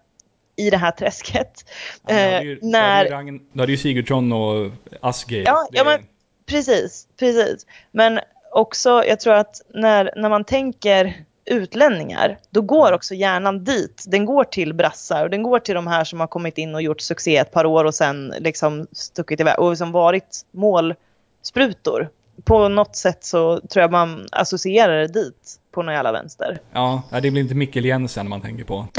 i 0.56 0.70
det 0.70 0.76
här 0.76 0.90
träsket. 0.90 1.70
Ja, 2.06 2.42
ju- 2.42 2.54
hade 2.54 2.70
när, 2.70 3.58
hade 3.58 3.72
ju 3.72 3.78
Sigurdsson 3.78 4.32
och 4.32 4.70
Asgeir. 5.00 5.42
Ja, 5.46 5.68
Det- 5.70 5.78
ja, 5.78 5.84
men- 5.84 6.00
Precis, 6.46 7.06
precis. 7.20 7.66
Men 7.92 8.20
också, 8.52 9.04
jag 9.06 9.20
tror 9.20 9.34
att 9.34 9.60
när, 9.74 10.12
när 10.16 10.28
man 10.28 10.44
tänker 10.44 11.14
utlänningar, 11.50 12.38
då 12.50 12.62
går 12.62 12.92
också 12.92 13.14
hjärnan 13.14 13.64
dit. 13.64 14.04
Den 14.06 14.24
går 14.24 14.44
till 14.44 14.74
brassar 14.74 15.24
och 15.24 15.30
den 15.30 15.42
går 15.42 15.58
till 15.58 15.74
de 15.74 15.86
här 15.86 16.04
som 16.04 16.20
har 16.20 16.26
kommit 16.26 16.58
in 16.58 16.74
och 16.74 16.82
gjort 16.82 17.00
succé 17.00 17.36
ett 17.36 17.52
par 17.52 17.66
år 17.66 17.84
och 17.84 17.94
sen 17.94 18.34
liksom 18.38 18.86
stuckit 18.92 19.40
iväg 19.40 19.58
och 19.58 19.78
som 19.78 19.92
varit 19.92 20.46
målsprutor. 20.50 22.08
På 22.44 22.68
något 22.68 22.96
sätt 22.96 23.24
så 23.24 23.60
tror 23.60 23.80
jag 23.80 23.92
man 23.92 24.26
associerar 24.32 24.98
det 24.98 25.06
dit 25.06 25.60
på 25.72 25.82
någon 25.82 25.94
jävla 25.94 26.12
vänster. 26.12 26.60
Ja, 26.72 27.02
det 27.10 27.30
blir 27.30 27.42
inte 27.42 27.54
Mikkel 27.54 27.84
Jensen 27.84 28.28
man 28.28 28.40
tänker 28.40 28.64
på. 28.64 28.86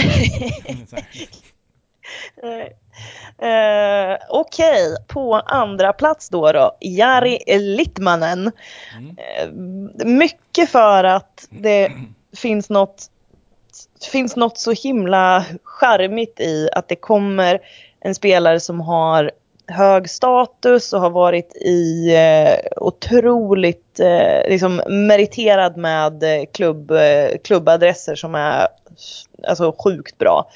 Eh, 3.37 4.17
Okej, 4.29 4.95
på 5.07 5.35
andra 5.35 5.93
plats 5.93 6.29
då 6.29 6.51
då, 6.51 6.77
Jari 6.81 7.39
Littmanen. 7.59 8.51
Mm. 8.97 9.17
Eh, 9.17 10.05
mycket 10.05 10.69
för 10.69 11.03
att 11.03 11.47
det 11.49 11.91
finns 12.37 12.69
något, 12.69 13.05
finns 14.11 14.35
något 14.35 14.57
så 14.57 14.71
himla 14.71 15.45
charmigt 15.63 16.39
i 16.39 16.69
att 16.73 16.87
det 16.87 16.95
kommer 16.95 17.59
en 17.99 18.15
spelare 18.15 18.59
som 18.59 18.79
har 18.79 19.31
hög 19.67 20.09
status 20.09 20.93
och 20.93 21.01
har 21.01 21.09
varit 21.09 21.55
i 21.55 22.15
eh, 22.15 22.83
otroligt 22.83 23.99
eh, 23.99 24.49
liksom 24.49 24.81
meriterad 24.87 25.77
med 25.77 26.23
eh, 26.23 26.45
klubb, 26.53 26.91
eh, 26.91 27.37
klubbadresser 27.43 28.15
som 28.15 28.35
är 28.35 28.67
alltså 29.47 29.75
sjukt 29.83 30.17
bra. 30.17 30.49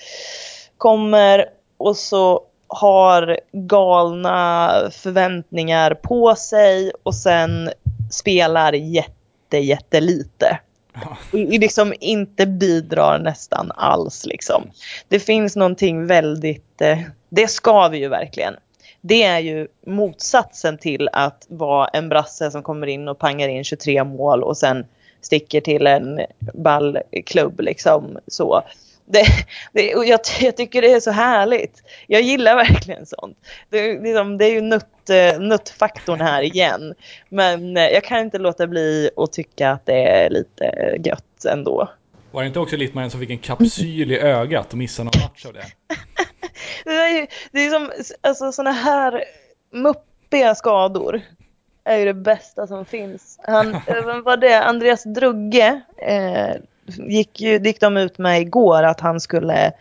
Kommer 0.78 1.46
och 1.78 1.98
så 1.98 2.42
har 2.68 3.40
galna 3.52 4.72
förväntningar 4.92 5.94
på 5.94 6.36
sig 6.36 6.92
och 7.04 7.16
sen 7.16 7.70
spelar 8.12 8.74
jätte, 8.74 9.58
jättelite. 9.58 10.60
Ja. 11.02 11.18
Liksom 11.38 11.94
inte 12.00 12.46
bidrar 12.46 13.20
nästan 13.20 13.72
alls 13.76 14.26
liksom. 14.26 14.64
Det 15.08 15.20
finns 15.20 15.56
någonting 15.56 16.08
väldigt, 16.08 16.82
eh, 16.82 17.00
det 17.30 17.48
ska 17.48 17.88
vi 17.88 17.98
ju 17.98 18.08
verkligen. 18.08 18.56
Det 19.02 19.24
är 19.24 19.40
ju 19.40 19.68
motsatsen 19.86 20.78
till 20.78 21.10
att 21.14 21.46
vara 21.50 21.88
en 21.88 22.10
brasse 22.10 22.52
som 22.52 22.64
kommer 22.64 22.88
in 22.88 23.08
och 23.08 23.20
pangar 23.20 23.48
in 23.48 23.64
23 23.64 24.04
mål 24.04 24.44
och 24.44 24.58
sen 24.58 24.86
sticker 25.22 25.62
till 25.62 25.88
en 25.88 26.22
ballklubb 26.54 27.60
liksom 27.60 28.18
så. 28.28 28.64
Det, 29.06 29.26
det, 29.74 29.96
och 29.96 30.06
jag, 30.06 30.20
jag 30.40 30.58
tycker 30.58 30.82
det 30.82 30.92
är 30.92 31.00
så 31.00 31.12
härligt. 31.12 31.84
Jag 32.08 32.22
gillar 32.22 32.56
verkligen 32.56 33.06
sånt. 33.06 33.38
Det, 33.70 33.80
är 33.80 34.02
liksom, 34.02 34.38
det 34.38 34.46
är 34.46 34.52
ju 34.52 34.62
nutt, 34.62 35.10
eh, 35.10 35.40
nuttfaktorn 35.40 36.22
här 36.22 36.42
igen. 36.42 36.94
Men 37.30 37.78
eh, 37.78 37.84
jag 37.84 38.04
kan 38.04 38.20
inte 38.20 38.38
låta 38.38 38.68
bli 38.68 39.10
att 39.18 39.34
tycka 39.34 39.72
att 39.72 39.86
det 39.86 40.08
är 40.08 40.30
lite 40.30 40.96
gött 41.06 41.46
ändå. 41.50 41.90
Var 42.32 42.42
det 42.42 42.48
inte 42.48 42.60
också 42.60 42.78
Littmanen 42.78 43.12
som 43.12 43.20
fick 43.20 43.30
en 43.30 43.38
kapsyl 43.38 44.12
i 44.12 44.20
ögat 44.20 44.72
och 44.72 44.78
missade 44.78 45.04
någon 45.04 45.22
match 45.22 45.46
av 45.46 45.54
det? 45.54 45.66
Det 46.86 46.92
är, 46.92 47.20
ju, 47.20 47.28
det 47.52 47.66
är 47.66 47.70
som 47.70 47.92
alltså, 48.22 48.52
såna 48.52 48.72
här 48.72 49.24
muppiga 49.72 50.56
skador. 50.56 51.22
är 51.84 51.98
ju 51.98 52.06
det 52.06 52.14
bästa 52.14 52.68
som 52.68 52.86
finns. 52.86 53.40
Han, 53.44 53.76
eh, 53.88 54.06
vem 54.06 54.24
var 54.24 54.38
det? 54.38 54.64
Andreas 54.64 55.04
Drugge 55.04 55.82
eh, 55.98 56.56
gick, 56.86 57.42
ju, 57.42 57.60
gick 57.60 57.80
de 57.80 57.98
ut 57.98 58.18
med 58.18 58.42
igår 58.42 58.84
att 58.84 59.00
han 59.00 59.20
skulle 59.20 59.74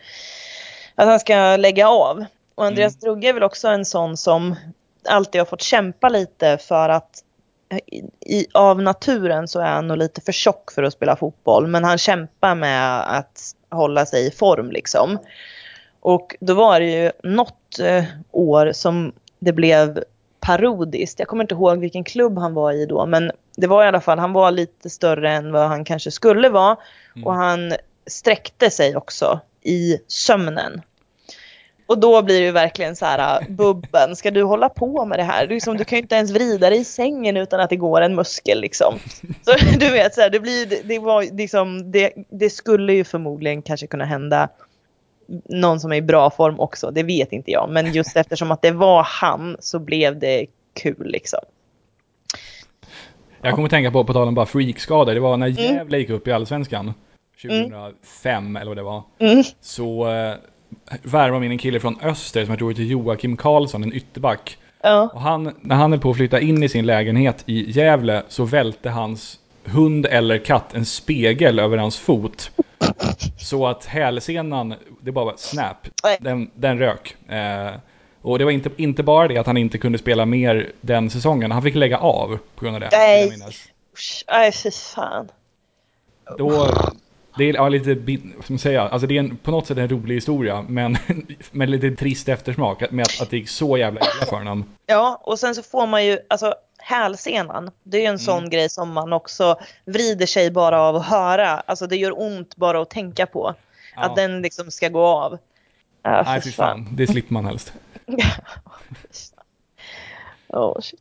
att 0.95 1.07
han 1.07 1.19
ska 1.19 1.57
lägga 1.57 1.89
av. 1.89 2.25
Och 2.55 2.65
Andreas 2.65 2.95
Drugge 2.95 3.29
är 3.29 3.33
väl 3.33 3.43
också 3.43 3.67
en 3.67 3.85
sån 3.85 4.17
som 4.17 4.55
alltid 5.09 5.41
har 5.41 5.45
fått 5.45 5.61
kämpa 5.61 6.09
lite 6.09 6.57
för 6.57 6.89
att 6.89 7.23
i, 7.85 8.03
i, 8.19 8.47
av 8.53 8.81
naturen 8.81 9.47
så 9.47 9.59
är 9.59 9.65
han 9.65 9.87
nog 9.87 9.97
lite 9.97 10.21
för 10.21 10.31
tjock 10.31 10.71
för 10.71 10.83
att 10.83 10.93
spela 10.93 11.15
fotboll. 11.15 11.67
Men 11.67 11.83
han 11.83 11.97
kämpar 11.97 12.55
med 12.55 13.17
att 13.17 13.55
hålla 13.69 14.05
sig 14.05 14.27
i 14.27 14.31
form 14.31 14.71
liksom. 14.71 15.17
Och 15.99 16.35
då 16.39 16.53
var 16.53 16.79
det 16.79 16.85
ju 16.85 17.11
något 17.23 17.79
eh, 17.79 18.03
år 18.31 18.71
som 18.71 19.13
det 19.39 19.53
blev 19.53 20.03
parodiskt. 20.45 21.19
Jag 21.19 21.27
kommer 21.27 21.43
inte 21.43 21.55
ihåg 21.55 21.79
vilken 21.79 22.03
klubb 22.03 22.37
han 22.37 22.53
var 22.53 22.71
i 22.71 22.85
då. 22.85 23.05
Men 23.05 23.31
det 23.57 23.67
var 23.67 23.83
i 23.83 23.87
alla 23.87 24.01
fall, 24.01 24.19
han 24.19 24.33
var 24.33 24.51
lite 24.51 24.89
större 24.89 25.31
än 25.31 25.51
vad 25.51 25.67
han 25.67 25.85
kanske 25.85 26.11
skulle 26.11 26.49
vara. 26.49 26.77
Mm. 27.15 27.27
Och 27.27 27.33
han 27.33 27.73
sträckte 28.07 28.69
sig 28.69 28.95
också 28.95 29.39
i 29.61 29.97
sömnen. 30.07 30.81
Och 31.87 31.99
då 31.99 32.21
blir 32.21 32.39
det 32.39 32.45
ju 32.45 32.51
verkligen 32.51 32.95
så 32.95 33.05
här, 33.05 33.45
Bubben, 33.49 34.15
ska 34.15 34.31
du 34.31 34.43
hålla 34.43 34.69
på 34.69 35.05
med 35.05 35.19
det 35.19 35.23
här? 35.23 35.47
Du, 35.47 35.53
liksom, 35.53 35.77
du 35.77 35.83
kan 35.83 35.97
ju 35.97 36.01
inte 36.01 36.15
ens 36.15 36.31
vrida 36.31 36.69
dig 36.69 36.79
i 36.79 36.83
sängen 36.83 37.37
utan 37.37 37.59
att 37.59 37.69
det 37.69 37.75
går 37.75 38.01
en 38.01 38.15
muskel 38.15 38.61
liksom. 38.61 38.99
Så 39.41 39.55
du 39.79 39.91
vet, 39.91 40.13
så 40.13 40.21
här, 40.21 40.29
det, 40.29 40.39
blir, 40.39 40.83
det, 40.83 40.99
var, 40.99 41.23
liksom, 41.37 41.91
det, 41.91 42.13
det 42.29 42.49
skulle 42.49 42.93
ju 42.93 43.03
förmodligen 43.03 43.61
kanske 43.61 43.87
kunna 43.87 44.05
hända 44.05 44.49
någon 45.45 45.79
som 45.79 45.91
är 45.91 45.95
i 45.95 46.01
bra 46.01 46.29
form 46.29 46.59
också, 46.59 46.91
det 46.91 47.03
vet 47.03 47.31
inte 47.31 47.51
jag. 47.51 47.69
Men 47.69 47.93
just 47.93 48.15
eftersom 48.17 48.51
att 48.51 48.61
det 48.61 48.71
var 48.71 49.03
han 49.03 49.57
så 49.59 49.79
blev 49.79 50.19
det 50.19 50.45
kul 50.73 51.07
liksom. 51.07 51.39
Jag 53.41 53.53
kommer 53.53 53.65
att 53.65 53.71
tänka 53.71 53.91
på, 53.91 54.03
på 54.03 54.13
tal 54.13 54.27
om 54.27 54.35
bara 54.35 54.45
freakskador, 54.45 55.13
det 55.13 55.19
var 55.19 55.37
när 55.37 55.47
Gävle 55.47 55.97
gick 55.97 56.09
upp 56.09 56.27
i 56.27 56.31
Allsvenskan 56.31 56.93
2005 57.41 58.55
eller 58.55 58.67
vad 58.67 58.77
det 58.77 58.83
var. 58.83 59.03
Mm. 59.19 59.43
Så 59.61 60.11
eh, 60.11 60.35
värvade 61.03 61.33
de 61.33 61.43
in 61.43 61.51
en 61.51 61.57
kille 61.57 61.79
från 61.79 61.99
Öster 62.01 62.45
som 62.45 62.51
jag 62.51 62.59
tror 62.59 62.69
heter 62.69 62.83
Joakim 62.83 63.37
Karlsson, 63.37 63.83
en 63.83 63.93
ytterback. 63.93 64.57
Ja. 64.81 65.09
Och 65.13 65.21
han, 65.21 65.55
när 65.61 65.75
han 65.75 65.93
är 65.93 65.97
på 65.97 66.09
att 66.09 66.17
flytta 66.17 66.39
in 66.39 66.63
i 66.63 66.69
sin 66.69 66.85
lägenhet 66.85 67.43
i 67.45 67.71
Gävle 67.71 68.23
så 68.27 68.43
välte 68.45 68.89
hans 68.89 69.39
hund 69.65 70.05
eller 70.05 70.37
katt 70.37 70.73
en 70.73 70.85
spegel 70.85 71.59
över 71.59 71.77
hans 71.77 71.97
fot. 71.97 72.51
Så 73.37 73.67
att 73.67 73.85
hälsenan, 73.85 74.75
det 75.01 75.11
bara 75.11 75.25
var 75.25 75.33
snap, 75.37 75.87
den, 76.19 76.51
den 76.55 76.79
rök. 76.79 77.15
Eh, 77.29 77.75
och 78.21 78.39
det 78.39 78.45
var 78.45 78.51
inte, 78.51 78.69
inte 78.77 79.03
bara 79.03 79.27
det 79.27 79.37
att 79.37 79.47
han 79.47 79.57
inte 79.57 79.77
kunde 79.77 79.97
spela 79.97 80.25
mer 80.25 80.71
den 80.81 81.09
säsongen, 81.09 81.51
han 81.51 81.63
fick 81.63 81.75
lägga 81.75 81.97
av 81.97 82.39
på 82.55 82.65
grund 82.65 82.75
av 82.75 82.81
det. 82.81 82.89
Nej. 82.91 83.37
Nej, 84.31 84.51
fy 84.51 84.71
fan. 84.71 85.29
Då, 86.37 86.67
det 87.37 87.43
är 87.43 87.53
ja, 87.53 87.69
lite, 87.69 87.95
vad 88.35 88.43
ska 88.43 88.53
man 88.53 88.59
säga, 88.59 88.81
alltså 88.81 89.07
det 89.07 89.15
är 89.15 89.19
en, 89.19 89.37
på 89.37 89.51
något 89.51 89.67
sätt 89.67 89.77
en 89.77 89.89
rolig 89.89 90.15
historia, 90.15 90.65
men 90.69 90.97
med 91.51 91.69
lite 91.69 91.91
trist 91.91 92.29
eftersmak 92.29 92.91
med 92.91 93.03
att, 93.03 93.21
att 93.21 93.29
det 93.29 93.37
gick 93.37 93.49
så 93.49 93.77
jävla 93.77 93.99
illa 93.99 94.25
för 94.25 94.37
honom. 94.37 94.65
Ja, 94.85 95.21
och 95.23 95.39
sen 95.39 95.55
så 95.55 95.63
får 95.63 95.87
man 95.87 96.05
ju, 96.05 96.19
alltså 96.29 96.55
hälsenan, 96.77 97.71
det 97.83 97.97
är 97.97 98.01
ju 98.01 98.07
en 98.07 98.19
sån 98.19 98.49
grej 98.49 98.69
som 98.69 98.91
man 98.91 99.13
också 99.13 99.59
vrider 99.85 100.25
sig 100.25 100.51
bara 100.51 100.81
av 100.81 100.95
att 100.95 101.05
höra. 101.05 101.49
Alltså 101.49 101.87
det 101.87 101.95
gör 101.95 102.21
ont 102.21 102.55
bara 102.55 102.81
att 102.81 102.89
tänka 102.89 103.25
på. 103.25 103.55
Ja. 103.95 104.01
Att 104.01 104.15
den 104.15 104.41
liksom 104.41 104.71
ska 104.71 104.89
gå 104.89 105.05
av. 105.05 105.37
Ja, 106.03 106.23
Nej, 106.25 106.41
fy 106.41 106.51
fan, 106.51 106.87
det 106.91 107.07
slipper 107.07 107.33
man 107.33 107.45
helst. 107.45 107.73
oh, 110.47 110.81
shit. 110.81 110.99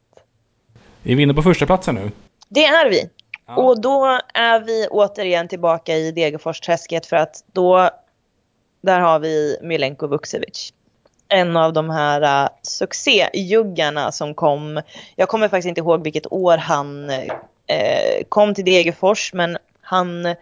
Är 1.05 1.15
vi 1.15 1.23
inne 1.23 1.35
på 1.35 1.43
första 1.43 1.67
platsen 1.67 1.95
nu? 1.95 2.11
Det 2.49 2.65
är 2.65 2.91
vi. 2.91 3.09
Ja. 3.47 3.57
Och 3.57 3.81
då 3.81 4.19
är 4.35 4.61
vi 4.61 4.89
återigen 4.91 5.49
tillbaka 5.49 5.97
i 5.97 6.13
Degerfors-träsket 6.13 7.07
för 7.07 7.17
att 7.17 7.45
då, 7.53 7.91
där 8.81 9.01
har 9.01 9.19
vi 9.19 9.59
Milenko 9.63 10.07
Vukcevic. 10.07 10.73
En 11.29 11.57
av 11.57 11.73
de 11.73 11.91
här 11.91 12.45
uh, 12.45 12.49
succéjuggarna 12.63 14.13
som 14.13 14.35
kom, 14.35 14.81
jag 15.17 15.29
kommer 15.29 15.49
faktiskt 15.49 15.69
inte 15.69 15.81
ihåg 15.81 16.03
vilket 16.03 16.33
år 16.33 16.57
han 16.57 17.11
uh, 17.11 18.25
kom 18.29 18.55
till 18.55 18.65
Degerfors 18.65 19.33
men 19.35 19.59
han, 19.81 20.35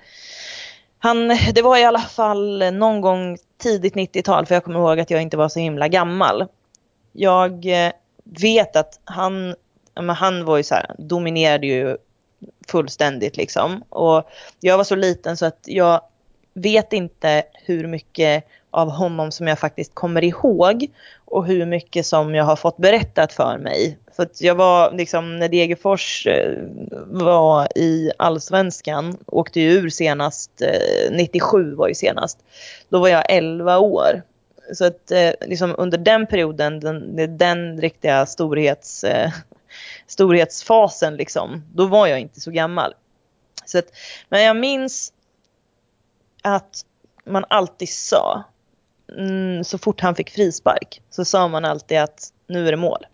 han, 0.99 1.29
det 1.29 1.63
var 1.63 1.77
i 1.77 1.85
alla 1.85 2.01
fall 2.01 2.73
någon 2.73 3.01
gång 3.01 3.39
tidigt 3.59 3.95
90-tal 3.95 4.47
för 4.47 4.55
jag 4.55 4.65
kommer 4.65 4.81
ihåg 4.81 5.01
att 5.01 5.11
jag 5.11 5.23
inte 5.23 5.37
var 5.37 5.49
så 5.49 5.61
himla 5.61 5.89
gammal. 5.89 6.47
Jag 7.13 7.67
uh, 7.67 7.91
vet 8.25 8.77
att 8.77 9.01
han, 9.05 9.55
men 9.95 10.11
han 10.11 10.45
var 10.45 10.57
ju 10.57 10.63
så 10.63 10.75
här, 10.75 10.95
dominerade 10.99 11.67
ju 11.67 11.97
fullständigt 12.69 13.37
liksom. 13.37 13.83
Och 13.89 14.29
jag 14.61 14.77
var 14.77 14.85
så 14.85 14.95
liten 14.95 15.37
så 15.37 15.47
att 15.47 15.61
jag 15.65 16.01
vet 16.55 16.93
inte 16.93 17.43
hur 17.53 17.87
mycket 17.87 18.45
av 18.71 18.91
honom 18.91 19.33
som 19.33 19.49
jag 19.49 19.59
faktiskt 19.59 19.95
kommer 19.95 20.25
ihåg 20.25 20.87
och 21.25 21.47
hur 21.47 21.67
mycket 21.67 22.07
som 22.07 22.35
jag 22.35 22.45
har 22.45 22.57
fått 22.57 22.77
berättat 22.77 23.33
för 23.33 23.59
mig. 23.59 23.99
För 24.17 24.23
att 24.23 24.41
jag 24.41 24.55
var 24.55 24.93
liksom 24.93 25.39
när 25.39 25.49
Degerfors 25.49 26.27
eh, 26.27 26.59
var 27.07 27.79
i 27.79 28.13
allsvenskan, 28.19 29.17
åkte 29.27 29.61
ju 29.61 29.73
ur 29.73 29.89
senast, 29.89 30.63
eh, 30.63 31.13
97 31.13 31.75
var 31.75 31.89
ju 31.89 31.95
senast. 31.95 32.39
Då 32.89 32.99
var 32.99 33.09
jag 33.09 33.25
11 33.29 33.79
år. 33.79 34.23
Så 34.73 34.85
att 34.85 35.11
eh, 35.11 35.31
liksom 35.41 35.75
under 35.79 35.99
den 35.99 36.27
perioden, 36.27 36.81
den, 36.81 37.39
den 37.39 37.81
riktiga 37.81 38.27
storhets, 38.27 39.05
eh, 39.05 39.31
storhetsfasen 40.07 41.17
liksom, 41.17 41.65
då 41.75 41.87
var 41.87 42.07
jag 42.07 42.21
inte 42.21 42.41
så 42.41 42.51
gammal. 42.51 42.95
Så 43.67 43.79
att, 43.79 43.87
men 44.29 44.43
jag 44.43 44.57
minns 44.57 45.13
att 46.43 46.85
man 47.25 47.45
alltid 47.49 47.89
sa, 47.89 48.43
mm, 49.19 49.65
så 49.65 49.79
fort 49.79 50.01
han 50.01 50.15
fick 50.15 50.31
frispark, 50.31 51.03
så 51.11 51.25
sa 51.25 51.49
man 51.49 51.65
alltid 51.65 51.99
att 51.99 52.33
nu 52.47 52.67
är 52.67 52.71
det 52.71 52.77
mål. 52.77 53.07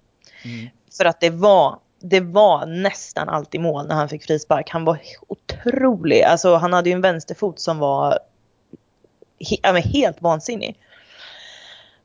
Mm. 0.45 0.69
För 0.97 1.05
att 1.05 1.20
det 1.20 1.31
var, 1.31 1.78
det 2.01 2.20
var 2.20 2.66
nästan 2.66 3.28
alltid 3.28 3.61
mål 3.61 3.86
när 3.86 3.95
han 3.95 4.09
fick 4.09 4.24
frispark. 4.24 4.70
Han 4.70 4.85
var 4.85 4.99
otrolig, 5.28 6.23
alltså 6.23 6.55
han 6.55 6.73
hade 6.73 6.90
ju 6.90 6.95
en 6.95 7.01
vänsterfot 7.01 7.61
som 7.61 7.78
var 7.78 8.19
he, 9.39 9.81
helt 9.81 10.23
vansinnig. 10.23 10.78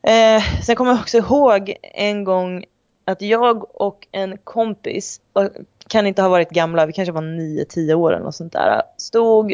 Eh, 0.08 0.44
sen 0.64 0.76
kommer 0.76 0.92
jag 0.92 1.00
också 1.00 1.18
ihåg 1.18 1.76
en 1.82 2.24
gång 2.24 2.66
att 3.06 3.22
jag 3.22 3.82
och 3.82 4.08
en 4.12 4.38
kompis, 4.38 5.22
kan 5.88 6.08
inte 6.08 6.22
ha 6.22 6.30
varit 6.30 6.50
gamla, 6.50 6.86
vi 6.86 6.94
kanske 6.94 7.12
var 7.12 7.22
9-10 7.22 7.94
år 7.94 8.14
eller 8.14 8.24
något 8.24 8.36
sånt 8.36 8.54
där, 8.54 8.82
stod 8.98 9.54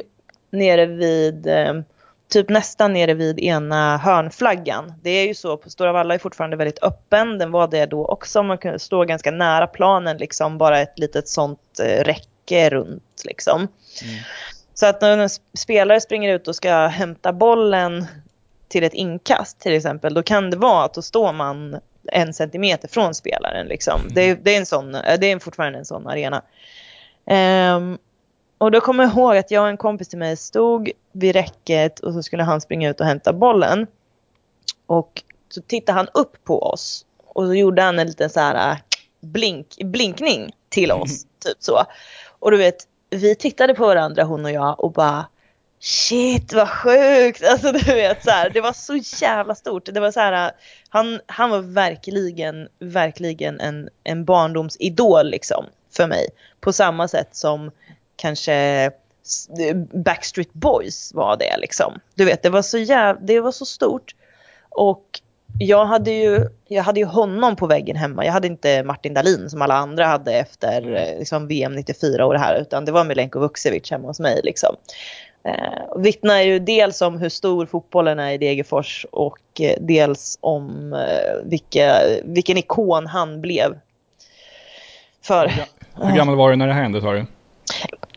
nere 0.51 0.85
vid, 0.85 1.47
eh, 1.47 1.73
typ 2.29 2.49
nästan 2.49 2.93
nere 2.93 3.13
vid 3.13 3.39
ena 3.39 3.97
hörnflaggan. 3.97 4.93
Det 5.01 5.09
är 5.09 5.27
ju 5.27 5.33
så, 5.33 5.57
på 5.57 5.69
Stora 5.69 5.91
Valla 5.91 6.13
är 6.13 6.17
fortfarande 6.17 6.57
väldigt 6.57 6.83
öppen, 6.83 7.37
den 7.37 7.51
var 7.51 7.67
det 7.67 7.85
då 7.85 8.05
också, 8.05 8.43
man 8.43 8.57
kunde 8.57 8.79
stå 8.79 9.03
ganska 9.03 9.31
nära 9.31 9.67
planen 9.67 10.17
liksom, 10.17 10.57
bara 10.57 10.79
ett 10.79 10.99
litet 10.99 11.27
sånt 11.27 11.79
eh, 11.83 12.03
räcke 12.03 12.69
runt 12.69 13.21
liksom. 13.25 13.57
Mm. 13.57 14.23
Så 14.73 14.85
att 14.85 15.01
när 15.01 15.17
en 15.17 15.29
spelare 15.57 16.01
springer 16.01 16.33
ut 16.33 16.47
och 16.47 16.55
ska 16.55 16.87
hämta 16.87 17.33
bollen 17.33 18.05
till 18.67 18.83
ett 18.83 18.93
inkast 18.93 19.59
till 19.59 19.73
exempel, 19.73 20.13
då 20.13 20.23
kan 20.23 20.49
det 20.49 20.57
vara 20.57 20.85
att 20.85 20.93
då 20.93 21.01
står 21.01 21.33
man 21.33 21.79
en 22.11 22.33
centimeter 22.33 22.87
från 22.87 23.15
spelaren. 23.15 23.67
Liksom. 23.67 24.01
Det, 24.09 24.21
är, 24.21 24.35
det, 24.35 24.55
är 24.55 24.57
en 24.57 24.65
sån, 24.65 24.91
det 24.91 25.31
är 25.31 25.39
fortfarande 25.39 25.79
en 25.79 25.85
sån 25.85 26.07
arena. 26.07 26.41
Ehm, 27.25 27.97
och 28.57 28.71
då 28.71 28.81
kommer 28.81 29.03
jag 29.03 29.13
ihåg 29.13 29.37
att 29.37 29.51
jag 29.51 29.63
och 29.63 29.69
en 29.69 29.77
kompis 29.77 30.07
till 30.07 30.19
mig 30.19 30.37
stod 30.37 30.91
vid 31.11 31.35
räcket 31.35 31.99
och 31.99 32.13
så 32.13 32.23
skulle 32.23 32.43
han 32.43 32.61
springa 32.61 32.89
ut 32.89 32.99
och 32.99 33.05
hämta 33.05 33.33
bollen. 33.33 33.87
Och 34.85 35.23
så 35.49 35.61
tittade 35.61 35.97
han 35.97 36.07
upp 36.13 36.43
på 36.43 36.63
oss 36.63 37.05
och 37.25 37.45
så 37.45 37.53
gjorde 37.53 37.81
han 37.81 37.99
en 37.99 38.07
liten 38.07 38.29
så 38.29 38.39
här 38.39 38.71
äh, 38.71 38.77
blink, 39.19 39.77
blinkning 39.83 40.51
till 40.69 40.91
oss. 40.91 41.23
Typ 41.23 41.57
så. 41.59 41.83
Och 42.39 42.51
du 42.51 42.57
vet, 42.57 42.75
vi 43.09 43.35
tittade 43.35 43.73
på 43.73 43.87
varandra 43.87 44.23
hon 44.23 44.45
och 44.45 44.51
jag 44.51 44.83
och 44.83 44.91
bara 44.91 45.25
Shit 45.79 46.53
vad 46.53 46.69
sjukt! 46.69 47.43
Alltså 47.43 47.71
du 47.71 47.93
vet 47.93 48.23
så 48.23 48.29
här, 48.29 48.49
det 48.49 48.61
var 48.61 48.73
så 48.73 48.95
jävla 48.95 49.55
stort. 49.55 49.89
Det 49.93 49.99
var 49.99 50.11
så 50.11 50.19
här, 50.19 50.51
han, 50.89 51.19
han 51.25 51.49
var 51.49 51.59
verkligen, 51.59 52.67
verkligen 52.79 53.59
en, 53.59 53.89
en 54.03 54.25
barndomsidol 54.25 55.29
liksom 55.29 55.65
för 55.91 56.07
mig. 56.07 56.27
På 56.59 56.73
samma 56.73 57.07
sätt 57.07 57.35
som 57.35 57.71
kanske 58.15 58.91
Backstreet 59.93 60.53
Boys 60.53 61.13
var 61.13 61.37
det 61.37 61.57
liksom. 61.57 61.99
Du 62.15 62.25
vet, 62.25 62.43
det 62.43 62.49
var 62.49 62.61
så 62.61 62.77
jävla, 62.77 63.21
det 63.21 63.39
var 63.39 63.51
så 63.51 63.65
stort. 63.65 64.15
Och 64.69 65.21
jag 65.59 65.85
hade, 65.85 66.11
ju, 66.11 66.47
jag 66.67 66.83
hade 66.83 66.99
ju 66.99 67.05
honom 67.05 67.55
på 67.55 67.67
väggen 67.67 67.95
hemma. 67.95 68.25
Jag 68.25 68.33
hade 68.33 68.47
inte 68.47 68.83
Martin 68.83 69.13
Dahlin 69.13 69.49
som 69.49 69.61
alla 69.61 69.75
andra 69.75 70.05
hade 70.05 70.33
efter 70.33 70.95
eh, 70.95 71.19
liksom, 71.19 71.47
VM 71.47 71.75
94 71.75 72.25
och 72.25 72.33
det 72.33 72.39
här. 72.39 72.61
Utan 72.61 72.85
det 72.85 72.91
var 72.91 73.03
Milenko 73.03 73.39
Vukcevic 73.39 73.91
hemma 73.91 74.07
hos 74.07 74.19
mig. 74.19 74.41
Liksom. 74.43 74.75
Eh, 75.43 75.97
vittnar 75.97 76.41
ju 76.41 76.59
dels 76.59 77.01
om 77.01 77.17
hur 77.17 77.29
stor 77.29 77.65
fotbollen 77.65 78.19
är 78.19 78.31
i 78.31 78.37
Degerfors 78.37 79.05
och 79.11 79.39
eh, 79.61 79.75
dels 79.79 80.37
om 80.41 80.93
eh, 80.93 81.43
vilka, 81.45 81.99
vilken 82.23 82.57
ikon 82.57 83.07
han 83.07 83.41
blev. 83.41 83.79
För, 85.21 85.47
Hur 85.47 85.61
ga- 85.61 86.07
Hur 86.09 86.15
gammal 86.17 86.35
var 86.35 86.49
du 86.49 86.55
när 86.55 86.67
det 86.67 86.73
hände 86.73 87.01
sa 87.01 87.11
du? 87.11 87.25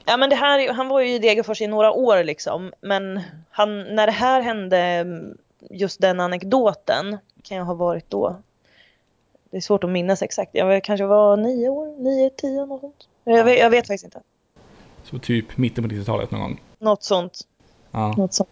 ja, 0.07 0.17
men 0.17 0.31
det 0.31 0.37
här, 0.37 0.73
han 0.73 0.89
var 0.89 1.01
ju 1.01 1.15
i 1.15 1.19
Degerfors 1.19 1.61
i 1.61 1.67
några 1.67 1.93
år 1.93 2.25
liksom. 2.25 2.73
Men 2.81 3.21
han, 3.51 3.95
när 3.95 4.07
det 4.07 4.13
här 4.13 4.41
hände, 4.43 5.07
just 5.71 6.01
den 6.01 6.21
anekdoten, 6.21 7.19
kan 7.43 7.57
jag 7.57 7.65
ha 7.65 7.75
varit 7.75 8.11
då? 8.11 8.37
Det 9.51 9.57
är 9.57 9.61
svårt 9.61 9.85
att 9.85 9.91
minnas 9.91 10.23
exakt. 10.23 10.51
Jag 10.55 10.85
kanske 10.85 11.07
var 11.07 11.37
nio 11.37 11.69
år, 11.69 12.03
nio, 12.03 12.31
tio, 12.31 12.67
något 12.67 12.81
sånt. 12.81 13.09
Jag 13.25 13.45
vet, 13.45 13.59
jag 13.59 13.71
vet 13.71 13.87
faktiskt 13.87 14.05
inte. 14.05 14.21
Så 15.13 15.19
typ 15.19 15.57
mitten 15.57 15.85
på 15.89 15.95
90-talet 15.95 16.31
någon 16.31 16.41
gång. 16.41 16.61
Något 16.79 17.03
sånt. 17.03 17.33
Ja. 17.91 18.15
Något 18.17 18.35
sånt. 18.35 18.49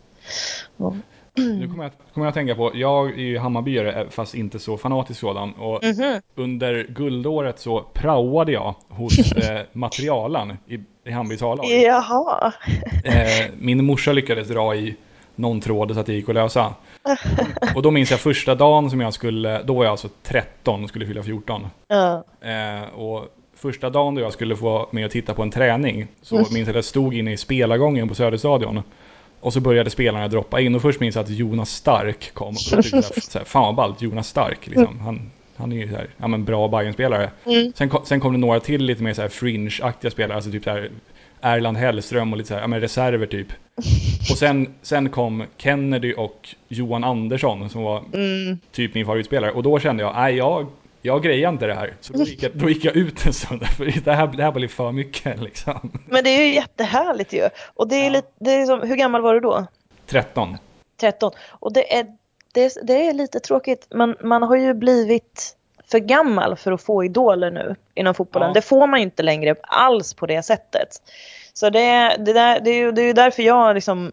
Ja. 0.77 0.95
Nu 1.35 1.69
kommer 1.69 1.83
jag, 1.85 1.93
kommer 2.15 2.27
jag 2.27 2.29
att 2.29 2.35
tänka 2.35 2.55
på, 2.55 2.71
jag 2.75 3.11
är 3.11 3.17
ju 3.23 3.39
Hammarbyare 3.39 4.07
fast 4.11 4.35
inte 4.35 4.59
så 4.59 4.77
fanatisk 4.77 5.21
sådan. 5.21 5.53
Och 5.53 5.85
Mhm. 5.85 6.21
under 6.35 6.87
guldåret 6.89 7.59
så 7.59 7.81
praoade 7.93 8.53
jag 8.53 8.75
hos 8.89 9.33
eh, 9.33 9.61
materialen 9.73 10.57
i, 10.67 10.75
i 11.05 11.11
Hammarbys 11.13 11.43
A-lag. 11.43 11.67
Jaha. 11.67 12.53
Eh, 13.05 13.51
min 13.59 13.85
morsa 13.85 14.13
lyckades 14.13 14.49
dra 14.49 14.75
i 14.75 14.97
någon 15.35 15.61
tråd 15.61 15.95
så 15.95 16.01
att 16.01 16.07
det 16.07 16.13
gick 16.15 16.29
att 16.29 16.35
lösa. 16.35 16.75
Och 17.75 17.83
då 17.83 17.91
minns 17.91 18.11
jag 18.11 18.21
första 18.21 18.55
dagen 18.55 18.91
som 18.91 19.01
jag 19.01 19.15
skulle, 19.15 19.63
då 19.63 19.75
var 19.75 19.85
jag 19.85 19.91
alltså 19.91 20.09
13 20.23 20.83
och 20.83 20.89
skulle 20.89 21.07
fylla 21.07 21.23
14. 21.23 21.67
Ja. 21.89 22.25
Eh, 22.41 22.83
och 22.95 23.29
första 23.61 23.91
dagen 23.91 24.15
då 24.15 24.21
jag 24.21 24.33
skulle 24.33 24.57
få 24.57 24.65
vara 24.65 24.87
med 24.91 25.05
och 25.05 25.11
titta 25.11 25.35
på 25.35 25.43
en 25.43 25.51
träning 25.51 26.07
så 26.23 26.37
minns 26.37 26.55
jag 26.55 26.69
att 26.69 26.75
jag 26.75 26.85
stod 26.85 27.15
inne 27.15 27.33
i 27.33 27.37
spelargången 27.37 28.09
på 28.09 28.15
Söderstadion. 28.15 28.83
Och 29.41 29.53
så 29.53 29.61
började 29.61 29.91
spelarna 29.91 30.29
droppa 30.29 30.61
in 30.61 30.75
och 30.75 30.83
först 30.83 31.01
minns 31.01 31.15
jag 31.17 31.23
att 31.23 31.31
Jonas 31.31 31.71
Stark 31.71 32.35
kom. 32.35 32.49
Och 32.49 32.55
då 32.77 32.83
tyckte 32.83 32.97
jag 32.97 33.05
så 33.05 33.39
här, 33.39 33.45
fan 33.45 33.63
vad 33.63 33.75
ballt, 33.75 34.03
Jonas 34.03 34.29
Stark 34.29 34.67
liksom. 34.67 35.01
Han, 35.01 35.31
Han 35.57 35.73
är 35.73 35.77
ju 35.77 35.89
så 35.89 35.97
här, 35.97 36.09
ja, 36.17 36.29
men 36.29 36.45
bra 36.45 36.69
Bayern-spelare. 36.69 37.31
Mm. 37.47 37.73
Sen, 37.77 37.89
kom, 37.89 38.05
sen 38.05 38.21
kom 38.21 38.33
det 38.33 38.39
några 38.39 38.61
till 38.61 38.85
lite 38.85 39.03
mer 39.03 39.13
så 39.15 39.23
här 39.23 39.29
fringe-aktiga 39.29 40.11
spelare, 40.11 40.35
alltså 40.37 40.51
typ 40.51 40.65
så 40.65 40.71
här 40.71 40.91
Erland 41.41 41.77
Hellström 41.77 42.33
och 42.33 42.37
lite 42.39 42.49
så 42.49 42.55
här, 42.55 42.61
ja, 42.61 42.67
men 42.67 42.81
reserver 42.81 43.27
typ. 43.27 43.47
Och 44.31 44.39
sen, 44.39 44.75
sen 44.83 45.09
kom 45.09 45.45
Kennedy 45.57 46.13
och 46.15 46.49
Johan 46.69 47.05
Andersson 47.05 47.71
som 47.71 47.83
var 47.83 48.03
Mm. 48.15 48.59
typ 48.73 48.95
min 48.95 49.07
favoritspelare. 49.07 49.51
Och 49.53 49.63
då 49.63 49.79
kände 49.79 50.03
jag, 50.03 50.15
nej 50.15 50.37
jag, 50.37 50.67
jag 51.03 51.23
grejar 51.23 51.49
inte 51.49 51.67
det 51.67 51.75
här. 51.75 51.95
Så 52.01 52.13
då 52.13 52.23
gick 52.23 52.43
jag, 52.43 52.53
då 52.55 52.69
gick 52.69 52.85
jag 52.85 52.97
ut 52.97 53.27
en 53.27 53.33
stund, 53.33 53.67
för 53.67 53.85
det 54.05 54.13
här, 54.13 54.27
det 54.27 54.43
här 54.43 54.53
blir 54.53 54.69
för 54.69 54.93
mycket 54.93 55.41
liksom. 55.41 55.93
Men 56.09 56.25
det 56.25 56.31
är 56.31 56.43
ju 56.47 56.55
jättehärligt 56.55 57.33
ju. 57.33 57.49
Och 57.75 57.89
det 57.89 57.97
är 57.97 58.05
Ja. 58.05 58.11
lite, 58.11 58.29
det 58.39 58.51
är 58.55 58.67
som, 58.67 58.81
hur 58.89 58.97
gammal 58.97 59.23
var 59.23 59.35
du 59.35 59.41
då? 59.41 59.67
13. 60.07 60.57
13. 61.01 61.33
Och 61.51 61.73
det 61.73 61.95
är, 61.99 62.07
det, 62.53 62.65
är- 62.65 62.85
det 62.87 63.07
är 63.09 63.13
lite 63.15 63.41
tråkigt. 63.41 63.87
Man, 63.95 64.17
man 64.21 64.43
har 64.43 64.57
ju 64.57 64.75
blivit 64.75 65.57
för 65.91 65.99
gammal 65.99 66.57
för 66.57 66.73
att 66.73 66.83
få 66.83 67.05
idoler 67.05 67.51
nu 67.51 67.77
inom 67.95 68.15
fotbollen. 68.15 68.49
Ja. 68.49 68.55
Det 68.55 68.63
får 68.63 68.87
man 68.87 69.01
ju 69.01 69.05
inte 69.05 69.23
längre 69.23 69.55
alls 69.63 70.15
på 70.15 70.27
det 70.27 70.43
sättet. 70.43 70.89
Så 71.53 71.71
det, 71.71 72.17
det, 72.19 72.33
där, 72.33 72.61
det, 72.61 72.71
är, 72.71 72.75
ju, 72.75 72.93
det 72.93 73.03
är 73.03 73.07
ju 73.07 73.13
därför 73.13 73.43
jag 73.43 73.75
liksom 73.75 74.13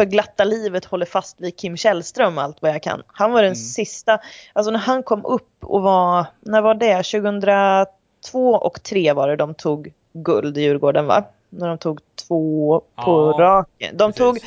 för 0.00 0.04
glatta 0.04 0.44
livet 0.44 0.84
håller 0.84 1.06
fast 1.06 1.40
vid 1.40 1.56
Kim 1.56 1.76
Källström 1.76 2.38
allt 2.38 2.62
vad 2.62 2.70
jag 2.70 2.82
kan. 2.82 3.02
Han 3.06 3.32
var 3.32 3.42
den 3.42 3.46
Mm. 3.52 3.54
sista, 3.56 4.18
alltså 4.52 4.70
när 4.70 4.78
han 4.78 5.02
kom 5.02 5.24
upp 5.24 5.64
och 5.64 5.82
var, 5.82 6.26
när 6.40 6.60
var 6.62 6.74
det? 6.74 6.94
2002 7.02 8.54
och 8.54 8.72
2003 8.82 9.12
var 9.12 9.28
det 9.28 9.36
de 9.36 9.54
tog 9.54 9.92
guld 10.12 10.58
i 10.58 10.60
Djurgården 10.60 11.06
va? 11.06 11.24
När 11.48 11.68
de 11.68 11.78
tog 11.78 12.00
två 12.28 12.80
på 12.96 13.34
Ja, 13.38 13.44
raken. 13.44 13.96
De 13.96 14.12
precis. 14.12 14.18
tog 14.18 14.38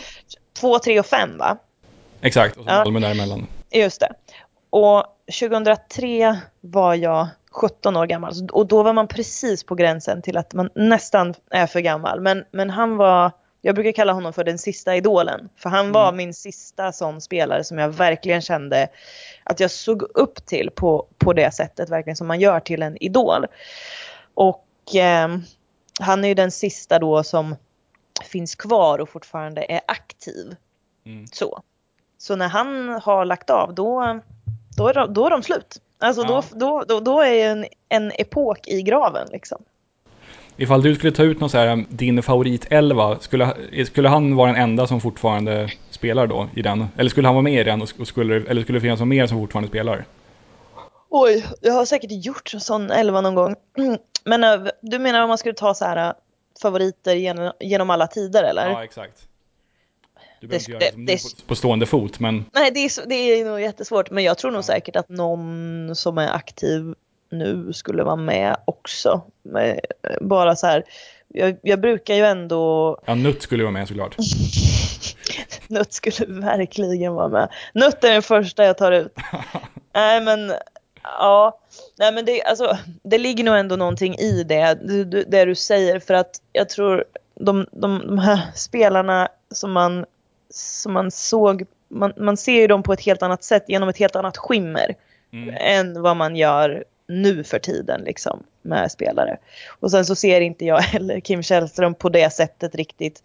två, 0.60 0.80
tre 0.80 1.00
och 1.00 1.06
fem 1.06 1.38
va? 1.38 1.58
Exakt, 2.22 2.58
och 2.58 2.64
så 2.64 2.70
Ja. 2.70 2.78
Malmö 2.84 3.00
däremellan. 3.00 3.48
Just 3.72 4.00
det. 4.00 4.14
Och 4.70 5.04
2003 5.40 6.40
var 6.62 6.94
jag 6.96 7.28
17 7.52 7.98
år 7.98 8.06
gammal 8.06 8.34
och 8.52 8.68
då 8.68 8.84
var 8.84 8.94
man 8.94 9.08
precis 9.08 9.64
på 9.64 9.76
gränsen 9.76 10.22
till 10.22 10.38
att 10.38 10.54
man 10.54 10.70
nästan 10.76 11.34
är 11.52 11.68
för 11.68 11.80
gammal. 11.80 12.22
Men, 12.22 12.46
men 12.52 12.70
han 12.70 12.98
var, 12.98 13.32
jag 13.66 13.76
brukar 13.76 13.92
kalla 13.92 14.14
honom 14.14 14.34
för 14.34 14.44
den 14.44 14.58
sista 14.58 14.96
idolen. 14.96 15.50
För 15.56 15.70
han 15.70 15.92
var 15.92 16.08
Mm. 16.08 16.18
min 16.18 16.34
sista 16.34 16.92
sån 16.92 17.22
spelare 17.22 17.64
som 17.64 17.78
jag 17.78 17.90
verkligen 17.90 18.42
kände 18.42 18.88
att 19.44 19.60
jag 19.60 19.72
såg 19.72 20.04
upp 20.04 20.46
till 20.46 20.70
på, 20.76 21.08
på 21.18 21.34
det 21.34 21.52
sättet 21.52 21.90
verkligen 21.90 22.16
som 22.16 22.28
man 22.28 22.40
gör 22.40 22.60
till 22.60 22.82
en 22.84 22.98
idol. 23.04 23.46
Och 24.34 24.66
ehm, 24.96 25.42
han 26.00 26.24
är 26.24 26.28
ju 26.28 26.34
den 26.34 26.52
sista 26.52 27.00
då 27.00 27.24
som 27.24 27.56
finns 28.24 28.56
kvar 28.56 29.00
och 29.00 29.10
fortfarande 29.10 29.66
är 29.70 29.82
aktiv. 29.88 30.56
Mm. 31.06 31.28
Så. 31.28 31.62
Så 32.18 32.36
när 32.36 32.48
han 32.48 32.90
har 33.04 33.26
lagt 33.26 33.50
av 33.50 33.74
då, 33.74 34.20
då, 34.78 34.88
är, 34.88 34.94
de, 34.94 35.14
då 35.14 35.26
är 35.26 35.30
de 35.30 35.44
slut. 35.44 35.82
Alltså 36.00 36.22
Ja. 36.22 36.28
då, 36.28 36.60
då, 36.60 36.84
då, 36.88 37.00
då 37.00 37.22
är 37.22 37.50
en, 37.50 37.66
en 37.90 38.12
epok 38.16 38.68
i 38.68 38.82
graven 38.82 39.28
liksom. 39.32 39.64
Ifall 40.58 40.82
du 40.82 40.96
skulle 40.96 41.12
ta 41.12 41.24
ut 41.24 41.40
någon 41.40 41.50
så 41.50 41.58
här, 41.58 41.86
din 41.90 42.24
favoritelva, 42.24 43.20
skulle, 43.20 43.54
skulle 43.86 44.10
han 44.10 44.36
vara 44.36 44.52
den 44.52 44.62
enda 44.62 44.88
som 44.88 45.02
fortfarande 45.02 45.70
spelar 45.90 46.28
då 46.28 46.50
i 46.56 46.62
den? 46.62 46.86
Eller 46.98 47.10
skulle 47.10 47.28
han 47.28 47.36
vara 47.36 47.42
med 47.44 47.62
i 47.62 47.64
den 47.64 47.82
och 47.82 47.88
sk- 47.88 48.00
och 48.02 48.08
skulle, 48.08 48.36
eller 48.50 48.62
skulle 48.62 48.78
det 48.78 48.82
finnas 48.82 49.00
någon 49.00 49.10
mer 49.10 49.28
som 49.28 49.38
fortfarande 49.40 49.70
spelar? 49.70 50.06
Oj, 51.10 51.46
jag 51.62 51.74
har 51.74 51.86
säkert 51.86 52.26
gjort 52.26 52.52
en 52.54 52.60
sån 52.60 52.92
elva 52.92 53.22
någon 53.22 53.36
gång. 53.36 53.56
Men 54.26 54.44
eh, 54.44 54.68
du 54.82 55.00
menar 55.00 55.22
om 55.22 55.28
man 55.30 55.38
skulle 55.38 55.54
ta 55.56 55.74
så 55.74 55.86
här 55.86 56.08
eh, 56.10 56.14
favoriter 56.62 57.16
genom, 57.16 57.52
genom 57.60 57.90
alla 57.90 58.08
tider 58.08 58.44
eller? 58.44 58.70
Ja, 58.70 58.84
exakt. 58.84 59.28
Du 60.42 60.48
behöver 60.48 60.68
Det- 60.70 60.74
inte 60.74 60.86
göra 60.86 60.96
det, 60.96 61.06
det- 61.06 61.14
nu 61.14 61.18
på, 61.42 61.48
på 61.48 61.56
stående 61.56 61.86
fot, 61.86 62.20
men 62.20 62.46
Nej, 62.54 62.72
det 62.72 62.80
är, 62.80 63.08
det 63.08 63.16
är 63.16 63.46
nog 63.46 63.62
jättesvårt. 63.62 64.12
Men 64.12 64.24
jag 64.24 64.38
tror 64.38 64.52
nog 64.52 64.60
Ja. 64.60 64.64
säkert 64.64 64.96
att 64.96 65.10
någon 65.10 65.96
som 65.96 66.18
är 66.18 66.28
aktiv 66.36 66.94
nu 67.34 67.74
skulle 67.74 68.04
vara 68.04 68.16
med 68.16 68.56
också. 68.66 69.22
Men, 69.44 69.70
eh, 69.70 69.78
Bara 70.22 70.56
så 70.56 70.68
här, 70.68 70.84
jag, 71.28 71.58
jag 71.62 71.82
brukar 71.82 72.14
ju 72.16 72.26
ändå 72.26 72.98
ja, 73.06 73.16
Nutt 73.16 73.42
skulle 73.42 73.64
vara 73.64 73.72
med 73.72 73.88
såklart. 73.88 74.16
Nutt 75.68 75.94
skulle 75.94 76.26
verkligen 76.42 77.14
vara 77.14 77.28
med. 77.28 77.50
Nutt 77.74 78.04
är 78.04 78.12
den 78.12 78.22
första 78.22 78.64
jag 78.66 78.78
tar 78.78 78.92
ut. 78.92 79.16
Nej 79.94 80.22
men, 80.22 80.54
ja. 81.04 81.60
Nej 81.98 82.12
men 82.14 82.26
det, 82.26 82.44
alltså, 82.44 82.78
det 83.04 83.18
ligger 83.18 83.44
nog 83.44 83.56
ändå 83.58 83.76
någonting 83.76 84.16
i 84.16 84.44
det, 84.44 84.78
du, 84.84 85.04
det 85.04 85.46
du 85.46 85.56
säger. 85.56 86.00
För 86.00 86.14
att 86.14 86.42
jag 86.52 86.70
tror 86.70 87.04
de, 87.36 87.68
de, 87.72 88.02
de 88.06 88.18
här 88.20 88.40
spelarna 88.56 89.28
som 89.52 89.72
man, 89.72 90.06
som 90.50 90.94
man 90.94 91.12
såg, 91.12 91.66
man, 91.88 92.14
man 92.18 92.38
ser 92.38 92.62
ju 92.62 92.68
dem 92.68 92.84
på 92.84 92.94
ett 92.94 93.02
helt 93.02 93.24
annat 93.24 93.44
sätt 93.44 93.64
genom 93.68 93.90
ett 93.90 93.98
helt 93.98 94.16
annat 94.16 94.38
skimmer 94.38 94.96
Mm. 95.34 95.56
än 95.60 96.02
vad 96.02 96.18
man 96.18 96.36
gör 96.36 96.84
nu 97.08 97.44
för 97.44 97.60
tiden 97.60 98.02
liksom 98.02 98.44
med 98.62 98.92
spelare. 98.92 99.38
Och 99.80 99.92
sen 99.92 100.06
så 100.06 100.16
ser 100.16 100.42
inte 100.42 100.66
jag 100.66 100.78
heller 100.82 101.20
Kim 101.20 101.44
Källström 101.44 101.96
på 101.96 102.10
det 102.10 102.34
sättet 102.34 102.76
riktigt 102.76 103.24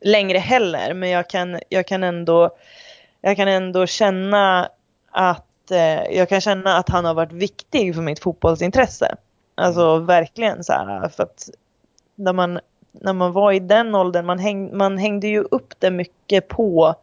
längre 0.00 0.38
heller. 0.38 0.94
Men 0.94 1.10
jag 1.10 1.30
kan, 1.30 1.60
jag 1.68 1.86
kan 1.86 2.02
ändå 2.02 2.50
jag 3.20 3.36
kan 3.36 3.48
ändå 3.48 3.86
känna 3.86 4.68
att 5.10 5.70
eh, 5.70 6.16
jag 6.16 6.28
kan 6.28 6.40
känna 6.40 6.76
att 6.76 6.88
han 6.88 7.04
har 7.04 7.14
varit 7.14 7.32
viktig 7.32 7.94
för 7.94 8.02
mitt 8.02 8.20
fotbollsintresse. 8.20 9.16
Alltså 9.54 9.98
verkligen 9.98 10.64
så 10.64 10.72
här 10.72 11.08
för 11.08 11.22
att 11.22 11.50
när 12.14 12.32
man, 12.32 12.60
när 12.92 13.12
man 13.12 13.32
var 13.32 13.52
i 13.52 13.60
den 13.60 13.94
åldern, 13.94 14.26
man, 14.26 14.38
häng, 14.38 14.76
man 14.76 14.98
hängde 14.98 15.26
ju 15.26 15.40
upp 15.40 15.74
det 15.78 15.90
mycket 15.90 16.48
på 16.48 16.94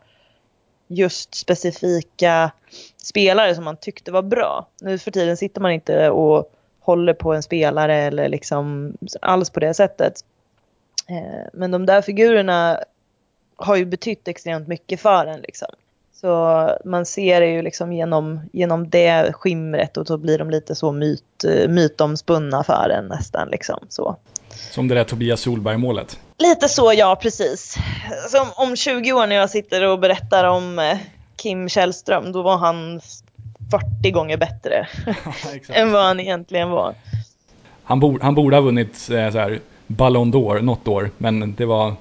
just 0.88 1.36
specifika 1.36 2.52
spelare 2.98 3.56
som 3.56 3.64
man 3.64 3.78
tyckte 3.78 4.12
var 4.12 4.22
bra. 4.22 4.68
Nu 4.82 4.98
för 4.98 5.12
tiden 5.12 5.38
sitter 5.38 5.62
man 5.62 5.72
inte 5.72 6.10
och 6.10 6.52
håller 6.80 7.14
på 7.14 7.34
en 7.34 7.44
spelare 7.44 7.96
eller 7.96 8.30
liksom 8.30 8.94
alls 9.22 9.50
på 9.50 9.60
det 9.60 9.74
sättet. 9.74 10.14
Eh, 11.10 11.48
men 11.54 11.72
de 11.72 11.86
där 11.86 12.02
figurerna 12.02 12.80
har 13.56 13.76
ju 13.76 13.86
betytt 13.86 14.28
extremt 14.28 14.68
mycket 14.68 15.02
för 15.02 15.26
en 15.26 15.42
liksom. 15.42 15.70
Så 16.14 16.70
man 16.86 17.06
ser 17.06 17.42
det 17.42 17.48
ju 17.48 17.62
liksom 17.62 17.94
genom, 17.94 18.40
genom 18.54 18.90
det 18.90 19.34
skimret 19.34 19.98
och 19.98 20.08
så 20.08 20.18
blir 20.18 20.38
de 20.38 20.50
lite 20.50 20.76
så 20.76 20.92
myt, 20.92 21.44
eh, 21.44 21.70
mytomspunna 21.70 22.64
för 22.64 22.90
en 22.90 23.08
nästan 23.08 23.50
liksom 23.50 23.80
så. 23.90 24.16
Som 24.72 24.88
det 24.88 24.96
där 24.96 25.04
Tobias 25.04 25.42
Solberg-målet. 25.42 26.20
Lite 26.38 26.70
så, 26.70 26.94
ja 26.94 27.16
precis. 27.22 27.78
Som 28.30 28.48
om 28.56 28.76
20 28.76 29.14
år 29.14 29.28
när 29.28 29.36
jag 29.36 29.50
sitter 29.50 29.84
och 29.84 30.00
berättar 30.00 30.44
om 30.44 30.80
eh, 30.80 30.98
Kim 31.36 31.70
Källström, 31.70 32.32
då 32.32 32.42
var 32.42 32.58
han 32.58 33.02
40 33.72 34.12
gånger 34.12 34.38
bättre 34.38 34.88
än 35.70 35.92
vad 35.92 36.04
han 36.04 36.20
egentligen 36.20 36.70
var. 36.70 36.96
Han, 37.84 38.00
borde, 38.00 38.26
han 38.26 38.36
borde 38.36 38.56
ha 38.56 38.62
vunnit 38.62 39.10
eh, 39.10 39.32
så 39.32 39.38
här, 39.38 39.60
Ballon 39.88 40.34
d'Or 40.34 40.62
något 40.62 40.88
år, 40.88 41.12
men 41.18 41.56
det 41.56 41.66
var... 41.66 41.96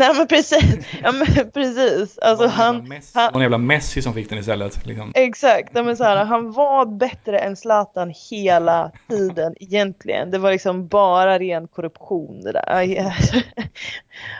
Nej 0.00 0.14
men 0.16 0.26
precis, 0.26 0.86
ja, 1.02 1.12
men 1.12 1.50
precis. 1.50 2.18
Alltså 2.18 2.46
det 2.46 2.52
var 2.56 2.72
någon 2.72 2.90
han, 2.90 3.00
han- 3.14 3.32
någon 3.32 3.42
jävla 3.42 3.58
Messi 3.58 4.02
som 4.02 4.14
fick 4.14 4.28
den 4.28 4.38
istället. 4.38 4.86
Liksom. 4.86 5.12
Exakt, 5.14 5.70
ja, 5.74 5.82
men 5.82 5.96
så 5.96 6.04
här, 6.04 6.24
han 6.24 6.52
var 6.52 6.86
bättre 6.86 7.38
än 7.38 7.56
Zlatan 7.56 8.12
hela 8.30 8.90
tiden 9.08 9.54
egentligen. 9.60 10.30
Det 10.30 10.38
var 10.38 10.52
liksom 10.52 10.88
bara 10.88 11.38
ren 11.38 11.68
korruption 11.68 12.40
det 12.40 12.52
där. 12.52 12.82
Ja. 12.82 13.12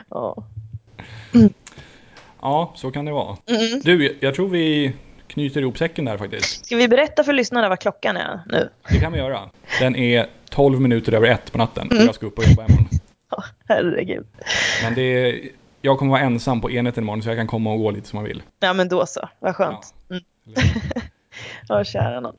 Ja. 0.11 0.45
Ja, 2.43 2.73
så 2.77 2.91
kan 2.91 3.05
det 3.05 3.13
vara. 3.13 3.37
Mm. 3.47 3.81
Du, 3.85 4.19
jag- 4.21 4.35
tror 4.35 4.49
vi 4.49 4.93
knyter 5.27 5.61
ihop 5.61 5.79
säcken 5.79 6.05
där 6.05 6.19
faktiskt. 6.19 6.67
Ska 6.67 6.77
vi 6.77 6.89
berätta 6.89 7.25
för 7.25 7.33
lyssnarna 7.33 7.69
vad 7.69 7.79
klockan 7.81 8.17
är 8.17 8.41
nu? 8.47 8.69
Det 8.91 8.99
kan 9.01 9.13
vi 9.13 9.19
göra. 9.19 9.41
Den 9.81 9.97
är 9.97 10.27
12 10.51 10.81
minuter 10.81 11.13
över 11.15 11.29
ett 11.29 11.53
på 11.53 11.59
natten. 11.59 11.89
Mm. 11.91 12.05
Jag 12.07 12.15
ska 12.15 12.27
upp 12.27 12.39
och 12.39 12.45
jobba 12.49 12.65
imorgon. 12.67 12.89
Ja, 13.31 13.45
herregud. 13.69 14.27
Men 14.83 14.95
det 14.95 15.03
är, 15.03 15.49
jag 15.83 15.99
kommer 15.99 16.11
vara 16.11 16.21
ensam 16.23 16.61
på 16.61 16.71
enheten 16.71 17.05
imorgon 17.05 17.23
så 17.23 17.29
jag 17.29 17.39
kan 17.39 17.47
komma 17.47 17.73
och 17.73 17.79
gå 17.79 17.91
lite 17.91 18.09
som 18.09 18.17
man 18.17 18.25
vill. 18.25 18.43
Ja 18.61 18.73
men 18.73 18.89
då 18.89 19.07
så, 19.07 19.29
vad 19.39 19.57
skönt. 19.57 19.95
Mm. 20.11 20.23
Ja, 21.69 21.85
kära 21.85 22.21
nån. 22.21 22.37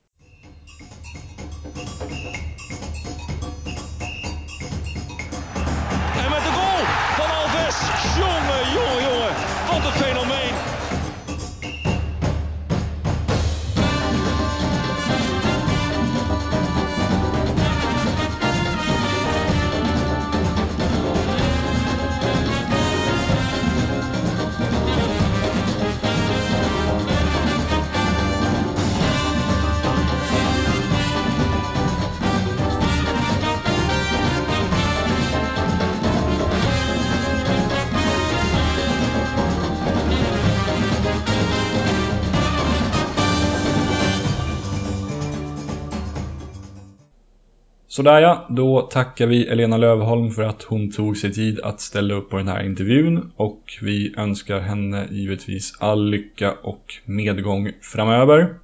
Sådär 48.02 48.22
ja, 48.22 48.46
då 48.50 48.82
tackar 48.82 49.28
vi 49.28 49.48
Elena 49.48 49.78
Lövholm 49.78 50.32
för 50.32 50.44
att 50.44 50.64
hon 50.64 50.92
tog 50.92 51.18
sig 51.18 51.34
tid 51.34 51.60
att 51.60 51.82
ställa 51.82 52.14
upp 52.14 52.30
på 52.30 52.38
den 52.38 52.48
här 52.48 52.64
intervjun 52.64 53.32
och 53.36 53.78
vi 53.82 54.14
önskar 54.18 54.60
henne 54.60 55.08
givetvis 55.12 55.74
all 55.80 56.10
lycka 56.10 56.54
och 56.64 56.94
medgång 57.06 57.72
framöver. 57.82 58.56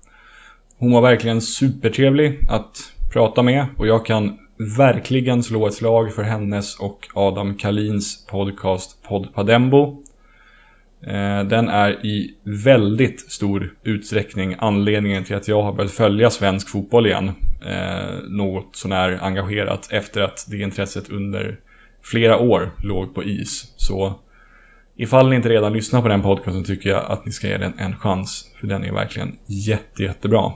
Hon 0.77 0.91
var 0.91 1.01
verkligen 1.01 1.41
supertrevlig 1.41 2.39
att 2.49 2.77
prata 3.13 3.43
med 3.43 3.65
och 3.77 3.87
jag 3.87 4.05
kan 4.05 4.37
verkligen 4.77 5.43
slå 5.43 5.67
ett 5.67 5.73
slag 5.73 6.13
för 6.13 6.23
hennes 6.23 6.79
och 6.79 7.07
Adam 7.13 7.55
Kalins 7.55 8.25
podcast 8.27 9.03
Podd 9.03 9.33
Padembo. 9.33 10.03
Eh, 11.07 11.43
den 11.43 11.69
är 11.69 12.05
i 12.05 12.35
väldigt 12.43 13.31
stor 13.31 13.73
utsträckning 13.83 14.55
anledningen 14.59 15.23
till 15.23 15.35
att 15.35 15.47
jag 15.47 15.61
har 15.61 15.73
börjat 15.73 15.91
följa 15.91 16.29
svensk 16.29 16.69
fotboll 16.69 17.07
igen. 17.07 17.31
Eh, 17.65 18.15
något 18.29 18.75
sånär 18.75 19.19
engagerat 19.21 19.87
efter 19.91 20.21
att 20.21 20.45
det 20.49 20.57
intresset 20.57 21.09
under 21.09 21.59
flera 22.03 22.37
år 22.37 22.71
låg 22.83 23.15
på 23.15 23.23
is. 23.23 23.73
Så 23.75 24.13
ifall 24.95 25.29
ni 25.29 25.35
inte 25.35 25.49
redan 25.49 25.73
lyssnar 25.73 26.01
på 26.01 26.07
den 26.07 26.21
podcasten 26.21 26.63
tycker 26.63 26.89
jag 26.89 27.05
att 27.11 27.25
ni 27.25 27.31
ska 27.31 27.47
ge 27.47 27.57
den 27.57 27.79
en 27.79 27.95
chans. 27.95 28.51
För 28.59 28.67
den 28.67 28.83
är 28.83 28.93
verkligen 28.93 29.37
jätte, 29.45 30.03
jättebra. 30.03 30.51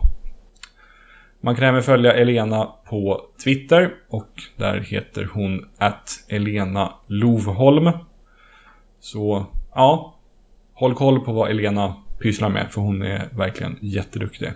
Man 1.41 1.55
kan 1.55 1.65
även 1.65 1.83
följa 1.83 2.13
Elena 2.13 2.69
på 2.89 3.21
Twitter 3.43 3.93
och 4.09 4.31
där 4.57 4.79
heter 4.79 5.29
hon 5.33 5.65
att 5.77 6.09
Elena 6.27 6.93
Lovholm. 7.07 7.91
Så 8.99 9.45
ja, 9.75 10.17
håll 10.81 10.95
koll 10.95 11.19
på 11.19 11.33
vad 11.33 11.51
Elena 11.51 11.95
pysslar 12.19 12.49
med 12.49 12.71
för 12.71 12.81
hon 12.81 13.01
är 13.01 13.29
verkligen 13.31 13.77
jätteduktig. 13.81 14.51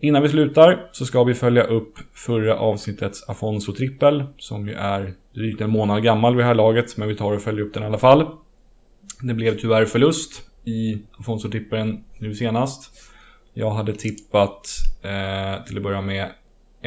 Innan 0.00 0.22
vi 0.22 0.28
slutar 0.28 0.88
så 0.92 1.06
ska 1.06 1.24
vi 1.24 1.34
följa 1.34 1.62
upp 1.62 1.98
förra 2.14 2.56
avsnittets 2.56 3.28
Afonso 3.28 3.72
trippel 3.72 4.24
som 4.38 4.68
ju 4.68 4.74
är 4.74 5.14
drygt 5.34 5.60
en 5.60 5.70
månad 5.70 6.02
gammal 6.02 6.36
vid 6.36 6.44
det 6.44 6.48
här 6.48 6.54
laget 6.54 6.96
men 6.96 7.08
vi 7.08 7.16
tar 7.16 7.32
och 7.32 7.42
följer 7.42 7.64
upp 7.64 7.74
den 7.74 7.82
i 7.82 7.86
alla 7.86 7.98
fall. 7.98 8.26
Det 9.20 9.34
blev 9.34 9.58
tyvärr 9.58 9.84
förlust 9.84 10.42
i 10.64 10.98
Afonso 11.18 11.50
trippeln 11.50 12.04
nu 12.18 12.34
senast. 12.34 12.90
Jag 13.54 13.70
hade 13.70 13.92
tippat 13.92 14.68
eh, 15.02 15.64
till 15.64 15.76
att 15.76 15.82
börja 15.82 16.00
med 16.00 16.30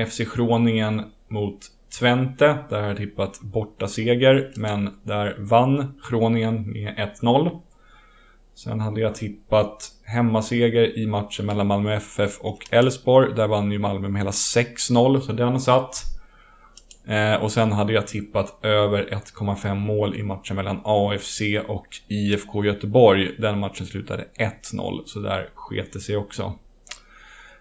FC 0.08 0.22
Schroningen 0.28 1.02
mot 1.28 1.60
Twente. 2.00 2.58
Där 2.70 2.82
har 2.82 2.88
jag 2.88 2.98
tippat 2.98 3.42
borta 3.42 3.88
seger 3.88 4.52
men 4.56 5.00
där 5.04 5.36
vann 5.40 6.00
Kroningen 6.10 6.72
med 6.72 7.14
1-0. 7.22 7.60
Sen 8.56 8.80
hade 8.80 9.02
jag 9.02 9.16
tippat 9.16 9.92
hemmaseger 10.04 10.98
i 10.98 11.08
matchen 11.08 11.46
mellan 11.46 11.68
Malmö 11.68 11.94
FF 11.94 12.40
och 12.40 12.68
Elfsborg. 12.72 13.34
Där 13.36 13.48
vann 13.48 13.72
ju 13.72 13.80
Malmö 13.80 14.10
med 14.10 14.22
hela 14.22 14.32
6-0, 14.32 15.20
så 15.20 15.32
den 15.32 15.60
satt. 15.60 16.04
Eh, 17.08 17.36
och 17.36 17.52
sen 17.52 17.72
hade 17.72 17.94
jag 17.94 18.08
tippat 18.08 18.66
över 18.66 19.04
1,5 19.04 19.76
mål 19.76 20.16
i 20.16 20.24
matchen 20.24 20.56
mellan 20.56 20.82
AFC 20.84 21.42
och 21.68 21.88
IFK 22.08 22.66
Göteborg. 22.66 23.36
Den 23.40 23.60
matchen 23.60 23.86
slutade 23.86 24.26
1-0, 24.74 25.02
så 25.06 25.20
där 25.20 25.50
sket 25.56 25.94
det 25.94 26.00
sig 26.00 26.18
också. 26.18 26.54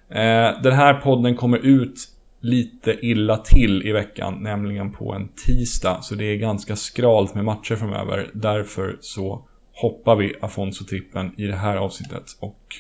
Eh, 0.09 0.63
den 0.63 0.73
här 0.73 0.95
podden 0.95 1.37
kommer 1.37 1.59
ut 1.59 2.12
lite 2.43 2.99
illa 3.07 3.37
till 3.37 3.87
i 3.87 3.93
veckan, 3.93 4.39
nämligen 4.41 4.93
på 4.93 5.13
en 5.13 5.29
tisdag. 5.29 5.99
Så 6.03 6.15
det 6.15 6.25
är 6.25 6.37
ganska 6.37 6.77
skralt 6.77 7.35
med 7.35 7.45
matcher 7.45 7.77
framöver. 7.77 8.31
Därför 8.35 8.97
så 9.01 9.45
hoppar 9.73 10.17
vi 10.17 10.35
Afonso-trippen 10.41 11.41
i 11.41 11.47
det 11.47 11.57
här 11.57 11.77
avsnittet 11.77 12.25
och 12.41 12.77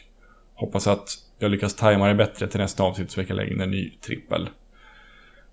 hoppas 0.55 0.87
att 0.87 1.09
jag 1.39 1.51
lyckas 1.51 1.75
tajma 1.75 2.09
det 2.09 2.15
bättre 2.15 2.49
till 2.49 2.61
nästa 2.61 2.83
avsnitt 2.83 3.11
så 3.11 3.21
vi 3.21 3.27
kan 3.27 3.37
lägga 3.37 3.53
in 3.53 3.61
en 3.61 3.71
ny 3.71 3.91
trippel. 3.91 4.49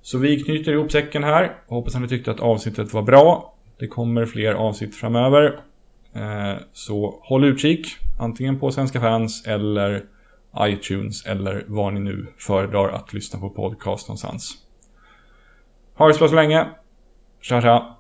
Så 0.02 0.18
vi 0.18 0.44
knyter 0.44 0.72
ihop 0.72 0.92
säcken 0.92 1.24
här. 1.24 1.56
Hoppas 1.68 1.96
att 1.96 2.02
ni 2.02 2.08
tyckte 2.08 2.32
att 2.32 2.40
avsnittet 2.40 2.94
var 2.94 3.02
bra. 3.02 3.54
Det 3.80 3.88
kommer 3.88 4.26
fler 4.26 4.54
avsnitt 4.54 4.96
framöver. 4.96 5.60
Eh, 6.14 6.56
så 6.74 7.20
håll 7.22 7.46
utkik. 7.46 7.88
Antingen 8.20 8.60
på 8.60 8.72
Svenska 8.72 9.02
fans 9.02 9.48
eller 9.48 10.04
iTunes 10.58 11.26
eller 11.26 11.66
var 11.68 11.92
ni 11.92 12.00
nu 12.00 12.28
föredrar 12.38 12.90
att 12.90 13.14
lyssna 13.14 13.40
på 13.40 13.50
podcast 13.50 14.08
någonstans. 14.08 14.58
Ha 15.96 16.08
det 16.08 16.14
så 16.14 16.20
bra 16.20 16.28
så 16.28 16.36
länge. 16.36 16.70
Tja 17.42 17.62
tja! 17.62 17.99